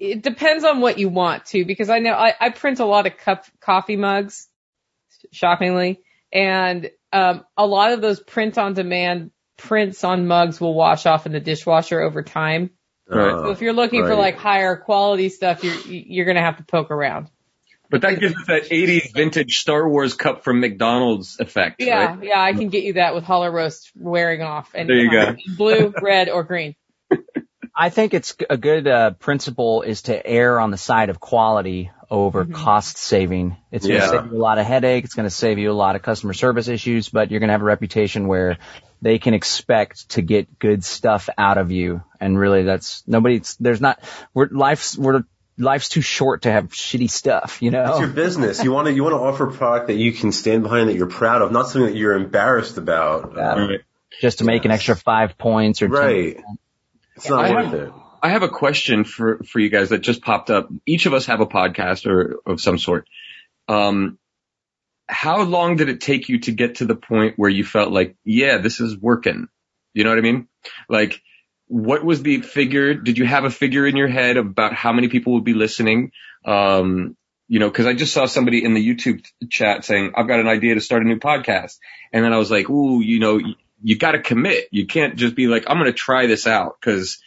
It 0.00 0.22
depends 0.22 0.64
on 0.64 0.80
what 0.80 0.98
you 0.98 1.08
want 1.08 1.46
to 1.46 1.64
because 1.64 1.90
I 1.90 2.00
know 2.00 2.12
I, 2.12 2.34
I 2.40 2.50
print 2.50 2.80
a 2.80 2.84
lot 2.84 3.06
of 3.06 3.16
cup 3.16 3.44
coffee 3.60 3.96
mugs, 3.96 4.48
shockingly, 5.32 6.00
and 6.32 6.90
um, 7.12 7.44
a 7.56 7.66
lot 7.66 7.92
of 7.92 8.00
those 8.00 8.18
print 8.20 8.58
on 8.58 8.74
demand 8.74 9.30
prints 9.56 10.04
on 10.04 10.26
mugs 10.26 10.60
will 10.60 10.74
wash 10.74 11.06
off 11.06 11.26
in 11.26 11.32
the 11.32 11.40
dishwasher 11.40 12.00
over 12.00 12.22
time. 12.22 12.70
Right. 13.08 13.38
So 13.38 13.50
if 13.50 13.60
you're 13.62 13.72
looking 13.72 14.04
for 14.04 14.14
like 14.14 14.36
higher 14.36 14.76
quality 14.76 15.28
stuff, 15.30 15.64
you're 15.64 15.74
you're 15.86 16.26
gonna 16.26 16.42
have 16.42 16.58
to 16.58 16.62
poke 16.64 16.90
around. 16.90 17.28
But 17.90 18.02
that 18.02 18.20
gives 18.20 18.36
us 18.36 18.46
that 18.48 18.64
80s 18.64 19.14
vintage 19.14 19.60
Star 19.60 19.88
Wars 19.88 20.12
cup 20.12 20.44
from 20.44 20.60
McDonald's 20.60 21.40
effect, 21.40 21.80
Yeah, 21.80 22.16
right? 22.16 22.22
yeah, 22.22 22.40
I 22.42 22.52
can 22.52 22.68
get 22.68 22.84
you 22.84 22.94
that 22.94 23.14
with 23.14 23.24
hollow 23.24 23.48
roast 23.48 23.90
wearing 23.96 24.42
off. 24.42 24.72
And 24.74 24.90
There 24.90 24.96
you 24.96 25.10
go. 25.10 25.36
Blue, 25.56 25.94
red, 26.02 26.28
or 26.28 26.44
green. 26.44 26.74
I 27.74 27.88
think 27.88 28.12
it's 28.12 28.36
a 28.50 28.58
good 28.58 28.86
uh, 28.86 29.12
principle 29.12 29.80
is 29.82 30.02
to 30.02 30.26
err 30.26 30.60
on 30.60 30.70
the 30.70 30.76
side 30.76 31.08
of 31.08 31.18
quality 31.18 31.90
over 32.10 32.44
Mhm. 32.44 32.54
cost 32.54 32.96
saving. 32.98 33.56
It's 33.70 33.86
going 33.86 34.00
to 34.00 34.06
Yeah. 34.06 34.10
save 34.22 34.32
you 34.32 34.38
a 34.38 34.42
lot 34.42 34.58
of 34.58 34.66
headache. 34.66 35.04
It's 35.04 35.14
going 35.14 35.28
to 35.28 35.34
save 35.34 35.58
you 35.58 35.70
a 35.70 35.74
lot 35.74 35.94
of 35.96 36.02
customer 36.02 36.32
service 36.32 36.68
issues, 36.68 37.08
but 37.08 37.30
you're 37.30 37.40
going 37.40 37.48
to 37.48 37.52
have 37.52 37.60
a 37.62 37.64
reputation 37.66 38.28
where 38.28 38.56
they 39.02 39.18
can 39.18 39.34
expect 39.34 40.08
to 40.10 40.22
get 40.22 40.58
good 40.58 40.84
stuff 40.84 41.28
out 41.36 41.58
of 41.58 41.70
you. 41.70 42.02
And 42.20 42.38
really 42.38 42.62
that's 42.64 43.02
nobody's, 43.06 43.56
there's 43.60 43.80
not, 43.80 44.00
we're 44.34 44.48
life's, 44.50 44.96
we're, 44.98 45.22
life's 45.58 45.88
too 45.88 46.00
short 46.00 46.42
to 46.42 46.52
have 46.52 46.68
shitty 46.68 47.10
stuff, 47.10 47.58
you 47.60 47.70
know? 47.70 47.84
It's 47.90 47.98
your 48.00 48.08
business. 48.08 48.62
You 48.64 48.72
want 48.72 48.86
to 48.86 48.92
you 48.94 49.02
want 49.04 49.14
to 49.14 49.18
offer 49.20 49.48
a 49.48 49.52
product 49.52 49.88
that 49.88 49.96
you 49.96 50.12
can 50.12 50.32
stand 50.32 50.62
behind 50.62 50.88
that 50.88 50.94
you're 50.96 51.06
proud 51.08 51.42
of, 51.42 51.52
not 51.52 51.68
something 51.68 51.90
that 51.92 51.96
you're 51.96 52.14
embarrassed 52.14 52.78
about. 52.78 53.32
Yeah. 53.36 53.42
Right. 53.66 53.80
Just 54.20 54.38
to 54.38 54.44
make 54.44 54.64
an 54.64 54.70
extra 54.70 54.96
five 54.96 55.36
points 55.36 55.82
or 55.82 55.88
10 55.88 55.96
right. 55.96 56.36
It's 57.16 57.28
not 57.28 57.44
I 57.44 57.52
worth 57.54 57.64
have- 57.66 57.74
it. 57.74 57.92
I 58.22 58.30
have 58.30 58.42
a 58.42 58.48
question 58.48 59.04
for, 59.04 59.42
for 59.44 59.58
you 59.58 59.70
guys 59.70 59.90
that 59.90 60.00
just 60.00 60.22
popped 60.22 60.50
up. 60.50 60.68
Each 60.86 61.06
of 61.06 61.14
us 61.14 61.26
have 61.26 61.40
a 61.40 61.46
podcast 61.46 62.06
or 62.06 62.40
of 62.46 62.60
some 62.60 62.78
sort. 62.78 63.08
Um, 63.68 64.18
how 65.08 65.42
long 65.42 65.76
did 65.76 65.88
it 65.88 66.00
take 66.00 66.28
you 66.28 66.40
to 66.40 66.52
get 66.52 66.76
to 66.76 66.84
the 66.84 66.94
point 66.96 67.34
where 67.36 67.50
you 67.50 67.64
felt 67.64 67.92
like, 67.92 68.16
yeah, 68.24 68.58
this 68.58 68.80
is 68.80 68.96
working? 68.96 69.48
You 69.94 70.04
know 70.04 70.10
what 70.10 70.18
I 70.18 70.22
mean? 70.22 70.48
Like, 70.88 71.20
what 71.66 72.04
was 72.04 72.22
the 72.22 72.40
figure? 72.40 72.94
Did 72.94 73.18
you 73.18 73.26
have 73.26 73.44
a 73.44 73.50
figure 73.50 73.86
in 73.86 73.96
your 73.96 74.08
head 74.08 74.36
about 74.36 74.74
how 74.74 74.92
many 74.92 75.08
people 75.08 75.34
would 75.34 75.44
be 75.44 75.54
listening? 75.54 76.12
Um, 76.44 77.16
you 77.46 77.58
know, 77.58 77.70
cause 77.70 77.86
I 77.86 77.94
just 77.94 78.12
saw 78.12 78.26
somebody 78.26 78.62
in 78.62 78.74
the 78.74 78.86
YouTube 78.86 79.24
chat 79.48 79.84
saying, 79.84 80.12
I've 80.14 80.28
got 80.28 80.40
an 80.40 80.48
idea 80.48 80.74
to 80.74 80.80
start 80.80 81.02
a 81.02 81.06
new 81.06 81.18
podcast. 81.18 81.78
And 82.12 82.24
then 82.24 82.32
I 82.32 82.38
was 82.38 82.50
like, 82.50 82.68
ooh, 82.68 83.00
you 83.00 83.20
know, 83.20 83.38
you, 83.38 83.54
you 83.82 83.96
gotta 83.96 84.20
commit. 84.20 84.68
You 84.70 84.86
can't 84.86 85.16
just 85.16 85.34
be 85.34 85.46
like, 85.46 85.64
I'm 85.66 85.78
going 85.78 85.90
to 85.90 85.96
try 85.96 86.26
this 86.26 86.46
out. 86.46 86.78
Cause, 86.82 87.18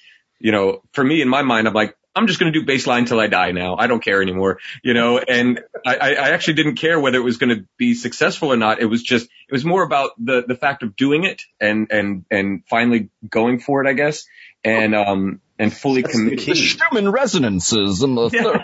you 0.42 0.52
know, 0.52 0.82
for 0.94 1.04
me 1.04 1.22
in 1.22 1.30
my 1.30 1.42
mind, 1.42 1.68
I'm 1.68 1.74
like, 1.74 1.96
I'm 2.14 2.28
just 2.28 2.40
going 2.40 2.52
to 2.52 2.60
do 2.60 2.66
baseline 2.66 3.08
till 3.08 3.20
I 3.20 3.28
die 3.28 3.52
now. 3.52 3.78
I 3.78 3.88
don't 3.88 4.04
care 4.04 4.22
anymore, 4.22 4.60
you 4.84 4.94
know, 4.94 5.20
and 5.20 5.62
I, 5.86 5.96
I 5.96 6.30
actually 6.32 6.56
didn't 6.56 6.76
care 6.76 7.00
whether 7.00 7.18
it 7.18 7.24
was 7.24 7.38
going 7.38 7.56
to 7.56 7.66
be 7.78 7.94
successful 7.94 8.52
or 8.52 8.58
not. 8.58 8.82
It 8.82 8.86
was 8.86 9.02
just, 9.02 9.26
it 9.26 9.54
was 9.54 9.64
more 9.64 9.84
about 9.84 10.12
the, 10.18 10.44
the 10.46 10.56
fact 10.56 10.84
of 10.84 10.98
doing 10.98 11.24
it 11.24 11.44
and, 11.62 11.88
and, 11.90 12.26
and 12.30 12.64
finally 12.70 13.10
going 13.30 13.60
for 13.60 13.82
it, 13.84 13.90
I 13.90 13.94
guess. 13.94 14.26
And, 14.64 14.94
um, 14.94 15.40
and 15.62 15.72
fully 15.72 16.02
That's 16.02 16.16
the 16.16 16.36
committed. 16.36 16.58
Schumann 16.58 17.12
resonances 17.12 18.02
in 18.02 18.16
the 18.16 18.32
third 18.32 18.62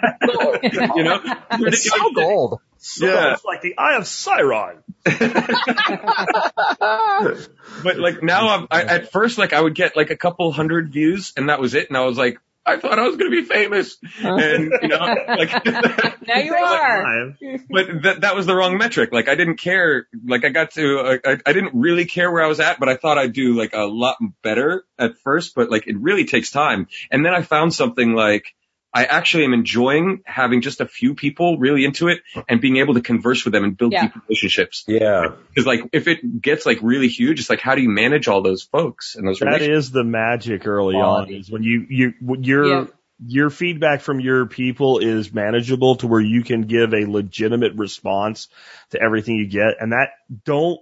You 0.96 1.04
know, 1.04 1.20
It's 1.52 1.88
so 1.88 2.12
gold. 2.12 2.60
Yeah. 3.00 3.34
It's 3.34 3.46
like 3.46 3.62
the 3.62 3.78
Eye 3.78 3.98
of 3.98 4.04
Sauron. 4.04 4.82
but 7.84 8.00
like 8.00 8.24
now 8.24 8.50
I'm, 8.50 8.68
I, 8.72 8.84
at 8.84 9.12
first, 9.12 9.38
like 9.38 9.54
I 9.54 9.62
would 9.62 9.76
get 9.76 9.96
like 9.96 10.10
a 10.10 10.18
couple 10.18 10.52
hundred 10.52 10.92
views 10.92 11.34
and 11.38 11.50
that 11.50 11.60
was 11.60 11.76
it. 11.76 11.90
And 11.90 11.98
I 11.98 12.06
was 12.06 12.18
like, 12.18 12.40
I 12.68 12.78
thought 12.78 13.00
I 13.00 13.08
was 13.08 13.16
going 13.16 13.32
to 13.32 13.42
be 13.42 13.48
famous. 13.48 13.98
And, 14.22 14.72
you 14.82 14.90
know, 14.90 14.98
like, 14.98 15.66
Now 16.28 16.40
you 16.40 16.54
are. 16.54 17.36
But 17.70 18.04
that 18.04 18.22
that 18.22 18.36
was 18.36 18.46
the 18.46 18.56
wrong 18.56 18.78
metric. 18.78 19.12
Like 19.14 19.30
I 19.30 19.36
didn't 19.36 19.58
care. 19.58 20.08
Like 20.26 20.44
I 20.44 20.50
got 20.50 20.72
to, 20.72 21.00
uh, 21.00 21.18
I, 21.24 21.38
I 21.46 21.54
didn't 21.54 21.74
really 21.74 22.06
care 22.06 22.30
where 22.32 22.44
I 22.44 22.48
was 22.48 22.60
at, 22.60 22.80
but 22.80 22.90
I 22.90 22.98
thought 22.98 23.18
I'd 23.18 23.34
do 23.34 23.54
like 23.58 23.74
a 23.74 23.86
lot 23.86 24.18
better 24.44 24.84
at 25.00 25.18
first. 25.20 25.56
But 25.56 25.72
like 25.72 25.88
it 25.88 25.98
really 25.98 26.26
takes 26.26 26.52
time. 26.52 26.88
And 27.10 27.26
then 27.26 27.34
I 27.34 27.42
found 27.42 27.74
something 27.74 28.14
like 28.14 28.54
I 28.98 29.06
actually 29.06 29.44
am 29.46 29.54
enjoying 29.54 30.24
having 30.26 30.62
just 30.62 30.82
a 30.82 30.88
few 30.88 31.14
people 31.14 31.60
really 31.60 31.86
into 31.86 32.08
it 32.08 32.22
and 32.50 32.60
being 32.60 32.78
able 32.78 32.96
to 32.96 33.02
converse 33.02 33.46
with 33.46 33.52
them 33.54 33.64
and 33.64 33.78
build 33.78 33.92
Yeah. 33.94 34.08
deep 34.08 34.16
relationships. 34.28 34.86
Yeah. 34.88 35.34
Because 35.50 35.68
like 35.68 35.82
if 35.94 36.08
it 36.08 36.42
gets 36.42 36.66
like 36.66 36.80
really 36.82 37.08
huge, 37.08 37.40
it's 37.40 37.50
like 37.50 37.62
how 37.62 37.76
do 37.76 37.84
you 37.84 37.90
manage 37.90 38.28
all 38.28 38.42
those 38.42 38.64
folks 38.64 39.16
and 39.16 39.28
those 39.28 39.38
That 39.38 39.46
relationships? 39.46 39.86
is 39.86 39.92
the 39.92 40.04
magic 40.04 40.66
early 40.66 40.96
Quality. 40.96 41.36
on 41.36 41.40
is 41.42 41.52
when 41.52 41.62
you, 41.62 41.86
you, 41.90 42.14
when 42.22 42.44
your, 42.44 42.66
Yeah. 42.68 42.86
your 43.24 43.50
feedback 43.52 44.02
from 44.02 44.20
your 44.20 44.48
people 44.48 44.98
is 44.98 45.32
manageable 45.32 45.98
to 45.98 46.08
where 46.08 46.20
you 46.22 46.44
can 46.44 46.62
give 46.64 46.94
a 46.96 47.06
legitimate 47.06 47.74
response 47.76 48.48
to 48.92 49.00
everything 49.00 49.36
you 49.36 49.48
get. 49.48 49.76
And 49.80 49.92
that 49.92 50.10
don't, 50.44 50.80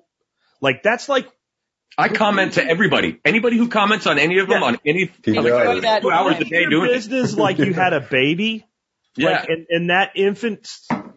like, 0.62 0.84
that's 0.84 1.10
like, 1.10 1.28
I 1.98 2.10
comment 2.10 2.54
to 2.54 2.66
everybody. 2.66 3.20
Anybody 3.24 3.58
who 3.58 3.70
comments 3.70 4.06
on 4.08 4.20
any 4.20 4.40
of 4.40 4.48
them 4.48 4.62
Yeah. 4.62 4.68
on 4.68 4.78
any 4.86 5.12
He 5.24 5.38
I'm 5.38 5.44
does. 5.44 5.54
like, 5.68 5.82
That- 5.84 6.02
two 6.02 6.12
hours 6.12 6.36
a 6.40 6.44
day 6.44 6.62
your 6.62 6.70
doing 6.70 6.90
it. 6.90 6.94
business 6.94 7.36
like 7.38 7.58
you 7.60 7.74
had 7.74 7.94
a 7.94 8.02
baby. 8.02 8.66
Yeah. 9.18 9.30
Like, 9.30 9.48
and, 9.48 9.66
and 9.70 9.90
that 9.92 10.12
infant, 10.18 10.70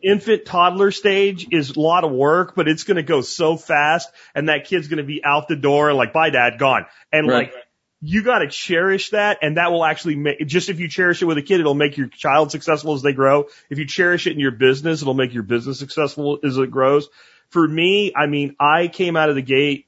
infant 0.04 0.44
toddler 0.44 0.92
stage 0.92 1.48
is 1.50 1.70
a 1.70 1.80
lot 1.80 2.04
of 2.04 2.12
work, 2.12 2.54
but 2.54 2.68
it's 2.68 2.84
going 2.84 2.96
to 2.96 3.02
go 3.02 3.22
so 3.22 3.56
fast 3.56 4.08
and 4.36 4.48
that 4.48 4.66
kid's 4.66 4.86
going 4.86 4.98
to 4.98 5.02
be 5.02 5.20
out 5.24 5.48
the 5.48 5.56
door 5.56 5.92
like, 5.92 6.12
bye 6.12 6.30
dad, 6.30 6.60
gone. 6.60 6.86
And 7.12 7.26
Right. 7.26 7.52
like, 7.52 7.54
you 8.00 8.22
got 8.22 8.38
to 8.38 8.46
cherish 8.46 9.10
that 9.10 9.38
and 9.42 9.56
that 9.56 9.72
will 9.72 9.84
actually 9.84 10.14
make, 10.14 10.46
just 10.46 10.68
if 10.68 10.78
you 10.78 10.88
cherish 10.88 11.22
it 11.22 11.24
with 11.24 11.38
a 11.38 11.42
kid, 11.42 11.58
it'll 11.58 11.74
make 11.74 11.96
your 11.96 12.06
child 12.06 12.52
successful 12.52 12.94
as 12.94 13.02
they 13.02 13.12
grow. 13.12 13.46
If 13.68 13.80
you 13.80 13.84
cherish 13.84 14.28
it 14.28 14.32
in 14.34 14.38
your 14.38 14.52
business, 14.52 15.02
it'll 15.02 15.14
make 15.14 15.34
your 15.34 15.42
business 15.42 15.80
successful 15.80 16.38
as 16.44 16.56
it 16.56 16.70
grows. 16.70 17.08
For 17.50 17.66
me, 17.66 18.12
I 18.14 18.26
mean, 18.28 18.54
I 18.60 18.86
came 18.86 19.16
out 19.16 19.28
of 19.28 19.34
the 19.34 19.42
gate 19.42 19.86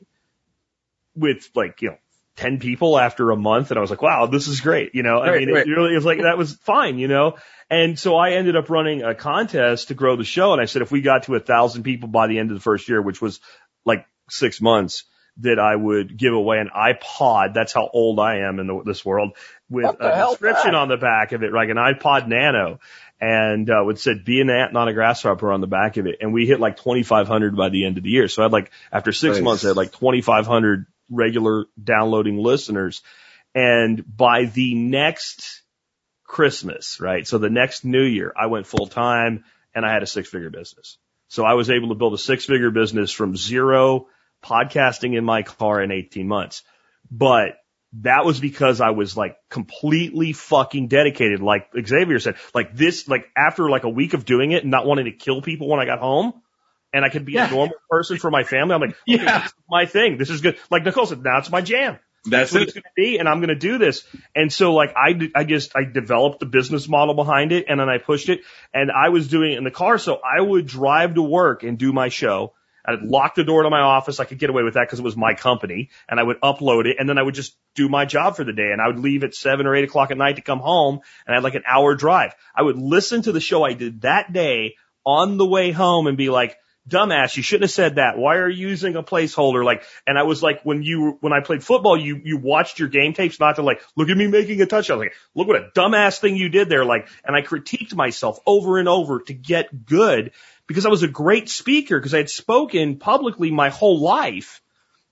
with 1.14 1.48
like, 1.54 1.82
you 1.82 1.90
know, 1.90 1.98
10 2.36 2.58
people 2.58 2.98
after 2.98 3.30
a 3.30 3.36
month 3.36 3.70
and 3.70 3.78
I 3.78 3.80
was 3.80 3.90
like, 3.90 4.02
wow, 4.02 4.26
this 4.26 4.48
is 4.48 4.61
great. 4.61 4.94
You 4.94 5.02
know, 5.02 5.20
I 5.20 5.38
mean, 5.38 5.50
right. 5.50 5.66
it 5.66 5.70
really, 5.70 5.92
it 5.92 5.96
was 5.96 6.06
like, 6.06 6.22
that 6.22 6.38
was 6.38 6.54
fine, 6.54 6.98
you 6.98 7.08
know? 7.08 7.36
And 7.68 7.98
so 7.98 8.16
I 8.16 8.30
ended 8.30 8.56
up 8.56 8.70
running 8.70 9.02
a 9.02 9.14
contest 9.14 9.88
to 9.88 9.94
grow 9.94 10.16
the 10.16 10.24
show. 10.24 10.52
And 10.52 10.61
I 10.61 10.64
said, 10.64 10.82
if 10.82 10.90
we 10.90 11.02
got 11.02 11.24
to 11.24 11.34
a 11.34 11.40
thousand 11.40 11.82
people 11.82 12.08
by 12.08 12.28
the 12.28 12.38
end 12.38 12.50
of 12.50 12.56
the 12.56 12.62
first 12.62 12.88
year, 12.88 13.02
which 13.02 13.20
was 13.20 13.40
like 13.84 14.06
six 14.30 14.61
months, 14.61 15.04
that 15.38 15.58
I 15.58 15.76
would 15.76 16.16
give 16.16 16.32
away 16.32 16.58
an 16.58 16.70
iPod. 16.74 17.54
That's 17.54 17.72
how 17.72 17.88
old 17.92 18.18
I 18.18 18.38
am 18.38 18.58
in 18.58 18.66
the, 18.66 18.82
this 18.84 19.04
world 19.04 19.36
with 19.68 19.86
a 20.00 20.26
description 20.28 20.72
that? 20.72 20.78
on 20.78 20.88
the 20.88 20.96
back 20.96 21.32
of 21.32 21.42
it, 21.42 21.52
like 21.52 21.68
an 21.68 21.76
iPod 21.76 22.26
Nano. 22.26 22.80
And, 23.20 23.68
uh, 23.68 23.86
it 23.88 23.98
said, 23.98 24.24
be 24.24 24.40
an 24.40 24.50
ant, 24.50 24.72
not 24.72 24.88
a 24.88 24.94
grasshopper 24.94 25.52
on 25.52 25.61
the 25.61 25.66
back 25.66 25.98
of 25.98 26.06
it. 26.06 26.16
And 26.20 26.32
we 26.32 26.46
hit 26.46 26.58
like 26.58 26.78
2,500 26.78 27.56
by 27.56 27.68
the 27.68 27.84
end 27.84 27.98
of 27.98 28.04
the 28.04 28.11
year. 28.11 28.28
So 28.28 28.42
I 28.42 28.44
had 28.46 28.52
like, 28.52 28.70
after 28.90 29.12
six 29.12 29.36
Nice. 29.36 29.44
months, 29.44 29.64
I 29.64 29.68
had 29.68 29.76
like 29.76 29.92
2,500 29.92 30.86
regular 31.11 31.66
downloading 31.82 32.38
listeners. 32.38 33.02
And 33.54 34.04
by 34.16 34.44
the 34.44 34.74
next 34.74 35.62
Christmas, 36.24 37.00
right? 37.00 37.26
So 37.26 37.38
the 37.38 37.50
next 37.50 37.84
New 37.84 38.04
Year, 38.04 38.32
I 38.40 38.46
went 38.46 38.66
full 38.66 38.86
time 38.86 39.44
and 39.74 39.84
I 39.84 39.92
had 39.92 40.02
a 40.02 40.06
six 40.06 40.28
figure 40.28 40.50
business. 40.50 40.96
So 41.28 41.44
I 41.44 41.54
was 41.54 41.70
able 41.70 41.88
to 41.88 41.94
build 41.94 42.14
a 42.14 42.18
six 42.18 42.44
figure 42.44 42.70
business 42.70 43.11
from 43.11 43.36
zero 43.36 44.06
podcasting 44.44 45.16
in 45.16 45.24
my 45.24 45.42
car 45.42 45.82
in 45.82 45.90
18 45.90 46.26
months. 46.26 46.62
But 47.11 47.56
that 47.94 48.24
was 48.24 48.38
because 48.38 48.80
I 48.80 48.90
was 48.90 49.16
like 49.16 49.36
completely 49.48 50.32
fucking 50.32 50.88
dedicated. 50.88 51.40
Like 51.40 51.68
Xavier 51.86 52.20
said, 52.20 52.36
like 52.54 52.74
this, 52.76 53.08
like 53.08 53.26
after 53.36 53.68
like 53.68 53.84
a 53.84 53.88
week 53.88 54.14
of 54.14 54.24
doing 54.24 54.52
it 54.52 54.62
and 54.62 54.70
not 54.70 54.86
wanting 54.86 55.06
to 55.06 55.12
kill 55.12 55.42
people 55.42 55.68
when 55.68 55.80
I 55.80 55.86
got 55.86 55.98
home, 55.98 56.34
and 56.93 57.05
I 57.05 57.09
could 57.09 57.24
be 57.24 57.32
Yeah. 57.32 57.49
a 57.49 57.51
normal 57.51 57.76
person 57.88 58.18
for 58.18 58.30
my 58.30 58.43
family. 58.45 58.74
I'm 58.74 58.80
like, 58.80 58.91
okay, 59.09 59.22
Yeah. 59.24 59.38
this 59.41 59.49
is 59.49 59.55
my 59.68 59.86
thing. 59.86 60.18
This 60.18 60.30
is 60.30 60.41
good. 60.41 60.59
Like 60.70 60.84
Nicole 60.84 61.07
said, 61.07 61.22
now 61.22 61.38
it's 61.38 61.51
my 61.51 61.61
jam. 61.61 61.99
That's 62.26 62.53
what 62.53 62.61
it. 62.61 62.64
it's 62.68 62.74
going 62.74 62.82
to 62.82 62.91
be, 62.97 63.16
and 63.18 63.26
I'm 63.26 63.38
going 63.38 63.49
to 63.49 63.55
do 63.55 63.78
this. 63.78 64.05
And 64.34 64.53
so, 64.53 64.74
like, 64.74 64.95
I, 64.95 65.30
I 65.34 65.45
just, 65.45 65.74
I 65.74 65.84
developed 65.84 66.41
the 66.41 66.45
business 66.47 66.86
model 66.86 67.14
behind 67.14 67.51
it, 67.53 67.64
and 67.66 67.80
then 67.80 67.88
I 67.88 67.97
pushed 67.97 68.28
it, 68.28 68.43
and 68.74 68.91
I 68.91 69.09
was 69.09 69.28
doing 69.28 69.53
it 69.53 69.57
in 69.59 69.64
the 69.64 69.70
car. 69.70 69.97
So 69.97 70.20
I 70.22 70.38
would 70.43 70.66
drive 70.66 71.14
to 71.14 71.22
work 71.22 71.62
and 71.62 71.78
do 71.78 71.95
my 71.95 72.11
show. 72.11 72.53
I'd 72.84 73.01
lock 73.03 73.36
the 73.36 73.45
door 73.45 73.62
to 73.62 73.70
my 73.70 73.80
office. 73.80 74.20
I 74.20 74.26
could 74.26 74.38
get 74.38 74.51
away 74.51 74.62
with 74.64 74.74
that 74.74 74.82
because 74.86 74.99
it 74.99 75.03
was 75.03 75.16
my 75.16 75.32
company, 75.32 75.88
and 76.11 76.20
I 76.20 76.22
would 76.22 76.38
upload 76.43 76.84
it, 76.84 76.97
and 76.99 77.09
then 77.09 77.16
I 77.16 77.22
would 77.22 77.34
just 77.34 77.57
do 77.74 77.88
my 77.88 78.05
job 78.05 78.36
for 78.36 78.45
the 78.45 78.53
day. 78.53 78.70
And 78.70 78.82
I 78.82 78.88
would 78.88 78.99
leave 78.99 79.24
at 79.24 79.34
seven 79.34 79.66
or 79.66 79.74
eight 79.74 79.84
o'clock 79.84 80.11
at 80.11 80.18
night 80.18 80.36
to 80.36 80.43
come 80.43 80.59
home, 80.61 81.01
and 81.26 81.32
I 81.34 81.36
had 81.38 81.45
like 81.45 81.55
an 81.55 81.64
hour 81.66 81.95
drive. 81.95 82.34
I 82.55 82.61
would 82.62 82.76
listen 82.76 83.22
to 83.22 83.32
the 83.32 83.41
show 83.41 83.64
I 83.64 83.72
did 83.72 84.03
that 84.03 84.30
day 84.30 84.74
on 85.07 85.38
the 85.38 85.47
way 85.47 85.70
home 85.72 86.07
and 86.07 86.18
be 86.18 86.28
like, 86.28 86.59
dumbass, 86.91 87.36
you 87.36 87.43
shouldn't 87.43 87.64
have 87.64 87.70
said 87.70 87.95
that. 87.95 88.18
Why 88.18 88.36
are 88.36 88.49
you 88.49 88.68
using 88.68 88.97
a 88.97 89.03
placeholder? 89.03 89.64
Like, 89.64 89.84
and 90.07 90.18
I 90.18 90.24
was 90.24 90.43
like, 90.43 90.62
when 90.62 90.82
you, 90.82 91.16
when 91.20 91.32
I 91.32 91.41
played 91.41 91.64
football, 91.64 91.97
you, 91.97 92.20
you 92.22 92.36
watched 92.36 92.78
your 92.78 92.88
game 92.88 93.14
tapes, 93.14 93.41
not 93.41 93.57
to 93.57 93.62
like, 93.62 93.82
look 93.97 94.09
at 94.09 94.16
me 94.16 94.26
making 94.26 94.61
a 94.61 94.66
touchdown. 94.66 94.99
Like, 94.99 95.14
look 95.34 95.49
what 95.49 95.57
a 95.57 95.70
dumbass 95.74 96.18
thing 96.18 96.36
you 96.36 96.49
did 96.49 96.68
there. 96.68 96.84
Like, 96.84 97.09
and 97.24 97.34
I 97.34 97.43
critiqued 97.43 97.95
myself 97.95 98.38
over 98.47 98.78
and 98.78 98.88
over 98.88 99.20
to 99.20 99.32
get 99.32 99.86
good 99.86 100.32
because 100.66 100.84
I 100.84 100.91
was 100.91 101.03
a 101.03 101.09
great 101.09 101.49
speaker 101.49 101.99
because 101.99 102.14
I 102.14 102.18
had 102.18 102.30
spoken 102.30 102.99
publicly 102.99 103.51
my 103.51 103.70
whole 103.70 104.01
life, 104.01 104.61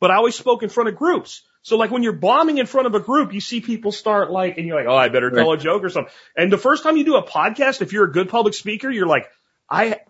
but 0.00 0.10
I 0.10 0.16
always 0.16 0.36
spoke 0.36 0.62
in 0.62 0.68
front 0.68 0.88
of 0.88 0.96
groups. 0.96 1.42
So 1.62 1.76
like 1.76 1.90
when 1.90 2.02
you're 2.02 2.12
bombing 2.12 2.58
in 2.58 2.66
front 2.66 2.86
of 2.86 2.94
a 2.94 3.00
group, 3.00 3.34
you 3.34 3.40
see 3.40 3.60
people 3.60 3.92
start 3.92 4.30
like, 4.30 4.56
and 4.56 4.66
you're 4.66 4.76
like, 4.76 4.86
oh, 4.88 4.96
I 4.96 5.08
better 5.08 5.30
tell 5.30 5.52
a 5.52 5.58
joke 5.58 5.84
or 5.84 5.90
something. 5.90 6.12
And 6.36 6.52
the 6.52 6.58
first 6.58 6.82
time 6.82 6.96
you 6.96 7.04
do 7.04 7.16
a 7.16 7.26
podcast, 7.26 7.82
if 7.82 7.92
you're 7.92 8.06
a 8.06 8.12
good 8.12 8.28
public 8.28 8.54
speaker, 8.54 8.90
you're 8.90 9.06
like, 9.06 9.28
I, 9.68 10.00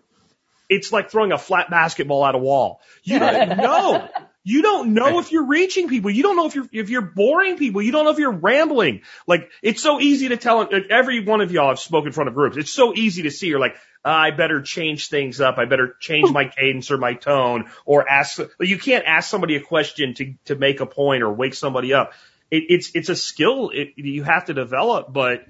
it's 0.69 0.91
like 0.91 1.09
throwing 1.09 1.31
a 1.31 1.37
flat 1.37 1.69
basketball 1.69 2.25
at 2.25 2.35
a 2.35 2.37
wall. 2.37 2.81
You 3.03 3.19
don't 3.19 3.57
know. 3.57 4.07
You 4.43 4.61
don't 4.61 4.93
know 4.93 5.19
if 5.19 5.31
you're 5.31 5.45
reaching 5.45 5.89
people. 5.89 6.09
You 6.09 6.23
don't 6.23 6.35
know 6.35 6.47
if 6.47 6.55
you're 6.55 6.67
if 6.71 6.89
you're 6.89 7.01
boring 7.01 7.57
people. 7.57 7.81
You 7.81 7.91
don't 7.91 8.05
know 8.05 8.11
if 8.11 8.19
you're 8.19 8.31
rambling. 8.31 9.01
Like 9.27 9.51
it's 9.61 9.83
so 9.83 9.99
easy 9.99 10.29
to 10.29 10.37
tell. 10.37 10.67
Every 10.89 11.23
one 11.23 11.41
of 11.41 11.51
y'all 11.51 11.69
have 11.69 11.79
spoken 11.79 12.07
in 12.07 12.13
front 12.13 12.29
of 12.29 12.35
groups. 12.35 12.55
It's 12.55 12.71
so 12.71 12.93
easy 12.95 13.23
to 13.23 13.31
see. 13.31 13.47
You're 13.47 13.59
like, 13.59 13.75
"Ah, 14.05 14.17
I 14.21 14.31
better 14.31 14.61
change 14.61 15.09
things 15.09 15.41
up. 15.41 15.57
I 15.57 15.65
better 15.65 15.95
change 15.99 16.31
my 16.31 16.45
cadence 16.57 16.89
or 16.89 16.97
my 16.97 17.15
tone, 17.15 17.69
or 17.85 18.09
ask. 18.09 18.39
You 18.59 18.77
can't 18.79 19.05
ask 19.05 19.29
somebody 19.29 19.55
a 19.55 19.61
question 19.61 20.13
to 20.15 20.33
to 20.45 20.55
make 20.55 20.79
a 20.79 20.85
point 20.85 21.21
or 21.21 21.33
wake 21.33 21.53
somebody 21.53 21.93
up. 21.93 22.13
It, 22.49 22.63
it's 22.69 22.91
it's 22.95 23.09
a 23.09 23.15
skill 23.15 23.71
it, 23.73 23.89
you 23.97 24.23
have 24.23 24.45
to 24.45 24.53
develop. 24.53 25.11
But 25.11 25.45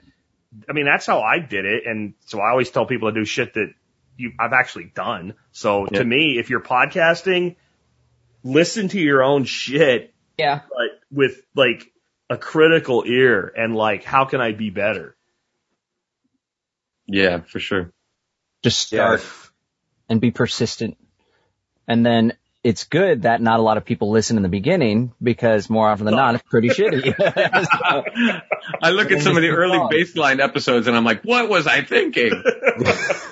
I 0.68 0.74
mean, 0.74 0.86
that's 0.86 1.06
how 1.06 1.22
I 1.22 1.40
did 1.40 1.66
it. 1.66 1.84
And 1.86 2.16
so 2.26 2.40
I 2.40 2.50
always 2.50 2.72
tell 2.72 2.86
people 2.86 3.12
to 3.12 3.20
do 3.20 3.24
shit 3.24 3.54
that 3.54 3.72
you 4.20 4.34
I've 4.40 4.54
actually 4.54 4.92
done. 4.94 5.34
So 5.52 5.88
Yeah. 5.92 6.00
to 6.00 6.04
me, 6.06 6.38
if 6.40 6.50
you're 6.50 6.62
podcasting, 6.62 7.56
listen 8.44 8.88
to 8.90 9.00
your 9.00 9.24
own 9.24 9.46
shit, 9.46 10.14
Yeah. 10.38 10.62
but 10.70 11.00
with 11.12 11.42
like 11.56 11.92
a 12.30 12.38
critical 12.38 13.04
ear 13.08 13.52
and 13.56 13.76
like, 13.76 14.04
how 14.04 14.26
can 14.26 14.42
I 14.42 14.52
be 14.52 14.70
better? 14.70 15.16
Yeah, 17.08 17.40
for 17.40 17.60
sure. 17.60 17.92
Just 18.64 18.92
Yeah. 18.92 19.16
start 19.18 19.52
and 20.10 20.22
be 20.22 20.32
persistent. 20.32 20.98
And 21.88 22.06
then 22.06 22.34
it's 22.64 22.84
good 22.84 23.22
that 23.24 23.42
not 23.42 23.60
a 23.60 23.64
lot 23.64 23.78
of 23.78 23.86
people 23.86 24.12
listen 24.12 24.36
in 24.38 24.44
the 24.44 24.50
beginning 24.50 25.14
because 25.24 25.70
more 25.70 25.90
often 25.90 26.06
than 26.06 26.16
not, 26.16 26.36
it's 26.36 26.44
pretty 26.44 26.68
shitty. 26.78 27.16
I 28.82 28.92
look 28.92 29.12
at 29.12 29.22
some 29.22 29.36
of 29.38 29.42
the 29.42 29.50
early 29.50 29.78
Wrong. 29.78 29.90
baseline 29.94 30.40
episodes 30.40 30.86
and 30.88 30.96
I'm 30.96 31.06
like, 31.06 31.24
what 31.24 31.50
was 31.50 31.66
I 31.68 31.82
thinking? 31.84 32.44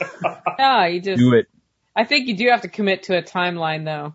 Yeah, 0.58 0.88
you 0.88 1.02
just, 1.02 1.20
Do 1.20 1.34
it. 1.34 1.48
I 1.96 2.04
think 2.04 2.28
you 2.28 2.36
do 2.36 2.50
have 2.50 2.62
to 2.62 2.68
commit 2.68 3.04
to 3.04 3.18
a 3.18 3.24
timeline 3.24 3.86
though. 3.86 4.14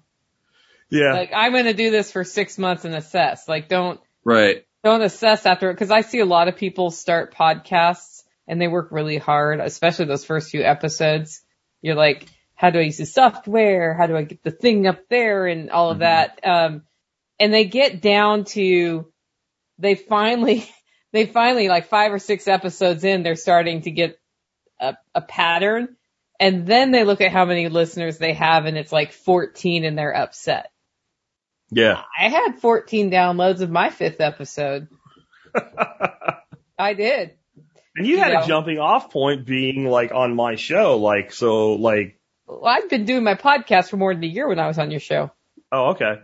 Yeah. 0.91 1.15
Like, 1.15 1.33
I'm 1.35 1.53
going 1.53 1.65
to 1.65 1.75
do 1.75 1.91
this 1.91 2.13
for 2.13 2.23
six 2.23 2.59
months 2.59 2.85
and 2.85 2.95
assess. 2.95 3.49
Like, 3.49 3.69
don't, 3.69 3.99
right. 4.25 4.67
don't 4.85 5.03
assess 5.03 5.47
after, 5.47 5.73
cause 5.75 5.91
I 5.91 6.03
see 6.03 6.19
a 6.19 6.27
lot 6.27 6.49
of 6.49 6.57
people 6.57 6.91
start 6.91 7.35
podcasts 7.35 8.23
and 8.47 8.61
they 8.61 8.69
work 8.69 8.89
really 8.93 9.19
hard, 9.19 9.61
especially 9.61 10.05
those 10.05 10.25
first 10.25 10.51
few 10.51 10.63
episodes. 10.63 11.43
You're 11.81 11.95
like, 11.95 12.29
how 12.55 12.71
do 12.71 12.79
I 12.79 12.83
use 12.83 12.99
the 12.99 13.07
software? 13.07 13.95
How 13.95 14.07
do 14.07 14.17
I 14.17 14.23
get 14.23 14.43
the 14.43 14.51
thing 14.51 14.87
up 14.87 15.09
there 15.09 15.47
and 15.47 15.71
all 15.71 15.91
of 15.91 16.01
that? 16.01 16.39
Um, 16.45 16.83
and 17.41 17.53
they 17.53 17.65
get 17.65 18.01
down 18.01 18.45
to, 18.45 19.11
they 19.79 19.95
finally, 19.95 20.69
they 21.13 21.27
finally 21.27 21.69
like 21.69 21.89
five 21.89 22.13
or 22.13 22.19
six 22.19 22.47
episodes 22.47 23.03
in, 23.03 23.23
they're 23.23 23.35
starting 23.35 23.83
to 23.83 23.91
get 23.91 24.21
a, 24.79 24.97
a 25.15 25.23
pattern. 25.23 25.97
And 26.43 26.67
then 26.67 26.91
they 26.91 27.05
look 27.05 27.21
at 27.21 27.31
how 27.31 27.45
many 27.45 27.69
listeners 27.69 28.19
they 28.19 28.33
have 28.35 28.67
and 28.67 28.77
it's 28.77 28.91
like 28.93 29.13
14 29.13 29.85
and 29.85 29.97
they're 29.97 30.15
upset. 30.17 30.71
Yeah. 31.71 32.03
I 32.21 32.29
had 32.29 32.59
14 32.61 33.11
downloads 33.11 33.61
of 33.61 33.71
my 33.71 33.91
fifth 33.91 34.21
episode. 34.21 34.89
I 36.79 36.95
did. 36.95 37.33
And 37.97 38.07
you 38.07 38.19
had 38.19 38.33
Yeah. 38.33 38.45
a 38.45 38.47
jumping 38.47 38.79
off 38.79 39.11
point 39.11 39.47
being 39.47 39.87
like 39.87 40.13
on 40.13 40.35
my 40.35 40.57
show. 40.57 40.99
Like, 40.99 41.33
so 41.33 41.75
like, 41.75 42.19
Well, 42.47 42.67
I've 42.67 42.89
been 42.89 43.05
doing 43.05 43.23
my 43.25 43.35
podcast 43.35 43.91
for 43.91 43.97
more 43.97 44.13
than 44.15 44.25
a 44.25 44.29
year 44.29 44.49
when 44.49 44.59
I 44.59 44.67
was 44.67 44.79
on 44.79 44.91
your 44.91 45.01
show. 45.01 45.31
oh, 45.71 45.91
okay. 45.91 46.15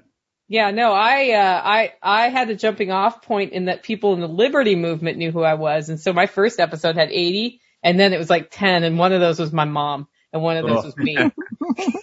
Yeah, 0.50 0.70
no, 0.70 0.92
I, 0.92 1.32
uh, 1.32 1.60
I, 1.64 1.92
I 2.02 2.28
had 2.30 2.48
a 2.48 2.54
jumping 2.56 2.90
off 2.90 3.20
point 3.22 3.52
in 3.52 3.66
that 3.66 3.82
people 3.82 4.14
in 4.14 4.20
the 4.20 4.26
liberty 4.28 4.76
movement 4.76 5.18
knew 5.18 5.30
who 5.30 5.42
I 5.42 5.54
was. 5.54 5.90
And 5.90 6.00
so 6.00 6.12
my 6.14 6.26
first 6.26 6.58
episode 6.58 6.96
had 6.96 7.10
80 7.10 7.60
and 7.82 7.98
then 7.98 8.12
it 8.12 8.18
was 8.18 8.30
like 8.30 8.48
10 8.50 8.84
and 8.84 8.98
one 8.98 9.12
of 9.12 9.20
those 9.20 9.38
was 9.38 9.52
my 9.52 9.64
mom 9.64 10.08
and 10.32 10.42
one 10.42 10.56
of 10.56 10.66
those 10.66 10.78
Oh. 10.78 10.86
was 10.86 10.96
me. 10.96 11.16
Oh. 11.18 11.30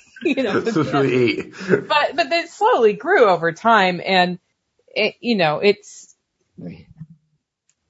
you 0.24 0.42
know, 0.44 0.64
so 0.64 0.82
it's 0.82 0.92
really 0.94 1.14
eight. 1.40 1.54
but 1.70 2.16
but 2.16 2.32
it 2.32 2.50
slowly 2.50 2.94
grew 2.94 3.26
over 3.26 3.52
time 3.52 4.02
and 4.04 4.40
it, 4.88 5.16
you 5.20 5.36
know 5.36 5.60
it's 5.60 6.16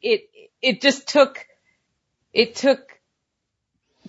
it 0.02 0.30
it 0.62 0.82
just 0.82 1.08
took 1.08 1.46
it 2.34 2.56
took 2.56 2.80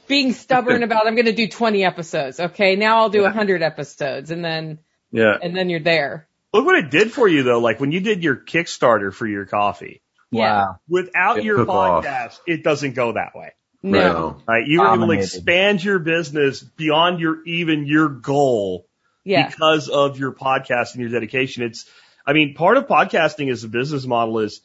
being 0.06 0.32
stubborn 0.32 0.82
about 0.82 1.06
I'm 1.06 1.14
going 1.14 1.26
to 1.26 1.32
do 1.32 1.48
20 1.48 1.84
episodes 1.84 2.40
okay 2.40 2.76
now 2.76 2.98
I'll 2.98 3.10
do 3.10 3.22
100 3.22 3.62
episodes 3.62 4.30
and 4.30 4.44
then 4.44 4.78
Yeah. 5.12 5.36
and 5.40 5.56
then 5.56 5.68
you're 5.70 5.80
there 5.80 6.28
Look 6.52 6.64
what 6.64 6.76
it 6.78 6.90
did 6.90 7.12
for 7.12 7.28
you 7.28 7.42
though. 7.42 7.58
Like 7.58 7.80
when 7.80 7.92
you 7.92 8.00
did 8.00 8.22
your 8.22 8.36
Kickstarter 8.36 9.12
for 9.12 9.26
your 9.26 9.44
coffee 9.46 10.02
yeah 10.30 10.40
Wow. 10.68 10.76
without 10.88 11.38
It 11.38 11.44
your 11.44 11.58
took 11.58 11.68
off. 11.68 12.04
podcast, 12.04 12.38
it 12.46 12.62
doesn't 12.64 12.94
go 12.94 13.12
that 13.12 13.34
way. 13.36 13.52
No 13.90 14.00
No. 14.12 14.36
Right? 14.46 14.66
You 14.66 14.80
were 14.80 14.94
able 14.94 15.06
to 15.06 15.12
expand 15.12 15.82
your 15.82 15.98
business 15.98 16.62
beyond 16.62 17.20
your, 17.20 17.42
even 17.44 17.86
your 17.86 18.08
goal 18.08 18.86
yeah 19.24 19.48
because 19.48 19.88
of 19.88 20.18
your 20.18 20.32
podcast 20.32 20.92
and 20.94 21.00
your 21.02 21.10
dedication. 21.10 21.62
It's, 21.64 21.88
I 22.26 22.32
mean, 22.32 22.54
part 22.54 22.76
of 22.76 22.86
podcasting 22.86 23.50
as 23.50 23.64
a 23.64 23.68
business 23.68 24.04
model 24.06 24.38
is 24.40 24.60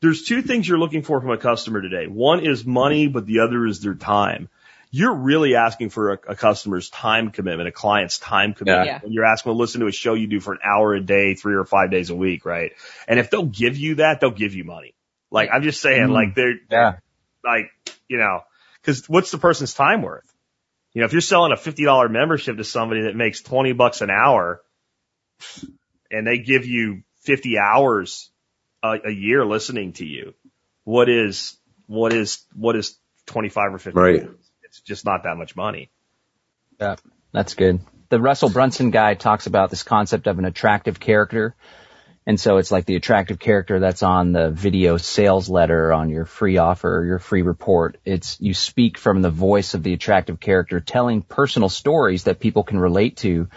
there's 0.00 0.24
two 0.24 0.42
things 0.42 0.68
you're 0.68 0.78
looking 0.78 1.02
for 1.02 1.20
from 1.20 1.30
a 1.30 1.38
customer 1.38 1.80
today. 1.80 2.06
One 2.06 2.44
is 2.44 2.64
money, 2.66 3.08
but 3.08 3.26
the 3.26 3.40
other 3.40 3.66
is 3.66 3.80
their 3.80 3.94
time. 3.94 4.48
You're 4.90 5.14
really 5.14 5.56
asking 5.56 5.90
for 5.90 6.12
a, 6.12 6.18
a 6.28 6.36
customer's 6.36 6.88
time 6.90 7.30
commitment, 7.30 7.68
a 7.68 7.72
client's 7.72 8.18
time 8.18 8.54
commitment. 8.54 8.86
Yeah. 8.86 8.98
When 9.02 9.12
you're 9.12 9.24
asking 9.24 9.52
to 9.52 9.56
listen 9.56 9.80
to 9.80 9.86
a 9.88 9.92
show 9.92 10.14
you 10.14 10.26
do 10.28 10.38
for 10.40 10.52
an 10.52 10.60
hour 10.64 10.94
a 10.94 11.00
day, 11.00 11.34
three 11.34 11.54
or 11.54 11.64
five 11.64 11.90
days 11.90 12.10
a 12.10 12.14
week, 12.14 12.44
right? 12.44 12.72
And 13.08 13.18
if 13.18 13.28
they'll 13.30 13.42
give 13.46 13.76
you 13.76 13.96
that, 13.96 14.20
they'll 14.20 14.30
give 14.30 14.54
you 14.54 14.64
money. 14.64 14.94
Like 15.30 15.48
I'm 15.52 15.62
just 15.62 15.80
saying, 15.80 16.08
Mm. 16.08 16.12
like 16.12 16.34
they're, 16.36 16.54
Yeah. 16.70 16.92
like, 17.42 17.70
you 18.08 18.18
know, 18.18 18.42
cause 18.84 19.08
what's 19.08 19.30
the 19.30 19.38
person's 19.38 19.74
time 19.74 20.02
worth? 20.02 20.30
You 20.92 21.00
know, 21.00 21.06
if 21.06 21.12
you're 21.12 21.20
selling 21.20 21.52
a 21.52 21.56
$50 21.56 22.10
membership 22.10 22.56
to 22.56 22.64
somebody 22.64 23.02
that 23.02 23.16
makes 23.16 23.42
20 23.42 23.72
bucks 23.72 24.00
an 24.00 24.10
hour 24.10 24.62
and 26.10 26.26
they 26.26 26.38
give 26.38 26.66
you 26.66 27.02
50 27.22 27.58
hours 27.58 28.30
a, 28.82 28.96
a 29.06 29.10
year 29.10 29.44
listening 29.44 29.92
to 29.94 30.06
you, 30.06 30.34
what 30.84 31.08
is, 31.08 31.56
what 31.86 32.12
is, 32.12 32.44
what 32.54 32.76
is 32.76 32.96
25 33.26 33.74
or 33.74 33.78
50? 33.78 33.98
Right. 33.98 34.28
It's 34.62 34.80
just 34.80 35.04
not 35.04 35.24
that 35.24 35.36
much 35.36 35.56
money. 35.56 35.90
Yeah, 36.80 36.96
that's 37.32 37.54
good. 37.54 37.80
The 38.10 38.20
Russell 38.20 38.50
Brunson 38.50 38.90
guy 38.90 39.14
talks 39.14 39.46
about 39.46 39.70
this 39.70 39.82
concept 39.82 40.28
of 40.28 40.38
an 40.38 40.44
attractive 40.44 41.00
character. 41.00 41.56
And 42.26 42.40
so 42.40 42.56
it's 42.56 42.72
like 42.72 42.86
the 42.86 42.96
attractive 42.96 43.38
character 43.38 43.78
that's 43.80 44.02
on 44.02 44.32
the 44.32 44.50
video 44.50 44.96
sales 44.96 45.50
letter 45.50 45.92
on 45.92 46.08
your 46.08 46.24
free 46.24 46.56
offer 46.56 46.98
or 47.00 47.04
your 47.04 47.18
free 47.18 47.42
report. 47.42 47.98
It's 48.04 48.40
you 48.40 48.54
speak 48.54 48.96
from 48.96 49.20
the 49.20 49.30
voice 49.30 49.74
of 49.74 49.82
the 49.82 49.92
attractive 49.92 50.40
character 50.40 50.80
telling 50.80 51.20
personal 51.20 51.68
stories 51.68 52.24
that 52.24 52.40
people 52.40 52.62
can 52.64 52.78
relate 52.78 53.18
to 53.18 53.48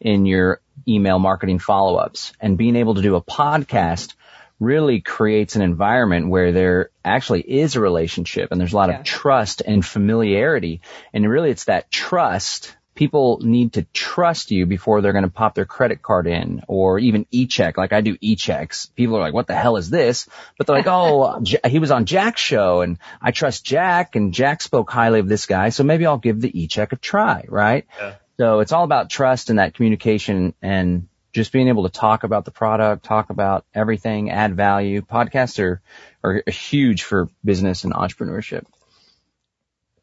in 0.00 0.24
your 0.24 0.60
email 0.88 1.18
marketing 1.18 1.58
follow-ups 1.58 2.32
and 2.40 2.56
being 2.58 2.76
able 2.76 2.94
to 2.94 3.02
do 3.02 3.16
a 3.16 3.22
podcast 3.22 4.14
really 4.58 5.00
creates 5.00 5.56
an 5.56 5.62
environment 5.62 6.28
where 6.28 6.52
there 6.52 6.90
actually 7.04 7.40
is 7.42 7.76
a 7.76 7.80
relationship 7.80 8.50
and 8.52 8.60
there's 8.60 8.72
a 8.72 8.76
lot 8.76 8.88
Yeah. 8.88 9.00
of 9.00 9.04
trust 9.04 9.60
and 9.66 9.84
familiarity. 9.84 10.80
And 11.12 11.28
really 11.28 11.50
it's 11.50 11.64
that 11.64 11.90
trust. 11.90 12.74
People 12.94 13.40
need 13.42 13.74
to 13.74 13.82
trust 13.92 14.50
you 14.50 14.66
before 14.66 15.00
they're 15.00 15.12
going 15.12 15.24
to 15.24 15.30
pop 15.30 15.54
their 15.54 15.64
credit 15.64 16.00
card 16.02 16.26
in 16.26 16.62
or 16.68 16.98
even 16.98 17.26
e-check. 17.30 17.76
Like 17.76 17.92
I 17.92 18.00
do 18.00 18.16
e-checks. 18.20 18.86
People 18.86 19.16
are 19.16 19.20
like, 19.20 19.34
what 19.34 19.46
the 19.46 19.54
hell 19.54 19.76
is 19.76 19.90
this? 19.90 20.28
But 20.56 20.66
they're 20.66 20.76
like, 20.76 20.86
oh, 20.86 21.40
J- 21.42 21.58
he 21.68 21.78
was 21.78 21.90
on 21.90 22.04
Jack's 22.04 22.40
show 22.40 22.82
and 22.82 22.98
I 23.20 23.30
trust 23.30 23.64
Jack 23.64 24.16
and 24.16 24.32
Jack 24.32 24.62
spoke 24.62 24.90
highly 24.90 25.20
of 25.20 25.28
this 25.28 25.46
guy. 25.46 25.70
So 25.70 25.82
maybe 25.84 26.06
I'll 26.06 26.18
give 26.18 26.40
the 26.40 26.60
e-check 26.62 26.92
a 26.92 26.96
try, 26.96 27.44
right? 27.48 27.86
Yeah. 27.98 28.14
So 28.38 28.60
it's 28.60 28.72
all 28.72 28.84
about 28.84 29.10
trust 29.10 29.50
and 29.50 29.58
that 29.58 29.74
communication 29.74 30.54
and 30.60 31.08
just 31.32 31.52
being 31.52 31.68
able 31.68 31.82
to 31.82 31.88
talk 31.88 32.22
about 32.22 32.44
the 32.44 32.50
product, 32.52 33.04
talk 33.04 33.30
about 33.30 33.64
everything, 33.74 34.30
add 34.30 34.56
value. 34.56 35.02
Podcasts 35.02 35.58
are, 35.58 35.82
are 36.22 36.42
huge 36.46 37.02
for 37.02 37.28
business 37.44 37.84
and 37.84 37.92
entrepreneurship. 37.92 38.64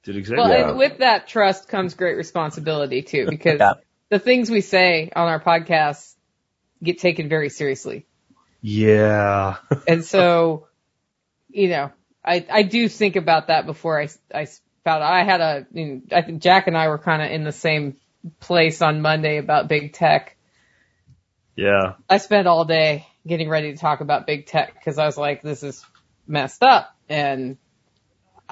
Did 0.03 0.15
exactly. 0.17 0.41
Well, 0.43 0.49
Yeah. 0.51 0.69
and 0.69 0.77
with 0.77 0.97
that 0.99 1.27
trust 1.27 1.67
comes 1.67 1.93
great 1.93 2.17
responsibility 2.17 3.01
too, 3.01 3.27
because 3.29 3.59
Yeah. 3.59 3.73
the 4.09 4.19
things 4.19 4.49
we 4.49 4.61
say 4.61 5.11
on 5.15 5.27
our 5.27 5.39
podcasts 5.41 6.15
get 6.83 6.99
taken 6.99 7.29
very 7.29 7.49
seriously. 7.49 8.05
yeah. 8.61 9.57
And 9.87 10.03
so, 10.03 10.67
you 11.49 11.69
know, 11.69 11.91
I, 12.23 12.45
I 12.49 12.63
do 12.63 12.87
think 12.87 13.15
about 13.15 13.47
that 13.47 13.65
before 13.65 13.99
I, 14.01 14.09
I 14.33 14.45
spout. 14.45 15.01
I 15.01 15.23
had 15.23 15.41
a, 15.41 15.67
you 15.71 15.85
know, 15.85 16.01
I 16.11 16.21
think 16.21 16.41
Jack 16.41 16.67
and 16.67 16.77
I 16.77 16.87
were 16.87 16.97
kind 16.99 17.21
of 17.21 17.31
in 17.31 17.43
the 17.43 17.51
same 17.51 17.97
place 18.39 18.81
on 18.81 19.01
Monday 19.01 19.37
about 19.37 19.67
big 19.67 19.93
tech. 19.93 20.37
Yeah. 21.55 21.93
I 22.09 22.17
spent 22.17 22.47
all 22.47 22.65
day 22.65 23.05
getting 23.27 23.49
ready 23.49 23.71
to 23.71 23.77
talk 23.77 24.01
about 24.01 24.25
big 24.25 24.45
tech 24.47 24.73
because 24.73 24.97
I 24.97 25.05
was 25.05 25.17
like, 25.17 25.41
this 25.41 25.63
is 25.63 25.85
messed 26.27 26.63
up 26.63 26.95
and 27.09 27.57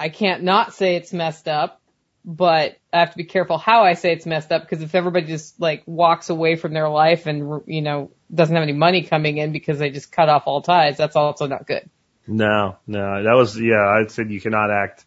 I 0.00 0.08
can't 0.08 0.42
not 0.42 0.72
say 0.72 0.96
it's 0.96 1.12
messed 1.12 1.46
up, 1.46 1.82
but 2.24 2.78
I 2.90 3.00
have 3.00 3.10
to 3.10 3.18
be 3.18 3.24
careful 3.24 3.58
how 3.58 3.84
I 3.84 3.92
say 3.92 4.12
it's 4.12 4.24
messed 4.24 4.50
up 4.50 4.62
because 4.62 4.82
if 4.82 4.94
everybody 4.94 5.26
just 5.26 5.60
like 5.60 5.82
walks 5.84 6.30
away 6.30 6.56
from 6.56 6.72
their 6.72 6.88
life 6.88 7.26
and, 7.26 7.62
you 7.66 7.82
know, 7.82 8.10
doesn't 8.34 8.54
have 8.54 8.62
any 8.62 8.72
money 8.72 9.02
coming 9.02 9.36
in 9.36 9.52
because 9.52 9.78
they 9.78 9.90
just 9.90 10.10
cut 10.10 10.30
off 10.30 10.44
all 10.46 10.62
ties, 10.62 10.96
that's 10.96 11.16
also 11.16 11.46
not 11.46 11.66
good. 11.66 11.88
No, 12.26 12.78
no, 12.86 13.22
that 13.24 13.34
was, 13.34 13.60
yeah, 13.60 13.76
I 13.76 14.06
said 14.08 14.30
you 14.30 14.40
cannot 14.40 14.70
act 14.70 15.04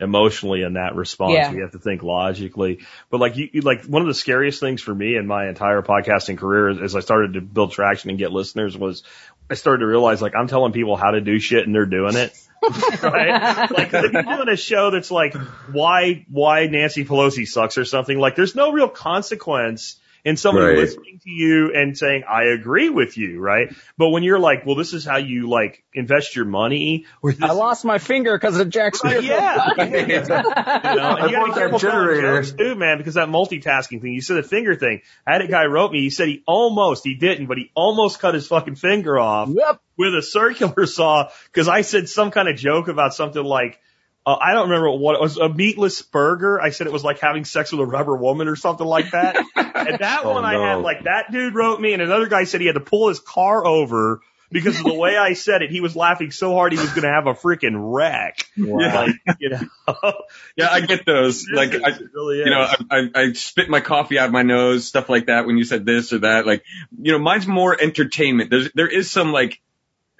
emotionally 0.00 0.62
in 0.62 0.72
that 0.72 0.96
response. 0.96 1.34
Yeah. 1.34 1.52
You 1.52 1.62
have 1.62 1.72
to 1.72 1.78
think 1.78 2.02
logically. 2.02 2.80
But 3.10 3.20
like 3.20 3.36
you, 3.36 3.60
like 3.60 3.84
one 3.84 4.02
of 4.02 4.08
the 4.08 4.14
scariest 4.14 4.58
things 4.58 4.82
for 4.82 4.94
me 4.94 5.16
in 5.16 5.26
my 5.26 5.48
entire 5.48 5.82
podcasting 5.82 6.38
career 6.38 6.82
as 6.82 6.96
I 6.96 7.00
started 7.00 7.34
to 7.34 7.40
build 7.40 7.72
traction 7.72 8.10
and 8.10 8.18
get 8.18 8.32
listeners 8.32 8.76
was 8.76 9.04
I 9.52 9.54
started 9.54 9.80
to 9.80 9.86
realize 9.86 10.22
like 10.22 10.34
I'm 10.34 10.48
telling 10.48 10.72
people 10.72 10.96
how 10.96 11.10
to 11.10 11.20
do 11.20 11.38
shit 11.38 11.66
and 11.66 11.74
they're 11.74 11.84
doing 11.84 12.16
it. 12.16 12.32
right? 13.02 13.70
Like 13.70 13.92
if 13.92 14.12
you're 14.14 14.22
doing 14.22 14.48
a 14.48 14.56
show 14.56 14.90
that's 14.90 15.10
like 15.10 15.34
why 15.70 16.24
why 16.30 16.68
Nancy 16.68 17.04
Pelosi 17.04 17.46
sucks 17.46 17.76
or 17.76 17.84
something, 17.84 18.18
like 18.18 18.34
there's 18.34 18.54
no 18.54 18.72
real 18.72 18.88
consequence 18.88 19.96
in 20.24 20.36
somebody 20.36 20.66
Right. 20.66 20.78
listening 20.78 21.18
to 21.24 21.30
you 21.30 21.72
and 21.74 21.98
saying, 21.98 22.22
I 22.28 22.44
agree 22.44 22.90
with 22.90 23.18
you, 23.18 23.40
right? 23.40 23.74
But 23.98 24.10
when 24.10 24.22
you're 24.22 24.38
like, 24.38 24.64
well, 24.64 24.76
this 24.76 24.92
is 24.92 25.04
how 25.04 25.16
you 25.16 25.48
like 25.48 25.82
invest 25.94 26.36
your 26.36 26.44
money 26.44 27.06
or 27.22 27.32
this 27.32 27.42
I 27.42 27.52
lost 27.52 27.84
my 27.84 27.98
finger 27.98 28.36
because 28.36 28.58
of 28.58 28.68
Jack 28.68 28.94
Right, 29.02 29.18
Smith. 29.20 29.24
yeah. 29.24 29.70
you 29.76 30.96
know, 30.96 31.16
and 31.16 31.30
you 31.30 31.36
I 31.36 31.40
gotta 31.40 31.44
be 31.46 31.50
that 31.50 31.54
careful 31.54 31.78
telling 31.78 32.06
generator. 32.20 32.42
too, 32.44 32.74
man, 32.76 32.98
because 32.98 33.14
that 33.14 33.28
multitasking 33.28 34.00
thing. 34.00 34.12
You 34.12 34.20
said 34.20 34.36
the 34.36 34.42
finger 34.48 34.74
thing. 34.76 35.02
I 35.26 35.32
had 35.32 35.42
a 35.42 35.48
guy 35.48 35.64
wrote 35.66 35.92
me. 35.92 36.00
He 36.00 36.10
said 36.10 36.28
he 36.28 36.42
almost, 36.46 37.02
he 37.04 37.14
didn't, 37.16 37.46
but 37.46 37.58
he 37.58 37.70
almost 37.74 38.20
cut 38.20 38.34
his 38.34 38.46
fucking 38.46 38.76
finger 38.76 39.18
off 39.18 39.48
Yep. 39.48 39.80
with 39.96 40.14
a 40.14 40.22
circular 40.22 40.86
saw 40.86 41.30
because 41.46 41.68
I 41.68 41.82
said 41.82 42.08
some 42.08 42.30
kind 42.30 42.48
of 42.48 42.56
joke 42.56 42.88
about 42.88 43.14
something 43.14 43.42
like. 43.42 43.80
Uh, 44.24 44.36
I 44.40 44.52
don't 44.52 44.68
remember 44.68 44.90
what 44.92 45.16
it 45.16 45.20
was. 45.20 45.36
A 45.36 45.48
meatless 45.48 46.00
burger. 46.02 46.60
I 46.60 46.70
said 46.70 46.86
it 46.86 46.92
was 46.92 47.02
like 47.02 47.18
having 47.18 47.44
sex 47.44 47.72
with 47.72 47.80
a 47.80 47.86
rubber 47.86 48.16
woman 48.16 48.46
or 48.48 48.54
something 48.56 48.86
like 48.86 49.10
that. 49.10 49.36
and 49.56 49.98
that 49.98 50.20
Oh, 50.24 50.34
one 50.34 50.44
I 50.44 50.52
had 50.52 50.76
like 50.76 51.04
that 51.04 51.32
dude 51.32 51.54
wrote 51.54 51.80
me, 51.80 51.92
and 51.92 52.00
another 52.02 52.28
guy 52.28 52.44
said 52.44 52.60
he 52.60 52.66
had 52.68 52.74
to 52.74 52.80
pull 52.80 53.08
his 53.08 53.18
car 53.18 53.66
over 53.66 54.20
because 54.52 54.78
of 54.78 54.84
the 54.84 54.94
way 54.94 55.16
I 55.16 55.32
said 55.32 55.62
it. 55.62 55.70
He 55.70 55.80
was 55.80 55.96
laughing 55.96 56.30
so 56.30 56.52
hard 56.54 56.72
he 56.72 56.78
was 56.78 56.90
going 56.90 57.02
to 57.02 57.08
have 57.08 57.26
a 57.26 57.34
freaking 57.34 57.74
wreck. 57.74 58.46
Yeah. 58.56 59.06
Like, 59.26 59.38
you 59.40 59.48
know. 59.48 59.60
Yeah, 60.56 60.68
I 60.70 60.80
get 60.82 61.04
those. 61.06 61.46
Like, 61.52 61.74
I, 61.74 61.88
It 61.88 62.02
really 62.14 62.40
is. 62.40 62.46
you 62.46 62.50
know, 62.52 62.60
I, 62.60 62.76
I, 62.90 63.10
I 63.14 63.32
spit 63.32 63.70
my 63.70 63.80
coffee 63.80 64.18
out 64.18 64.26
of 64.26 64.32
my 64.32 64.42
nose, 64.42 64.86
stuff 64.86 65.08
like 65.08 65.26
that. 65.26 65.46
When 65.46 65.56
you 65.56 65.64
said 65.64 65.86
this 65.86 66.12
or 66.12 66.18
that, 66.18 66.46
like, 66.46 66.62
you 67.00 67.12
know, 67.12 67.18
mine's 67.18 67.46
more 67.46 67.74
entertainment. 67.80 68.50
There's, 68.50 68.70
there 68.74 68.88
is 68.88 69.10
some 69.10 69.32
like 69.32 69.60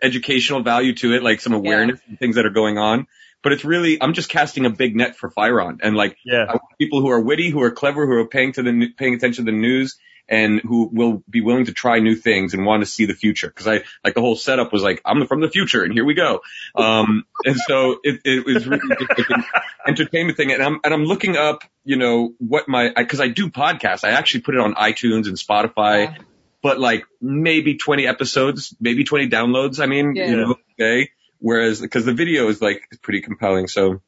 educational 0.03 0.63
value 0.63 0.95
to 0.97 1.15
it, 1.15 1.23
like 1.23 1.41
some 1.41 1.53
awareness 1.53 2.01
and 2.09 2.19
things 2.19 2.37
that 2.37 2.47
are 2.47 2.51
going 2.51 2.79
on. 2.79 3.07
But 3.43 3.53
it's 3.53 3.65
really, 3.65 4.01
I'm 4.01 4.13
just 4.15 4.29
casting 4.29 4.67
a 4.67 4.71
big 4.71 4.95
net 4.95 5.17
for 5.17 5.31
Firon 5.31 5.81
and 5.83 5.97
like 5.97 6.17
yeah. 6.25 6.45
I 6.49 6.53
want 6.53 6.79
people 6.79 7.01
who 7.01 7.11
are 7.11 7.21
witty, 7.21 7.51
who 7.51 7.63
are 7.63 7.71
clever, 7.71 8.07
who 8.07 8.13
are 8.13 8.29
paying 8.29 8.53
to 8.53 8.63
the 8.63 8.89
paying 8.97 9.15
attention 9.15 9.47
to 9.47 9.51
the 9.51 9.57
news, 9.57 9.99
and 10.29 10.61
who 10.61 10.89
will 10.93 11.23
be 11.29 11.41
willing 11.41 11.67
to 11.67 11.73
try 11.73 11.99
new 11.99 12.15
things 12.15 12.55
and 12.55 12.65
want 12.65 12.83
to 12.83 12.87
see 12.87 13.07
the 13.07 13.15
future. 13.15 13.49
Because 13.49 13.67
I 13.67 13.83
like 14.05 14.15
the 14.15 14.21
whole 14.21 14.37
setup 14.37 14.73
was 14.73 14.83
like 14.83 15.03
I'm 15.05 15.27
from 15.27 15.41
the 15.41 15.51
future, 15.51 15.83
and 15.83 15.93
here 15.93 16.05
we 16.05 16.15
go. 16.15 16.41
Um, 16.75 17.25
and 17.45 17.57
so 17.67 17.99
it, 18.03 18.21
it 18.25 18.47
was 18.47 18.67
really 18.67 18.81
just 18.99 19.19
like 19.19 19.31
an 19.31 19.45
entertainment 19.87 20.37
thing, 20.37 20.53
and 20.53 20.63
I'm 20.63 20.81
and 20.85 20.95
I'm 20.95 21.05
looking 21.05 21.37
up, 21.37 21.65
you 21.85 21.97
know, 21.97 22.35
what 22.39 22.69
my 22.69 22.93
because 22.97 23.21
I, 23.21 23.29
do 23.29 23.51
podcasts. 23.51 24.05
I 24.05 24.11
actually 24.11 24.43
put 24.43 24.55
it 24.55 24.61
on 24.61 24.75
iTunes 24.75 25.27
and 25.27 25.37
Spotify. 25.37 26.17
But 26.63 26.79
like 26.79 27.07
maybe 27.21 27.75
20 27.75 28.07
episodes, 28.07 28.73
maybe 28.79 29.03
20 29.03 29.29
downloads. 29.29 29.83
I 29.83 29.87
mean, 29.87 30.15
Yeah. 30.15 30.31
you 30.31 30.37
know, 30.37 30.55
okay. 30.81 31.11
Whereas, 31.43 31.81
because 31.81 32.05
the 32.05 32.13
video 32.15 32.49
is 32.49 32.63
like 32.63 32.89
pretty 33.03 33.21
compelling. 33.21 33.67
So, 33.67 34.01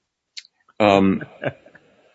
um, 0.81 1.23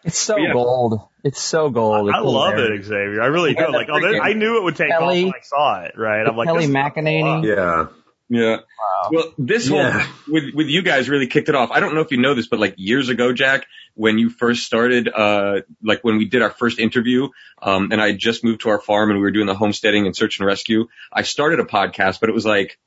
It's 0.06 0.18
so 0.18 0.38
Yeah. 0.38 0.54
gold. 0.54 1.02
It's 1.26 1.42
so 1.42 1.70
gold. 1.70 2.10
I 2.10 2.14
It's 2.20 2.24
so 2.26 2.30
love 2.32 2.54
rare. 2.54 2.74
it, 2.74 2.84
Xavier. 2.86 3.22
I 3.22 3.26
really 3.28 3.54
do. 3.54 3.64
Yeah, 3.64 3.68
Like, 3.68 3.90
oh, 3.92 3.96
I 4.22 4.32
knew 4.32 4.58
it 4.58 4.64
would 4.64 4.78
take 4.78 4.92
off 4.94 5.00
Kelly- 5.00 5.26
when 5.26 5.34
I 5.34 5.42
saw 5.44 5.82
it, 5.84 5.92
right? 5.98 6.26
I'm 6.26 6.38
like, 6.38 6.48
Kelly 6.48 6.68
this 6.68 6.76
McEnany. 6.76 7.44
Yeah. 7.46 7.88
yeah. 8.30 8.56
Wow. 8.56 9.10
Well, 9.12 9.34
this 9.38 9.68
Yeah. 9.70 9.92
whole 10.00 10.34
with 10.34 10.54
with 10.56 10.68
you 10.68 10.84
guys 10.84 11.10
really 11.10 11.28
kicked 11.28 11.50
it 11.50 11.56
off. 11.56 11.70
I 11.72 11.82
don't 11.82 11.96
know 11.96 12.02
if 12.02 12.12
you 12.12 12.18
know 12.18 12.34
this, 12.34 12.48
but 12.48 12.60
like 12.60 12.76
years 12.78 13.10
ago, 13.10 13.34
Jack, 13.34 13.66
when 13.96 14.18
you 14.18 14.30
first 14.30 14.64
started, 14.66 15.10
uh, 15.14 15.62
like 15.84 16.02
when 16.02 16.18
we 16.18 16.26
did 16.30 16.42
our 16.42 16.50
first 16.52 16.80
interview, 16.80 17.28
um, 17.62 17.92
and 17.92 18.02
I 18.02 18.08
had 18.12 18.20
just 18.20 18.42
moved 18.46 18.62
to 18.62 18.70
our 18.70 18.80
farm 18.80 19.10
and 19.10 19.20
we 19.20 19.24
were 19.24 19.32
doing 19.32 19.48
the 19.48 19.56
homesteading 19.56 20.06
and 20.06 20.16
search 20.16 20.40
and 20.40 20.48
rescue. 20.48 20.88
I 21.12 21.24
started 21.24 21.60
a 21.60 21.66
podcast, 21.66 22.22
but 22.22 22.30
it 22.30 22.34
was 22.34 22.46
like, 22.46 22.80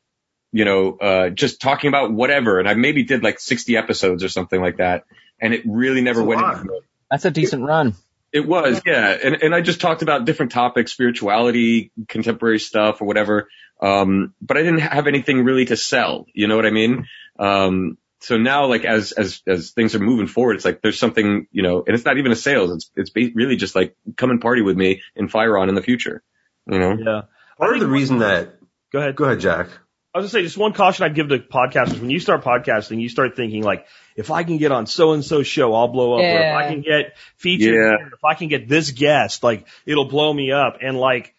you 0.53 0.65
know, 0.65 0.97
uh, 0.99 1.31
just 1.31 1.61
talking 1.61 1.89
about 1.89 2.13
whatever, 2.13 2.59
and 2.59 2.69
I 2.69 2.75
maybe 2.75 3.03
did 3.05 3.23
like 3.23 3.41
60 3.41 3.77
episodes 3.77 4.23
or 4.23 4.29
something 4.29 4.61
like 4.61 4.77
that, 4.77 5.05
and 5.41 5.55
it 5.55 5.63
really 5.67 6.03
never 6.03 6.21
That's 6.21 6.29
went. 6.29 6.43
lot. 6.43 6.59
Anywhere. 6.61 6.81
That's 7.11 7.25
a 7.25 7.31
decent 7.31 7.65
run. 7.65 7.95
It 8.33 8.49
was, 8.49 8.81
yeah. 8.87 9.11
And, 9.23 9.43
and 9.43 9.55
I 9.55 9.61
just 9.61 9.83
talked 9.83 10.01
about 10.01 10.25
different 10.25 10.53
topics, 10.53 10.91
spirituality, 10.93 11.93
contemporary 12.09 12.59
stuff 12.59 13.03
or 13.03 13.05
whatever. 13.05 13.49
Um, 13.81 14.33
but 14.41 14.57
I 14.57 14.63
didn't 14.63 14.81
have 14.81 15.07
anything 15.07 15.45
really 15.45 15.67
to 15.67 15.77
sell. 15.77 16.25
You 16.33 16.49
know 16.49 16.57
what 16.57 16.65
I 16.65 16.71
mean? 16.71 17.07
Um, 17.39 17.99
so 18.21 18.39
now 18.39 18.67
like 18.67 18.87
as, 18.87 19.13
as, 19.13 19.43
as 19.47 19.73
things 19.73 19.95
are 19.95 19.99
moving 19.99 20.29
forward, 20.29 20.57
it's 20.57 20.65
like 20.65 20.81
there's 20.81 20.99
something, 20.99 21.47
you 21.53 21.63
know, 21.63 21.85
and 21.87 21.95
it's 21.95 22.07
not 22.07 22.17
even 22.17 22.33
a 22.33 22.37
sales. 22.37 22.91
It's, 22.97 23.11
it's 23.15 23.35
really 23.35 23.57
just 23.57 23.75
like 23.75 23.97
come 24.17 24.31
and 24.31 24.41
party 24.41 24.63
with 24.63 24.79
me 24.79 25.03
in 25.15 25.29
Firon 25.29 25.69
in 25.69 25.75
the 25.75 25.83
future. 25.83 26.23
You 26.67 26.79
know? 26.79 26.97
Yeah. 26.99 27.21
Part 27.59 27.75
of 27.75 27.81
the 27.81 27.89
reason 27.89 28.21
that, 28.21 28.55
Go 28.93 29.01
ahead. 29.01 29.17
go 29.17 29.25
ahead, 29.25 29.41
Jack. 29.41 29.69
I 30.15 30.19
was 30.19 30.25
gonna 30.31 30.41
say, 30.41 30.43
just 30.47 30.59
one 30.59 30.73
caution 30.75 31.05
I'd 31.05 31.15
give 31.15 31.29
to 31.31 31.39
podcasters. 31.39 31.99
When 32.01 32.11
you 32.11 32.21
start 32.21 32.45
podcasting, 32.45 33.01
you 33.01 33.09
start 33.09 33.35
thinking 33.35 33.63
like, 33.63 33.87
if 34.15 34.31
I 34.31 34.45
can 34.45 34.59
get 34.59 34.71
on 34.71 34.87
so 34.87 35.13
and 35.13 35.25
so 35.25 35.43
show, 35.43 35.75
I'll 35.75 35.89
blow 35.89 36.15
up. 36.15 36.21
Or 36.21 36.23
if 36.25 36.55
I 36.55 36.69
can 36.69 36.83
get 36.83 37.17
featured, 37.37 37.75
Yeah. 37.75 38.07
if 38.13 38.23
I 38.25 38.35
can 38.35 38.49
get 38.49 38.69
this 38.69 38.91
guest, 38.91 39.43
like, 39.43 39.67
it'll 39.87 40.09
blow 40.09 40.33
me 40.33 40.53
up. 40.53 40.79
And 40.83 40.99
like, 40.99 41.35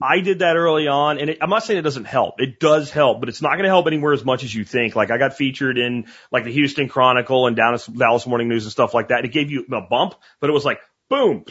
I 0.00 0.20
did 0.20 0.38
that 0.38 0.54
early 0.56 0.86
on, 0.86 1.18
and 1.18 1.30
it, 1.30 1.38
I'm 1.40 1.50
not 1.50 1.64
saying 1.64 1.80
it 1.80 1.82
doesn't 1.82 2.04
help. 2.04 2.40
It 2.40 2.60
does 2.60 2.92
help, 2.92 3.18
but 3.18 3.28
it's 3.28 3.42
not 3.42 3.54
going 3.54 3.64
to 3.64 3.70
help 3.70 3.88
anywhere 3.88 4.12
as 4.12 4.24
much 4.24 4.44
as 4.44 4.54
you 4.54 4.64
think. 4.64 4.94
Like, 4.94 5.10
I 5.10 5.18
got 5.18 5.34
featured 5.36 5.78
in 5.78 6.06
like 6.30 6.44
the 6.44 6.52
Houston 6.52 6.88
Chronicle 6.88 7.48
and 7.48 7.56
Dallas, 7.56 7.86
Dallas 7.86 8.24
Morning 8.24 8.48
News 8.48 8.64
and 8.66 8.70
stuff 8.70 8.94
like 8.94 9.08
that. 9.08 9.24
It 9.24 9.32
gave 9.32 9.50
you 9.50 9.66
a 9.72 9.80
bump, 9.80 10.14
but 10.40 10.48
it 10.48 10.52
was 10.52 10.64
like 10.64 10.78
boom, 11.08 11.44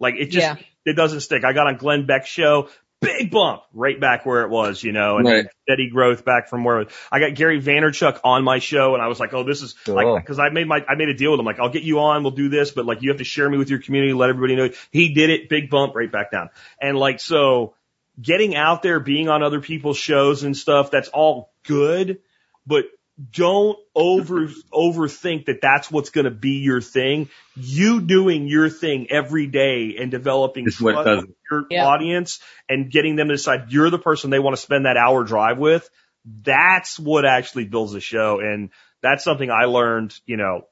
like 0.00 0.14
it 0.14 0.30
just 0.30 0.36
Yeah. 0.46 0.56
it 0.86 0.96
doesn't 0.96 1.20
stick. 1.20 1.44
I 1.44 1.52
got 1.52 1.66
on 1.66 1.76
Glenn 1.76 2.06
Beck's 2.06 2.30
show, 2.30 2.70
big 3.02 3.30
bump, 3.30 3.62
right 3.74 4.00
back 4.00 4.24
where 4.24 4.42
it 4.42 4.48
was, 4.48 4.82
you 4.82 4.92
know, 4.92 5.18
and 5.18 5.26
Right. 5.26 5.46
steady 5.64 5.90
growth 5.90 6.24
back 6.24 6.48
from 6.48 6.64
where 6.64 6.80
it 6.80 6.84
was. 6.86 6.94
I 7.10 7.20
got 7.20 7.34
Gary 7.34 7.60
Vaynerchuk 7.60 8.20
on 8.24 8.44
my 8.44 8.58
show, 8.60 8.94
and 8.94 9.02
I 9.02 9.08
was 9.08 9.20
like, 9.20 9.34
oh, 9.34 9.42
this 9.42 9.60
is 9.60 9.74
Cool. 9.84 9.94
like 9.96 10.24
because 10.24 10.38
I 10.38 10.48
made 10.48 10.66
my 10.66 10.84
I 10.88 10.94
made 10.94 11.08
a 11.08 11.14
deal 11.14 11.32
with 11.32 11.40
him, 11.40 11.46
like 11.46 11.60
I'll 11.60 11.68
get 11.68 11.82
you 11.82 12.00
on, 12.00 12.22
we'll 12.22 12.32
do 12.32 12.48
this, 12.48 12.70
but 12.70 12.86
like 12.86 13.02
you 13.02 13.10
have 13.10 13.18
to 13.18 13.24
share 13.24 13.50
me 13.50 13.58
with 13.58 13.68
your 13.68 13.80
community, 13.80 14.14
let 14.14 14.30
everybody 14.30 14.56
know. 14.56 14.70
He 14.90 15.12
did 15.12 15.30
it, 15.30 15.48
big 15.48 15.68
bump, 15.68 15.94
right 15.94 16.10
back 16.10 16.30
down, 16.30 16.50
and 16.80 16.96
like 16.96 17.20
so, 17.20 17.74
getting 18.20 18.54
out 18.54 18.82
there, 18.82 19.00
being 19.00 19.28
on 19.28 19.42
other 19.42 19.60
people's 19.60 19.98
shows 19.98 20.44
and 20.44 20.56
stuff, 20.56 20.90
that's 20.90 21.08
all 21.08 21.52
good, 21.64 22.20
but 22.66 22.84
don't 23.30 23.78
over 23.94 24.48
overthink 24.72 25.46
that 25.46 25.60
that's 25.60 25.90
what's 25.90 26.10
going 26.10 26.24
to 26.24 26.30
be 26.30 26.58
your 26.62 26.80
thing. 26.80 27.28
You 27.56 28.00
doing 28.00 28.46
your 28.48 28.70
thing 28.70 29.08
every 29.10 29.46
day 29.46 29.96
and 29.98 30.10
developing 30.10 30.66
Is 30.66 30.76
trust 30.76 31.06
with 31.06 31.30
your 31.50 31.66
Yeah. 31.70 31.86
audience 31.86 32.40
and 32.68 32.90
getting 32.90 33.16
them 33.16 33.28
to 33.28 33.34
decide 33.34 33.66
you're 33.72 33.90
the 33.90 33.98
person 33.98 34.30
they 34.30 34.38
want 34.38 34.56
to 34.56 34.62
spend 34.62 34.86
that 34.86 34.96
hour 34.96 35.24
drive 35.24 35.58
with. 35.58 35.88
That's 36.24 36.98
what 36.98 37.24
actually 37.24 37.64
builds 37.64 37.94
a 37.94 38.00
show, 38.00 38.38
and 38.40 38.70
that's 39.02 39.24
something 39.24 39.50
I 39.50 39.64
learned. 39.64 40.14
You 40.24 40.36
know, 40.36 40.62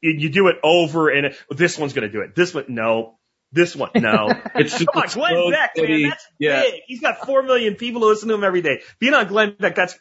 you 0.00 0.12
you 0.18 0.28
do 0.30 0.48
it 0.48 0.56
over 0.62 1.10
and 1.10 1.26
it, 1.26 1.36
this 1.50 1.78
one's 1.78 1.92
going 1.92 2.06
to 2.08 2.12
do 2.12 2.22
it. 2.22 2.34
This 2.34 2.54
one, 2.54 2.64
no. 2.68 3.18
This 3.52 3.76
one, 3.76 3.90
no. 3.94 4.28
It's 4.56 4.72
just 4.72 4.86
Come 4.92 5.02
on, 5.02 5.08
Glenn 5.08 5.32
slow, 5.32 5.50
Beck, 5.50 5.70
man, 5.76 6.02
that's 6.10 6.26
yeah. 6.38 6.62
big. 6.62 6.80
He's 6.86 7.00
got 7.00 7.24
four 7.24 7.42
million 7.42 7.74
people 7.76 8.00
who 8.02 8.08
listen 8.08 8.28
to 8.28 8.34
him 8.34 8.44
every 8.44 8.62
day. 8.62 8.82
Being 8.98 9.14
on 9.14 9.28
Glenn 9.28 9.54
Beck, 9.58 9.74
that's, 9.74 9.98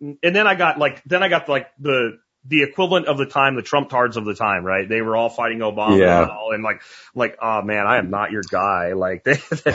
and 0.00 0.18
then 0.22 0.46
I 0.46 0.54
got 0.54 0.78
like, 0.78 1.02
then 1.04 1.22
I 1.22 1.28
got 1.28 1.48
like 1.48 1.68
the, 1.78 2.18
the 2.46 2.62
equivalent 2.62 3.06
of 3.06 3.18
the 3.18 3.26
time, 3.26 3.54
the 3.54 3.62
Trump 3.62 3.90
tards 3.90 4.16
of 4.16 4.24
the 4.24 4.34
time, 4.34 4.64
right? 4.64 4.88
They 4.88 5.02
were 5.02 5.14
all 5.16 5.28
fighting 5.28 5.58
Obama 5.58 5.98
Yeah. 5.98 6.22
and, 6.22 6.30
all, 6.30 6.52
and 6.54 6.62
like, 6.64 6.80
like, 7.14 7.36
oh 7.42 7.60
man, 7.62 7.86
I 7.86 7.98
am 7.98 8.08
not 8.10 8.30
your 8.30 8.42
guy. 8.42 8.92
Like, 8.96 9.24
they, 9.24 9.34
they, 9.34 9.72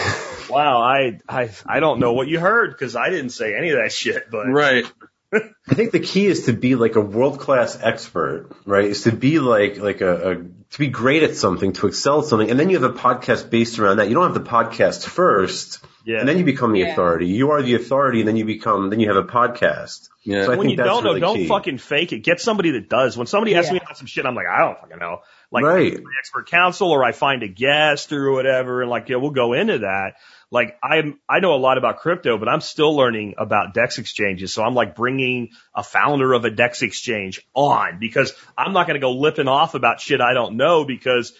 wow, 0.49 0.81
I, 0.81 1.19
I, 1.29 1.51
I 1.65 1.79
don't 1.79 1.99
know 1.99 2.13
what 2.13 2.27
you 2.27 2.39
heard 2.39 2.71
because 2.71 2.95
I 2.95 3.09
didn't 3.11 3.29
say 3.29 3.55
any 3.55 3.69
of 3.69 3.77
that 3.77 3.91
shit, 3.91 4.31
but 4.31 4.47
Right. 4.47 4.85
I 5.33 5.73
think 5.73 5.91
the 5.91 5.99
key 5.99 6.27
is 6.27 6.45
to 6.45 6.53
be 6.53 6.75
like 6.75 6.95
a 6.95 7.01
world 7.01 7.39
class 7.39 7.77
expert, 7.81 8.49
right? 8.65 8.85
Is 8.85 9.03
to 9.03 9.11
be 9.11 9.39
like 9.39 9.77
like 9.77 10.01
a, 10.01 10.31
a 10.31 10.35
to 10.75 10.79
be 10.79 10.87
great 10.87 11.23
at 11.23 11.35
something, 11.37 11.71
to 11.73 11.87
excel 11.87 12.19
at 12.19 12.25
something, 12.25 12.51
and 12.51 12.59
then 12.59 12.69
you 12.69 12.79
have 12.79 12.89
a 12.89 12.93
podcast 12.97 13.49
based 13.49 13.79
around 13.79 13.97
that. 13.97 14.09
You 14.09 14.13
don't 14.13 14.25
have 14.25 14.33
the 14.33 14.49
podcast 14.49 15.05
first, 15.05 15.79
yeah. 16.05 16.19
and 16.19 16.27
then 16.27 16.37
you 16.37 16.43
become 16.43 16.73
the 16.73 16.81
Yeah. 16.81 16.91
authority. 16.91 17.27
You 17.27 17.51
are 17.51 17.61
the 17.61 17.75
authority, 17.75 18.19
and 18.19 18.27
then 18.27 18.35
you 18.35 18.43
become 18.43 18.89
then 18.89 18.99
you 18.99 19.07
have 19.07 19.17
a 19.17 19.23
podcast. 19.27 20.09
Yeah. 20.25 20.43
So 20.45 20.51
I 20.51 20.55
when 20.57 20.67
think 20.67 20.71
you 20.71 20.77
that's 20.77 20.89
don't 20.89 21.03
know, 21.05 21.09
really 21.11 21.21
don't 21.21 21.35
key. 21.37 21.47
fucking 21.47 21.77
fake 21.77 22.11
it. 22.11 22.19
Get 22.19 22.41
somebody 22.41 22.71
that 22.71 22.89
does. 22.89 23.15
When 23.17 23.25
somebody 23.27 23.55
asks 23.55 23.71
me 23.71 23.77
about 23.77 23.97
some 23.97 24.07
shit, 24.07 24.25
I'm 24.25 24.35
like, 24.35 24.47
I 24.47 24.59
don't 24.65 24.79
fucking 24.79 24.97
know. 24.97 25.21
Like, 25.51 25.63
Right. 25.63 25.97
expert 26.19 26.49
counsel, 26.49 26.91
or 26.91 27.05
I 27.05 27.13
find 27.13 27.41
a 27.43 27.47
guest 27.47 28.11
or 28.11 28.31
whatever, 28.31 28.81
and 28.81 28.89
like, 28.89 29.07
yeah, 29.07 29.15
we'll 29.17 29.29
go 29.31 29.53
into 29.53 29.79
that. 29.79 30.15
Like, 30.55 30.77
I'm, 30.81 31.19
I 31.29 31.41
know 31.41 31.53
a 31.53 31.61
lot 31.67 31.77
about 31.77 31.99
crypto, 31.99 32.37
but 32.37 32.47
I'm 32.47 32.61
still 32.61 32.95
learning 32.95 33.35
about 33.37 33.73
DEX 33.73 33.97
exchanges. 33.99 34.53
So 34.53 34.63
I'm 34.63 34.73
like 34.73 34.95
bringing 34.95 35.49
a 35.75 35.83
founder 35.83 36.31
of 36.33 36.45
a 36.45 36.49
DEX 36.49 36.81
exchange 36.81 37.41
on 37.53 37.99
because 37.99 38.33
I'm 38.57 38.71
not 38.71 38.87
going 38.87 38.95
to 38.95 39.01
go 39.01 39.11
lipping 39.11 39.49
off 39.49 39.75
about 39.75 39.99
shit 39.99 40.21
I 40.21 40.33
don't 40.33 40.55
know 40.55 40.85
because 40.85 41.33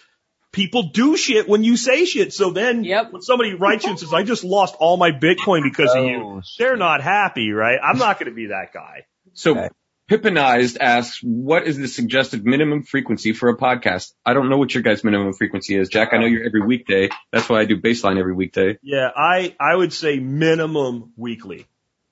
people 0.52 0.90
do 0.90 1.16
shit 1.16 1.48
when 1.48 1.64
you 1.64 1.76
say 1.76 2.04
shit. 2.04 2.32
So 2.32 2.50
then 2.50 2.84
Yep. 2.84 3.12
when 3.12 3.22
somebody 3.22 3.54
writes 3.54 3.84
you 3.84 3.90
and 3.90 3.98
says, 3.98 4.12
I 4.12 4.22
just 4.22 4.44
lost 4.44 4.74
all 4.78 4.96
my 4.98 5.12
Bitcoin 5.12 5.62
because 5.62 5.94
of 5.94 6.04
you, 6.04 6.20
Oh, 6.22 6.42
they're 6.58 6.76
not 6.76 7.00
happy, 7.00 7.52
right? 7.52 7.78
I'm 7.82 7.98
not 7.98 8.18
going 8.18 8.30
to 8.30 8.36
be 8.36 8.46
that 8.48 8.72
guy. 8.72 9.06
So 9.32 9.52
Okay. 9.52 9.68
Pippinized 10.10 10.76
asks, 10.78 11.18
what 11.22 11.66
is 11.66 11.76
the 11.78 11.88
suggested 11.88 12.44
minimum 12.46 12.84
frequency 12.84 13.32
for 13.32 13.48
a 13.48 13.56
podcast? 13.56 14.12
I 14.24 14.34
don't 14.34 14.48
know 14.48 14.56
what 14.56 14.72
your 14.72 14.84
guys' 14.84 15.02
minimum 15.02 15.32
frequency 15.32 15.76
is. 15.76 15.88
Jack, 15.88 16.10
I 16.12 16.18
know 16.18 16.26
you're 16.26 16.44
every 16.44 16.62
weekday. 16.64 17.08
That's 17.32 17.48
why 17.48 17.60
I 17.60 17.64
do 17.64 17.80
baseline 17.80 18.16
every 18.16 18.32
weekday. 18.34 18.78
Yeah, 18.82 19.10
I 19.16 19.56
I 19.58 19.74
would 19.74 19.92
say 19.92 20.20
minimum 20.20 21.12
weekly. 21.16 21.66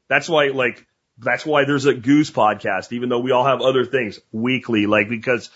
That's 0.09 0.29
why 0.29 0.49
like 0.49 0.85
that's 1.19 1.47
why 1.47 1.67
there's 1.67 1.87
a 1.87 1.95
Goose 1.95 2.33
podcast, 2.33 2.93
even 2.93 3.11
though 3.11 3.21
we 3.21 3.31
all 3.31 3.45
have 3.47 3.61
other 3.61 3.85
things 3.85 4.19
weekly, 4.33 4.87
like 4.87 5.09
because 5.09 5.51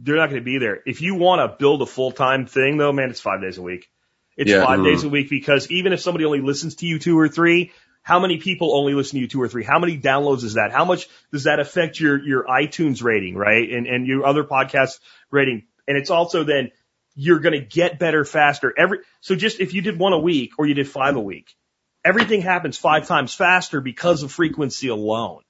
they're 0.00 0.16
not 0.16 0.30
going 0.30 0.40
to 0.40 0.44
be 0.44 0.56
there. 0.56 0.80
If 0.86 1.02
you 1.02 1.16
want 1.16 1.40
to 1.40 1.54
build 1.58 1.82
a 1.82 1.86
full 1.86 2.12
time 2.12 2.46
thing, 2.46 2.78
though, 2.78 2.92
man, 2.92 3.10
it's 3.10 3.20
five 3.20 3.42
days 3.42 3.58
a 3.58 3.62
week. 3.62 3.90
It's 4.38 4.50
Yeah. 4.50 4.64
five 4.64 4.80
Mhm. 4.80 4.84
days 4.84 5.04
a 5.04 5.08
week 5.10 5.28
because 5.28 5.70
even 5.70 5.92
if 5.92 6.00
somebody 6.00 6.24
only 6.24 6.40
listens 6.40 6.76
to 6.76 6.86
you 6.86 6.98
two 6.98 7.18
or 7.18 7.28
three, 7.28 7.72
how 8.04 8.20
many 8.20 8.36
people 8.36 8.76
only 8.76 8.92
listen 8.92 9.16
to 9.16 9.22
you 9.22 9.28
two 9.28 9.40
or 9.40 9.48
three? 9.48 9.64
How 9.64 9.78
many 9.78 9.98
downloads 9.98 10.44
is 10.44 10.54
that? 10.54 10.72
How 10.72 10.84
much 10.84 11.08
does 11.32 11.44
that 11.44 11.58
affect 11.58 11.98
your 11.98 12.22
your 12.22 12.44
iTunes 12.44 13.02
rating, 13.02 13.34
right? 13.34 13.68
And 13.68 13.86
and 13.86 14.06
your 14.06 14.26
other 14.26 14.44
podcast 14.44 15.00
rating? 15.30 15.64
And 15.88 15.96
it's 15.96 16.10
also 16.10 16.44
then 16.44 16.70
you're 17.16 17.40
going 17.40 17.58
to 17.58 17.66
get 17.66 17.98
better 17.98 18.24
faster. 18.26 18.72
Every 18.76 18.98
so 19.20 19.34
just 19.34 19.58
if 19.58 19.72
you 19.72 19.80
did 19.80 19.98
one 19.98 20.12
a 20.12 20.18
week 20.18 20.52
or 20.58 20.66
you 20.66 20.74
did 20.74 20.86
five 20.86 21.16
a 21.16 21.20
week, 21.20 21.56
everything 22.04 22.42
happens 22.42 22.76
five 22.76 23.08
times 23.08 23.34
faster 23.34 23.80
because 23.80 24.22
of 24.22 24.30
frequency 24.30 24.88
alone, 24.88 25.40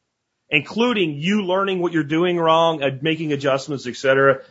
including 0.48 1.14
you 1.14 1.42
learning 1.42 1.80
what 1.80 1.92
you're 1.92 2.04
doing 2.04 2.38
wrong, 2.38 2.80
making 3.02 3.32
adjustments, 3.32 3.88
etc. 3.88 4.42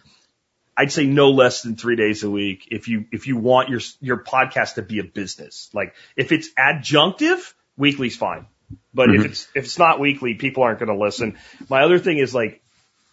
I'd 0.76 0.92
say 0.92 1.06
no 1.06 1.32
less 1.32 1.62
than 1.62 1.78
three 1.78 1.96
days 1.96 2.24
a 2.24 2.30
week 2.30 2.68
if 2.70 2.90
you 2.90 3.06
if 3.14 3.28
you 3.28 3.38
want 3.38 3.70
your 3.70 3.80
your 4.02 4.22
podcast 4.22 4.74
to 4.74 4.82
be 4.82 5.00
a 5.00 5.06
business. 5.06 5.70
Like 5.74 5.96
if 6.18 6.34
it's 6.34 6.50
adjunctive, 6.60 7.54
weekly's 7.78 8.16
fine. 8.16 8.48
But 8.94 9.10
if 9.10 9.18
mm-hmm. 9.18 9.26
it's 9.26 9.48
if 9.56 9.66
it's 9.66 9.80
not 9.80 10.00
weekly, 10.00 10.36
people 10.36 10.64
aren't 10.64 10.80
going 10.80 10.90
to 10.90 11.04
listen. 11.04 11.38
My 11.70 11.84
other 11.84 12.00
thing 12.00 12.18
is 12.18 12.34
like 12.34 12.62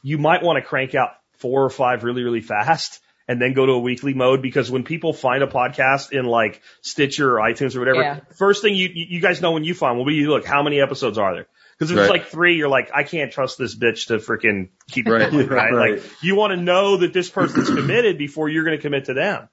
you 0.02 0.18
might 0.18 0.42
want 0.42 0.56
to 0.56 0.62
crank 0.62 0.94
out 0.94 1.10
four 1.38 1.64
or 1.64 1.70
five 1.70 2.04
really 2.04 2.22
really 2.22 2.40
fast 2.40 3.00
and 3.28 3.40
then 3.40 3.52
go 3.52 3.64
to 3.64 3.72
a 3.72 3.78
weekly 3.78 4.12
mode 4.12 4.42
because 4.42 4.70
when 4.70 4.82
people 4.82 5.12
find 5.12 5.42
a 5.42 5.46
podcast 5.46 6.10
in 6.12 6.24
like 6.24 6.60
Stitcher 6.80 7.38
or 7.38 7.40
iTunes 7.40 7.76
or 7.76 7.78
whatever, 7.80 8.02
Yeah. 8.02 8.20
first 8.36 8.62
thing 8.62 8.74
you 8.74 8.88
you 8.92 9.06
you 9.08 9.20
guys 9.20 9.40
know 9.40 9.52
when 9.52 9.64
you 9.64 9.74
find, 9.74 9.96
well, 9.96 10.04
what 10.04 10.10
do 10.10 10.16
you 10.16 10.30
look? 10.30 10.44
How 10.44 10.62
many 10.62 10.80
episodes 10.80 11.16
are 11.18 11.34
there? 11.34 11.46
Because 11.78 11.90
if 11.92 11.96
Right. 11.96 12.02
it's 12.02 12.10
like 12.10 12.26
three, 12.26 12.56
you're 12.56 12.68
like, 12.68 12.90
I 12.94 13.04
can't 13.04 13.32
trust 13.32 13.56
this 13.56 13.74
bitch 13.74 14.08
to 14.08 14.18
freaking 14.18 14.68
keep 14.90 15.06
it 15.06 15.12
Right. 15.12 15.30
going, 15.30 15.46
right? 15.46 15.72
Right. 15.72 15.92
Like 16.00 16.10
you 16.22 16.34
want 16.34 16.52
to 16.52 16.56
know 16.60 16.98
that 16.98 17.12
this 17.12 17.30
person's 17.30 17.68
committed 17.68 18.18
before 18.18 18.48
you're 18.48 18.64
going 18.64 18.76
to 18.76 18.82
commit 18.82 19.06
to 19.06 19.14
them, 19.14 19.48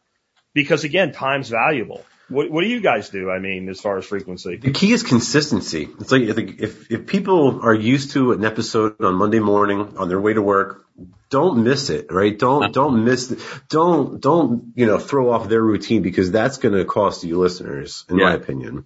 because 0.53 0.83
again, 0.83 1.11
time's 1.11 1.49
valuable. 1.49 2.03
What 2.29 2.51
what 2.51 2.61
do 2.61 2.67
you 2.67 2.81
guys 2.81 3.09
do? 3.09 3.29
I 3.29 3.39
mean, 3.39 3.69
as 3.69 3.79
far 3.79 3.97
as 3.97 4.05
frequency. 4.05 4.57
The 4.57 4.71
key 4.71 4.91
is 4.91 5.03
consistency. 5.03 5.87
It's 5.99 6.11
like 6.11 6.23
if, 6.23 6.37
if 6.37 6.91
if 6.91 7.07
people 7.07 7.61
are 7.61 7.73
used 7.73 8.11
to 8.11 8.33
an 8.33 8.43
episode 8.43 9.01
on 9.01 9.15
Monday 9.15 9.39
morning 9.39 9.97
on 9.97 10.09
their 10.09 10.19
way 10.19 10.33
to 10.33 10.41
work, 10.41 10.85
don't 11.29 11.63
miss 11.63 11.89
it, 11.89 12.11
right? 12.11 12.37
Don't 12.37 12.73
don't 12.79 13.05
miss 13.05 13.33
don't 13.69 14.19
don't 14.19 14.73
you 14.75 14.85
know 14.85 14.99
throw 14.99 15.31
off 15.31 15.47
their 15.47 15.61
routine 15.61 16.01
because 16.01 16.31
that's 16.31 16.57
going 16.57 16.75
to 16.75 16.83
cost 16.83 17.23
you 17.23 17.39
listeners, 17.39 18.03
in 18.09 18.17
my 18.17 18.33
opinion. 18.33 18.85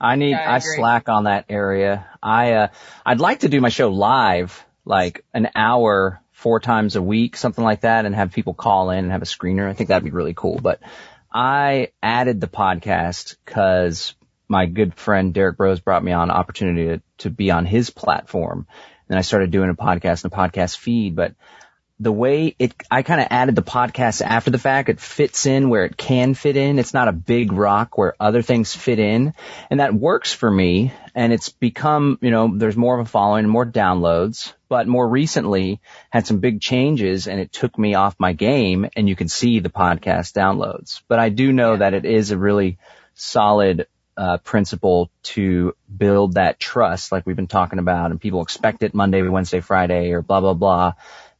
I 0.00 0.16
need, 0.16 0.32
Yeah, 0.32 0.50
I 0.50 0.56
I, 0.56 0.58
slack 0.58 1.08
on 1.08 1.24
that 1.24 1.46
area. 1.48 2.06
I, 2.22 2.52
uh, 2.52 2.68
I'd 3.06 3.20
like 3.20 3.40
to 3.40 3.48
do 3.48 3.60
my 3.60 3.68
show 3.68 3.90
live, 3.90 4.64
like 4.84 5.24
an 5.32 5.48
hour, 5.54 6.20
four 6.32 6.60
times 6.60 6.96
a 6.96 7.02
week, 7.02 7.36
something 7.36 7.64
like 7.64 7.82
that, 7.82 8.04
and 8.04 8.14
have 8.14 8.32
people 8.32 8.54
call 8.54 8.90
in 8.90 8.98
and 8.98 9.12
have 9.12 9.22
a 9.22 9.26
screener. 9.26 9.68
I 9.68 9.72
think 9.72 9.88
that'd 9.88 10.04
be 10.04 10.10
really 10.10 10.34
cool. 10.34 10.58
But 10.60 10.80
I 11.34 11.88
added 12.00 12.40
the 12.40 12.46
podcast 12.46 13.36
cause 13.44 14.14
my 14.48 14.66
good 14.66 14.94
friend 14.94 15.34
Derrick 15.34 15.56
Broze 15.56 15.80
brought 15.80 16.04
me 16.04 16.12
on 16.12 16.30
opportunity 16.30 16.84
to, 16.84 17.02
to 17.18 17.30
be 17.30 17.50
on 17.50 17.66
his 17.66 17.90
platform. 17.90 18.68
And 19.08 19.18
I 19.18 19.22
started 19.22 19.50
doing 19.50 19.68
a 19.68 19.74
podcast 19.74 20.22
and 20.22 20.32
a 20.32 20.36
podcast 20.36 20.78
feed, 20.78 21.16
but 21.16 21.34
the 22.04 22.12
way 22.12 22.54
it, 22.58 22.74
I 22.90 23.02
kind 23.02 23.20
of 23.20 23.28
added 23.30 23.56
the 23.56 23.62
podcast 23.62 24.20
after 24.20 24.50
the 24.50 24.58
fact. 24.58 24.90
It 24.90 25.00
fits 25.00 25.46
in 25.46 25.70
where 25.70 25.86
it 25.86 25.96
can 25.96 26.34
fit 26.34 26.56
in. 26.56 26.78
It's 26.78 26.92
not 26.92 27.08
a 27.08 27.12
big 27.12 27.50
rock 27.50 27.96
where 27.96 28.14
other 28.20 28.42
things 28.42 28.74
fit 28.74 28.98
in. 28.98 29.32
And 29.70 29.80
that 29.80 29.94
works 29.94 30.32
for 30.32 30.50
me. 30.50 30.92
And 31.14 31.32
it's 31.32 31.48
become, 31.48 32.18
you 32.20 32.30
know, 32.30 32.56
there's 32.56 32.76
more 32.76 32.98
of 32.98 33.06
a 33.06 33.08
following 33.08 33.44
and 33.44 33.50
more 33.50 33.64
downloads, 33.64 34.52
but 34.68 34.86
more 34.86 35.08
recently 35.08 35.80
had 36.10 36.26
some 36.26 36.40
big 36.40 36.60
changes 36.60 37.26
and 37.26 37.40
it 37.40 37.52
took 37.52 37.78
me 37.78 37.94
off 37.94 38.14
my 38.18 38.34
game 38.34 38.86
and 38.94 39.08
you 39.08 39.16
can 39.16 39.28
see 39.28 39.60
the 39.60 39.70
podcast 39.70 40.34
downloads. 40.34 41.00
But 41.08 41.20
I 41.20 41.30
do 41.30 41.52
know 41.52 41.78
that 41.78 41.94
it 41.94 42.04
is 42.04 42.32
a 42.32 42.38
really 42.38 42.76
solid 43.14 43.86
uh, 44.16 44.38
principle 44.38 45.10
to 45.22 45.74
build 45.96 46.34
that 46.34 46.60
trust 46.60 47.10
like 47.10 47.26
we've 47.26 47.34
been 47.34 47.46
talking 47.46 47.78
about 47.78 48.10
and 48.10 48.20
people 48.20 48.42
expect 48.42 48.82
it 48.82 48.94
Monday, 48.94 49.22
Wednesday, 49.22 49.60
Friday 49.60 50.12
or 50.12 50.22
blah, 50.22 50.40
blah, 50.40 50.54
blah 50.54 50.92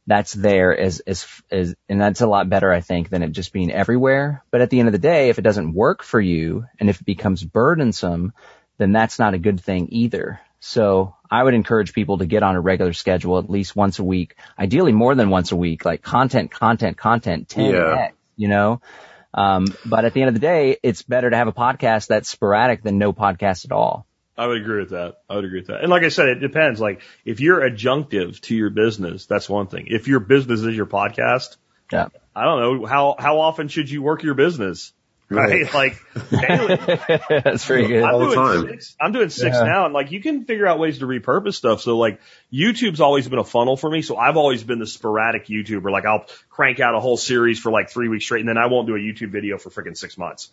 that's 0.07 0.33
there 0.33 0.77
as, 0.77 0.99
as, 1.01 1.25
as, 1.49 1.75
and 1.89 1.99
that's 1.99 2.21
a 2.21 2.27
lot 2.27 2.49
better, 2.49 2.71
I 2.71 2.81
think, 2.81 3.09
than 3.09 3.23
it 3.23 3.31
just 3.31 3.51
being 3.53 3.71
everywhere. 3.71 4.43
But 4.51 4.61
at 4.61 4.69
the 4.69 4.79
end 4.79 4.87
of 4.87 4.91
the 4.93 4.99
day, 4.99 5.29
if 5.29 5.39
it 5.39 5.43
doesn't 5.43 5.73
work 5.73 6.03
for 6.03 6.21
you 6.21 6.65
and 6.79 6.89
if 6.89 7.01
it 7.01 7.05
becomes 7.05 7.43
burdensome, 7.43 8.33
then 8.77 8.91
that's 8.91 9.17
not 9.19 9.33
a 9.33 9.39
good 9.39 9.59
thing 9.59 9.87
either. 9.91 10.39
So 10.59 11.15
I 11.29 11.43
would 11.43 11.53
encourage 11.53 11.93
people 11.93 12.17
to 12.19 12.25
get 12.25 12.43
on 12.43 12.55
a 12.55 12.61
regular 12.61 12.93
schedule 12.93 13.37
at 13.39 13.49
least 13.49 13.75
once 13.75 13.99
a 13.99 14.03
week, 14.03 14.35
ideally 14.57 14.91
more 14.93 15.15
than 15.15 15.29
once 15.29 15.51
a 15.51 15.55
week, 15.55 15.85
like 15.85 16.01
content, 16.01 16.51
content, 16.51 16.97
content, 16.97 17.47
10x, 17.47 17.71
Yeah. 17.71 18.09
you 18.35 18.47
know? 18.47 18.81
Um, 19.33 19.65
but 19.85 20.05
at 20.05 20.13
the 20.13 20.21
end 20.21 20.29
of 20.29 20.33
the 20.33 20.39
day, 20.39 20.77
it's 20.81 21.01
better 21.01 21.29
to 21.29 21.35
have 21.35 21.47
a 21.47 21.53
podcast 21.53 22.07
that's 22.07 22.29
sporadic 22.29 22.83
than 22.83 22.97
no 22.97 23.11
podcast 23.11 23.65
at 23.65 23.71
all. 23.71 24.07
I 24.37 24.47
would 24.47 24.57
agree 24.61 24.79
with 24.81 24.89
that. 24.89 25.21
I 25.29 25.35
would 25.35 25.45
agree 25.45 25.59
with 25.59 25.67
that. 25.67 25.81
And 25.81 25.89
like 25.89 26.03
I 26.03 26.09
said, 26.09 26.27
it 26.27 26.39
depends. 26.39 26.79
Like 26.79 27.01
if 27.23 27.39
you're 27.39 27.61
adjunctive 27.61 28.39
to 28.41 28.55
your 28.55 28.69
business, 28.69 29.25
that's 29.25 29.47
one 29.49 29.67
thing. 29.67 29.87
If 29.87 30.07
your 30.07 30.19
business 30.19 30.61
is 30.61 30.75
your 30.75 30.85
podcast, 30.87 31.55
Yeah. 31.91 32.07
I 32.35 32.43
don't 32.43 32.59
know 32.81 32.85
how 32.85 33.15
how 33.17 33.39
often 33.39 33.69
should 33.69 33.89
you 33.89 34.01
work 34.01 34.23
your 34.23 34.33
business, 34.33 34.91
right? 35.29 35.73
Like 35.73 35.95
daily. 36.31 36.75
that's 37.29 37.63
very 37.63 37.87
good. 37.87 38.03
All 38.03 38.21
I'm 38.23 38.29
the 38.29 38.35
doing 38.35 38.47
time. 38.63 38.67
six. 38.69 38.95
I'm 38.99 39.11
doing 39.13 39.29
six 39.29 39.55
Yeah. 39.55 39.63
now, 39.63 39.85
and 39.85 39.93
like 39.93 40.11
you 40.11 40.21
can 40.21 40.43
figure 40.43 40.67
out 40.67 40.79
ways 40.79 40.99
to 40.99 41.05
repurpose 41.05 41.53
stuff. 41.53 41.79
So 41.79 41.97
like 41.97 42.19
YouTube's 42.51 42.99
always 42.99 43.25
been 43.29 43.39
a 43.39 43.45
funnel 43.45 43.77
for 43.77 43.89
me. 43.89 44.01
So 44.01 44.17
I've 44.17 44.35
always 44.35 44.65
been 44.65 44.79
the 44.79 44.85
sporadic 44.87 45.45
YouTuber. 45.47 45.89
Like 45.89 46.05
I'll 46.05 46.25
crank 46.49 46.81
out 46.81 46.93
a 46.93 46.99
whole 46.99 47.15
series 47.15 47.57
for 47.57 47.71
like 47.71 47.89
three 47.89 48.09
weeks 48.09 48.25
straight, 48.25 48.41
and 48.41 48.49
then 48.49 48.57
I 48.57 48.65
won't 48.67 48.85
do 48.87 48.95
a 48.95 48.99
YouTube 48.99 49.29
video 49.29 49.57
for 49.57 49.69
freaking 49.69 49.95
six 49.95 50.17
months. 50.17 50.51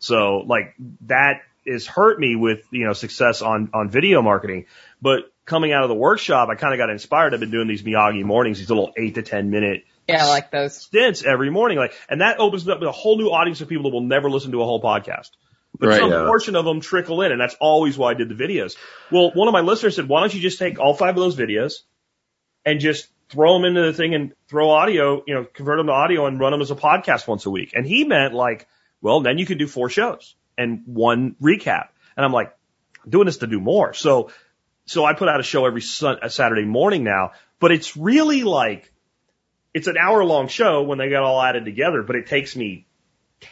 So 0.00 0.38
like 0.46 0.74
that 1.06 1.40
has 1.66 1.86
hurt 1.86 2.18
me 2.18 2.36
with 2.36 2.66
you 2.70 2.86
know 2.86 2.92
success 2.92 3.42
on 3.42 3.70
on 3.74 3.88
video 3.88 4.22
marketing. 4.22 4.66
But 5.00 5.32
coming 5.44 5.72
out 5.72 5.82
of 5.82 5.88
the 5.88 5.94
workshop, 5.94 6.48
I 6.48 6.54
kind 6.54 6.72
of 6.74 6.78
got 6.78 6.90
inspired. 6.90 7.34
I've 7.34 7.40
been 7.40 7.50
doing 7.50 7.68
these 7.68 7.82
Miyagi 7.82 8.24
mornings, 8.24 8.58
these 8.58 8.68
little 8.68 8.92
eight 8.96 9.16
to 9.16 9.22
ten 9.22 9.50
minute 9.50 9.84
Yeah, 10.08 10.24
I 10.24 10.28
like 10.28 10.50
those. 10.50 10.76
stints 10.76 11.24
every 11.24 11.50
morning. 11.50 11.78
Like, 11.78 11.94
and 12.08 12.20
that 12.20 12.38
opens 12.38 12.68
up 12.68 12.80
a 12.82 12.92
whole 12.92 13.18
new 13.18 13.28
audience 13.28 13.60
of 13.60 13.68
people 13.68 13.84
that 13.84 13.94
will 13.94 14.02
never 14.06 14.30
listen 14.30 14.52
to 14.52 14.62
a 14.62 14.64
whole 14.64 14.80
podcast. 14.82 15.30
But 15.78 15.88
Right, 15.88 16.00
some 16.00 16.10
yeah. 16.10 16.24
portion 16.26 16.54
of 16.54 16.64
them 16.64 16.80
trickle 16.80 17.22
in, 17.22 17.32
and 17.32 17.40
that's 17.40 17.56
always 17.58 17.96
why 17.96 18.10
I 18.10 18.14
did 18.14 18.28
the 18.28 18.34
videos. 18.34 18.76
Well, 19.10 19.30
one 19.34 19.48
of 19.48 19.52
my 19.52 19.62
listeners 19.62 19.96
said, 19.96 20.06
why 20.06 20.20
don't 20.20 20.32
you 20.34 20.40
just 20.40 20.58
take 20.58 20.78
all 20.78 20.92
five 20.94 21.16
of 21.16 21.22
those 21.22 21.34
videos 21.34 21.72
and 22.66 22.78
just 22.78 23.08
throw 23.30 23.54
them 23.54 23.64
into 23.64 23.80
the 23.80 23.92
thing 23.94 24.14
and 24.14 24.34
throw 24.48 24.68
audio, 24.70 25.24
you 25.26 25.34
know, 25.34 25.44
convert 25.44 25.78
them 25.78 25.86
to 25.86 25.92
audio 25.92 26.26
and 26.26 26.38
run 26.38 26.52
them 26.52 26.60
as 26.60 26.70
a 26.70 26.76
podcast 26.76 27.26
once 27.26 27.46
a 27.46 27.50
week. 27.50 27.72
And 27.74 27.86
he 27.86 28.04
meant 28.04 28.34
like, 28.34 28.68
well, 29.00 29.22
then 29.22 29.38
you 29.38 29.46
could 29.46 29.58
do 29.58 29.66
four 29.66 29.88
shows 29.88 30.34
and 30.56 30.82
one 30.86 31.36
recap. 31.40 31.88
And 32.16 32.24
I'm 32.24 32.32
like, 32.32 32.54
I'm 33.04 33.10
doing 33.10 33.26
this 33.26 33.38
to 33.38 33.46
do 33.46 33.60
more. 33.60 33.94
So, 33.94 34.30
so 34.84 35.04
I 35.04 35.14
put 35.14 35.28
out 35.28 35.40
a 35.40 35.42
show 35.42 35.66
every 35.66 35.80
sun, 35.80 36.18
Saturday 36.28 36.64
morning 36.64 37.04
now 37.04 37.32
but 37.62 37.70
it's 37.70 37.96
really 37.96 38.42
like, 38.42 38.92
it's 39.72 39.86
an 39.86 39.96
hour 39.96 40.24
long 40.24 40.48
show 40.48 40.82
when 40.82 40.98
they 40.98 41.08
got 41.10 41.22
all 41.22 41.40
added 41.40 41.64
together, 41.64 42.02
but 42.02 42.16
it 42.16 42.26
takes 42.26 42.56
me 42.56 42.88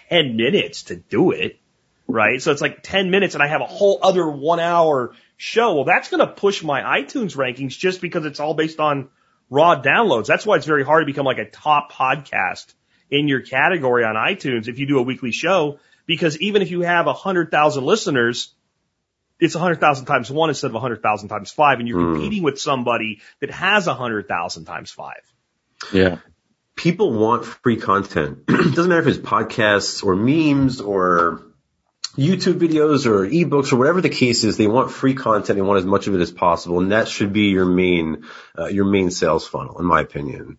10 0.08 0.36
minutes 0.36 0.82
to 0.84 0.96
do 0.96 1.30
it. 1.30 1.60
Right. 2.08 2.42
So 2.42 2.50
it's 2.50 2.60
like 2.60 2.82
10 2.82 3.12
minutes 3.12 3.34
and 3.34 3.42
I 3.42 3.46
have 3.46 3.60
a 3.60 3.66
whole 3.66 4.00
other 4.02 4.28
one 4.28 4.58
hour 4.58 5.14
show. 5.36 5.76
Well, 5.76 5.84
that's 5.84 6.10
going 6.10 6.26
to 6.26 6.32
push 6.32 6.64
my 6.64 6.82
iTunes 6.82 7.36
rankings 7.36 7.78
just 7.78 8.00
because 8.00 8.24
it's 8.24 8.40
all 8.40 8.54
based 8.54 8.80
on 8.80 9.10
raw 9.48 9.80
downloads. 9.80 10.26
That's 10.26 10.44
why 10.44 10.56
it's 10.56 10.66
very 10.66 10.84
hard 10.84 11.02
to 11.02 11.06
become 11.06 11.24
like 11.24 11.38
a 11.38 11.48
top 11.48 11.92
podcast 11.92 12.74
in 13.12 13.28
your 13.28 13.42
category 13.42 14.02
on 14.02 14.16
iTunes 14.16 14.66
if 14.66 14.80
you 14.80 14.88
do 14.88 14.98
a 14.98 15.02
weekly 15.02 15.30
show, 15.30 15.78
because 16.10 16.36
even 16.40 16.60
if 16.62 16.70
you 16.72 16.80
have 16.82 17.06
a 17.06 17.12
hundred 17.12 17.50
thousand 17.50 17.84
listeners, 17.84 18.52
it's 19.38 19.54
a 19.54 19.58
hundred 19.58 19.80
thousand 19.80 20.06
times 20.06 20.30
one 20.30 20.50
instead 20.50 20.70
of 20.70 20.74
a 20.74 20.80
hundred 20.80 21.02
thousand 21.02 21.28
times 21.28 21.50
five, 21.52 21.78
and 21.78 21.88
you're 21.88 22.00
Mm. 22.00 22.14
competing 22.14 22.42
with 22.42 22.60
somebody 22.60 23.20
that 23.40 23.50
has 23.50 23.86
a 23.86 23.94
hundred 23.94 24.26
thousand 24.28 24.64
times 24.64 24.90
five. 24.90 25.22
Yeah. 25.92 26.18
people 26.76 27.12
want 27.12 27.44
free 27.44 27.76
content. 27.76 28.38
it 28.48 28.74
doesn't 28.74 28.88
matter 28.88 29.08
if 29.08 29.16
it's 29.16 29.18
podcasts 29.34 30.02
or 30.04 30.16
memes 30.16 30.80
or 30.80 31.42
YouTube 32.16 32.58
videos 32.66 33.06
or 33.06 33.18
ebooks 33.26 33.72
or 33.72 33.76
whatever 33.76 34.00
the 34.00 34.08
case 34.08 34.42
is. 34.44 34.56
They 34.56 34.66
want 34.66 34.90
free 34.90 35.14
content. 35.14 35.56
They 35.56 35.62
want 35.62 35.78
as 35.78 35.86
much 35.86 36.06
of 36.08 36.14
it 36.16 36.20
as 36.20 36.32
possible, 36.32 36.80
and 36.80 36.90
that 36.92 37.06
should 37.08 37.32
be 37.32 37.46
your 37.56 37.66
main 37.66 38.24
uh, 38.58 38.66
your 38.66 38.84
main 38.96 39.10
sales 39.10 39.46
funnel, 39.46 39.78
in 39.78 39.86
my 39.86 40.00
opinion. 40.00 40.58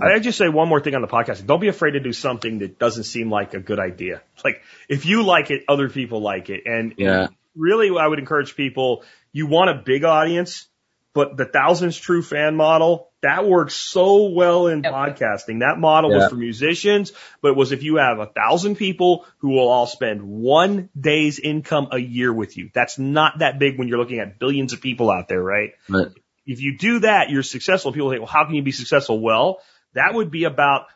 I 0.00 0.18
just 0.18 0.38
say 0.38 0.48
one 0.48 0.68
more 0.68 0.80
thing 0.80 0.94
on 0.94 1.02
the 1.02 1.08
podcast. 1.08 1.46
Don't 1.46 1.60
be 1.60 1.68
afraid 1.68 1.92
to 1.92 2.00
do 2.00 2.12
something 2.12 2.58
that 2.60 2.78
doesn't 2.78 3.04
seem 3.04 3.30
like 3.30 3.54
a 3.54 3.60
good 3.60 3.78
idea. 3.78 4.22
Like 4.44 4.62
if 4.88 5.06
you 5.06 5.22
like 5.22 5.50
it, 5.50 5.64
other 5.68 5.88
people 5.88 6.20
like 6.20 6.50
it. 6.50 6.62
And 6.66 6.94
Yeah. 6.96 7.28
really 7.54 7.90
I 7.98 8.06
would 8.06 8.18
encourage 8.18 8.56
people, 8.56 9.04
you 9.32 9.46
want 9.46 9.70
a 9.70 9.74
big 9.74 10.04
audience, 10.04 10.68
but 11.14 11.36
the 11.36 11.46
thousands 11.46 11.96
true 11.96 12.22
fan 12.22 12.56
model, 12.56 13.10
that 13.22 13.46
works 13.46 13.74
so 13.74 14.28
well 14.28 14.66
in 14.66 14.82
Yep. 14.82 14.92
podcasting. 14.92 15.60
That 15.60 15.78
model 15.78 16.10
Yeah. 16.10 16.16
was 16.18 16.28
for 16.28 16.36
musicians, 16.36 17.12
but 17.40 17.48
it 17.52 17.56
was 17.56 17.72
if 17.72 17.82
you 17.82 17.96
have 17.96 18.18
a 18.18 18.26
thousand 18.26 18.76
people 18.76 19.24
who 19.38 19.48
will 19.50 19.68
all 19.68 19.86
spend 19.86 20.22
one 20.22 20.90
day's 20.98 21.38
income 21.38 21.88
a 21.92 21.98
year 21.98 22.32
with 22.32 22.56
you. 22.56 22.70
That's 22.74 22.98
not 22.98 23.38
that 23.38 23.58
big 23.58 23.78
when 23.78 23.88
you're 23.88 23.98
looking 23.98 24.18
at 24.20 24.38
billions 24.38 24.72
of 24.74 24.80
people 24.80 25.10
out 25.10 25.28
there, 25.28 25.42
right? 25.42 25.72
But 25.88 26.12
if 26.46 26.60
you 26.60 26.78
do 26.78 27.00
that, 27.00 27.30
you're 27.30 27.42
successful. 27.42 27.92
People 27.92 28.10
think, 28.10 28.20
well, 28.20 28.30
how 28.30 28.44
can 28.44 28.54
you 28.54 28.62
be 28.62 28.72
successful? 28.72 29.20
Well, 29.20 29.60
that 29.94 30.14
would 30.14 30.30
be 30.30 30.44
about 30.44 30.86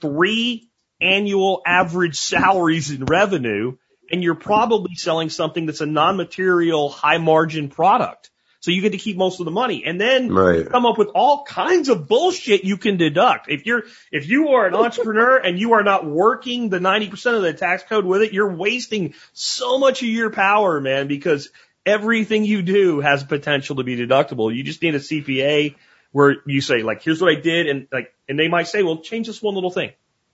three 0.00 0.70
annual 1.00 1.62
average 1.66 2.16
salaries 2.16 2.90
in 2.90 3.04
revenue, 3.04 3.76
and 4.10 4.22
you're 4.22 4.34
probably 4.34 4.94
selling 4.94 5.30
something 5.30 5.66
that's 5.66 5.80
a 5.80 5.86
non-material, 5.86 6.90
high 6.90 7.18
margin 7.18 7.68
product. 7.68 8.30
So 8.60 8.70
you 8.72 8.82
get 8.82 8.92
to 8.92 8.98
keep 8.98 9.16
most 9.16 9.40
of 9.40 9.46
the 9.46 9.50
money. 9.50 9.84
And 9.86 9.98
then 9.98 10.28
Right. 10.28 10.68
come 10.68 10.84
up 10.84 10.98
with 10.98 11.08
all 11.14 11.44
kinds 11.44 11.88
of 11.88 12.06
bullshit 12.06 12.62
you 12.62 12.76
can 12.76 12.98
deduct. 12.98 13.48
If 13.48 13.64
you're, 13.64 13.84
if 14.12 14.28
you 14.28 14.48
are 14.48 14.66
an 14.66 14.74
entrepreneur 14.74 15.38
and 15.38 15.58
you 15.58 15.72
are 15.72 15.82
not 15.82 16.04
working 16.04 16.68
the 16.68 16.78
90% 16.78 17.36
of 17.36 17.42
the 17.42 17.54
tax 17.54 17.84
code 17.88 18.04
with 18.04 18.20
it, 18.20 18.34
you're 18.34 18.54
wasting 18.54 19.14
so 19.32 19.78
much 19.78 20.02
of 20.02 20.08
your 20.08 20.28
power, 20.28 20.78
man, 20.78 21.08
because 21.08 21.48
everything 21.86 22.44
you 22.44 22.62
do 22.62 23.00
has 23.00 23.24
potential 23.24 23.76
to 23.76 23.84
be 23.84 23.96
deductible. 23.96 24.54
You 24.54 24.62
just 24.62 24.82
need 24.82 24.94
a 24.94 24.98
CPA 24.98 25.74
where 26.12 26.36
you 26.46 26.60
say, 26.60 26.82
like, 26.82 27.02
here's 27.02 27.20
what 27.20 27.36
I 27.36 27.40
did. 27.40 27.68
And 27.68 27.88
like, 27.92 28.12
and 28.28 28.38
they 28.38 28.48
might 28.48 28.68
say, 28.68 28.82
well, 28.82 28.98
change 28.98 29.26
this 29.26 29.42
one 29.42 29.54
little 29.54 29.70
thing. 29.70 29.92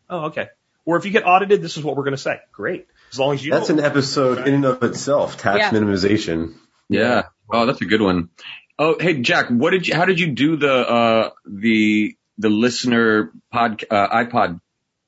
Oh, 0.08 0.26
okay. 0.26 0.48
Or 0.84 0.96
if 0.96 1.04
you 1.04 1.10
get 1.10 1.26
audited, 1.26 1.62
this 1.62 1.76
is 1.76 1.84
what 1.84 1.96
we're 1.96 2.04
going 2.04 2.12
to 2.12 2.18
say. 2.18 2.40
Great. 2.52 2.86
As 3.12 3.18
long 3.18 3.34
as 3.34 3.44
you 3.44 3.52
That's 3.52 3.70
an 3.70 3.80
episode 3.80 4.46
in 4.46 4.54
and 4.54 4.64
of 4.64 4.82
itself. 4.82 5.36
Tax 5.38 5.58
Yeah. 5.58 5.70
minimization. 5.70 6.54
yeah. 6.88 7.24
Oh, 7.50 7.66
that's 7.66 7.80
a 7.80 7.84
good 7.84 8.02
one. 8.02 8.30
Oh, 8.78 8.96
hey, 8.98 9.20
Jack, 9.20 9.48
what 9.48 9.70
did 9.70 9.86
you, 9.86 9.94
how 9.94 10.04
did 10.04 10.20
you 10.20 10.32
do 10.32 10.56
the, 10.56 10.72
uh, 10.72 11.30
the, 11.46 12.16
the 12.38 12.48
listener 12.50 13.32
pod, 13.50 13.84
uh, 13.90 14.08
iPod? 14.08 14.60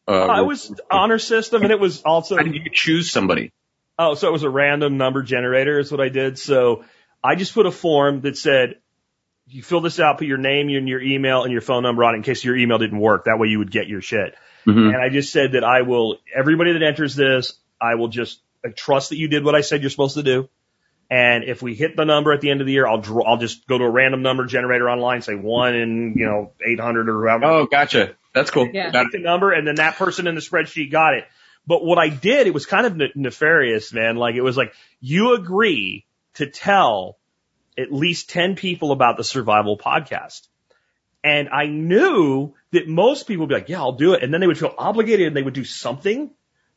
Uh, 0.07 0.27
I 0.27 0.41
was 0.41 0.73
honor 0.91 1.19
system 1.19 1.63
and 1.63 1.71
it 1.71 1.79
was 1.79 2.03
also 2.03 2.37
how 2.37 2.43
did 2.43 2.55
you 2.55 2.71
choose 2.73 3.11
somebody? 3.11 3.53
Oh, 3.99 4.15
so 4.15 4.29
it 4.29 4.33
was 4.33 4.45
a 4.45 4.51
random 4.51 4.97
number 4.97 5.23
generator 5.23 5.79
is 5.79 5.91
what 5.91 6.01
I 6.01 6.09
did. 6.09 6.39
So 6.39 6.85
I 7.23 7.35
just 7.35 7.53
put 7.53 7.67
a 7.67 7.73
form 7.73 8.21
that 8.21 8.37
said, 8.37 8.77
you 9.49 9.63
fill 9.63 9.81
this 9.81 9.99
out, 9.99 10.19
put 10.19 10.27
your 10.27 10.39
name 10.39 10.69
and 10.69 10.89
your 10.89 11.01
email 11.03 11.43
and 11.43 11.51
your 11.53 11.63
phone 11.63 11.83
number 11.83 12.05
on 12.05 12.15
it 12.15 12.19
in 12.19 12.23
case 12.23 12.45
your 12.45 12.57
email 12.57 12.79
didn't 12.79 13.01
work. 13.01 13.25
That 13.25 13.39
way 13.39 13.49
you 13.49 13.59
would 13.59 13.71
get 13.71 13.89
your 13.89 14.01
shit. 14.03 14.35
Mhm. 14.67 14.95
And 14.95 14.97
I 14.97 15.09
just 15.09 15.33
said 15.33 15.53
that 15.53 15.65
I 15.65 15.83
will, 15.83 16.19
everybody 16.35 16.75
that 16.75 16.83
enters 16.83 17.17
this, 17.17 17.55
I 17.81 17.95
will 17.97 18.09
just 18.09 18.41
uh, 18.65 18.69
trust 18.77 19.09
that 19.11 19.17
you 19.17 19.29
did 19.29 19.45
what 19.45 19.55
I 19.55 19.63
said 19.63 19.81
you're 19.81 19.91
supposed 19.91 20.15
to 20.17 20.23
do. 20.23 20.49
And 21.11 21.45
if 21.45 21.63
we 21.63 21.75
hit 21.75 21.97
the 21.97 22.05
number 22.05 22.33
at 22.33 22.43
the 22.43 22.51
end 22.51 22.61
of 22.61 22.67
the 22.67 22.73
year, 22.75 22.87
I'll 22.87 23.01
draw, 23.01 23.25
I'll 23.25 23.39
just 23.39 23.67
go 23.67 23.79
to 23.79 23.85
a 23.85 23.91
random 23.91 24.21
number 24.21 24.45
generator 24.45 24.91
online, 24.91 25.23
say 25.23 25.35
one 25.35 25.75
in, 25.75 26.15
you 26.17 26.27
know, 26.27 26.53
800 26.65 27.09
or 27.09 27.21
whatever. 27.21 27.45
Oh, 27.47 27.67
gotcha. 27.67 28.15
That's 28.35 28.51
cool. 28.51 28.69
Yeah. 28.71 28.91
Got 28.91 29.11
the 29.13 29.19
number, 29.19 29.51
and 29.51 29.67
then 29.67 29.77
that 29.77 29.97
person 29.97 30.27
in 30.27 30.35
the 30.35 30.43
spreadsheet 30.43 30.91
got 30.91 31.15
it. 31.15 31.25
But 31.69 31.85
what 31.85 31.99
I 31.99 32.09
did, 32.09 32.47
it 32.47 32.55
was 32.55 32.65
kind 32.65 32.87
of 32.87 32.97
ne- 32.97 33.13
nefarious, 33.15 33.93
man. 33.93 34.17
Like 34.17 34.37
it 34.37 34.41
was 34.41 34.57
like 34.57 34.73
you 35.01 35.35
agree 35.35 36.07
to 36.35 36.47
tell 36.47 37.19
at 37.77 37.93
least 37.93 38.31
10 38.31 38.57
people 38.57 38.91
about 38.91 39.19
the 39.19 39.23
survival 39.23 39.77
podcast. 39.77 40.49
And 41.23 41.51
I 41.51 41.67
knew 41.67 42.55
that 42.73 42.89
most 42.89 43.27
people 43.27 43.43
would 43.43 43.51
be 43.51 43.55
like, 43.55 43.69
yeah, 43.69 43.81
I'll 43.81 43.93
do 43.93 44.15
it. 44.15 44.23
And 44.23 44.33
then 44.33 44.41
they 44.41 44.47
would 44.47 44.59
feel 44.59 44.75
obligated 44.79 45.27
and 45.27 45.37
they 45.37 45.43
would 45.43 45.53
do 45.53 45.65
something, 45.65 46.31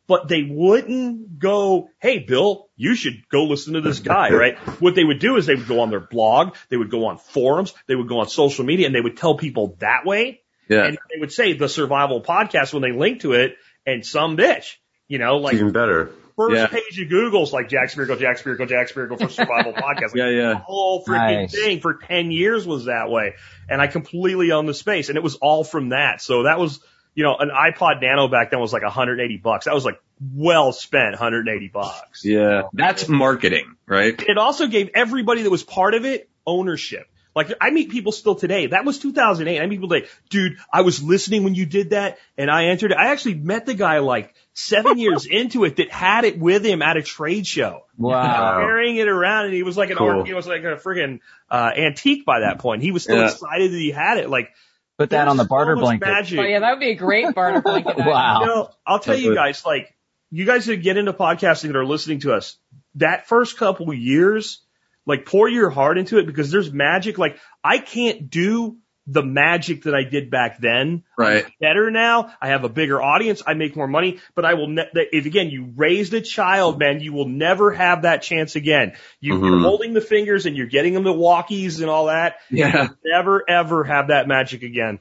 but 0.08 0.28
they 0.28 0.44
wouldn't 0.44 1.40
go, 1.40 1.90
Hey, 2.00 2.20
Bill, 2.20 2.68
you 2.76 2.94
should 2.94 3.30
go 3.30 3.46
listen 3.46 3.76
to 3.76 3.82
this 3.82 4.00
guy, 4.00 4.30
right? 4.34 4.58
What 4.82 4.96
they 4.96 5.06
would 5.06 5.20
do 5.20 5.38
is 5.38 5.46
they 5.46 5.56
would 5.56 5.70
go 5.70 5.80
on 5.80 5.90
their 5.90 6.02
blog. 6.02 6.56
They 6.68 6.76
would 6.76 6.92
go 6.92 7.06
on 7.06 7.18
forums. 7.18 7.74
They 7.88 7.96
would 7.96 8.10
go 8.10 8.20
on 8.20 8.28
social 8.28 8.66
media 8.66 8.88
and 8.88 8.96
they 8.96 9.00
would 9.00 9.16
tell 9.16 9.38
people 9.38 9.78
that 9.80 10.06
way. 10.06 10.42
Yeah. 10.68 10.86
And 10.86 10.98
they 11.14 11.20
would 11.20 11.32
say 11.32 11.54
the 11.54 11.70
survival 11.70 12.22
podcast 12.22 12.74
when 12.74 12.82
they 12.82 12.92
link 12.92 13.22
to 13.22 13.34
it 13.34 13.56
and 13.86 14.06
some 14.06 14.38
bitch, 14.38 14.76
you 15.08 15.18
know, 15.18 15.38
like 15.38 15.56
Even 15.56 15.72
better. 15.72 16.12
first 16.38 16.56
Yeah. 16.56 16.68
page 16.68 17.00
of 17.02 17.10
Google's 17.10 17.52
like 17.54 17.70
Jack 17.70 17.90
Spirko, 17.92 18.20
Jack 18.20 18.38
Spirko, 18.38 18.68
Jack 18.68 18.90
Spirko 18.90 19.18
for 19.20 19.30
survival 19.30 19.74
podcast. 19.74 20.02
Like, 20.02 20.16
Yeah, 20.16 20.30
yeah. 20.30 20.50
The 20.50 20.56
whole 20.58 21.04
freaking 21.06 21.42
Nice. 21.44 21.52
thing 21.54 21.80
for 21.82 21.96
10 21.96 22.32
years 22.32 22.66
was 22.68 22.86
that 22.86 23.10
way. 23.10 23.36
And 23.70 23.82
I 23.82 23.88
completely 23.88 24.52
owned 24.52 24.68
the 24.70 24.74
space 24.74 25.10
and 25.10 25.18
it 25.18 25.24
was 25.24 25.36
all 25.36 25.64
from 25.64 25.90
that. 25.90 26.22
So 26.22 26.44
that 26.44 26.60
was, 26.60 26.80
you 27.16 27.24
know, 27.24 27.36
an 27.38 27.50
iPod 27.50 28.02
Nano 28.02 28.28
back 28.28 28.52
then 28.52 28.60
was 28.60 28.72
like 28.74 28.84
180 28.84 29.38
bucks. 29.38 29.66
That 29.66 29.74
was 29.74 29.84
like 29.86 30.00
well 30.34 30.72
spent 30.72 31.12
180 31.12 31.68
bucks. 31.68 32.24
Yeah. 32.24 32.64
That's 32.74 33.08
marketing, 33.10 33.76
right? 33.88 34.20
It 34.22 34.38
also 34.38 34.68
gave 34.68 34.92
everybody 34.94 35.42
that 35.44 35.50
was 35.50 35.64
part 35.64 35.94
of 35.94 36.06
it 36.06 36.30
ownership. 36.48 37.08
Like 37.36 37.54
I 37.62 37.70
meet 37.72 37.90
people 37.90 38.12
still 38.12 38.36
today. 38.36 38.68
That 38.68 38.84
was 38.84 39.00
2008. 39.00 39.60
I 39.62 39.66
meet 39.66 39.78
people 39.78 39.90
today, 39.90 40.08
dude. 40.30 40.58
I 40.72 40.82
was 40.82 41.02
listening 41.02 41.44
when 41.44 41.56
you 41.56 41.66
did 41.66 41.92
that, 41.92 42.18
and 42.38 42.52
I 42.52 42.66
entered. 42.66 42.92
I 42.92 43.12
actually 43.12 43.36
met 43.36 43.66
the 43.66 43.74
guy 43.74 44.00
like 44.00 44.34
seven 44.54 44.98
years 44.98 45.26
into 45.30 45.64
it 45.64 45.78
that 45.78 45.90
had 45.92 46.26
it 46.26 46.38
with 46.38 46.66
him 46.66 46.82
at 46.82 46.98
a 46.98 47.02
trade 47.02 47.48
show, 47.48 47.84
Wow. 47.98 48.58
carrying 48.60 48.98
it 48.98 49.08
around, 49.08 49.46
and 49.46 49.54
he 49.54 49.64
was 49.64 49.78
like 49.78 49.92
an 49.92 49.98
Cool. 49.98 50.10
art, 50.10 50.28
he 50.28 50.34
was 50.34 50.46
like 50.46 50.64
a 50.64 50.76
friggin' 50.76 51.20
uh, 51.50 51.72
antique 51.78 52.26
by 52.26 52.42
that 52.42 52.60
point. 52.60 52.82
He 52.82 52.92
was 52.92 53.04
still 53.04 53.18
Yeah. 53.18 53.32
excited 53.32 53.72
that 53.72 53.78
he 53.78 53.92
had 53.92 54.18
it. 54.18 54.30
Like 54.30 54.50
Put 54.98 55.12
that 55.12 55.28
on 55.30 55.38
the 55.38 55.46
barter 55.46 55.76
so 55.78 55.82
blanket. 55.82 56.06
Magic. 56.06 56.40
Oh 56.40 56.44
yeah, 56.44 56.60
that 56.60 56.72
would 56.72 56.80
be 56.82 56.90
a 56.92 56.96
great 56.96 57.34
barter 57.34 57.62
blanket. 57.66 57.98
Wow. 57.98 58.42
You 58.42 58.46
know, 58.48 58.70
I'll 58.86 59.00
tell 59.00 59.14
That's 59.14 59.24
you 59.24 59.34
guys, 59.34 59.66
like, 59.66 59.96
you 60.30 60.46
guys 60.46 60.66
that 60.66 60.78
get 60.78 60.98
into 60.98 61.12
podcasting 61.14 61.68
that 61.68 61.76
are 61.76 61.86
listening 61.86 62.20
to 62.20 62.34
us, 62.34 62.58
that 62.96 63.28
first 63.28 63.58
couple 63.58 63.92
years, 63.94 64.62
like, 65.06 65.26
pour 65.26 65.50
your 65.50 65.70
heart 65.70 65.98
into 65.98 66.18
it 66.20 66.26
because 66.26 66.52
there's 66.52 66.72
magic. 66.72 67.18
Like, 67.18 67.38
I 67.64 67.78
can't 67.80 68.30
do 68.30 68.78
the 69.08 69.24
magic 69.24 69.84
that 69.84 69.96
I 69.96 70.04
did 70.04 70.30
back 70.30 70.60
then. 70.60 71.04
Right. 71.18 71.46
Better 71.60 71.90
now. 71.90 72.34
I 72.40 72.50
have 72.50 72.64
a 72.64 72.70
bigger 72.70 73.02
audience. 73.02 73.42
I 73.46 73.56
make 73.56 73.76
more 73.76 73.88
money, 73.88 74.20
but 74.36 74.46
I 74.46 74.54
will, 74.54 74.68
ne- 74.68 74.88
if 74.94 75.26
again, 75.26 75.50
you 75.50 75.74
raised 75.76 76.14
a 76.14 76.22
child, 76.22 76.78
man, 76.78 77.00
you 77.00 77.12
will 77.12 77.28
never 77.28 77.72
have 77.72 78.04
that 78.04 78.22
chance 78.22 78.56
again. 78.56 78.94
You, 79.20 79.34
You're 79.40 79.58
Mhm. 79.58 79.62
holding 79.64 79.94
the 79.94 80.02
fingers 80.02 80.46
and 80.46 80.56
you're 80.56 80.68
getting 80.68 80.94
them 80.94 81.04
the 81.04 81.14
walkies 81.14 81.82
and 81.82 81.90
all 81.90 82.06
that. 82.06 82.36
Yeah. 82.52 82.90
Never 83.04 83.44
ever 83.50 83.84
have 83.84 84.10
that 84.10 84.28
magic 84.28 84.62
again. 84.62 85.00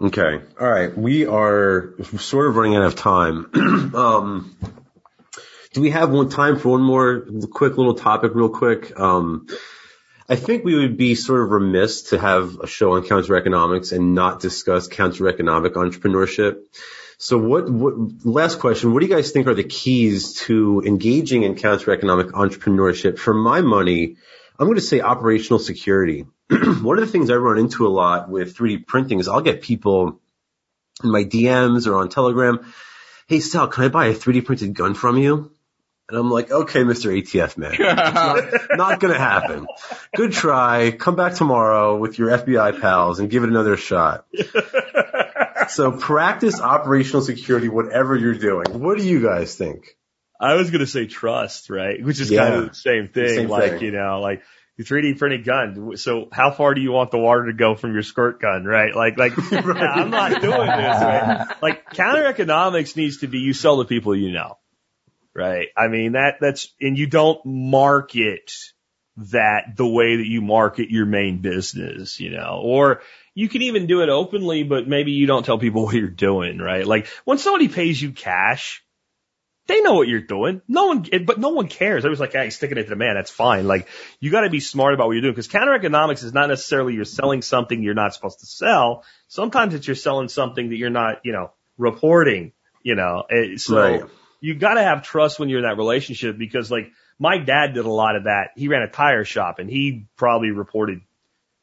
Okay. 0.00 0.40
All 0.60 0.68
right. 0.70 0.96
We 0.96 1.24
are 1.26 1.94
sort 2.18 2.48
of 2.48 2.56
running 2.56 2.76
out 2.76 2.84
of 2.84 2.96
time. 2.96 3.50
um, 3.94 4.56
do 5.76 5.82
we 5.82 5.90
have 5.90 6.10
one 6.10 6.30
time 6.30 6.58
for 6.58 6.70
one 6.70 6.80
more 6.80 7.26
quick 7.50 7.76
little 7.76 7.92
topic 7.92 8.34
real 8.34 8.48
quick? 8.48 8.98
Um, 8.98 9.46
I 10.26 10.34
think 10.34 10.64
we 10.64 10.74
would 10.74 10.96
be 10.96 11.14
sort 11.14 11.42
of 11.42 11.50
remiss 11.50 12.04
to 12.04 12.18
have 12.18 12.60
a 12.60 12.66
show 12.66 12.92
on 12.92 13.06
counter 13.06 13.36
economics 13.36 13.92
and 13.92 14.14
not 14.14 14.40
discuss 14.40 14.88
counter 14.88 15.28
economic 15.28 15.74
entrepreneurship. 15.74 16.62
So 17.18 17.36
what, 17.36 17.68
what, 17.68 17.92
last 18.24 18.58
question, 18.58 18.94
what 18.94 19.00
do 19.00 19.06
you 19.06 19.14
guys 19.14 19.32
think 19.32 19.48
are 19.48 19.54
the 19.54 19.64
keys 19.64 20.36
to 20.46 20.82
engaging 20.86 21.42
in 21.42 21.56
counter 21.56 21.92
economic 21.92 22.28
entrepreneurship? 22.28 23.18
For 23.18 23.34
my 23.34 23.60
money, 23.60 24.16
I'm 24.58 24.66
going 24.66 24.76
to 24.76 24.80
say 24.80 25.02
operational 25.02 25.58
security. 25.58 26.24
One 26.48 26.98
of 26.98 27.04
the 27.04 27.12
things 27.12 27.28
I 27.28 27.34
run 27.34 27.58
into 27.58 27.86
a 27.86 27.92
lot 27.92 28.30
with 28.30 28.56
3D 28.56 28.86
printing 28.86 29.20
is 29.20 29.28
I'll 29.28 29.42
get 29.42 29.60
people 29.60 30.22
in 31.04 31.10
my 31.10 31.24
DMs 31.24 31.86
or 31.86 31.96
on 31.96 32.08
Telegram, 32.08 32.64
hey 33.26 33.40
Sal, 33.40 33.68
can 33.68 33.84
I 33.84 33.88
buy 33.88 34.06
a 34.06 34.14
3D 34.14 34.46
printed 34.46 34.72
gun 34.72 34.94
from 34.94 35.18
you? 35.18 35.52
And 36.08 36.16
I'm 36.16 36.30
like, 36.30 36.52
okay, 36.52 36.82
Mr. 36.84 37.10
ATF 37.20 37.56
man, 37.58 37.74
not, 37.80 38.76
not 38.76 39.00
going 39.00 39.12
to 39.12 39.18
happen. 39.18 39.66
Good 40.14 40.32
try. 40.32 40.92
Come 40.92 41.16
back 41.16 41.34
tomorrow 41.34 41.96
with 41.96 42.16
your 42.18 42.28
FBI 42.30 42.80
pals 42.80 43.18
and 43.18 43.28
give 43.28 43.42
it 43.42 43.48
another 43.48 43.76
shot. 43.76 44.24
so 45.68 45.92
practice 45.92 46.60
operational 46.60 47.22
security, 47.22 47.68
whatever 47.68 48.14
you're 48.16 48.34
doing. 48.38 48.66
What 48.80 48.98
do 48.98 49.06
you 49.06 49.20
guys 49.20 49.56
think? 49.56 49.96
I 50.40 50.54
was 50.54 50.70
going 50.70 50.80
to 50.80 50.86
say 50.86 51.06
trust, 51.06 51.70
right? 51.70 52.02
Which 52.04 52.20
is 52.20 52.30
Yeah. 52.30 52.44
kind 52.44 52.54
of 52.54 52.68
the 52.68 52.74
same 52.74 53.08
thing. 53.08 53.28
Same 53.28 53.48
like, 53.48 53.72
thing. 53.72 53.82
you 53.82 53.90
know, 53.90 54.20
like 54.20 54.42
the 54.76 54.84
3D 54.84 55.18
printed 55.18 55.44
gun. 55.44 55.96
So 55.96 56.28
how 56.30 56.50
far 56.50 56.74
do 56.74 56.82
you 56.82 56.92
want 56.92 57.10
the 57.10 57.18
water 57.18 57.46
to 57.46 57.52
go 57.52 57.74
from 57.74 57.94
your 57.94 58.02
squirt 58.02 58.40
gun, 58.40 58.64
right? 58.64 58.94
Like, 58.94 59.18
like, 59.18 59.32
I'm 59.52 60.10
not 60.10 60.40
doing 60.40 60.66
this, 60.66 61.00
right? 61.02 61.46
Like 61.62 61.90
counter 61.90 62.26
economics 62.26 62.94
needs 62.94 63.18
to 63.18 63.26
be 63.26 63.38
you 63.38 63.54
sell 63.54 63.78
to 63.78 63.88
people 63.88 64.14
you 64.14 64.30
know, 64.30 64.58
right? 65.36 65.68
I 65.76 65.88
mean, 65.88 66.12
that, 66.12 66.36
that's, 66.40 66.74
and 66.80 66.98
you 66.98 67.06
don't 67.06 67.44
market 67.44 68.52
that 69.18 69.76
the 69.76 69.86
way 69.86 70.16
that 70.16 70.26
you 70.26 70.40
market 70.40 70.90
your 70.90 71.06
main 71.06 71.38
business, 71.38 72.20
you 72.20 72.30
know, 72.30 72.60
or 72.62 73.02
you 73.34 73.48
can 73.48 73.62
even 73.62 73.86
do 73.86 74.02
it 74.02 74.08
openly, 74.08 74.62
but 74.62 74.88
maybe 74.88 75.12
you 75.12 75.26
don't 75.26 75.44
tell 75.44 75.58
people 75.58 75.82
what 75.84 75.94
you're 75.94 76.08
doing, 76.08 76.58
right? 76.58 76.86
Like 76.86 77.06
when 77.24 77.38
somebody 77.38 77.68
pays 77.68 78.00
you 78.00 78.12
cash, 78.12 78.82
they 79.66 79.80
know 79.80 79.94
what 79.94 80.06
you're 80.06 80.20
doing. 80.20 80.62
No 80.68 80.86
one, 80.86 81.06
but 81.24 81.38
no 81.38 81.48
one 81.48 81.66
cares. 81.66 82.04
I 82.04 82.08
was 82.08 82.20
like, 82.20 82.32
hey, 82.32 82.50
sticking 82.50 82.78
it 82.78 82.84
to 82.84 82.90
the 82.90 82.96
man. 82.96 83.16
That's 83.16 83.32
fine. 83.32 83.66
Like, 83.66 83.88
you 84.20 84.30
got 84.30 84.42
to 84.42 84.50
be 84.50 84.60
smart 84.60 84.94
about 84.94 85.08
what 85.08 85.14
you're 85.14 85.22
doing 85.22 85.32
because 85.32 85.48
counter 85.48 85.74
economics 85.74 86.22
is 86.22 86.32
not 86.32 86.48
necessarily 86.48 86.94
you're 86.94 87.04
selling 87.04 87.42
something 87.42 87.82
you're 87.82 87.94
not 87.94 88.14
supposed 88.14 88.40
to 88.40 88.46
sell. 88.46 89.04
Sometimes 89.26 89.74
it's 89.74 89.86
you're 89.86 89.96
selling 89.96 90.28
something 90.28 90.68
that 90.68 90.76
you're 90.76 90.90
not, 90.90 91.16
you 91.24 91.32
know, 91.32 91.50
reporting, 91.78 92.52
you 92.82 92.94
know. 92.94 93.24
Eh, 93.28 93.56
So 93.56 93.76
Right. 93.76 94.02
You 94.40 94.54
got 94.54 94.74
to 94.74 94.82
have 94.82 95.02
trust 95.02 95.38
when 95.38 95.48
you're 95.48 95.60
in 95.60 95.64
that 95.64 95.76
relationship 95.76 96.38
because 96.38 96.70
like 96.70 96.90
my 97.18 97.38
dad 97.38 97.74
did 97.74 97.84
a 97.84 97.90
lot 97.90 98.16
of 98.16 98.24
that. 98.24 98.50
He 98.56 98.68
ran 98.68 98.82
a 98.82 98.90
tire 98.90 99.24
shop 99.24 99.58
and 99.58 99.70
he 99.70 100.06
probably 100.16 100.50
reported 100.50 101.00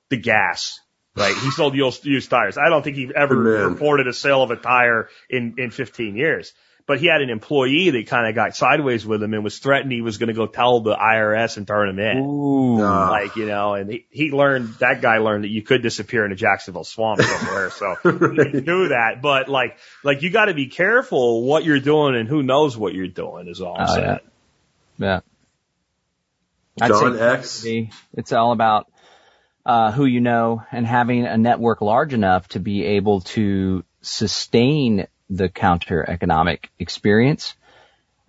the 0.09 0.17
gas. 0.17 0.79
Right. 1.15 1.35
He 1.35 1.51
sold 1.51 1.75
used, 1.75 2.05
used 2.05 2.29
tires. 2.29 2.57
I 2.57 2.69
don't 2.69 2.83
think 2.83 2.95
he 2.95 3.11
ever 3.15 3.35
Man. 3.35 3.73
reported 3.73 4.07
a 4.07 4.13
sale 4.13 4.41
of 4.41 4.49
a 4.49 4.55
tire 4.55 5.09
in, 5.29 5.55
in 5.59 5.69
15 5.69 6.15
years. 6.15 6.53
But 6.85 6.99
he 6.99 7.07
had 7.07 7.21
an 7.21 7.29
employee 7.29 7.91
that 7.91 8.07
kind 8.07 8.27
of 8.27 8.35
got 8.35 8.57
sideways 8.57 9.05
with 9.05 9.23
him 9.23 9.33
and 9.33 9.41
was 9.41 9.57
threatened 9.57 9.91
he 9.93 10.01
was 10.01 10.17
going 10.17 10.27
to 10.27 10.33
go 10.33 10.47
tell 10.47 10.81
the 10.81 10.93
IRS 10.95 11.55
and 11.55 11.65
turn 11.65 11.87
him 11.87 11.97
in. 11.99 12.17
Ooh. 12.17 12.81
Ah. 12.83 13.09
Like, 13.09 13.37
you 13.37 13.45
know, 13.45 13.73
and 13.75 13.89
he, 13.89 14.05
he 14.09 14.31
learned, 14.31 14.67
that 14.79 15.01
guy 15.01 15.19
learned 15.19 15.45
that 15.45 15.49
you 15.49 15.61
could 15.61 15.81
disappear 15.81 16.25
in 16.25 16.33
a 16.33 16.35
Jacksonville 16.35 16.83
swamp 16.83 17.21
somewhere. 17.21 17.69
So 17.69 17.95
he 18.03 18.09
didn't 18.35 18.65
that. 18.89 19.21
But 19.21 19.47
like, 19.47 19.77
like 20.03 20.23
you 20.23 20.29
got 20.29 20.45
to 20.45 20.53
be 20.53 20.67
careful 20.67 21.43
what 21.43 21.63
you're 21.63 21.79
doing 21.79 22.15
and 22.17 22.27
who 22.27 22.43
knows 22.43 22.75
what 22.75 22.93
you're 22.93 23.07
doing 23.07 23.47
is 23.47 23.61
all 23.61 23.77
I'm 23.77 23.87
Oh, 23.89 23.93
saying. 23.95 24.05
yeah. 24.05 24.17
Yeah. 24.97 25.19
I'd 26.81 26.89
John 26.89 27.17
X. 27.17 27.65
it's 28.13 28.33
all 28.33 28.51
about 28.51 28.91
uh, 29.65 29.91
who 29.93 30.03
you 30.05 30.19
know 30.19 30.63
and 30.71 30.85
having 30.85 31.25
a 31.25 31.37
network 31.37 31.79
large 31.81 32.13
enough 32.13 32.47
to 32.49 32.59
be 32.59 32.83
able 32.83 33.21
to 33.21 33.85
sustain 34.01 35.07
the 35.35 35.49
counter 35.49 36.07
economic 36.07 36.69
experience. 36.79 37.55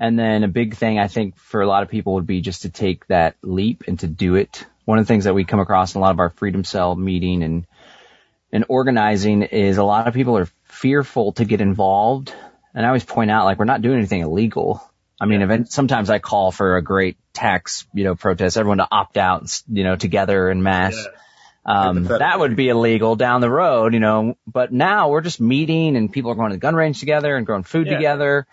And 0.01 0.19
then 0.19 0.43
a 0.43 0.49
big 0.49 0.75
thing 0.75 0.99
I 0.99 1.09
think 1.09 1.37
for 1.37 1.63
a 1.63 1.67
lot 1.67 1.83
of 1.83 1.89
people 1.89 2.15
would 2.15 2.27
be 2.27 2.41
just 2.41 2.63
to 2.63 2.69
take 2.69 3.07
that 3.07 3.37
leap 3.43 3.85
and 3.87 3.99
to 4.01 4.07
do 4.07 4.35
it. 4.35 4.67
One 4.85 4.99
of 4.99 5.07
the 5.07 5.09
things 5.09 5.25
that 5.25 5.35
we 5.35 5.45
come 5.45 5.61
across 5.61 5.95
in 5.95 6.01
a 6.01 6.03
lot 6.03 6.11
of 6.11 6.21
our 6.21 6.31
freedom 6.31 6.65
cell 6.65 6.95
meeting 6.95 7.43
and 7.43 7.67
and 8.53 8.65
organizing 8.69 9.43
is 9.43 9.79
a 9.79 9.85
lot 9.85 10.07
of 10.07 10.15
people 10.15 10.39
are 10.39 10.49
fearful 10.65 11.33
to 11.33 11.45
get 11.45 11.61
involved. 11.61 12.33
And 12.73 12.87
I 12.87 12.89
always 12.89 13.05
point 13.05 13.31
out 13.31 13.47
like 13.47 13.59
we're 13.59 13.65
not 13.65 13.83
doing 13.83 13.99
anything 13.99 14.21
illegal. 14.21 14.81
I 15.21 15.27
mean, 15.27 15.43
event, 15.43 15.73
sometimes 15.73 16.09
I 16.09 16.19
call 16.21 16.53
for 16.53 16.77
a 16.77 16.83
great 16.83 17.17
tax, 17.33 17.87
you 17.95 18.05
know, 18.05 18.15
protest, 18.15 18.57
everyone 18.57 18.79
to 18.79 18.89
opt 18.91 19.17
out, 19.17 19.61
you 19.69 19.83
know, 19.83 19.97
together 19.97 20.51
in 20.51 20.63
mass. 20.63 20.95
Um, 21.67 22.05
that 22.05 22.39
would 22.39 22.57
be 22.57 22.69
illegal 22.69 23.17
down 23.17 23.41
the 23.41 23.51
road, 23.51 23.95
you 23.95 24.01
know, 24.01 24.37
but 24.47 24.73
now 24.73 25.09
we're 25.09 25.23
just 25.23 25.41
meeting 25.41 25.97
and 25.97 26.13
people 26.13 26.31
are 26.31 26.35
going 26.35 26.51
to 26.51 26.57
the 26.57 26.61
gun 26.61 26.75
range 26.75 27.01
together 27.01 27.37
and 27.37 27.47
growing 27.47 27.63
food 27.63 27.87
Yeah. 27.87 27.95
together. 27.95 28.47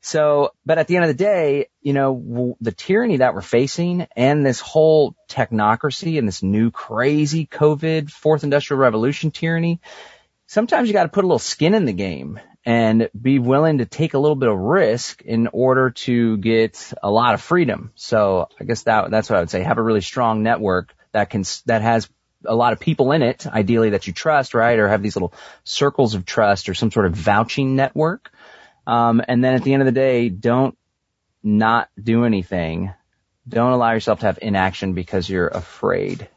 So, 0.00 0.52
but 0.64 0.78
at 0.78 0.86
the 0.86 0.96
end 0.96 1.06
of 1.06 1.08
the 1.08 1.24
day, 1.24 1.66
you 1.80 1.92
know, 1.92 2.14
w- 2.14 2.56
the 2.60 2.72
tyranny 2.72 3.16
that 3.16 3.34
we're 3.34 3.40
facing 3.40 4.06
and 4.14 4.46
this 4.46 4.60
whole 4.60 5.16
technocracy 5.28 6.18
and 6.18 6.28
this 6.28 6.42
new 6.42 6.70
crazy 6.70 7.46
COVID 7.46 8.10
fourth 8.10 8.44
industrial 8.44 8.80
revolution 8.80 9.30
tyranny, 9.30 9.80
sometimes 10.46 10.88
you 10.88 10.92
got 10.92 11.02
to 11.04 11.08
put 11.08 11.24
a 11.24 11.26
little 11.26 11.38
skin 11.38 11.74
in 11.74 11.84
the 11.84 11.92
game 11.92 12.38
and 12.64 13.10
be 13.20 13.38
willing 13.38 13.78
to 13.78 13.86
take 13.86 14.14
a 14.14 14.18
little 14.18 14.36
bit 14.36 14.48
of 14.48 14.58
risk 14.58 15.22
in 15.22 15.48
order 15.48 15.90
to 15.90 16.36
get 16.36 16.92
a 17.02 17.10
lot 17.10 17.34
of 17.34 17.40
freedom. 17.40 17.92
So 17.94 18.48
I 18.60 18.64
guess 18.64 18.82
that, 18.84 19.10
that's 19.10 19.30
what 19.30 19.36
I 19.36 19.40
would 19.40 19.50
say. 19.50 19.62
Have 19.62 19.78
a 19.78 19.82
really 19.82 20.00
strong 20.00 20.42
network 20.42 20.94
that 21.12 21.30
can, 21.30 21.44
that 21.66 21.82
has 21.82 22.08
a 22.44 22.54
lot 22.54 22.72
of 22.72 22.80
people 22.80 23.12
in 23.12 23.22
it, 23.22 23.46
ideally 23.46 23.90
that 23.90 24.06
you 24.06 24.12
trust, 24.12 24.54
right? 24.54 24.78
Or 24.78 24.88
have 24.88 25.02
these 25.02 25.16
little 25.16 25.32
circles 25.64 26.14
of 26.14 26.24
trust 26.24 26.68
or 26.68 26.74
some 26.74 26.90
sort 26.90 27.06
of 27.06 27.14
vouching 27.14 27.76
network. 27.76 28.30
Um, 28.86 29.22
and 29.26 29.42
then 29.42 29.54
at 29.54 29.64
the 29.64 29.72
end 29.72 29.82
of 29.82 29.86
the 29.86 29.92
day, 29.92 30.28
don't 30.28 30.76
not 31.42 31.88
do 32.02 32.24
anything. 32.24 32.92
Don't 33.48 33.72
allow 33.72 33.92
yourself 33.92 34.20
to 34.20 34.26
have 34.26 34.38
inaction 34.40 34.92
because 34.92 35.28
you're 35.28 35.48
afraid. 35.48 36.28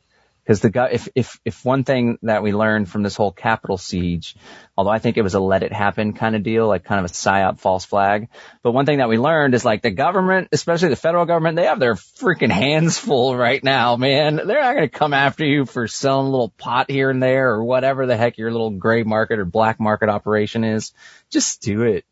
Because 0.51 0.59
the 0.59 0.69
guy, 0.69 0.89
if, 0.91 1.07
if, 1.15 1.39
if 1.45 1.63
one 1.63 1.85
thing 1.85 2.17
that 2.23 2.43
we 2.43 2.51
learned 2.51 2.89
from 2.89 3.03
this 3.03 3.15
whole 3.15 3.31
Capitol 3.31 3.77
siege, 3.77 4.35
although 4.75 4.91
I 4.91 4.99
think 4.99 5.15
it 5.15 5.21
was 5.21 5.33
a 5.33 5.39
let 5.39 5.63
it 5.63 5.71
happen 5.71 6.11
kind 6.11 6.35
of 6.35 6.43
deal, 6.43 6.67
like 6.67 6.83
kind 6.83 6.99
of 6.99 7.09
a 7.09 7.13
psyop 7.13 7.61
false 7.61 7.85
flag. 7.85 8.27
But 8.61 8.73
one 8.73 8.85
thing 8.85 8.97
that 8.97 9.07
we 9.07 9.17
learned 9.17 9.55
is 9.55 9.63
like 9.63 9.81
the 9.81 9.91
government, 9.91 10.49
especially 10.51 10.89
the 10.89 10.97
federal 10.97 11.25
government, 11.25 11.55
they 11.55 11.67
have 11.67 11.79
their 11.79 11.95
freaking 11.95 12.51
hands 12.51 12.97
full 12.97 13.33
right 13.33 13.63
now, 13.63 13.95
man. 13.95 14.35
They're 14.35 14.61
not 14.61 14.75
going 14.75 14.89
to 14.89 14.99
come 14.99 15.13
after 15.13 15.45
you 15.45 15.65
for 15.65 15.87
selling 15.87 16.27
a 16.27 16.31
little 16.31 16.49
pot 16.49 16.91
here 16.91 17.09
and 17.09 17.23
there 17.23 17.51
or 17.51 17.63
whatever 17.63 18.05
the 18.05 18.17
heck 18.17 18.37
your 18.37 18.51
little 18.51 18.71
gray 18.71 19.03
market 19.03 19.39
or 19.39 19.45
black 19.45 19.79
market 19.79 20.09
operation 20.09 20.65
is. 20.65 20.91
Just 21.29 21.61
do 21.61 21.83
it. 21.83 22.03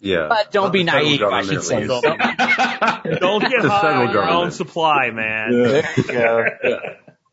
Yeah. 0.00 0.28
But 0.28 0.52
don't 0.52 0.64
Not 0.64 0.72
be 0.72 0.84
naive, 0.84 1.22
I 1.22 1.42
should 1.42 1.62
say. 1.62 1.86
least. 2.80 3.20
Don't 3.20 3.40
get 3.40 3.62
The 3.62 3.70
high 3.70 3.80
federal 3.80 4.08
on 4.08 4.12
your 4.12 4.28
own 4.28 4.50
supply, 4.50 5.10
man. 5.10 5.50
There 5.50 5.88
you 5.96 6.02
go. 6.04 6.44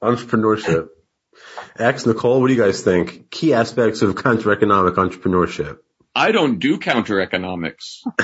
Entrepreneurship. 0.02 0.90
X, 1.78 2.06
Nicole, 2.06 2.42
what 2.42 2.48
do 2.48 2.54
you 2.54 2.62
guys 2.62 2.82
think? 2.82 3.30
Key 3.30 3.54
aspects 3.54 4.02
of 4.02 4.16
counter-economic 4.16 4.96
entrepreneurship. 4.96 5.80
I 6.16 6.32
don't 6.32 6.60
do 6.60 6.78
counter 6.78 7.20
economics. 7.20 8.04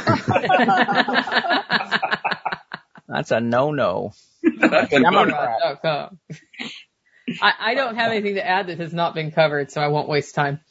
That's 3.07 3.31
a 3.31 3.41
no-no. 3.41 4.13
That's 4.59 4.93
a 4.93 4.99
no-no. 4.99 6.09
I, 7.41 7.53
I 7.59 7.73
don't 7.75 7.95
have 7.95 8.11
anything 8.11 8.35
to 8.35 8.47
add 8.47 8.67
that 8.67 8.79
has 8.79 8.93
not 8.93 9.13
been 9.13 9.31
covered, 9.31 9.71
so 9.71 9.81
I 9.81 9.89
won't 9.89 10.07
waste 10.07 10.35
time. 10.35 10.61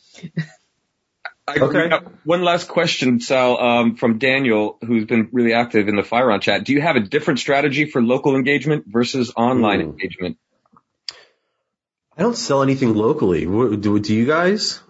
I, 1.50 1.64
Okay. 1.64 1.90
One 2.24 2.42
last 2.42 2.68
question, 2.68 3.20
Sal, 3.20 3.58
um, 3.58 3.96
from 3.96 4.18
Daniel, 4.18 4.78
who's 4.86 5.04
been 5.04 5.28
really 5.32 5.52
active 5.52 5.88
in 5.88 5.96
the 5.96 6.02
Firon 6.02 6.40
chat. 6.40 6.64
Do 6.64 6.72
you 6.72 6.80
have 6.80 6.96
a 6.96 7.00
different 7.00 7.40
strategy 7.40 7.84
for 7.86 8.00
local 8.02 8.36
engagement 8.36 8.84
versus 8.86 9.32
online 9.36 9.80
Hmm. 9.80 9.90
engagement? 9.90 10.36
I 12.16 12.22
don't 12.22 12.36
sell 12.36 12.62
anything 12.62 12.94
locally. 12.94 13.46
What- 13.46 13.80
Do, 13.80 13.98
do 13.98 14.14
you 14.14 14.26
guys? 14.26 14.80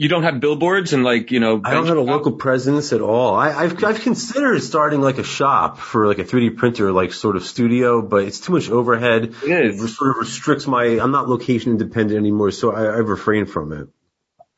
You 0.00 0.08
don't 0.08 0.22
have 0.22 0.38
billboards 0.38 0.92
and 0.92 1.02
like, 1.02 1.32
you 1.32 1.40
know, 1.40 1.60
I 1.64 1.74
don't 1.74 1.88
have 1.88 1.96
a 1.96 2.00
local 2.00 2.30
presence 2.32 2.92
at 2.92 3.00
all. 3.00 3.34
I, 3.34 3.50
I've 3.50 3.82
I've 3.82 4.00
considered 4.00 4.62
starting 4.62 5.00
like 5.00 5.18
a 5.18 5.24
shop 5.24 5.78
for 5.78 6.06
like 6.06 6.20
a 6.20 6.24
3D 6.24 6.56
printer 6.56 6.92
like 6.92 7.12
sort 7.12 7.34
of 7.34 7.42
studio, 7.42 8.00
but 8.00 8.22
it's 8.22 8.38
too 8.38 8.52
much 8.52 8.70
overhead. 8.70 9.34
It 9.42 9.50
is. 9.66 9.82
It 9.82 9.88
sort 9.88 10.10
of 10.10 10.16
restricts 10.18 10.68
my. 10.68 10.84
I'm 10.84 11.10
not 11.10 11.28
location 11.28 11.72
independent 11.72 12.16
anymore, 12.16 12.52
so 12.52 12.70
I, 12.72 12.84
I 12.84 12.98
refrain 12.98 13.46
from 13.46 13.72
it. 13.72 13.88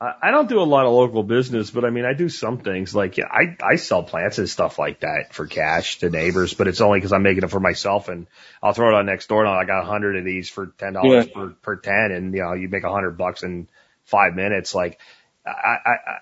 I 0.00 0.30
don't 0.30 0.48
do 0.48 0.60
a 0.60 0.64
lot 0.64 0.86
of 0.86 0.92
local 0.92 1.22
business, 1.22 1.70
but 1.70 1.84
I 1.84 1.90
mean, 1.90 2.06
I 2.06 2.14
do 2.14 2.30
some 2.30 2.58
things 2.58 2.94
like 2.94 3.18
yeah, 3.18 3.26
I, 3.30 3.56
I 3.62 3.76
sell 3.76 4.02
plants 4.02 4.38
and 4.38 4.48
stuff 4.48 4.78
like 4.78 5.00
that 5.00 5.34
for 5.34 5.46
cash 5.46 5.98
to 5.98 6.08
neighbors, 6.08 6.54
but 6.54 6.68
it's 6.68 6.80
only 6.80 6.98
because 6.98 7.12
I'm 7.12 7.22
making 7.22 7.44
it 7.44 7.50
for 7.50 7.60
myself 7.60 8.08
and 8.08 8.26
I'll 8.62 8.72
throw 8.72 8.88
it 8.88 8.98
on 8.98 9.04
next 9.04 9.26
door 9.28 9.44
and 9.44 9.50
I 9.54 9.64
got 9.66 9.82
a 9.82 9.86
hundred 9.86 10.16
of 10.16 10.24
these 10.24 10.48
for 10.48 10.68
ten 10.78 10.94
dollars 10.94 11.26
Yeah. 11.26 11.34
per, 11.34 11.48
per 11.50 11.76
ten 11.76 12.12
and 12.12 12.32
you 12.34 12.40
know, 12.42 12.54
you 12.54 12.68
make 12.70 12.84
a 12.84 12.90
hundred 12.90 13.18
bucks 13.18 13.42
in 13.42 13.68
five 14.04 14.34
minutes. 14.34 14.74
Like 14.74 14.98
I, 15.44 15.50
I, 15.50 15.90
I, 15.90 16.18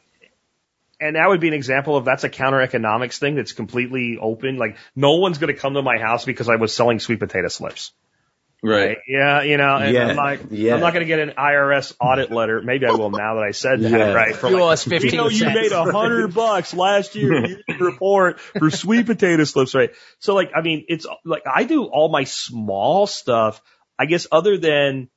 and 1.01 1.15
that 1.15 1.29
would 1.29 1.41
be 1.41 1.47
an 1.49 1.55
example 1.55 1.97
of 1.97 2.05
that's 2.05 2.25
a 2.25 2.29
counter 2.29 2.61
economics 2.61 3.21
thing 3.21 3.37
that's 3.37 3.53
completely 3.53 4.19
open. 4.21 4.57
Like 4.57 4.77
no 4.97 5.19
one's 5.19 5.39
going 5.39 5.55
to 5.55 5.61
come 5.61 5.75
to 5.75 5.83
my 5.83 5.99
house 5.99 6.25
because 6.25 6.49
I 6.49 6.57
was 6.57 6.75
selling 6.75 6.99
sweet 6.99 7.21
potato 7.21 7.47
slips. 7.47 7.93
Right. 8.63 8.99
Yeah, 9.07 9.43
you 9.43 9.57
know, 9.57 9.77
and 9.77 9.95
Yeah, 9.95 10.09
I'm 10.09 10.17
not, 10.17 10.51
yeah. 10.51 10.75
I'm 10.75 10.81
not 10.81 10.93
going 10.93 11.07
to 11.07 11.07
get 11.07 11.21
an 11.21 11.35
IRS 11.39 11.95
audit 12.01 12.33
letter. 12.33 12.61
Maybe 12.61 12.87
I 12.87 12.91
will 12.91 13.11
now 13.11 13.35
that 13.37 13.45
I 13.45 13.53
said 13.53 13.81
that, 13.83 13.91
Yeah. 13.91 14.13
right? 14.13 14.35
For 14.35 14.49
You 14.49 14.55
like, 14.55 14.63
owe 14.63 14.69
us 14.71 14.85
15 14.85 15.11
you 15.13 15.17
know, 15.17 15.29
you 15.29 15.45
made 15.45 15.71
a 15.71 15.85
hundred 15.85 16.35
bucks 16.35 16.75
last 16.75 17.15
year. 17.15 17.47
You 17.47 17.57
didn't 17.69 17.81
report 17.81 18.41
for 18.41 18.71
sweet 18.71 19.07
potato 19.07 19.45
slips, 19.45 19.75
right? 19.77 19.91
So 20.19 20.35
like, 20.35 20.51
I 20.57 20.63
mean, 20.63 20.85
it's 20.89 21.07
like 21.25 21.43
I 21.47 21.65
do 21.65 21.85
all 21.85 22.09
my 22.11 22.25
small 22.25 23.07
stuff. 23.07 23.63
I 23.97 24.07
guess 24.07 24.27
other 24.33 24.59
than 24.59 25.09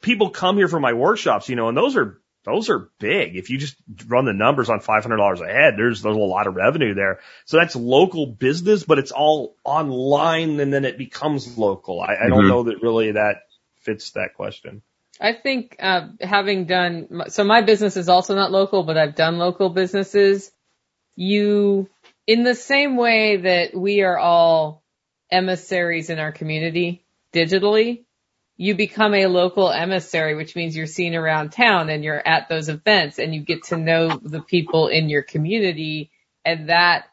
people 0.00 0.30
come 0.30 0.56
here 0.56 0.68
for 0.68 0.78
my 0.80 0.92
workshops, 0.92 1.48
you 1.48 1.56
know, 1.56 1.68
and 1.68 1.76
those 1.76 1.96
are 1.96 2.20
those 2.44 2.70
are 2.70 2.90
big. 2.98 3.36
If 3.36 3.50
you 3.50 3.58
just 3.58 3.76
run 4.06 4.24
the 4.24 4.32
numbers 4.32 4.68
on 4.68 4.80
$500 4.80 5.40
a 5.40 5.46
head, 5.46 5.74
there's, 5.76 6.02
there's 6.02 6.16
a 6.16 6.18
lot 6.18 6.46
of 6.46 6.56
revenue 6.56 6.94
there. 6.94 7.20
So 7.44 7.56
that's 7.56 7.76
local 7.76 8.26
business, 8.26 8.82
but 8.82 8.98
it's 8.98 9.12
all 9.12 9.56
online 9.64 10.58
and 10.58 10.72
then 10.72 10.84
it 10.84 10.98
becomes 10.98 11.56
local. 11.56 12.00
I, 12.00 12.16
I 12.24 12.28
don't 12.28 12.48
know 12.48 12.64
that 12.64 12.82
really 12.82 13.12
that 13.12 13.42
fits 13.76 14.10
that 14.12 14.34
question. 14.34 14.82
I 15.20 15.34
think 15.34 15.76
uh, 15.78 16.08
having 16.20 16.64
done 16.64 17.24
so, 17.28 17.44
my 17.44 17.62
business 17.62 17.96
is 17.96 18.08
also 18.08 18.34
not 18.34 18.50
local, 18.50 18.82
but 18.82 18.96
I've 18.96 19.14
done 19.14 19.38
local 19.38 19.68
businesses. 19.68 20.50
You, 21.14 21.88
in 22.26 22.42
the 22.42 22.54
same 22.54 22.96
way 22.96 23.36
that 23.36 23.76
we 23.76 24.02
are 24.02 24.18
all 24.18 24.82
emissaries 25.30 26.10
in 26.10 26.18
our 26.18 26.32
community 26.32 27.04
digitally, 27.32 28.04
you 28.62 28.76
become 28.76 29.12
a 29.12 29.26
local 29.26 29.70
emissary, 29.70 30.36
which 30.36 30.54
means 30.54 30.76
you're 30.76 30.86
seen 30.86 31.16
around 31.16 31.50
town 31.50 31.90
and 31.90 32.04
you're 32.04 32.24
at 32.24 32.48
those 32.48 32.68
events 32.68 33.18
and 33.18 33.34
you 33.34 33.40
get 33.40 33.64
to 33.64 33.76
know 33.76 34.20
the 34.22 34.40
people 34.40 34.86
in 34.86 35.08
your 35.08 35.22
community, 35.22 36.12
and 36.44 36.68
that 36.68 37.06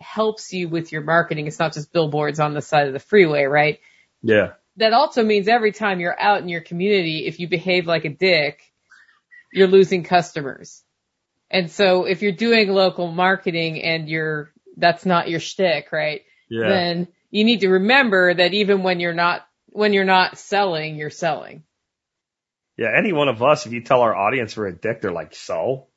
helps 0.00 0.52
you 0.52 0.68
with 0.68 0.90
your 0.90 1.02
marketing. 1.02 1.46
It's 1.46 1.60
not 1.60 1.74
just 1.74 1.92
billboards 1.92 2.40
on 2.40 2.54
the 2.54 2.60
side 2.60 2.88
of 2.88 2.92
the 2.92 2.98
freeway, 2.98 3.44
right? 3.44 3.78
Yeah. 4.20 4.54
that 4.76 4.92
also 4.92 5.22
means 5.22 5.48
every 5.48 5.72
time 5.72 6.00
you're 6.00 6.18
out 6.18 6.42
in 6.42 6.48
your 6.48 6.60
community, 6.60 7.26
if 7.26 7.38
you 7.38 7.48
behave 7.48 7.86
like 7.86 8.04
a 8.04 8.08
dick, 8.08 8.60
you're 9.52 9.68
losing 9.68 10.02
customers. 10.02 10.82
And 11.50 11.70
so 11.70 12.04
if 12.04 12.22
you're 12.22 12.32
doing 12.32 12.68
local 12.68 13.12
marketing 13.12 13.80
and 13.82 14.08
you're, 14.08 14.50
that's 14.76 15.06
not 15.06 15.28
your 15.28 15.40
shtick, 15.40 15.92
right? 15.92 16.22
Yeah. 16.48 16.68
Then 16.68 17.08
you 17.30 17.44
need 17.44 17.60
to 17.60 17.68
remember 17.68 18.34
that 18.34 18.54
even 18.54 18.82
when 18.82 18.98
you're 18.98 19.14
not, 19.14 19.46
when 19.74 19.92
you're 19.92 20.04
not 20.04 20.38
selling, 20.38 20.96
you're 20.96 21.10
selling. 21.10 21.64
Yeah. 22.78 22.90
Any 22.96 23.12
one 23.12 23.28
of 23.28 23.42
us, 23.42 23.66
if 23.66 23.72
you 23.72 23.82
tell 23.82 24.00
our 24.00 24.14
audience 24.16 24.56
we're 24.56 24.68
a 24.68 24.74
dick, 24.74 25.00
they're 25.02 25.12
like, 25.12 25.34
so? 25.34 25.88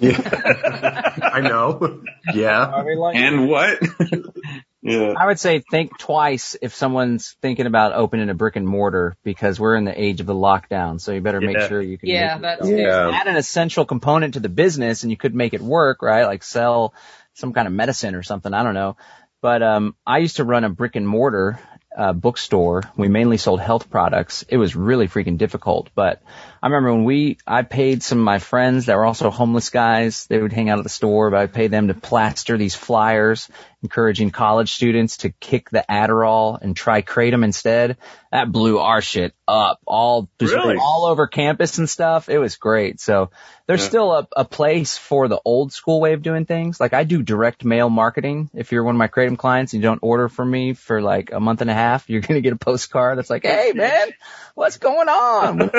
Yeah. 0.00 0.18
I 1.22 1.40
know. 1.40 2.02
Yeah. 2.32 2.82
And 3.14 3.48
what? 3.48 3.80
yeah. 4.82 5.14
I 5.18 5.26
would 5.26 5.38
say 5.40 5.62
think 5.68 5.98
twice 5.98 6.56
if 6.62 6.74
someone's 6.74 7.36
thinking 7.42 7.66
about 7.66 7.92
opening 7.92 8.28
a 8.28 8.34
brick 8.34 8.54
and 8.56 8.66
mortar 8.66 9.16
because 9.24 9.58
we're 9.58 9.74
in 9.76 9.84
the 9.84 10.00
age 10.00 10.20
of 10.20 10.26
the 10.26 10.34
lockdown. 10.34 11.00
So 11.00 11.12
you 11.12 11.20
better 11.20 11.40
make 11.40 11.58
sure 11.60 11.82
you 11.82 11.98
can 11.98 12.08
Yeah, 12.08 12.38
that's 12.38 12.68
Yeah. 12.68 13.10
add 13.12 13.26
an 13.26 13.36
essential 13.36 13.84
component 13.84 14.34
to 14.34 14.40
the 14.40 14.48
business 14.48 15.02
and 15.02 15.10
you 15.10 15.16
could 15.16 15.34
make 15.34 15.54
it 15.54 15.60
work, 15.60 16.02
right? 16.02 16.24
Like 16.24 16.44
sell 16.44 16.94
some 17.34 17.52
kind 17.52 17.66
of 17.66 17.72
medicine 17.72 18.14
or 18.14 18.22
something. 18.22 18.54
I 18.54 18.62
don't 18.62 18.74
know. 18.74 18.96
But, 19.40 19.62
um, 19.62 19.94
I 20.06 20.18
used 20.18 20.36
to 20.36 20.44
run 20.44 20.64
a 20.64 20.68
brick 20.68 20.96
and 20.96 21.06
mortar, 21.06 21.60
uh, 21.98 22.12
bookstore. 22.12 22.84
We 22.96 23.08
mainly 23.08 23.36
sold 23.36 23.60
health 23.60 23.90
products. 23.90 24.44
It 24.48 24.56
was 24.56 24.76
really 24.76 25.08
freaking 25.08 25.36
difficult. 25.36 25.90
But 25.94 26.22
I 26.62 26.66
remember 26.66 26.92
when 26.94 27.04
we, 27.04 27.38
I 27.46 27.62
paid 27.62 28.02
some 28.02 28.18
of 28.18 28.24
my 28.24 28.38
friends 28.38 28.86
that 28.86 28.96
were 28.96 29.04
also 29.04 29.30
homeless 29.30 29.70
guys. 29.70 30.26
They 30.26 30.38
would 30.38 30.52
hang 30.52 30.68
out 30.70 30.78
at 30.78 30.84
the 30.84 30.90
store, 30.90 31.30
but 31.30 31.40
I 31.40 31.46
paid 31.46 31.70
them 31.70 31.88
to 31.88 31.94
plaster 31.94 32.56
these 32.58 32.74
flyers 32.74 33.48
encouraging 33.80 34.32
college 34.32 34.72
students 34.72 35.18
to 35.18 35.30
kick 35.30 35.70
the 35.70 35.84
Adderall 35.88 36.60
and 36.60 36.74
try 36.76 37.00
Kratom 37.00 37.44
instead. 37.44 37.96
That 38.32 38.50
blew 38.50 38.78
our 38.80 39.00
shit 39.00 39.34
up 39.46 39.78
all, 39.86 40.28
just 40.40 40.52
Really? 40.52 40.76
all 40.76 41.04
over 41.06 41.28
campus 41.28 41.78
and 41.78 41.88
stuff. 41.88 42.28
It 42.28 42.38
was 42.38 42.56
great. 42.56 42.98
So 43.00 43.30
there's 43.68 43.82
Yeah. 43.82 43.88
still 43.88 44.12
a, 44.12 44.28
a 44.36 44.44
place 44.44 44.98
for 44.98 45.28
the 45.28 45.40
old 45.44 45.72
school 45.72 46.00
way 46.00 46.12
of 46.14 46.22
doing 46.22 46.44
things. 46.44 46.80
Like 46.80 46.92
I 46.92 47.04
do 47.04 47.22
direct 47.22 47.64
mail 47.64 47.88
marketing. 47.88 48.50
If 48.52 48.72
you're 48.72 48.82
one 48.82 48.96
of 48.96 48.98
my 48.98 49.06
Kratom 49.08 49.38
clients 49.38 49.72
and 49.74 49.82
you 49.82 49.88
don't 49.88 50.00
order 50.02 50.28
from 50.28 50.50
me 50.50 50.72
for 50.74 51.00
like 51.00 51.30
a 51.32 51.38
month 51.38 51.60
and 51.60 51.70
a 51.70 51.74
half, 51.74 52.10
you're 52.10 52.20
going 52.20 52.34
to 52.34 52.40
get 52.42 52.52
a 52.52 52.56
postcard 52.56 53.16
that's 53.16 53.30
like, 53.30 53.44
Hey 53.46 53.70
man, 53.76 54.08
what's 54.56 54.78
going 54.78 55.08
on? 55.08 55.58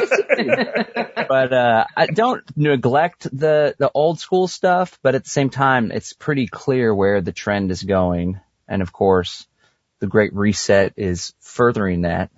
but, 1.28 1.54
uh, 1.54 1.86
I 1.96 2.08
don't 2.08 2.44
neglect 2.58 3.24
the, 3.24 3.76
the 3.78 3.92
old 3.94 4.20
school 4.20 4.48
stuff, 4.48 5.00
but 5.02 5.16
at 5.16 5.24
the 5.24 5.30
same 5.30 5.50
time, 5.50 5.92
it's 5.92 6.14
pretty 6.14 6.48
clear 6.48 6.94
where 6.94 7.22
the 7.22 7.32
trend 7.32 7.72
is 7.72 7.84
going. 7.84 8.40
And 8.68 8.82
of 8.82 8.94
course, 8.94 9.48
the 10.00 10.08
great 10.08 10.34
reset 10.34 10.94
is 10.98 11.34
furthering 11.40 12.02
that. 12.02 12.32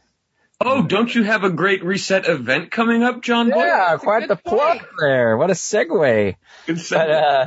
Oh, 0.63 0.83
don't 0.83 1.13
you 1.13 1.23
have 1.23 1.43
a 1.43 1.49
great 1.49 1.83
reset 1.83 2.27
event 2.27 2.69
coming 2.69 3.01
up, 3.01 3.21
John 3.21 3.49
Boy? 3.49 3.63
Yeah, 3.65 3.97
quite 3.97 4.27
the 4.27 4.35
plug 4.35 4.85
there. 4.99 5.35
What 5.35 5.49
a 5.49 5.53
segue. 5.53 6.35
Good 6.67 6.81
But 6.89 7.09
uh, 7.09 7.45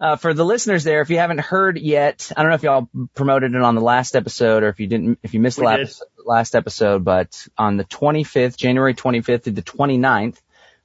uh, 0.00 0.16
for 0.16 0.32
the 0.32 0.44
listeners 0.44 0.84
there, 0.84 1.00
if 1.00 1.10
you 1.10 1.18
haven't 1.18 1.40
heard 1.40 1.78
yet, 1.78 2.30
I 2.36 2.42
don't 2.42 2.50
know 2.50 2.54
if 2.54 2.62
y'all 2.62 2.88
promoted 3.14 3.54
it 3.54 3.62
on 3.62 3.74
the 3.74 3.80
last 3.80 4.14
episode 4.14 4.62
or 4.62 4.68
if 4.68 4.78
you 4.78 4.86
didn't, 4.86 5.18
if 5.22 5.34
you 5.34 5.40
missed 5.40 5.58
the 5.58 5.64
last, 5.64 6.04
last 6.24 6.54
episode, 6.54 7.04
but 7.04 7.48
on 7.56 7.76
the 7.76 7.84
25th, 7.84 8.56
January 8.56 8.94
25th 8.94 9.44
to 9.44 9.50
the 9.50 9.62
29th, 9.62 10.38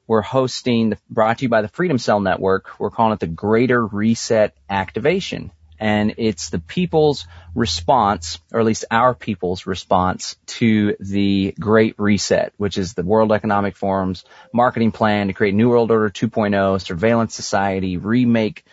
we're 0.07 0.21
hosting, 0.21 0.97
brought 1.09 1.37
to 1.37 1.43
you 1.43 1.49
by 1.49 1.61
the 1.61 1.67
Freedom 1.67 1.97
Cell 1.97 2.19
Network. 2.19 2.79
We're 2.79 2.89
calling 2.89 3.13
it 3.13 3.19
the 3.19 3.27
Greater 3.27 3.85
Reset 3.85 4.55
Activation. 4.69 5.51
And 5.79 6.15
it's 6.17 6.49
the 6.49 6.59
people's 6.59 7.27
response, 7.55 8.39
or 8.53 8.59
at 8.61 8.65
least 8.65 8.85
our 8.89 9.13
people's 9.13 9.65
response 9.65 10.37
to 10.45 10.95
the 10.99 11.53
Great 11.59 11.95
Reset, 11.97 12.53
which 12.57 12.77
is 12.77 12.93
the 12.93 13.03
World 13.03 13.31
Economic 13.31 13.75
Forum's 13.75 14.23
marketing 14.53 14.91
plan 14.91 15.27
to 15.27 15.33
create 15.33 15.55
New 15.55 15.69
World 15.69 15.91
Order 15.91 16.09
2.0, 16.09 16.81
surveillance 16.81 17.35
society, 17.35 17.97
remake 17.97 18.63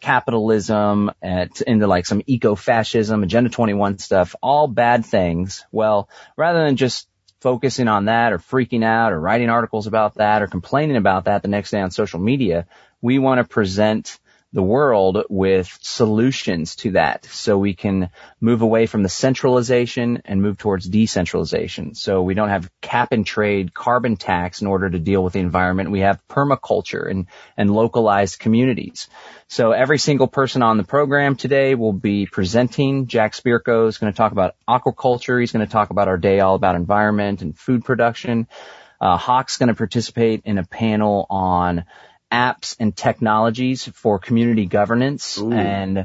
capitalism 0.00 1.10
into 1.22 1.86
like 1.86 2.06
some 2.06 2.22
eco-fascism, 2.26 3.22
Agenda 3.22 3.50
21 3.50 3.98
stuff, 3.98 4.34
all 4.42 4.66
bad 4.66 5.04
things. 5.04 5.64
Well, 5.70 6.08
rather 6.36 6.64
than 6.64 6.76
just 6.76 7.06
focusing 7.40 7.88
on 7.88 8.06
that 8.06 8.32
or 8.32 8.38
freaking 8.38 8.84
out 8.84 9.12
or 9.12 9.20
writing 9.20 9.48
articles 9.48 9.86
about 9.86 10.14
that 10.16 10.42
or 10.42 10.46
complaining 10.46 10.96
about 10.96 11.24
that 11.24 11.42
the 11.42 11.48
next 11.48 11.70
day 11.70 11.80
on 11.80 11.90
social 11.90 12.20
media, 12.20 12.66
we 13.00 13.18
want 13.18 13.38
to 13.38 13.44
present 13.44 14.18
the 14.52 14.62
world 14.62 15.24
with 15.28 15.78
solutions 15.80 16.74
to 16.74 16.92
that 16.92 17.24
so 17.24 17.56
we 17.56 17.72
can 17.72 18.10
move 18.40 18.62
away 18.62 18.86
from 18.86 19.04
the 19.04 19.08
centralization 19.08 20.22
and 20.24 20.42
move 20.42 20.58
towards 20.58 20.88
decentralization. 20.88 21.94
So 21.94 22.22
we 22.22 22.34
don't 22.34 22.48
have 22.48 22.68
cap 22.80 23.12
and 23.12 23.24
trade 23.24 23.72
carbon 23.72 24.16
tax 24.16 24.60
in 24.60 24.66
order 24.66 24.90
to 24.90 24.98
deal 24.98 25.22
with 25.22 25.34
the 25.34 25.38
environment. 25.38 25.92
We 25.92 26.00
have 26.00 26.26
permaculture 26.28 27.08
and, 27.08 27.26
and 27.56 27.70
localized 27.70 28.40
communities. 28.40 29.08
So 29.46 29.70
every 29.70 29.98
single 29.98 30.26
person 30.26 30.62
on 30.62 30.78
the 30.78 30.84
program 30.84 31.36
today 31.36 31.76
will 31.76 31.92
be 31.92 32.26
presenting. 32.26 33.06
Jack 33.06 33.34
Spirko 33.34 33.86
is 33.86 33.98
going 33.98 34.12
to 34.12 34.16
talk 34.16 34.32
about 34.32 34.56
aquaculture. 34.68 35.38
He's 35.38 35.52
going 35.52 35.66
to 35.66 35.72
talk 35.72 35.90
about 35.90 36.08
our 36.08 36.18
day 36.18 36.40
all 36.40 36.56
about 36.56 36.74
environment 36.74 37.42
and 37.42 37.56
food 37.56 37.84
production. 37.84 38.48
Uh, 39.00 39.16
Hawk's 39.16 39.56
going 39.58 39.68
to 39.68 39.74
participate 39.74 40.42
in 40.44 40.58
a 40.58 40.64
panel 40.64 41.26
on 41.30 41.84
apps 42.30 42.76
and 42.78 42.96
technologies 42.96 43.86
for 43.86 44.18
community 44.18 44.66
governance 44.66 45.38
Ooh. 45.38 45.52
and 45.52 46.04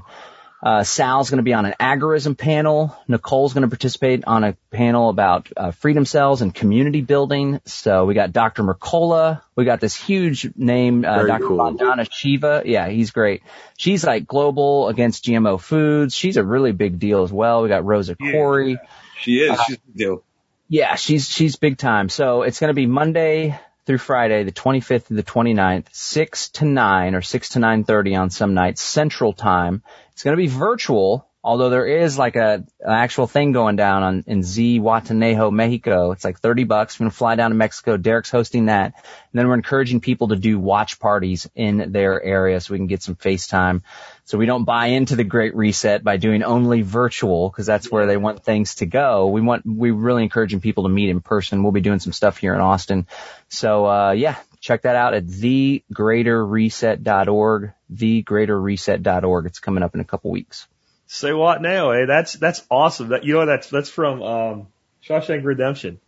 uh, 0.63 0.83
Sal's 0.83 1.29
going 1.29 1.37
to 1.37 1.43
be 1.43 1.53
on 1.53 1.65
an 1.65 1.75
agorism 1.79 2.35
panel. 2.35 2.97
Nicole's 3.07 3.53
going 3.53 3.61
to 3.63 3.67
participate 3.67 4.23
on 4.25 4.43
a 4.43 4.57
panel 4.71 5.09
about 5.09 5.47
uh, 5.55 5.69
freedom 5.69 6.05
cells 6.05 6.41
and 6.41 6.55
community 6.55 7.01
building. 7.01 7.61
So 7.65 8.05
we 8.05 8.15
got 8.15 8.33
Dr. 8.33 8.63
Mercola. 8.63 9.41
We 9.55 9.65
got 9.65 9.79
this 9.79 9.95
huge 9.95 10.49
name, 10.55 11.05
uh, 11.05 11.23
Dr. 11.27 11.45
cool. 11.47 11.57
Vandana 11.59 12.11
Shiva. 12.11 12.63
Yeah, 12.65 12.87
he's 12.89 13.11
great. 13.11 13.43
She's 13.77 14.03
like 14.03 14.25
global 14.25 14.87
against 14.87 15.25
GMO 15.25 15.61
foods. 15.61 16.15
She's 16.15 16.37
a 16.37 16.43
really 16.43 16.71
big 16.71 16.97
deal 16.97 17.21
as 17.21 17.31
well. 17.31 17.61
We 17.61 17.69
got 17.69 17.85
Rosa 17.85 18.15
Yeah. 18.19 18.31
Koire. 18.31 18.77
she 19.19 19.33
is. 19.41 19.59
She's 19.67 19.77
a 19.77 19.97
deal. 19.97 20.23
Yeah, 20.67 20.95
she's 20.95 21.29
she's 21.29 21.57
big 21.57 21.77
time. 21.77 22.09
So 22.09 22.41
it's 22.41 22.59
going 22.59 22.69
to 22.69 22.73
be 22.73 22.87
Monday 22.87 23.59
through 23.85 23.99
Friday, 23.99 24.43
the 24.43 24.51
25th 24.51 25.07
to 25.07 25.13
the 25.13 25.23
29th, 25.23 25.87
6 25.91 26.49
to 26.49 26.65
9 26.65 27.15
or 27.15 27.21
6 27.21 27.49
to 27.49 27.59
9:30 27.59 28.19
on 28.19 28.29
some 28.29 28.53
nights 28.53 28.81
Central 28.81 29.33
Time. 29.33 29.83
It's 30.11 30.23
going 30.23 30.35
to 30.35 30.41
be 30.41 30.47
virtual, 30.47 31.27
although 31.45 31.69
there 31.69 31.85
is 31.85 32.17
like 32.17 32.35
a 32.35 32.65
an 32.79 32.91
actual 32.91 33.27
thing 33.27 33.51
going 33.51 33.75
down 33.75 34.01
on 34.01 34.23
in 34.25 34.39
Zihuatanejo, 34.39 35.53
Mexico. 35.53 36.11
It's 36.11 36.25
like 36.25 36.39
30 36.39 36.63
bucks. 36.63 36.99
We're 36.99 37.05
to 37.05 37.11
fly 37.11 37.35
down 37.35 37.51
to 37.51 37.55
Mexico. 37.55 37.97
Derek's 37.97 38.31
hosting 38.31 38.65
that. 38.65 38.95
And 38.95 39.03
then 39.33 39.47
we're 39.47 39.53
encouraging 39.53 40.01
people 40.01 40.29
to 40.29 40.37
do 40.37 40.57
watch 40.57 40.99
parties 40.99 41.47
in 41.53 41.91
their 41.91 42.19
area 42.21 42.59
so 42.59 42.73
we 42.73 42.79
can 42.79 42.87
get 42.87 43.03
some 43.03 43.15
FaceTime. 43.15 43.83
So 44.23 44.39
we 44.39 44.47
don't 44.47 44.63
buy 44.63 44.87
into 44.87 45.15
the 45.15 45.23
great 45.23 45.55
reset 45.55 46.03
by 46.03 46.17
doing 46.17 46.41
only 46.41 46.81
virtual 46.81 47.51
because 47.51 47.67
that's 47.67 47.91
where 47.91 48.07
they 48.07 48.17
want 48.17 48.43
things 48.43 48.73
to 48.75 48.87
go. 48.87 49.27
We 49.27 49.41
want, 49.41 49.67
we're 49.67 49.93
really 49.93 50.23
encouraging 50.23 50.61
people 50.61 50.85
to 50.85 50.89
meet 50.89 51.09
in 51.09 51.21
person. 51.21 51.61
We'll 51.61 51.73
be 51.73 51.81
doing 51.81 51.99
some 51.99 52.11
stuff 52.11 52.39
here 52.39 52.55
in 52.55 52.59
Austin. 52.59 53.05
So, 53.49 53.85
uh, 53.85 54.13
yeah, 54.13 54.37
check 54.61 54.81
that 54.81 54.95
out 54.95 55.13
at 55.13 55.27
thegreaterreset.org, 55.27 57.73
thegreaterreset.org. 57.93 59.45
It's 59.45 59.59
coming 59.59 59.83
up 59.83 59.93
in 59.93 60.01
a 60.01 60.05
couple 60.05 60.31
weeks. 60.31 60.65
Say 61.07 61.33
what 61.33 61.61
now? 61.61 61.91
Eh? 61.91 62.05
That's 62.05 62.33
that's 62.33 62.63
awesome. 62.69 63.09
That 63.09 63.23
you 63.23 63.33
know 63.35 63.45
that's 63.45 63.69
that's 63.69 63.89
from 63.89 64.21
um, 64.23 64.67
Shawshank 65.07 65.43
Redemption. 65.45 65.99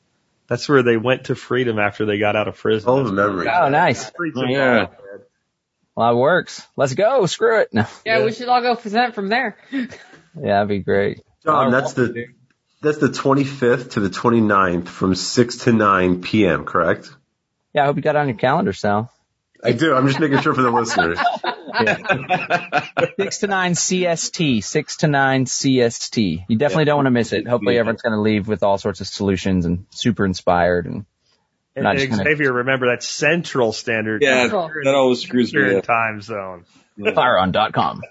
That's 0.48 0.68
where 0.70 0.82
they 0.82 0.98
went 0.98 1.26
to 1.26 1.36
freedom 1.36 1.78
after 1.78 2.06
they 2.06 2.18
got 2.20 2.36
out 2.36 2.48
of 2.48 2.56
prison. 2.58 2.90
All 2.90 3.04
the 3.04 3.12
memories. 3.12 3.50
Oh, 3.54 3.70
nice. 3.70 4.10
Pretty 4.12 4.34
Oh, 4.36 4.40
simple. 4.42 4.56
yeah. 4.56 4.88
Well, 5.96 6.10
that 6.14 6.16
works. 6.18 6.66
Let's 6.78 6.94
go. 6.94 7.26
Screw 7.26 7.62
it. 7.62 7.74
No. 7.74 7.86
Yeah, 8.06 8.20
Yeah. 8.20 8.26
we 8.26 8.32
should 8.32 8.48
all 8.48 8.62
go 8.62 8.76
present 8.76 9.14
from 9.16 9.28
there. 9.30 9.58
Yeah, 10.40 10.54
that'd 10.58 10.68
be 10.70 10.80
great. 10.80 11.22
John, 11.44 11.72
that's 11.72 11.94
the 11.94 12.28
that's 12.84 13.00
the 13.00 13.08
25th 13.08 13.92
to 13.94 14.00
the 14.02 14.10
29th 14.10 14.88
from 14.88 15.16
6 15.16 15.58
to 15.64 15.74
9 15.74 16.22
p.m. 16.22 16.64
Correct? 16.64 17.10
Yeah, 17.74 17.82
I 17.82 17.86
hope 17.88 17.96
you 17.96 18.04
got 18.04 18.16
it 18.16 18.20
on 18.20 18.28
your 18.28 18.38
calendar, 18.38 18.72
Sal. 18.72 19.12
I 19.64 19.72
do. 19.72 19.96
I'm 19.96 20.08
just 20.08 20.20
making 20.20 20.42
sure 20.42 20.54
for 20.54 20.62
the 20.62 20.70
listeners. 20.70 21.18
Six 23.20 23.38
to 23.40 23.48
nine 23.48 23.74
CST. 23.74 24.64
Six 24.64 24.98
to 24.98 25.08
nine 25.08 25.46
CST. 25.46 26.46
You 26.48 26.58
definitely 26.58 26.86
don't 26.86 26.98
want 26.98 27.08
to 27.08 27.12
miss 27.12 27.34
it. 27.34 27.48
Hopefully 27.48 27.78
everyone's 27.78 28.02
going 28.02 28.14
to 28.14 28.22
leave 28.22 28.48
with 28.48 28.64
all 28.64 28.78
sorts 28.78 29.02
of 29.02 29.08
solutions 29.08 29.66
and 29.66 29.86
super 29.90 30.26
inspired 30.26 30.86
and 30.86 31.06
And, 31.76 31.86
and 31.88 31.98
just 32.00 32.10
gonna- 32.12 32.24
Xavier, 32.24 32.54
remember 32.54 32.88
that's 32.88 33.08
Central 33.08 33.74
Standard 33.74 34.22
yeah, 34.22 34.48
Cool. 34.50 34.72
that 34.84 34.96
always 34.96 35.22
screws 35.22 35.54
me 35.54 35.62
Eastern 35.62 35.78
up. 35.78 35.84
time 35.86 36.22
zone. 36.22 36.66
fireon.com. 37.00 38.02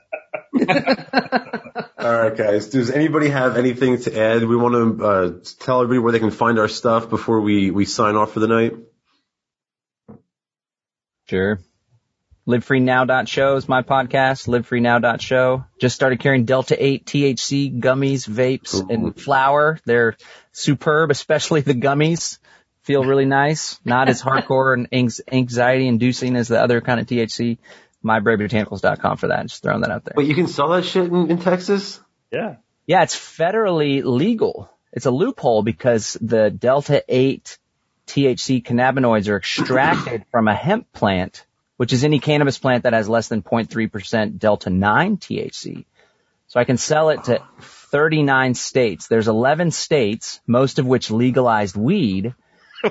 All 1.99 2.13
right, 2.23 2.37
guys. 2.37 2.69
Does 2.69 2.91
anybody 2.91 3.29
have 3.31 3.57
anything 3.57 3.99
to 4.03 4.17
add? 4.19 4.45
We 4.45 4.55
want 4.57 4.99
to 4.99 5.05
uh, 5.05 5.33
tell 5.61 5.83
everybody 5.83 5.99
where 6.05 6.13
they 6.13 6.19
can 6.21 6.31
find 6.31 6.59
our 6.59 6.69
stuff 6.69 7.11
before 7.11 7.41
we, 7.41 7.71
we 7.71 7.85
sign 7.85 8.15
off 8.17 8.33
for 8.33 8.41
the 8.41 8.47
night. 8.47 8.75
Sure. 11.29 11.59
LiveFreeNow.show 12.47 13.57
is 13.57 13.69
my 13.69 13.83
podcast. 13.83 14.47
LiveFreeNow.show. 14.47 15.65
Just 15.81 15.97
started 15.97 16.21
carrying 16.21 16.45
Delta 16.45 16.77
8 16.83 17.05
THC 17.05 17.81
gummies, 17.81 18.29
vapes, 18.29 18.75
Ooh. 18.75 18.87
and 18.89 19.21
flour. 19.21 19.81
They're 19.85 20.17
superb, 20.53 21.11
especially 21.11 21.63
the 21.63 21.75
gummies. 21.75 22.39
Feel 22.83 23.05
really 23.05 23.25
nice. 23.25 23.81
Not 23.85 24.09
as 24.09 24.23
hardcore 24.23 24.75
and 24.75 25.23
anxiety 25.33 25.89
inducing 25.89 26.37
as 26.37 26.47
the 26.47 26.61
other 26.61 26.81
kind 26.81 27.01
of 27.01 27.07
THC. 27.07 27.59
MyBraveBotanicals.com 28.05 29.17
for 29.17 29.29
that. 29.29 29.47
Just 29.47 29.65
throwing 29.65 29.81
that 29.81 29.91
out 29.91 30.05
there. 30.05 30.13
But 30.15 30.27
you 30.27 30.37
can 30.37 30.47
sell 30.47 30.69
that 30.69 30.85
shit 30.85 31.07
in, 31.07 31.31
in 31.33 31.39
Texas? 31.39 31.99
Yeah. 32.31 32.57
Yeah, 32.87 33.03
it's 33.03 33.17
federally 33.17 34.05
legal. 34.05 34.71
It's 34.93 35.07
a 35.07 35.11
loophole 35.11 35.65
because 35.65 36.17
the 36.21 36.51
Delta 36.51 37.03
8 37.09 37.59
THC 38.07 38.63
cannabinoids 38.63 39.29
are 39.29 39.37
extracted 39.37 40.25
from 40.31 40.47
a 40.47 40.55
hemp 40.55 40.93
plant, 40.93 41.45
which 41.77 41.93
is 41.93 42.05
any 42.05 42.19
cannabis 42.19 42.59
plant 42.59 42.85
that 42.85 42.93
has 42.93 43.09
less 43.09 43.29
than 43.29 43.43
0.3% 43.43 44.39
Delta 44.39 44.71
9 44.71 45.17
THC. 45.19 45.85
So 46.49 46.61
I 46.61 46.65
can 46.65 46.77
sell 46.77 47.11
it 47.11 47.25
to 47.25 47.43
39 47.61 48.55
states. 48.55 49.09
There's 49.09 49.29
11 49.29 49.73
states, 49.73 50.41
most 50.47 50.79
of 50.79 50.87
which 50.87 51.11
legalized 51.11 51.77
weed. 51.77 52.35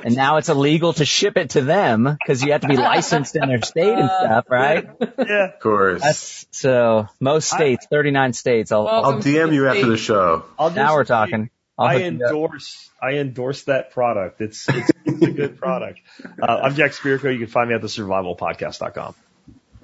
And 0.03 0.16
now 0.16 0.38
it's 0.38 0.49
illegal 0.49 0.94
to 0.94 1.06
ship 1.06 1.38
it 1.38 1.52
to 1.52 1.62
them 1.62 2.03
because 2.03 2.44
you 2.44 2.52
have 2.52 2.62
to 2.62 2.68
be 2.68 2.76
licensed 2.76 3.36
in 3.36 3.48
their 3.48 3.62
state 3.62 3.94
and 3.94 4.10
stuff, 4.10 4.45
right? 4.49 4.90
Yeah. 4.99 5.53
Of 5.53 5.60
course. 5.60 6.02
That's 6.02 6.48
so 6.52 7.07
most 7.20 7.49
states, 7.49 7.88
39 7.90 8.34
states. 8.34 8.72
I'll, 8.72 8.88
I'll 8.88 9.22
DM 9.22 9.53
you 9.53 9.68
after 9.68 9.88
the 9.88 9.98
show. 9.98 10.44
I'll 10.60 10.72
now 10.72 10.95
we're 10.95 11.06
talking. 11.06 11.49
I'll 11.77 11.88
I 11.88 11.93
hook 11.93 12.02
you 12.02 12.07
up. 12.07 12.31
endorse. 12.31 12.89
I 13.02 13.10
endorse 13.15 13.64
that 13.64 13.91
product. 13.91 14.41
It's 14.41 14.68
it's, 14.69 14.91
it's 15.06 15.22
a 15.22 15.31
good 15.31 15.57
product. 15.60 15.99
Uh, 16.41 16.45
I'm 16.64 16.76
Jack 16.76 16.91
Spirko. 16.91 17.31
You 17.34 17.39
can 17.39 17.47
find 17.47 17.69
me 17.69 17.76
at 17.76 17.81
the 17.81 17.88
survivalpodcast.com. 17.88 19.15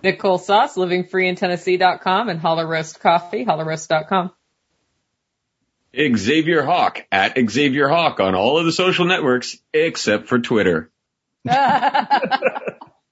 Nicole 0.03 0.37
Sauce, 0.37 0.75
livingfreeintennessee.com 0.77 2.29
and 2.29 2.39
Holler 2.39 2.65
Roast 2.67 2.99
Coffee, 2.99 3.45
hollerroast.com. 3.45 4.31
Xavier 6.15 6.63
Hawk 6.63 7.05
at 7.11 7.37
Xavier 7.49 7.89
Hawk 7.89 8.19
on 8.21 8.33
all 8.33 8.57
of 8.57 8.65
the 8.65 8.71
social 8.71 9.05
networks 9.05 9.57
except 9.73 10.27
for 10.27 10.39
Twitter. 10.39 10.89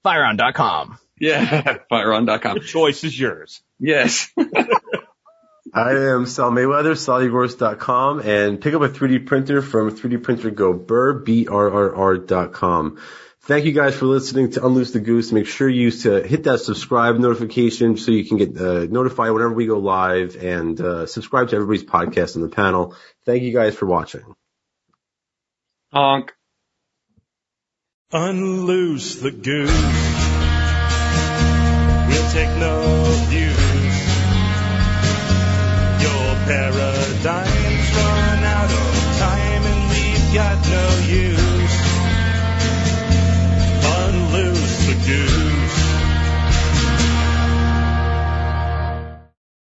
Fireon.com. 0.04 0.98
Yeah, 1.20 1.76
fireon.com. 1.92 2.54
The 2.54 2.64
choice 2.64 3.04
is 3.04 3.18
yours. 3.18 3.60
Yes. 3.78 4.32
I 5.72 5.92
am 5.92 6.26
Sal 6.26 6.50
Mayweather, 6.50 6.96
SallyGorse.com, 6.96 8.20
and 8.20 8.60
pick 8.60 8.74
up 8.74 8.82
a 8.82 8.88
3D 8.88 9.24
printer 9.26 9.62
from 9.62 9.90
3D 9.90 10.22
Printer 10.22 10.50
Go 10.50 10.72
Burr, 10.72 11.20
B-R-R-R 11.20 12.18
dot 12.18 12.52
com. 12.52 12.98
Thank 13.42 13.64
you 13.66 13.72
guys 13.72 13.94
for 13.94 14.06
listening 14.06 14.50
to 14.52 14.66
Unloose 14.66 14.92
the 14.92 15.00
Goose. 15.00 15.30
Make 15.30 15.46
sure 15.46 15.68
you 15.68 15.92
to 15.92 16.22
hit 16.22 16.44
that 16.44 16.58
subscribe 16.58 17.18
notification 17.18 17.96
so 17.96 18.10
you 18.10 18.24
can 18.24 18.36
get 18.36 18.56
uh, 18.60 18.86
notified 18.86 19.30
whenever 19.30 19.54
we 19.54 19.66
go 19.66 19.78
live 19.78 20.36
and 20.36 20.80
uh, 20.80 21.06
subscribe 21.06 21.48
to 21.50 21.56
everybody's 21.56 21.84
podcast 21.84 22.36
on 22.36 22.42
the 22.42 22.48
panel. 22.48 22.96
Thank 23.24 23.44
you 23.44 23.52
guys 23.52 23.76
for 23.76 23.86
watching. 23.86 24.22
Honk. 25.92 26.32
Unloose 28.12 29.20
the 29.20 29.30
goose. 29.30 29.70
We'll 32.08 32.30
take 32.32 32.58
no 32.58 33.26
pair 36.50 36.80
of 36.80 36.89